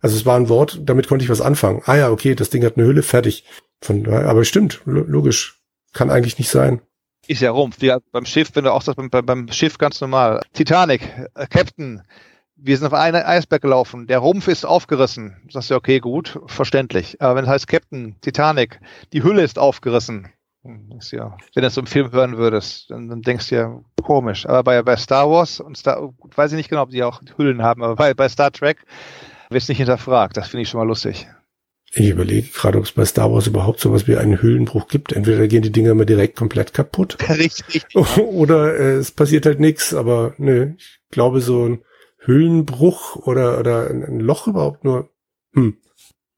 also 0.00 0.16
es 0.16 0.26
war 0.26 0.36
ein 0.36 0.48
Wort, 0.48 0.80
damit 0.82 1.08
konnte 1.08 1.24
ich 1.24 1.30
was 1.30 1.40
anfangen. 1.40 1.82
Ah 1.86 1.96
ja, 1.96 2.10
okay, 2.10 2.34
das 2.34 2.50
Ding 2.50 2.64
hat 2.64 2.76
eine 2.76 2.86
Hülle, 2.86 3.02
fertig. 3.02 3.44
Von 3.82 4.06
aber 4.08 4.44
stimmt, 4.44 4.80
logisch. 4.84 5.60
Kann 5.92 6.10
eigentlich 6.10 6.38
nicht 6.38 6.50
sein. 6.50 6.82
Ist 7.26 7.42
ja 7.42 7.50
Rumpf. 7.50 7.82
Ja, 7.82 7.98
beim 8.12 8.24
Schiff, 8.24 8.50
wenn 8.54 8.64
du 8.64 8.72
auch 8.72 8.82
sagst, 8.82 8.96
beim, 9.10 9.26
beim 9.26 9.48
Schiff 9.52 9.78
ganz 9.78 10.00
normal. 10.00 10.40
Titanic, 10.52 11.02
äh, 11.34 11.46
Captain, 11.48 12.02
wir 12.56 12.76
sind 12.76 12.86
auf 12.86 12.92
einen 12.92 13.22
Eisberg 13.22 13.62
gelaufen, 13.62 14.06
der 14.06 14.18
Rumpf 14.18 14.48
ist 14.48 14.64
aufgerissen. 14.64 15.36
Du 15.46 15.52
sagst 15.52 15.70
ja, 15.70 15.76
okay, 15.76 15.98
gut, 15.98 16.38
verständlich. 16.46 17.20
Aber 17.20 17.36
wenn 17.36 17.44
es 17.44 17.50
heißt 17.50 17.66
Captain, 17.66 18.16
Titanic, 18.20 18.80
die 19.12 19.22
Hülle 19.22 19.42
ist 19.42 19.58
aufgerissen, 19.58 20.28
ist 20.98 21.12
ja, 21.12 21.36
wenn 21.54 21.62
du 21.62 21.62
das 21.62 21.76
im 21.76 21.86
Film 21.86 22.12
hören 22.12 22.36
würdest, 22.36 22.90
dann, 22.90 23.08
dann 23.08 23.22
denkst 23.22 23.48
du 23.48 23.54
ja 23.54 23.80
komisch. 24.02 24.46
Aber 24.46 24.62
bei, 24.62 24.82
bei 24.82 24.96
Star 24.96 25.30
Wars 25.30 25.60
und 25.60 25.78
Star, 25.78 26.12
weiß 26.36 26.52
ich 26.52 26.56
nicht 26.56 26.68
genau, 26.68 26.82
ob 26.82 26.90
die 26.90 27.02
auch 27.02 27.22
Hüllen 27.36 27.62
haben, 27.62 27.82
aber 27.82 27.96
bei, 27.96 28.12
bei 28.12 28.28
Star 28.28 28.52
Trek 28.52 28.84
wird 29.50 29.62
es 29.62 29.68
nicht 29.68 29.78
hinterfragt. 29.78 30.36
Das 30.36 30.48
finde 30.48 30.62
ich 30.62 30.68
schon 30.68 30.78
mal 30.78 30.86
lustig. 30.86 31.26
Ich 31.92 32.08
überlege 32.08 32.48
gerade, 32.48 32.78
ob 32.78 32.84
es 32.84 32.92
bei 32.92 33.04
Star 33.04 33.32
Wars 33.32 33.48
überhaupt 33.48 33.80
sowas 33.80 34.06
wie 34.06 34.16
einen 34.16 34.40
Hüllenbruch 34.40 34.86
gibt. 34.86 35.12
Entweder 35.12 35.48
gehen 35.48 35.62
die 35.62 35.72
Dinger 35.72 35.90
immer 35.90 36.04
direkt 36.04 36.36
komplett 36.36 36.72
kaputt. 36.72 37.18
Richtig. 37.28 37.84
Oder 37.94 38.78
äh, 38.78 38.92
es 38.94 39.10
passiert 39.10 39.44
halt 39.44 39.58
nichts, 39.58 39.92
aber 39.92 40.34
nö, 40.38 40.74
ich 40.76 41.00
glaube 41.10 41.40
so 41.40 41.66
ein 41.66 41.82
Hüllenbruch 42.18 43.16
oder, 43.16 43.58
oder 43.58 43.90
ein 43.90 44.20
Loch 44.20 44.46
überhaupt 44.46 44.84
nur. 44.84 45.10
Hm. 45.52 45.78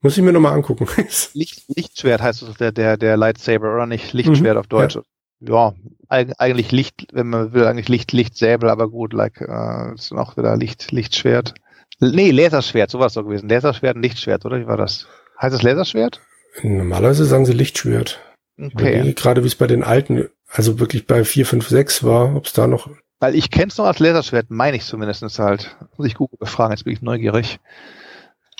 Muss 0.01 0.17
ich 0.17 0.23
mir 0.23 0.33
nochmal 0.33 0.53
angucken. 0.53 0.87
Licht, 1.33 1.63
Lichtschwert 1.67 2.21
heißt 2.21 2.41
es 2.41 2.57
der, 2.57 2.71
der, 2.71 2.97
der 2.97 3.15
Lightsaber, 3.15 3.73
oder 3.73 3.85
nicht? 3.85 4.11
Lichtschwert 4.11 4.55
mhm, 4.55 4.59
auf 4.59 4.67
Deutsch. 4.67 4.97
Ja. 5.39 5.73
ja, 6.11 6.25
eigentlich 6.39 6.71
Licht, 6.71 7.07
wenn 7.13 7.29
man 7.29 7.53
will, 7.53 7.65
eigentlich 7.65 7.89
Licht, 7.89 8.11
Lichtsäbel, 8.11 8.69
aber 8.69 8.89
gut, 8.89 9.13
like, 9.13 9.39
äh, 9.39 9.93
ist 9.93 10.11
noch 10.11 10.35
wieder 10.35 10.57
Licht, 10.57 10.91
Lichtschwert. 10.91 11.53
Nee, 11.99 12.31
Laserschwert, 12.31 12.91
sowas 12.91 13.13
so 13.13 13.23
gewesen. 13.23 13.49
Laserschwert 13.49 13.97
Lichtschwert, 13.97 14.45
oder? 14.45 14.59
Wie 14.59 14.67
war 14.67 14.77
das? 14.77 15.07
Heißt 15.41 15.55
es 15.55 15.61
Laserschwert? 15.61 16.21
Normalerweise 16.61 17.25
sagen 17.25 17.45
sie 17.45 17.53
Lichtschwert. 17.53 18.19
Okay. 18.59 19.13
Gerade 19.13 19.43
wie 19.43 19.47
es 19.47 19.55
bei 19.55 19.67
den 19.67 19.83
alten, 19.83 20.29
also 20.47 20.79
wirklich 20.79 21.07
bei 21.07 21.23
4, 21.23 21.45
5, 21.45 21.67
6 21.67 22.03
war, 22.03 22.35
ob 22.35 22.45
es 22.45 22.53
da 22.53 22.67
noch 22.67 22.89
weil 23.23 23.35
ich 23.35 23.49
kenne 23.51 23.67
es 23.67 23.77
noch 23.77 23.85
als 23.85 23.99
Laserschwert, 23.99 24.49
meine 24.49 24.75
ich 24.75 24.83
zumindest 24.83 25.39
halt. 25.39 25.77
Muss 25.95 26.07
ich 26.07 26.15
Google 26.15 26.37
befragen, 26.37 26.73
jetzt 26.73 26.83
bin 26.83 26.91
ich 26.91 27.01
neugierig. 27.01 27.61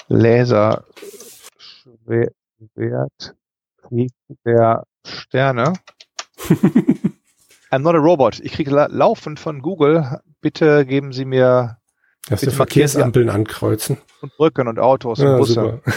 Laserschwert, 0.07 0.86
Krieg 3.81 4.13
der 4.45 4.86
Sterne. 5.05 5.73
I'm 7.71 7.79
not 7.79 7.95
a 7.95 7.97
robot. 7.97 8.39
Ich 8.39 8.53
kriege 8.53 8.71
la 8.71 8.86
laufend 8.86 9.38
von 9.38 9.61
Google, 9.61 10.21
bitte 10.39 10.86
geben 10.86 11.11
Sie 11.11 11.25
mir 11.25 11.75
Dass 12.30 12.41
die 12.41 12.51
Verkehrsampeln 12.51 13.30
ankreuzen. 13.30 13.97
Und 14.21 14.36
Brücken 14.38 14.67
und 14.67 14.80
Autos 14.80 15.19
ja, 15.19 15.34
und 15.34 15.38
Busse. 15.39 15.53
Super. 15.53 15.82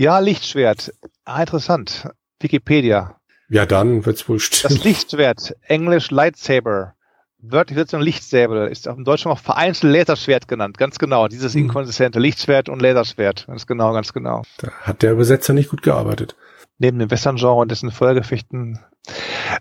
Ja, 0.00 0.20
Lichtschwert. 0.20 0.94
Ah, 1.24 1.40
interessant. 1.40 2.08
Wikipedia. 2.38 3.16
Ja, 3.48 3.66
dann 3.66 4.06
wird's 4.06 4.28
wohl 4.28 4.38
stimmen. 4.38 4.72
Das 4.72 4.84
Lichtschwert, 4.84 5.56
Englisch 5.62 6.12
Lightsaber 6.12 6.94
wörtlich 7.40 7.76
wird 7.76 7.90
so 7.90 7.96
ein 7.96 8.02
Lichtsäbel, 8.02 8.68
ist 8.68 8.88
auf 8.88 8.96
dem 8.96 9.04
Deutschen 9.04 9.30
auch 9.30 9.38
vereinzelt 9.38 9.92
Laserschwert 9.92 10.48
genannt, 10.48 10.78
ganz 10.78 10.98
genau. 10.98 11.28
Dieses 11.28 11.54
hm. 11.54 11.62
inkonsistente 11.62 12.18
Lichtschwert 12.18 12.68
und 12.68 12.82
Laserschwert, 12.82 13.46
ganz 13.46 13.66
genau, 13.66 13.92
ganz 13.92 14.12
genau. 14.12 14.42
Da 14.58 14.70
hat 14.82 15.02
der 15.02 15.12
Übersetzer 15.12 15.52
nicht 15.52 15.70
gut 15.70 15.82
gearbeitet. 15.82 16.36
Neben 16.78 16.98
dem 16.98 17.10
Western-Genre 17.10 17.60
und 17.60 17.70
dessen 17.70 17.90
Feuergefechten 17.90 18.78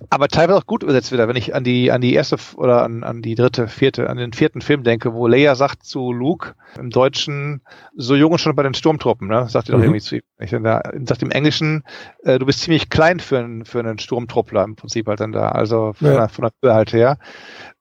aber 0.10 0.28
teilweise 0.28 0.58
auch 0.58 0.66
gut 0.66 0.84
übersetzt 0.84 1.12
wieder, 1.12 1.28
wenn 1.28 1.36
ich 1.36 1.56
an 1.56 1.64
die, 1.64 1.92
an 1.92 2.02
die 2.02 2.14
erste 2.14 2.38
oder 2.56 2.84
an, 2.84 3.04
an 3.04 3.22
die 3.22 3.36
dritte, 3.36 3.68
vierte, 3.68 4.10
an 4.10 4.18
den 4.18 4.34
vierten 4.34 4.62
Film 4.62 4.84
denke, 4.84 5.14
wo 5.14 5.28
Leia 5.28 5.56
sagt 5.56 5.84
zu 5.84 6.12
Luke 6.12 6.56
im 6.78 6.90
Deutschen, 6.90 7.62
so 7.96 8.16
jung 8.16 8.38
schon 8.38 8.56
bei 8.56 8.64
den 8.64 8.74
Sturmtruppen, 8.74 9.28
ne? 9.28 9.48
Sagt 9.50 9.70
ihr 9.70 9.74
doch 9.74 9.80
mhm. 9.80 9.86
irgendwie 9.86 10.02
zu 10.02 10.16
ihm. 10.18 10.22
Ich, 10.40 10.52
da, 10.52 10.82
sagt 11.06 11.24
im 11.24 11.32
Englischen, 11.32 11.84
äh, 12.24 12.40
du 12.40 12.46
bist 12.46 12.62
ziemlich 12.62 12.90
klein 12.90 13.20
für 13.20 13.40
einen, 13.40 13.66
für 13.66 13.80
einen 13.80 14.00
Sturmtruppler 14.00 14.64
im 14.64 14.76
Prinzip 14.76 15.08
halt 15.08 15.20
dann 15.20 15.32
da. 15.32 15.50
Also 15.50 15.94
von, 15.94 16.08
ja. 16.08 16.18
der, 16.18 16.30
von 16.30 16.44
der 16.44 16.52
Höhe 16.62 16.74
halt 16.74 16.94
her. 16.94 17.18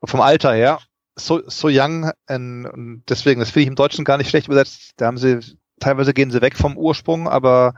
Vom 0.04 0.20
Alter 0.20 0.52
her. 0.52 0.78
So, 1.18 1.40
so 1.46 1.68
young, 1.70 2.10
und 2.28 3.02
deswegen, 3.08 3.40
das 3.40 3.50
finde 3.50 3.62
ich 3.62 3.68
im 3.68 3.74
Deutschen 3.74 4.04
gar 4.04 4.18
nicht 4.18 4.28
schlecht 4.28 4.48
übersetzt. 4.48 4.92
Da 4.98 5.06
haben 5.06 5.16
sie, 5.16 5.40
teilweise 5.80 6.12
gehen 6.12 6.30
sie 6.30 6.42
weg 6.42 6.56
vom 6.56 6.76
Ursprung, 6.76 7.26
aber 7.26 7.74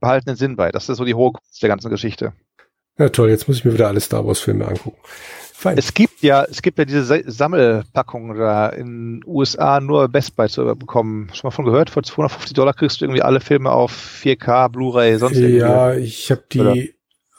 behalten 0.00 0.26
den 0.26 0.36
Sinn 0.36 0.56
bei. 0.56 0.70
Das 0.70 0.88
ist 0.88 0.98
so 0.98 1.04
die 1.04 1.14
hohe 1.14 1.32
Kunst 1.32 1.62
der 1.62 1.68
ganzen 1.68 1.90
Geschichte. 1.90 2.34
Ja, 2.98 3.08
toll, 3.08 3.30
jetzt 3.30 3.48
muss 3.48 3.58
ich 3.58 3.64
mir 3.64 3.72
wieder 3.72 3.88
alle 3.88 4.00
Star 4.00 4.26
Wars 4.26 4.40
Filme 4.40 4.66
angucken. 4.66 4.98
Fein. 5.62 5.78
Es 5.78 5.94
gibt 5.94 6.22
ja, 6.22 6.42
es 6.42 6.60
gibt 6.60 6.78
ja 6.78 6.84
diese 6.84 7.22
Sammelpackungen 7.24 8.36
da 8.36 8.68
in 8.68 9.22
USA 9.24 9.80
nur 9.80 10.08
Best 10.08 10.34
Buy 10.34 10.48
zu 10.48 10.64
bekommen. 10.74 11.30
Schon 11.32 11.48
mal 11.48 11.52
von 11.52 11.64
gehört? 11.64 11.88
Für 11.88 12.02
250 12.02 12.52
Dollar 12.52 12.74
kriegst 12.74 13.00
du 13.00 13.04
irgendwie 13.04 13.22
alle 13.22 13.40
Filme 13.40 13.70
auf 13.70 13.92
4K, 13.92 14.68
Blu-ray, 14.68 15.18
sonst 15.18 15.36
irgendwie. 15.36 15.58
Ja, 15.58 15.94
ich 15.94 16.32
habe 16.32 16.42
die 16.50 16.60
Oder? 16.60 16.74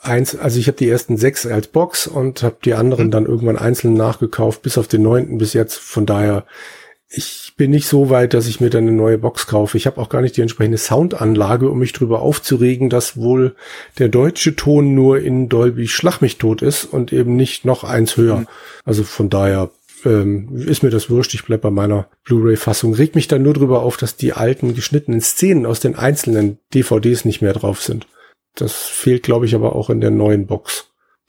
eins, 0.00 0.36
also 0.36 0.58
ich 0.58 0.68
habe 0.68 0.78
die 0.78 0.88
ersten 0.88 1.18
sechs 1.18 1.46
als 1.46 1.66
Box 1.66 2.06
und 2.06 2.42
habe 2.42 2.56
die 2.64 2.72
anderen 2.72 3.04
hm. 3.04 3.10
dann 3.10 3.26
irgendwann 3.26 3.58
einzeln 3.58 3.92
nachgekauft, 3.94 4.62
bis 4.62 4.78
auf 4.78 4.88
den 4.88 5.02
neunten 5.02 5.36
bis 5.36 5.52
jetzt. 5.52 5.78
Von 5.78 6.06
daher 6.06 6.46
ich 7.16 7.52
bin 7.56 7.70
nicht 7.70 7.86
so 7.86 8.10
weit, 8.10 8.34
dass 8.34 8.46
ich 8.46 8.60
mir 8.60 8.70
dann 8.70 8.84
eine 8.84 8.96
neue 8.96 9.18
Box 9.18 9.46
kaufe. 9.46 9.76
Ich 9.76 9.86
habe 9.86 10.00
auch 10.00 10.08
gar 10.08 10.20
nicht 10.20 10.36
die 10.36 10.40
entsprechende 10.40 10.78
Soundanlage, 10.78 11.68
um 11.68 11.78
mich 11.78 11.92
drüber 11.92 12.20
aufzuregen, 12.22 12.90
dass 12.90 13.16
wohl 13.16 13.54
der 13.98 14.08
deutsche 14.08 14.56
Ton 14.56 14.94
nur 14.94 15.20
in 15.20 15.48
Dolby 15.48 15.88
Schlag 15.88 16.20
mich 16.20 16.38
tot 16.38 16.62
ist 16.62 16.84
und 16.84 17.12
eben 17.12 17.36
nicht 17.36 17.64
noch 17.64 17.84
eins 17.84 18.16
höher. 18.16 18.40
Mhm. 18.40 18.48
Also 18.84 19.04
von 19.04 19.30
daher 19.30 19.70
ähm, 20.04 20.56
ist 20.56 20.82
mir 20.82 20.90
das 20.90 21.10
wurscht. 21.10 21.34
Ich 21.34 21.44
bleib 21.44 21.62
bei 21.62 21.70
meiner 21.70 22.08
Blu-ray-Fassung. 22.24 22.94
Regt 22.94 23.14
mich 23.14 23.28
dann 23.28 23.42
nur 23.42 23.54
drüber 23.54 23.82
auf, 23.82 23.96
dass 23.96 24.16
die 24.16 24.32
alten 24.32 24.74
geschnittenen 24.74 25.20
Szenen 25.20 25.66
aus 25.66 25.80
den 25.80 25.96
einzelnen 25.96 26.58
DVDs 26.74 27.24
nicht 27.24 27.40
mehr 27.40 27.52
drauf 27.52 27.82
sind. 27.82 28.06
Das 28.54 28.72
fehlt, 28.72 29.22
glaube 29.22 29.46
ich, 29.46 29.54
aber 29.54 29.74
auch 29.74 29.90
in 29.90 30.00
der 30.00 30.10
neuen 30.10 30.46
Box. 30.46 30.88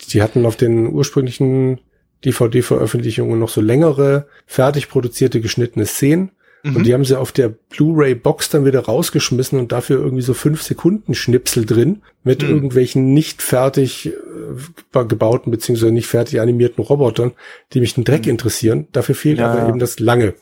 Die 0.10 0.22
hatten 0.22 0.46
auf 0.46 0.56
den 0.56 0.88
ursprünglichen 0.88 1.80
DVD-Veröffentlichungen 2.26 3.40
noch 3.40 3.50
so 3.50 3.62
längere, 3.62 4.28
fertig 4.46 4.90
produzierte, 4.90 5.42
geschnittene 5.42 5.86
Szenen. 5.86 6.32
Mhm. 6.64 6.76
Und 6.76 6.84
die 6.86 6.94
haben 6.94 7.06
sie 7.06 7.18
auf 7.18 7.32
der 7.32 7.50
Blu-ray-Box 7.50 8.50
dann 8.50 8.66
wieder 8.66 8.82
rausgeschmissen 8.82 9.60
und 9.60 9.72
dafür 9.72 10.00
irgendwie 10.00 10.24
so 10.24 10.34
fünf 10.34 10.64
Sekunden 10.64 11.14
Schnipsel 11.14 11.66
drin 11.66 12.02
mit 12.24 12.42
mhm. 12.42 12.50
irgendwelchen 12.50 13.14
nicht 13.14 13.42
fertig 13.42 14.08
äh, 14.08 15.06
gebauten 15.06 15.52
beziehungsweise 15.52 15.92
nicht 15.92 16.08
fertig 16.08 16.42
animierten 16.42 16.84
Robotern, 16.84 17.34
die 17.74 17.80
mich 17.80 17.94
den 17.94 18.04
Dreck 18.04 18.26
mhm. 18.26 18.32
interessieren. 18.32 18.88
Dafür 18.92 19.16
fehlt 19.16 19.38
ja. 19.38 19.52
aber 19.52 19.70
eben 19.70 19.80
das 19.80 20.00
lange. 20.00 20.34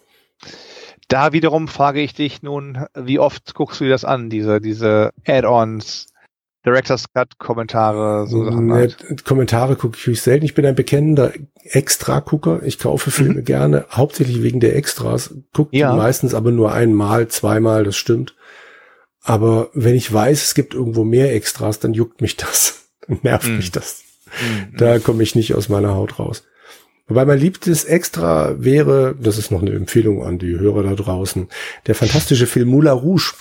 Da 1.09 1.33
wiederum 1.33 1.67
frage 1.67 2.01
ich 2.01 2.13
dich 2.13 2.41
nun, 2.41 2.85
wie 2.95 3.19
oft 3.19 3.53
guckst 3.53 3.81
du 3.81 3.83
dir 3.83 3.91
das 3.91 4.05
an, 4.05 4.29
diese, 4.29 4.61
diese 4.61 5.11
Add-ons, 5.27 6.07
Director's 6.65 7.05
Cut 7.13 7.37
Kommentare, 7.39 8.25
so 8.27 8.45
Sachen. 8.45 8.67
Nee, 8.67 8.73
halt. 8.73 9.25
Kommentare 9.25 9.75
gucke 9.75 9.97
ich 9.97 10.05
höchst 10.05 10.23
selten. 10.23 10.45
Ich 10.45 10.53
bin 10.53 10.65
ein 10.65 10.75
bekennender 10.75 11.33
Extra-Gucker. 11.63 12.61
Ich 12.63 12.79
kaufe 12.79 13.11
Filme 13.11 13.41
mhm. 13.41 13.45
gerne, 13.45 13.85
hauptsächlich 13.91 14.41
wegen 14.43 14.59
der 14.59 14.75
Extras. 14.75 15.35
Gucke 15.53 15.75
ja. 15.75 15.93
meistens 15.93 16.33
aber 16.33 16.51
nur 16.51 16.71
einmal, 16.71 17.27
zweimal, 17.27 17.83
das 17.83 17.97
stimmt. 17.97 18.35
Aber 19.21 19.69
wenn 19.73 19.95
ich 19.95 20.11
weiß, 20.11 20.43
es 20.43 20.55
gibt 20.55 20.73
irgendwo 20.73 21.03
mehr 21.03 21.33
Extras, 21.33 21.79
dann 21.79 21.93
juckt 21.93 22.21
mich 22.21 22.37
das. 22.37 22.79
Dann 23.07 23.19
nervt 23.21 23.49
mhm. 23.49 23.57
mich 23.57 23.71
das. 23.71 24.03
Mhm. 24.27 24.77
Da 24.77 24.99
komme 24.99 25.23
ich 25.23 25.35
nicht 25.35 25.55
aus 25.55 25.67
meiner 25.67 25.93
Haut 25.93 26.19
raus. 26.19 26.45
Wobei 27.07 27.25
mein 27.25 27.39
liebstes 27.39 27.83
Extra 27.83 28.55
wäre, 28.63 29.13
das 29.19 29.37
ist 29.37 29.51
noch 29.51 29.61
eine 29.61 29.71
Empfehlung 29.71 30.23
an 30.23 30.39
die 30.39 30.57
Hörer 30.57 30.83
da 30.83 30.95
draußen, 30.95 31.49
der 31.85 31.95
fantastische 31.95 32.47
Film 32.47 32.69
Moulin 32.69 32.93
Rouge 32.93 33.33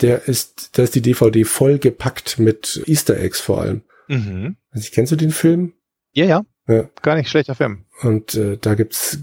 der 0.00 0.28
ist, 0.28 0.78
da 0.78 0.82
ist 0.82 0.94
die 0.94 1.02
DVD 1.02 1.44
voll 1.44 1.78
gepackt 1.78 2.38
mit 2.38 2.82
Easter 2.86 3.18
Eggs 3.18 3.40
vor 3.40 3.60
allem. 3.60 3.82
Mhm. 4.08 4.56
Also, 4.70 4.88
kennst 4.92 5.12
du 5.12 5.16
den 5.16 5.30
Film? 5.30 5.74
Ja, 6.12 6.24
ja. 6.24 6.42
Ja. 6.68 6.84
Gar 7.00 7.16
nicht 7.16 7.30
schlechter 7.30 7.54
Film. 7.54 7.86
Und 8.02 8.34
äh, 8.34 8.58
da 8.60 8.74
gibt's 8.74 9.20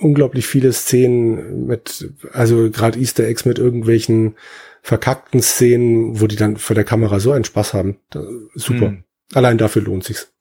unglaublich 0.00 0.46
viele 0.46 0.72
Szenen 0.72 1.66
mit, 1.66 2.12
also 2.32 2.70
gerade 2.70 2.98
Easter 2.98 3.24
Eggs 3.24 3.44
mit 3.44 3.60
irgendwelchen 3.60 4.34
verkackten 4.82 5.40
Szenen, 5.40 6.20
wo 6.20 6.26
die 6.26 6.36
dann 6.36 6.56
vor 6.56 6.74
der 6.74 6.84
Kamera 6.84 7.20
so 7.20 7.30
einen 7.30 7.44
Spaß 7.44 7.72
haben. 7.72 7.98
Da, 8.10 8.24
super. 8.54 8.90
Mhm. 8.90 9.04
Allein 9.32 9.58
dafür 9.58 9.82
lohnt 9.82 10.04
sich's. 10.04 10.32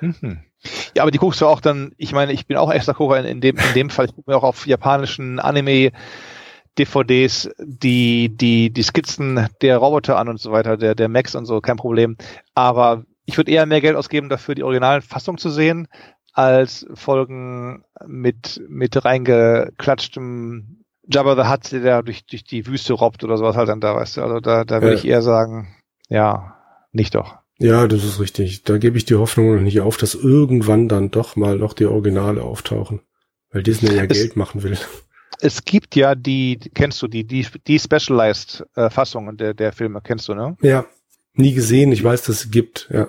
Mhm. 0.00 0.40
Ja, 0.94 1.02
aber 1.02 1.10
die 1.10 1.18
guckst 1.18 1.40
du 1.40 1.46
auch 1.46 1.60
dann, 1.60 1.92
ich 1.96 2.12
meine, 2.12 2.32
ich 2.32 2.46
bin 2.46 2.56
auch 2.56 2.70
extra 2.70 2.92
Gucker 2.92 3.18
in, 3.18 3.26
in 3.26 3.40
dem, 3.40 3.56
in 3.56 3.74
dem 3.74 3.90
Fall, 3.90 4.06
ich 4.06 4.14
gucke 4.14 4.30
mir 4.30 4.36
auch 4.36 4.44
auf 4.44 4.66
japanischen 4.66 5.38
Anime 5.40 5.92
DVDs, 6.78 7.50
die, 7.58 8.28
die, 8.28 8.70
die 8.70 8.82
Skizzen 8.82 9.48
der 9.62 9.78
Roboter 9.78 10.18
an 10.18 10.28
und 10.28 10.40
so 10.40 10.52
weiter, 10.52 10.76
der, 10.76 10.94
der 10.94 11.08
Max 11.08 11.34
und 11.34 11.46
so, 11.46 11.60
kein 11.60 11.76
Problem. 11.76 12.16
Aber 12.54 13.04
ich 13.24 13.36
würde 13.36 13.50
eher 13.50 13.66
mehr 13.66 13.80
Geld 13.80 13.96
ausgeben, 13.96 14.28
dafür 14.28 14.54
die 14.54 14.62
originalen 14.62 15.02
Fassung 15.02 15.38
zu 15.38 15.50
sehen, 15.50 15.88
als 16.32 16.86
Folgen 16.94 17.84
mit, 18.06 18.62
mit 18.68 19.04
reingeklatschtem 19.04 20.84
Jabba 21.08 21.34
the 21.36 21.48
Hutt, 21.48 21.72
der 21.72 22.02
durch, 22.02 22.26
durch 22.26 22.44
die 22.44 22.66
Wüste 22.66 22.92
robbt 22.92 23.24
oder 23.24 23.38
sowas 23.38 23.56
halt 23.56 23.68
dann 23.68 23.80
da, 23.80 23.94
weißt 23.94 24.18
du. 24.18 24.22
Also 24.22 24.40
da, 24.40 24.64
da 24.64 24.82
würde 24.82 24.94
ja. 24.94 24.98
ich 24.98 25.06
eher 25.06 25.22
sagen, 25.22 25.74
ja, 26.08 26.56
nicht 26.92 27.14
doch. 27.14 27.36
Ja, 27.58 27.86
das 27.86 28.04
ist 28.04 28.20
richtig. 28.20 28.64
Da 28.64 28.76
gebe 28.76 28.98
ich 28.98 29.06
die 29.06 29.14
Hoffnung 29.14 29.54
noch 29.54 29.62
nicht 29.62 29.80
auf, 29.80 29.96
dass 29.96 30.14
irgendwann 30.14 30.88
dann 30.88 31.10
doch 31.10 31.36
mal 31.36 31.56
noch 31.56 31.72
die 31.72 31.86
Originale 31.86 32.42
auftauchen. 32.42 33.00
Weil 33.50 33.62
Disney 33.62 33.94
ja 33.94 34.02
es, 34.02 34.08
Geld 34.08 34.36
machen 34.36 34.62
will. 34.62 34.76
Es 35.40 35.64
gibt 35.64 35.96
ja 35.96 36.14
die, 36.14 36.58
kennst 36.74 37.00
du, 37.02 37.08
die, 37.08 37.24
die, 37.24 37.46
die 37.66 37.78
Specialized 37.78 38.64
äh, 38.74 38.90
Fassung 38.90 39.36
der, 39.36 39.54
der 39.54 39.72
Filme, 39.72 40.00
kennst 40.02 40.28
du, 40.28 40.34
ne? 40.34 40.56
Ja. 40.62 40.86
Nie 41.34 41.52
gesehen, 41.52 41.92
ich 41.92 42.02
weiß, 42.02 42.22
dass 42.22 42.44
es 42.44 42.50
gibt, 42.50 42.88
ja 42.90 43.08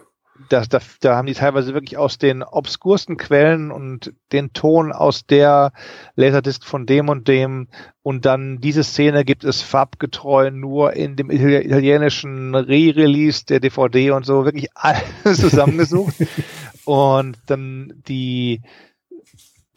da, 0.50 0.64
da, 0.66 0.80
da 1.02 1.16
haben 1.16 1.26
die 1.26 1.34
teilweise 1.34 1.74
wirklich 1.74 1.98
aus 1.98 2.18
den 2.18 2.44
obskursten 2.44 3.18
Quellen 3.18 3.72
und 3.72 4.14
den 4.32 4.54
Ton 4.54 4.92
aus 4.92 5.26
der 5.26 5.72
Laserdisc 6.16 6.64
von 6.66 6.86
dem 6.86 7.10
und 7.10 7.28
dem 7.28 7.68
und 8.02 8.26
dann 8.26 8.60
diese 8.60 8.84
Szene 8.84 9.26
gibt 9.26 9.44
es 9.44 9.62
farbgetreu 9.62 10.52
nur 10.52 10.94
in 10.94 11.16
dem 11.16 11.30
italienischen 11.32 12.56
Re-Release 12.56 13.46
der 13.46 13.60
DVD 13.60 14.12
und 14.12 14.26
so 14.26 14.46
wirklich 14.46 14.68
alles 14.76 15.04
zusammengesucht 15.40 16.16
und 16.86 17.38
dann 17.48 18.02
die 18.08 18.62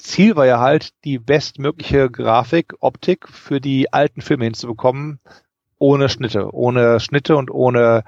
Ziel 0.02 0.36
war 0.36 0.46
ja 0.46 0.60
halt, 0.60 0.90
die 1.04 1.18
bestmögliche 1.18 2.10
Grafik, 2.10 2.74
Optik 2.80 3.28
für 3.28 3.60
die 3.60 3.92
alten 3.92 4.20
Filme 4.20 4.44
hinzubekommen, 4.44 5.20
ohne 5.78 6.08
Schnitte, 6.08 6.52
ohne 6.52 7.00
Schnitte 7.00 7.36
und 7.36 7.50
ohne 7.50 8.04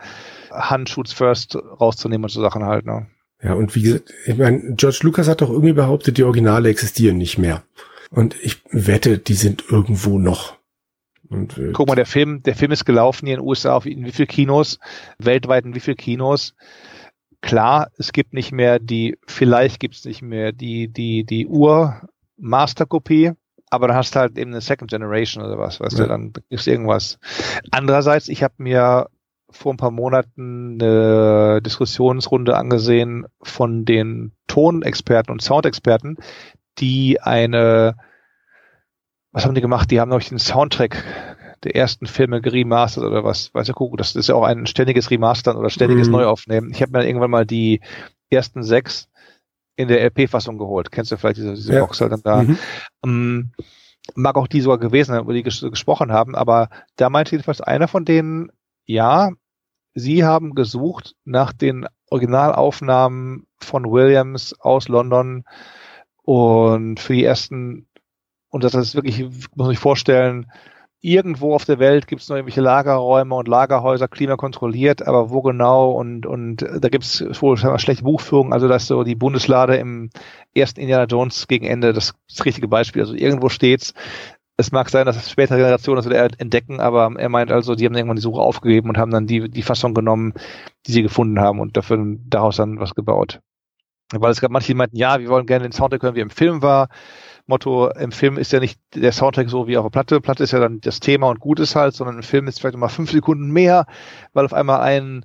Handshoots 0.51 1.13
First 1.13 1.57
rauszunehmen 1.57 2.25
und 2.25 2.31
so 2.31 2.41
Sachen 2.41 2.65
halt. 2.65 2.87
Ne? 2.87 3.07
Ja, 3.43 3.55
und 3.55 3.75
wie 3.75 3.83
gesagt, 3.83 4.13
ich 4.27 4.37
meine, 4.37 4.75
George 4.75 5.01
Lucas 5.03 5.29
hat 5.29 5.41
doch 5.41 5.51
irgendwie 5.51 5.73
behauptet, 5.73 6.19
die 6.19 6.23
Originale 6.23 6.69
existieren 6.69 7.19
nicht 7.19 7.39
mehr. 7.39 7.63
Und 8.11 8.37
ich 8.43 8.63
wette, 8.71 9.19
die 9.19 9.35
sind 9.35 9.65
irgendwo 9.71 10.19
noch. 10.19 10.59
Und, 11.29 11.57
äh, 11.57 11.73
Guck 11.73 11.89
mal, 11.89 11.95
der 11.95 12.07
Film, 12.07 12.43
der 12.43 12.55
Film 12.55 12.73
ist 12.73 12.85
gelaufen 12.85 13.27
hier 13.27 13.37
in 13.37 13.41
den 13.41 13.49
USA 13.49 13.75
auf 13.75 13.87
in 13.87 14.05
wie 14.05 14.13
viel 14.13 14.27
Kinos, 14.27 14.79
weltweit 15.19 15.65
in 15.65 15.75
wie 15.75 15.81
viel 15.81 15.95
Kinos. 15.95 16.55
Klar, 17.43 17.91
es 17.99 18.13
gibt 18.13 18.33
nicht 18.33 18.53
mehr 18.53 18.79
die, 18.79 19.19
vielleicht 19.27 19.81
gibt 19.81 19.97
es 19.97 20.05
nicht 20.05 20.23
mehr 20.23 20.53
die, 20.53 20.89
die, 20.89 21.25
die 21.25 21.47
Ur-Masterkopie, 21.47 23.33
aber 23.69 23.89
dann 23.89 23.97
hast 23.97 24.15
du 24.15 24.21
halt 24.21 24.39
eben 24.39 24.53
eine 24.53 24.61
Second 24.61 24.91
Generation 24.91 25.45
oder 25.45 25.59
was, 25.59 25.81
weißt 25.81 25.99
ja. 25.99 26.05
du, 26.05 26.09
dann 26.09 26.33
ist 26.49 26.67
irgendwas. 26.67 27.19
Andererseits, 27.71 28.29
ich 28.29 28.43
habe 28.43 28.55
mir 28.59 29.09
vor 29.51 29.75
ein 29.75 29.77
paar 29.77 29.91
Monaten 29.91 30.79
eine 30.81 31.61
Diskussionsrunde 31.63 32.57
angesehen 32.57 33.27
von 33.43 33.85
den 33.85 34.33
Tonexperten 34.47 35.33
und 35.33 35.43
Soundexperten, 35.43 36.19
die 36.79 37.21
eine, 37.21 37.97
was 39.33 39.45
haben 39.45 39.55
die 39.55 39.61
gemacht? 39.61 39.91
Die 39.91 40.01
haben 40.01 40.09
nämlich 40.09 40.29
den 40.29 40.39
Soundtrack 40.39 41.03
der 41.65 41.77
ersten 41.77 42.07
Filme 42.07 42.41
geremastert 42.41 43.05
oder 43.05 43.25
was, 43.25 43.55
weiß 43.55 43.69
ja, 43.69 43.75
guck, 43.75 43.97
das 43.97 44.17
ist 44.17 44.29
ja 44.29 44.35
auch 44.35 44.45
ein 44.45 44.67
ständiges 44.67 45.11
Remastern 45.11 45.57
oder 45.57 45.71
ständiges 45.71 46.09
mhm. 46.09 46.15
Neuaufnehmen. 46.15 46.71
Ich 46.71 46.83
habe 46.83 46.93
mir 46.93 47.07
irgendwann 47.07 47.31
mal 47.31 47.47
die 47.47 47.81
ersten 48.31 48.63
sechs 48.63 49.09
in 49.77 49.89
der 49.89 50.03
LP-Fassung 50.03 50.59
geholt. 50.59 50.91
Kennst 50.91 51.13
du 51.13 51.17
vielleicht 51.17 51.39
diese, 51.39 51.55
diese 51.55 51.75
ja. 51.75 51.81
Box 51.81 52.01
halt 52.01 52.13
dann 52.13 52.23
da? 52.23 52.43
Mhm. 52.43 52.59
Um, 53.01 53.53
mag 54.15 54.37
auch 54.37 54.49
die 54.49 54.61
sogar 54.61 54.79
gewesen 54.79 55.13
sein, 55.13 55.27
wo 55.27 55.33
die 55.33 55.43
ges 55.43 55.61
gesprochen 55.61 56.13
haben, 56.13 56.35
aber 56.35 56.69
da 56.97 57.09
meinte 57.09 57.33
jedenfalls 57.33 57.61
einer 57.61 57.89
von 57.89 58.05
denen, 58.05 58.51
ja, 58.85 59.31
Sie 59.95 60.25
haben 60.25 60.55
gesucht 60.55 61.17
nach 61.25 61.53
den 61.53 61.87
Originalaufnahmen 62.09 63.47
von 63.61 63.85
Williams 63.91 64.59
aus 64.59 64.89
London 64.89 65.45
und 66.23 66.99
für 66.99 67.13
die 67.13 67.25
ersten, 67.25 67.87
und 68.49 68.65
das 68.65 68.75
ist 68.75 68.95
wirklich, 68.95 69.27
muss 69.55 69.69
sich 69.69 69.79
vorstellen, 69.79 70.51
irgendwo 71.03 71.53
auf 71.55 71.65
der 71.65 71.81
Welt 71.81 72.07
gibt 72.07 72.23
es 72.23 72.29
noch 72.29 72.37
irgendwelche 72.37 72.61
Lagerräume 72.61 73.35
und 73.35 73.49
Lagerhäuser 73.49 74.07
klimakontrolliert, 74.07 75.07
aber 75.07 75.31
wo 75.31 75.43
genau 75.43 75.91
und, 75.91 76.27
und 76.27 76.63
da 76.63 76.89
gibt 76.89 77.05
es 77.05 77.43
wohl 77.43 77.57
schlechte 77.57 78.05
Buchführung, 78.05 78.53
also 78.53 78.69
das 78.69 78.83
ist 78.83 78.89
so 78.89 79.03
die 79.03 79.17
Bundeslade 79.17 79.77
im 79.77 80.11
ersten 80.55 80.81
Indiana 80.81 81.05
Jones 81.05 81.49
gegen 81.49 81.67
Ende 81.67 81.93
das, 81.93 82.15
das 82.29 82.45
richtige 82.45 82.69
Beispiel. 82.69 83.03
Also 83.03 83.15
irgendwo 83.15 83.49
steht's, 83.49 83.95
es 84.57 84.71
mag 84.71 84.91
sein, 84.91 85.05
dass 85.05 85.29
spätere 85.29 85.59
Generationen 85.59 85.97
das 85.97 86.07
wieder 86.07 86.29
entdecken, 86.39 86.81
aber 86.81 87.13
er 87.19 87.29
meint 87.29 87.51
also, 87.51 87.75
die 87.75 87.85
haben 87.85 87.97
irgendwann 87.97 88.17
die 88.17 88.23
Suche 88.23 88.41
aufgegeben 88.41 88.89
und 88.89 88.97
haben 88.97 89.11
dann 89.11 89.27
die, 89.27 89.51
die 89.51 89.63
Fassung 89.63 89.95
genommen, 89.95 90.35
die 90.87 90.93
sie 90.93 91.03
gefunden 91.03 91.41
haben 91.41 91.59
und 91.59 91.77
dafür 91.77 91.99
daraus 92.29 92.57
dann 92.57 92.79
was 92.79 92.95
gebaut. 92.95 93.41
Weil 94.13 94.31
es 94.31 94.41
gab 94.41 94.51
manche, 94.51 94.69
die 94.69 94.75
meinten, 94.75 94.97
ja, 94.97 95.19
wir 95.19 95.29
wollen 95.29 95.47
gerne 95.47 95.65
den 95.65 95.73
Soundtrack 95.73 96.03
hören, 96.03 96.15
wie 96.15 96.21
im 96.21 96.31
Film 96.31 96.63
war. 96.63 96.89
Motto, 97.47 97.91
im 97.91 98.13
Film 98.13 98.39
ist 98.39 98.53
ja 98.53 98.61
nicht 98.61 98.81
der 98.95 99.13
Soundtrack 99.13 99.51
so 99.51 99.67
wie 99.67 99.77
auf 99.77 99.85
der 99.85 99.91
Platte. 99.91 100.21
Platte 100.21 100.45
ist 100.45 100.53
ja 100.53 100.61
dann 100.61 100.81
das 100.81 101.01
Thema 101.01 101.29
und 101.29 101.41
gut 101.41 101.61
ist 101.61 101.77
halt, 101.77 101.95
sondern 101.95 102.17
im 102.17 102.23
Film 102.23 102.47
ist 102.47 102.61
vielleicht 102.61 102.75
nochmal 102.75 102.89
fünf 102.89 103.11
Sekunden 103.11 103.51
mehr, 103.51 103.87
weil 104.33 104.45
auf 104.45 104.55
einmal 104.55 104.81
ein 104.81 105.25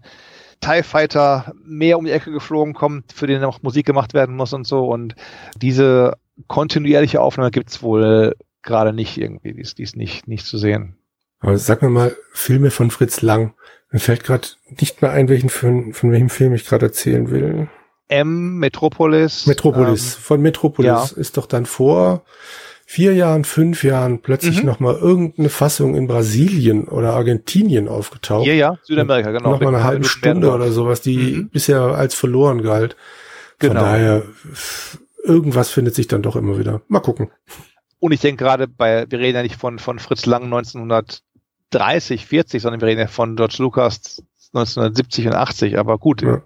TIE 0.59 0.83
Fighter 0.83 1.53
mehr 1.63 1.97
um 1.97 2.05
die 2.05 2.11
Ecke 2.11 2.31
geflogen 2.31 2.73
kommt, 2.73 3.13
für 3.13 3.27
den 3.27 3.41
noch 3.41 3.61
Musik 3.61 3.85
gemacht 3.85 4.13
werden 4.13 4.35
muss 4.35 4.53
und 4.53 4.65
so. 4.65 4.87
Und 4.87 5.15
diese 5.61 6.13
kontinuierliche 6.47 7.21
Aufnahme 7.21 7.51
gibt's 7.51 7.81
wohl 7.81 8.35
gerade 8.63 8.93
nicht 8.93 9.17
irgendwie, 9.17 9.53
die 9.53 9.61
ist, 9.61 9.77
die 9.77 9.83
ist 9.83 9.95
nicht, 9.95 10.27
nicht 10.27 10.45
zu 10.45 10.57
sehen. 10.57 10.97
Aber 11.39 11.57
sag 11.57 11.81
mir 11.81 11.89
mal, 11.89 12.15
Filme 12.33 12.71
von 12.71 12.91
Fritz 12.91 13.21
Lang. 13.21 13.53
Mir 13.91 13.99
fällt 13.99 14.23
gerade 14.23 14.47
nicht 14.81 15.01
mehr 15.01 15.11
ein, 15.11 15.29
welchen 15.29 15.49
von, 15.49 15.93
von 15.93 16.11
welchem 16.11 16.29
Film 16.29 16.53
ich 16.53 16.65
gerade 16.65 16.87
erzählen 16.87 17.29
will. 17.29 17.69
M, 18.07 18.57
Metropolis. 18.57 19.45
Metropolis. 19.47 20.15
Ähm, 20.15 20.21
von 20.21 20.41
Metropolis 20.41 21.11
ja. 21.11 21.17
ist 21.17 21.37
doch 21.37 21.45
dann 21.45 21.65
vor 21.65 22.23
vier 22.89 23.13
Jahren, 23.13 23.43
fünf 23.43 23.83
Jahren 23.83 24.21
plötzlich 24.21 24.61
mhm. 24.61 24.65
nochmal 24.65 24.95
irgendeine 24.95 25.49
Fassung 25.49 25.95
in 25.95 26.07
Brasilien 26.07 26.87
oder 26.87 27.13
Argentinien 27.13 27.89
aufgetaucht. 27.89 28.47
Ja, 28.47 28.53
ja, 28.53 28.77
Südamerika, 28.83 29.31
genau. 29.31 29.51
Nochmal 29.51 29.75
eine 29.75 29.83
halbe 29.83 30.05
Stunde 30.05 30.49
oder 30.51 30.71
sowas, 30.71 31.01
die 31.01 31.17
mhm. 31.17 31.49
bisher 31.49 31.81
als 31.81 32.15
verloren 32.15 32.63
galt. 32.63 32.95
Von 33.59 33.69
genau. 33.69 33.81
daher, 33.81 34.23
irgendwas 35.25 35.69
findet 35.69 35.95
sich 35.95 36.07
dann 36.07 36.21
doch 36.21 36.37
immer 36.37 36.57
wieder. 36.57 36.81
Mal 36.87 37.01
gucken. 37.01 37.29
Und 37.99 38.13
ich 38.13 38.21
denke 38.21 38.43
gerade 38.43 38.67
bei, 38.67 39.05
wir 39.09 39.19
reden 39.19 39.35
ja 39.35 39.43
nicht 39.43 39.57
von, 39.57 39.79
von 39.79 39.99
Fritz 39.99 40.25
Lang 40.25 40.43
1930, 40.45 42.25
40, 42.25 42.61
sondern 42.61 42.79
wir 42.79 42.87
reden 42.87 43.01
ja 43.01 43.07
von 43.07 43.35
George 43.35 43.55
Lucas 43.59 44.23
1970 44.53 45.27
und 45.27 45.35
80. 45.35 45.77
Aber 45.77 45.97
gut, 45.97 46.21
ja. 46.21 46.41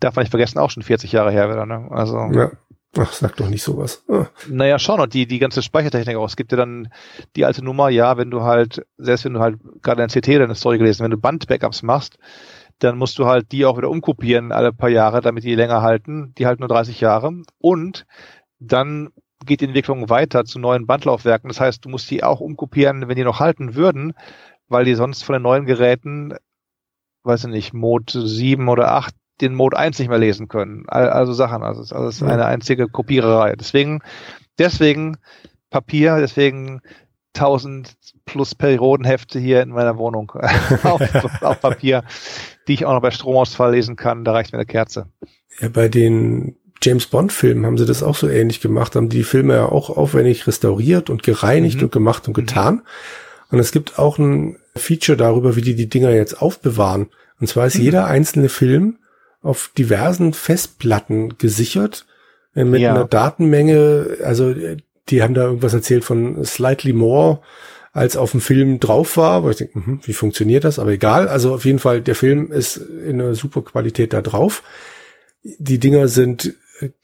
darf 0.00 0.16
man 0.16 0.24
nicht 0.24 0.30
vergessen, 0.30 0.58
auch 0.58 0.70
schon 0.70 0.82
40 0.82 1.12
Jahre 1.12 1.30
her 1.30 1.50
wieder. 1.50 1.66
Ne? 1.66 1.88
Also, 1.90 2.18
ja. 2.32 2.50
Ach, 2.96 3.12
sag 3.12 3.36
doch 3.36 3.48
nicht 3.48 3.62
sowas. 3.62 4.04
Ah. 4.08 4.26
Naja, 4.48 4.78
schon. 4.78 5.00
Und 5.00 5.14
die, 5.14 5.26
die 5.26 5.38
ganze 5.38 5.62
Speichertechnik 5.62 6.16
auch. 6.16 6.26
Es 6.26 6.36
gibt 6.36 6.52
ja 6.52 6.58
dann 6.58 6.88
die 7.34 7.44
alte 7.44 7.64
Nummer, 7.64 7.88
ja, 7.88 8.16
wenn 8.16 8.30
du 8.30 8.42
halt, 8.42 8.86
selbst 8.98 9.24
wenn 9.24 9.34
du 9.34 9.40
halt 9.40 9.58
gerade 9.82 10.02
ein 10.02 10.08
CT 10.08 10.28
deine 10.28 10.54
Story 10.54 10.78
gelesen, 10.78 11.02
wenn 11.02 11.10
du 11.10 11.16
Band-Backups 11.16 11.82
machst, 11.82 12.18
dann 12.78 12.98
musst 12.98 13.18
du 13.18 13.26
halt 13.26 13.52
die 13.52 13.64
auch 13.66 13.76
wieder 13.76 13.90
umkopieren 13.90 14.52
alle 14.52 14.72
paar 14.72 14.88
Jahre, 14.88 15.20
damit 15.20 15.44
die 15.44 15.54
länger 15.54 15.82
halten. 15.82 16.34
Die 16.38 16.46
halten 16.46 16.62
nur 16.62 16.68
30 16.68 17.00
Jahre. 17.00 17.32
Und 17.58 18.06
dann 18.60 19.10
geht 19.44 19.60
die 19.60 19.66
Entwicklung 19.66 20.08
weiter 20.08 20.44
zu 20.44 20.58
neuen 20.58 20.86
Bandlaufwerken. 20.86 21.48
Das 21.48 21.60
heißt, 21.60 21.84
du 21.84 21.88
musst 21.88 22.10
die 22.10 22.22
auch 22.22 22.40
umkopieren, 22.40 23.08
wenn 23.08 23.16
die 23.16 23.24
noch 23.24 23.40
halten 23.40 23.74
würden, 23.74 24.14
weil 24.68 24.84
die 24.84 24.94
sonst 24.94 25.24
von 25.24 25.34
den 25.34 25.42
neuen 25.42 25.66
Geräten, 25.66 26.34
weiß 27.24 27.44
ich 27.44 27.50
nicht, 27.50 27.74
Mode 27.74 28.26
7 28.26 28.68
oder 28.68 28.92
8 28.92 29.14
den 29.40 29.54
Mode 29.54 29.76
1 29.76 29.98
nicht 29.98 30.08
mehr 30.08 30.18
lesen 30.18 30.48
können. 30.48 30.88
Also 30.88 31.32
Sachen, 31.32 31.62
also 31.62 31.82
es 31.82 32.16
ist 32.16 32.22
eine 32.22 32.46
einzige 32.46 32.88
Kopiererei. 32.88 33.56
Deswegen, 33.56 34.00
deswegen 34.58 35.16
Papier, 35.70 36.18
deswegen 36.20 36.80
1000 37.34 37.96
plus 38.26 38.54
Periodenhefte 38.54 39.40
hier 39.40 39.62
in 39.62 39.70
meiner 39.70 39.98
Wohnung 39.98 40.30
auf, 40.84 41.42
auf, 41.42 41.60
Papier, 41.60 42.04
die 42.68 42.74
ich 42.74 42.86
auch 42.86 42.92
noch 42.92 43.02
bei 43.02 43.10
Stromausfall 43.10 43.72
lesen 43.72 43.96
kann. 43.96 44.24
Da 44.24 44.32
reicht 44.32 44.52
mir 44.52 44.58
eine 44.58 44.66
Kerze. 44.66 45.08
Ja, 45.60 45.68
bei 45.68 45.88
den 45.88 46.56
James 46.80 47.06
Bond-Filmen 47.06 47.66
haben 47.66 47.78
sie 47.78 47.86
das 47.86 48.02
auch 48.02 48.14
so 48.14 48.28
ähnlich 48.28 48.60
gemacht, 48.60 48.94
haben 48.94 49.08
die 49.08 49.24
Filme 49.24 49.54
ja 49.54 49.66
auch 49.66 49.90
aufwendig 49.90 50.46
restauriert 50.46 51.10
und 51.10 51.22
gereinigt 51.22 51.78
mhm. 51.78 51.84
und 51.84 51.92
gemacht 51.92 52.28
und 52.28 52.36
mhm. 52.36 52.46
getan. 52.46 52.82
Und 53.50 53.58
es 53.58 53.72
gibt 53.72 53.98
auch 53.98 54.18
ein 54.18 54.58
Feature 54.76 55.16
darüber, 55.16 55.56
wie 55.56 55.62
die 55.62 55.74
die 55.74 55.88
Dinger 55.88 56.10
jetzt 56.10 56.40
aufbewahren. 56.40 57.08
Und 57.40 57.46
zwar 57.48 57.66
ist 57.66 57.78
mhm. 57.78 57.84
jeder 57.84 58.06
einzelne 58.06 58.48
Film 58.48 58.98
auf 59.42 59.70
diversen 59.76 60.32
Festplatten 60.32 61.36
gesichert 61.38 62.06
äh, 62.54 62.64
mit 62.64 62.80
ja. 62.80 62.94
einer 62.94 63.04
Datenmenge. 63.04 64.18
Also 64.24 64.50
äh, 64.50 64.78
die 65.08 65.22
haben 65.22 65.34
da 65.34 65.44
irgendwas 65.44 65.74
erzählt 65.74 66.04
von 66.04 66.44
slightly 66.44 66.92
more 66.92 67.40
als 67.92 68.16
auf 68.16 68.32
dem 68.32 68.40
Film 68.40 68.80
drauf 68.80 69.16
war, 69.16 69.44
wo 69.44 69.50
ich 69.50 69.56
denke, 69.56 69.78
mh, 69.78 69.98
wie 70.02 70.14
funktioniert 70.14 70.64
das? 70.64 70.80
Aber 70.80 70.90
egal. 70.90 71.28
Also 71.28 71.54
auf 71.54 71.64
jeden 71.64 71.78
Fall, 71.78 72.00
der 72.00 72.16
Film 72.16 72.50
ist 72.50 72.76
in 72.76 73.20
einer 73.20 73.34
super 73.34 73.62
Qualität 73.62 74.12
da 74.12 74.20
drauf. 74.20 74.64
Die 75.42 75.78
Dinger 75.78 76.08
sind 76.08 76.54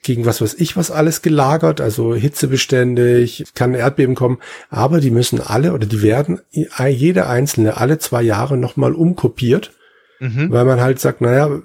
gegen 0.02 0.26
was 0.26 0.40
weiß 0.40 0.54
ich 0.54 0.76
was 0.76 0.90
alles 0.90 1.22
gelagert, 1.22 1.80
also 1.80 2.14
hitzebeständig, 2.14 3.44
kann 3.54 3.74
Erdbeben 3.74 4.14
kommen, 4.14 4.38
aber 4.68 5.00
die 5.00 5.10
müssen 5.10 5.40
alle 5.40 5.72
oder 5.72 5.86
die 5.86 6.02
werden 6.02 6.40
jede 6.50 7.26
einzelne 7.26 7.76
alle 7.76 7.98
zwei 7.98 8.22
Jahre 8.22 8.56
nochmal 8.56 8.94
umkopiert, 8.94 9.72
mhm. 10.18 10.50
weil 10.50 10.64
man 10.64 10.80
halt 10.80 10.98
sagt, 10.98 11.20
naja, 11.20 11.60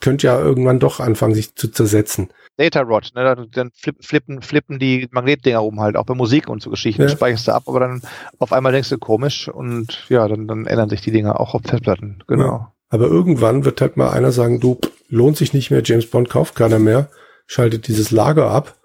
könnte 0.00 0.26
ja 0.26 0.40
irgendwann 0.40 0.78
doch 0.78 1.00
anfangen, 1.00 1.34
sich 1.34 1.54
zu 1.54 1.68
zersetzen. 1.68 2.30
Data 2.56 2.80
Rot, 2.82 3.12
ne, 3.14 3.48
dann 3.52 3.70
flippen, 4.00 4.42
flippen 4.42 4.78
die 4.78 5.08
Magnetdinger 5.10 5.64
um 5.64 5.80
halt, 5.80 5.96
auch 5.96 6.04
bei 6.04 6.14
Musik 6.14 6.48
und 6.48 6.62
so 6.62 6.70
Geschichten, 6.70 7.02
ja. 7.02 7.08
speicherst 7.08 7.48
du 7.48 7.52
ab, 7.52 7.64
aber 7.66 7.80
dann 7.80 8.02
auf 8.38 8.52
einmal 8.52 8.72
denkst 8.72 8.90
du 8.90 8.98
komisch 8.98 9.48
und 9.48 10.04
ja, 10.08 10.28
dann, 10.28 10.46
dann 10.46 10.66
ändern 10.66 10.90
sich 10.90 11.00
die 11.00 11.10
Dinger 11.10 11.40
auch 11.40 11.54
auf 11.54 11.62
Festplatten, 11.64 12.22
genau. 12.26 12.44
Ja. 12.44 12.72
Aber 12.92 13.06
irgendwann 13.06 13.64
wird 13.64 13.80
halt 13.80 13.96
mal 13.96 14.10
einer 14.10 14.32
sagen, 14.32 14.60
du, 14.60 14.78
lohnt 15.08 15.36
sich 15.36 15.54
nicht 15.54 15.70
mehr, 15.70 15.82
James 15.84 16.06
Bond 16.06 16.28
kauft 16.28 16.56
keiner 16.56 16.78
mehr, 16.78 17.08
schaltet 17.50 17.88
dieses 17.88 18.12
Lager 18.12 18.48
ab 18.48 18.76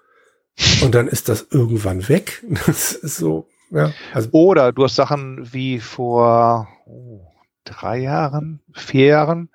und 0.82 0.96
dann 0.96 1.06
ist 1.06 1.28
das 1.28 1.46
irgendwann 1.50 2.08
weg. 2.08 2.44
Das 2.66 2.92
ist 2.92 3.16
so, 3.16 3.46
ja. 3.70 3.92
Also 4.12 4.28
Oder 4.32 4.72
du 4.72 4.82
hast 4.82 4.96
Sachen 4.96 5.52
wie 5.52 5.78
vor 5.78 6.66
oh, 6.84 7.20
drei 7.62 7.98
Jahren, 7.98 8.60
vier 8.74 9.06
Jahren, 9.06 9.50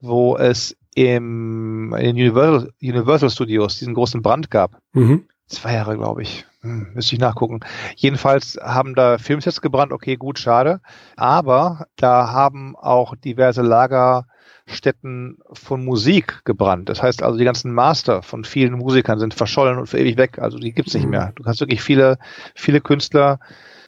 wo 0.00 0.36
es 0.36 0.76
im, 0.96 1.94
in 1.94 2.16
Universal, 2.16 2.72
Universal 2.82 3.30
Studios 3.30 3.78
diesen 3.78 3.94
großen 3.94 4.22
Brand 4.22 4.50
gab. 4.50 4.80
Mhm. 4.92 5.28
Zwei 5.48 5.74
Jahre, 5.74 5.96
glaube 5.96 6.22
ich. 6.22 6.44
Hm, 6.60 6.88
müsste 6.94 7.14
ich 7.14 7.20
nachgucken. 7.20 7.60
Jedenfalls 7.96 8.58
haben 8.60 8.94
da 8.94 9.18
Filmsets 9.18 9.60
gebrannt, 9.60 9.92
okay, 9.92 10.16
gut, 10.16 10.38
schade. 10.38 10.80
Aber 11.16 11.86
da 11.96 12.30
haben 12.30 12.76
auch 12.76 13.14
diverse 13.16 13.62
Lagerstätten 13.62 15.38
von 15.52 15.84
Musik 15.84 16.42
gebrannt. 16.44 16.88
Das 16.88 17.02
heißt 17.02 17.22
also, 17.22 17.38
die 17.38 17.44
ganzen 17.44 17.72
Master 17.72 18.22
von 18.22 18.44
vielen 18.44 18.74
Musikern 18.74 19.18
sind 19.18 19.34
verschollen 19.34 19.78
und 19.78 19.86
für 19.86 19.98
ewig 19.98 20.18
weg. 20.18 20.38
Also 20.38 20.58
die 20.58 20.72
gibt's 20.72 20.94
nicht 20.94 21.04
mhm. 21.04 21.10
mehr. 21.10 21.32
Du 21.36 21.44
hast 21.46 21.60
wirklich 21.60 21.82
viele, 21.82 22.18
viele 22.54 22.80
Künstler, 22.82 23.40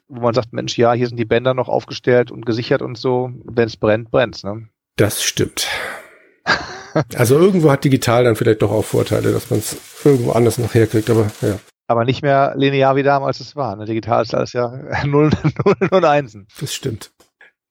wo 0.09 0.23
man 0.23 0.35
sagt, 0.35 0.53
Mensch, 0.53 0.79
ja, 0.79 0.93
hier 0.95 1.09
sind 1.09 1.19
die 1.19 1.27
Bänder 1.27 1.53
noch 1.53 1.69
aufgestellt 1.69 2.31
und 2.31 2.47
gesichert 2.47 2.81
und 2.81 2.97
so. 2.97 3.33
Wenn 3.45 3.67
es 3.67 3.77
brennt, 3.77 4.11
brennt's. 4.11 4.45
Ne? 4.45 4.69
Das 4.97 5.23
stimmt. 5.23 5.69
also 7.15 7.39
irgendwo 7.39 7.71
hat 7.71 7.85
digital 7.85 8.25
dann 8.25 8.37
vielleicht 8.37 8.63
doch 8.63 8.71
auch 8.71 8.85
Vorteile, 8.85 9.33
dass 9.33 9.51
man 9.51 9.61
es 9.61 9.77
irgendwo 10.05 10.33
anders 10.33 10.59
noch 10.59 10.75
herkriegt, 10.75 11.11
aber 11.11 11.31
ja 11.43 11.59
aber 11.91 12.05
nicht 12.05 12.23
mehr 12.23 12.55
linear 12.57 12.95
wie 12.95 13.03
damals 13.03 13.41
es 13.41 13.57
war. 13.57 13.75
Ne? 13.75 13.85
Digital 13.85 14.23
ist 14.23 14.33
alles 14.33 14.53
ja 14.53 14.73
Null, 15.05 15.31
Null 15.65 15.89
und 15.91 16.05
Einsen. 16.05 16.47
Das 16.61 16.73
stimmt. 16.73 17.11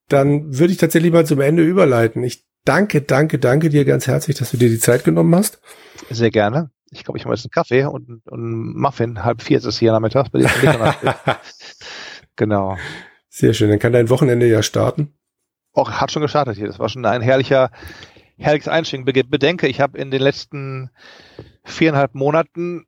Dann 0.10 0.60
würde 0.60 0.74
ich 0.74 0.78
tatsächlich 0.78 1.14
mal 1.14 1.26
zum 1.26 1.40
Ende 1.40 1.64
überleiten. 1.64 2.22
Ich 2.24 2.44
danke, 2.66 3.02
danke, 3.02 3.40
danke 3.40 3.70
dir 3.70 3.86
ganz 3.86 4.08
herzlich, 4.08 4.38
dass 4.38 4.52
du 4.52 4.58
dir 4.58 4.68
die 4.68 4.80
Zeit 4.80 5.06
genommen 5.06 5.34
hast. 5.36 5.62
Sehr 6.10 6.32
gerne. 6.32 6.70
Ich 6.92 7.06
glaube, 7.06 7.18
ich 7.18 7.24
mache 7.24 7.36
jetzt 7.36 7.46
einen 7.46 7.52
Kaffee 7.52 7.86
und, 7.86 8.28
und 8.28 8.78
Muffin. 8.78 9.24
Halb 9.24 9.42
vier 9.42 9.58
ist 9.58 9.64
es 9.64 9.80
hier 9.80 9.94
nachmittags. 9.94 10.32
Bei 10.32 10.40
dir 10.40 10.50
genau. 12.36 12.76
Sehr 13.30 13.54
schön. 13.54 13.70
Dann 13.70 13.80
kann 13.80 13.94
dein 13.94 14.10
Wochenende 14.10 14.48
ja 14.48 14.64
starten. 14.64 15.14
Auch 15.72 15.92
hat 15.92 16.12
schon 16.12 16.24
gestartet 16.24 16.58
hier. 16.58 16.68
Das 16.68 16.80
war 16.80 16.90
schon 16.90 17.06
ein 17.06 17.22
herrlicher, 17.22 17.72
herrliches 18.40 18.68
Einstieg. 18.68 19.06
Bedenke, 19.06 19.68
ich 19.68 19.82
habe 19.82 19.98
in 19.98 20.12
den 20.12 20.22
letzten 20.22 20.90
viereinhalb 21.64 22.16
Monaten 22.16 22.86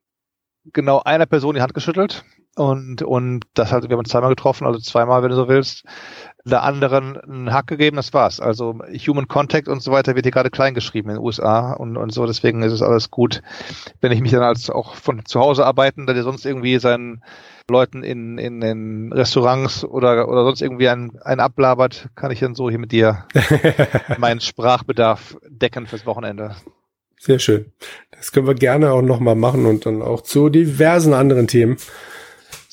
genau 0.72 1.00
einer 1.00 1.26
Person 1.26 1.54
die 1.54 1.60
Hand 1.60 1.74
geschüttelt 1.74 2.24
und, 2.54 3.00
und 3.02 3.44
das 3.54 3.72
hat, 3.72 3.84
wir 3.84 3.90
haben 3.90 4.00
uns 4.00 4.10
zweimal 4.10 4.30
getroffen, 4.30 4.66
also 4.66 4.78
zweimal, 4.78 5.22
wenn 5.22 5.30
du 5.30 5.36
so 5.36 5.48
willst, 5.48 5.84
der 6.44 6.62
anderen 6.62 7.16
einen 7.16 7.52
Hack 7.52 7.66
gegeben, 7.66 7.96
das 7.96 8.12
war's. 8.12 8.40
Also 8.40 8.80
Human 9.06 9.28
Contact 9.28 9.68
und 9.68 9.82
so 9.82 9.92
weiter 9.92 10.14
wird 10.14 10.26
hier 10.26 10.32
gerade 10.32 10.50
klein 10.50 10.74
geschrieben 10.74 11.08
in 11.08 11.16
den 11.16 11.24
USA 11.24 11.72
und, 11.72 11.96
und 11.96 12.12
so, 12.12 12.26
deswegen 12.26 12.62
ist 12.62 12.72
es 12.72 12.82
alles 12.82 13.10
gut, 13.10 13.42
wenn 14.00 14.12
ich 14.12 14.20
mich 14.20 14.32
dann 14.32 14.42
als 14.42 14.68
auch 14.68 14.96
von 14.96 15.24
zu 15.24 15.40
Hause 15.40 15.64
arbeiten, 15.64 16.06
da 16.06 16.12
der 16.12 16.24
sonst 16.24 16.44
irgendwie 16.44 16.78
seinen 16.78 17.22
Leuten 17.70 18.02
in, 18.02 18.36
in, 18.36 18.60
in 18.60 19.12
Restaurants 19.12 19.84
oder, 19.84 20.28
oder 20.28 20.44
sonst 20.44 20.60
irgendwie 20.60 20.88
einen, 20.88 21.18
einen 21.22 21.40
ablabert, 21.40 22.08
kann 22.16 22.32
ich 22.32 22.40
dann 22.40 22.54
so 22.54 22.68
hier 22.68 22.80
mit 22.80 22.92
dir 22.92 23.24
meinen 24.18 24.40
Sprachbedarf 24.40 25.36
decken 25.48 25.86
fürs 25.86 26.04
Wochenende. 26.04 26.56
Sehr 27.18 27.38
schön. 27.38 27.72
Das 28.10 28.32
können 28.32 28.48
wir 28.48 28.54
gerne 28.54 28.92
auch 28.92 29.00
nochmal 29.00 29.36
machen 29.36 29.64
und 29.64 29.86
dann 29.86 30.02
auch 30.02 30.22
zu 30.22 30.48
diversen 30.48 31.14
anderen 31.14 31.46
Themen. 31.46 31.76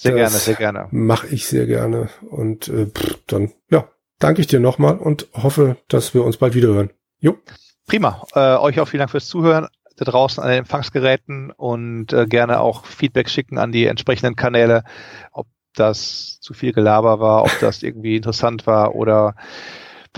Sehr 0.01 0.11
das 0.11 0.19
gerne, 0.19 0.38
sehr 0.38 0.55
gerne. 0.55 0.88
Mache 0.91 1.27
ich 1.27 1.47
sehr 1.47 1.65
gerne. 1.65 2.09
Und 2.30 2.67
äh, 2.69 2.85
pff, 2.85 3.19
dann, 3.27 3.51
ja, 3.69 3.88
danke 4.19 4.41
ich 4.41 4.47
dir 4.47 4.59
nochmal 4.59 4.97
und 4.97 5.27
hoffe, 5.34 5.77
dass 5.88 6.13
wir 6.13 6.23
uns 6.23 6.38
bald 6.38 6.55
wieder 6.55 6.69
hören. 6.69 6.91
Jo. 7.19 7.38
Prima. 7.85 8.23
Äh, 8.34 8.57
euch 8.57 8.80
auch 8.80 8.88
vielen 8.88 8.99
Dank 8.99 9.11
fürs 9.11 9.27
Zuhören 9.27 9.67
da 9.99 10.05
draußen 10.05 10.41
an 10.41 10.49
den 10.49 10.59
Empfangsgeräten 10.59 11.51
und 11.51 12.13
äh, 12.13 12.26
gerne 12.26 12.61
auch 12.61 12.85
Feedback 12.85 13.30
schicken 13.30 13.57
an 13.57 13.71
die 13.71 13.85
entsprechenden 13.85 14.35
Kanäle, 14.35 14.84
ob 15.31 15.47
das 15.76 16.39
zu 16.39 16.53
viel 16.53 16.71
Gelaber 16.71 17.19
war, 17.19 17.43
ob 17.43 17.51
das 17.59 17.84
irgendwie 17.84 18.15
interessant 18.15 18.65
war 18.65 18.95
oder 18.95 19.35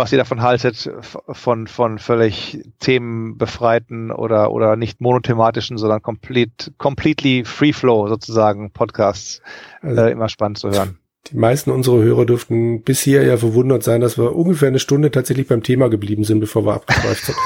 was 0.02 0.12
ihr 0.12 0.18
davon 0.18 0.42
haltet, 0.42 0.90
von, 1.02 1.68
von 1.68 2.00
völlig 2.00 2.64
themenbefreiten 2.80 4.12
oder, 4.12 4.52
oder 4.52 4.76
nicht 4.76 5.00
monothematischen, 5.00 5.78
sondern 5.78 6.02
complete, 6.02 6.72
completely 6.78 7.46
free 7.46 7.72
flow 7.72 8.08
sozusagen 8.08 8.72
Podcasts. 8.72 9.42
Also, 9.82 10.02
äh, 10.02 10.12
immer 10.12 10.28
spannend 10.28 10.58
zu 10.58 10.70
hören. 10.70 10.98
Die 11.28 11.38
meisten 11.38 11.70
unserer 11.70 12.02
Hörer 12.02 12.26
dürften 12.26 12.82
bisher 12.82 13.24
ja 13.24 13.38
verwundert 13.38 13.84
sein, 13.84 14.02
dass 14.02 14.18
wir 14.18 14.36
ungefähr 14.36 14.70
eine 14.70 14.80
Stunde 14.80 15.12
tatsächlich 15.12 15.48
beim 15.48 15.62
Thema 15.62 15.90
geblieben 15.90 16.24
sind, 16.24 16.40
bevor 16.40 16.66
wir 16.66 16.74
abgeschweift 16.74 17.26
sind. 17.26 17.38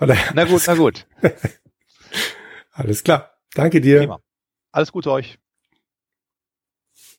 na 0.34 0.44
gut, 0.44 0.62
na 0.66 0.74
gut. 0.74 1.06
Alles 2.72 3.04
klar. 3.04 3.30
Danke 3.54 3.80
dir. 3.80 4.00
Thema. 4.00 4.20
Alles 4.72 4.90
Gute 4.90 5.12
euch. 5.12 5.38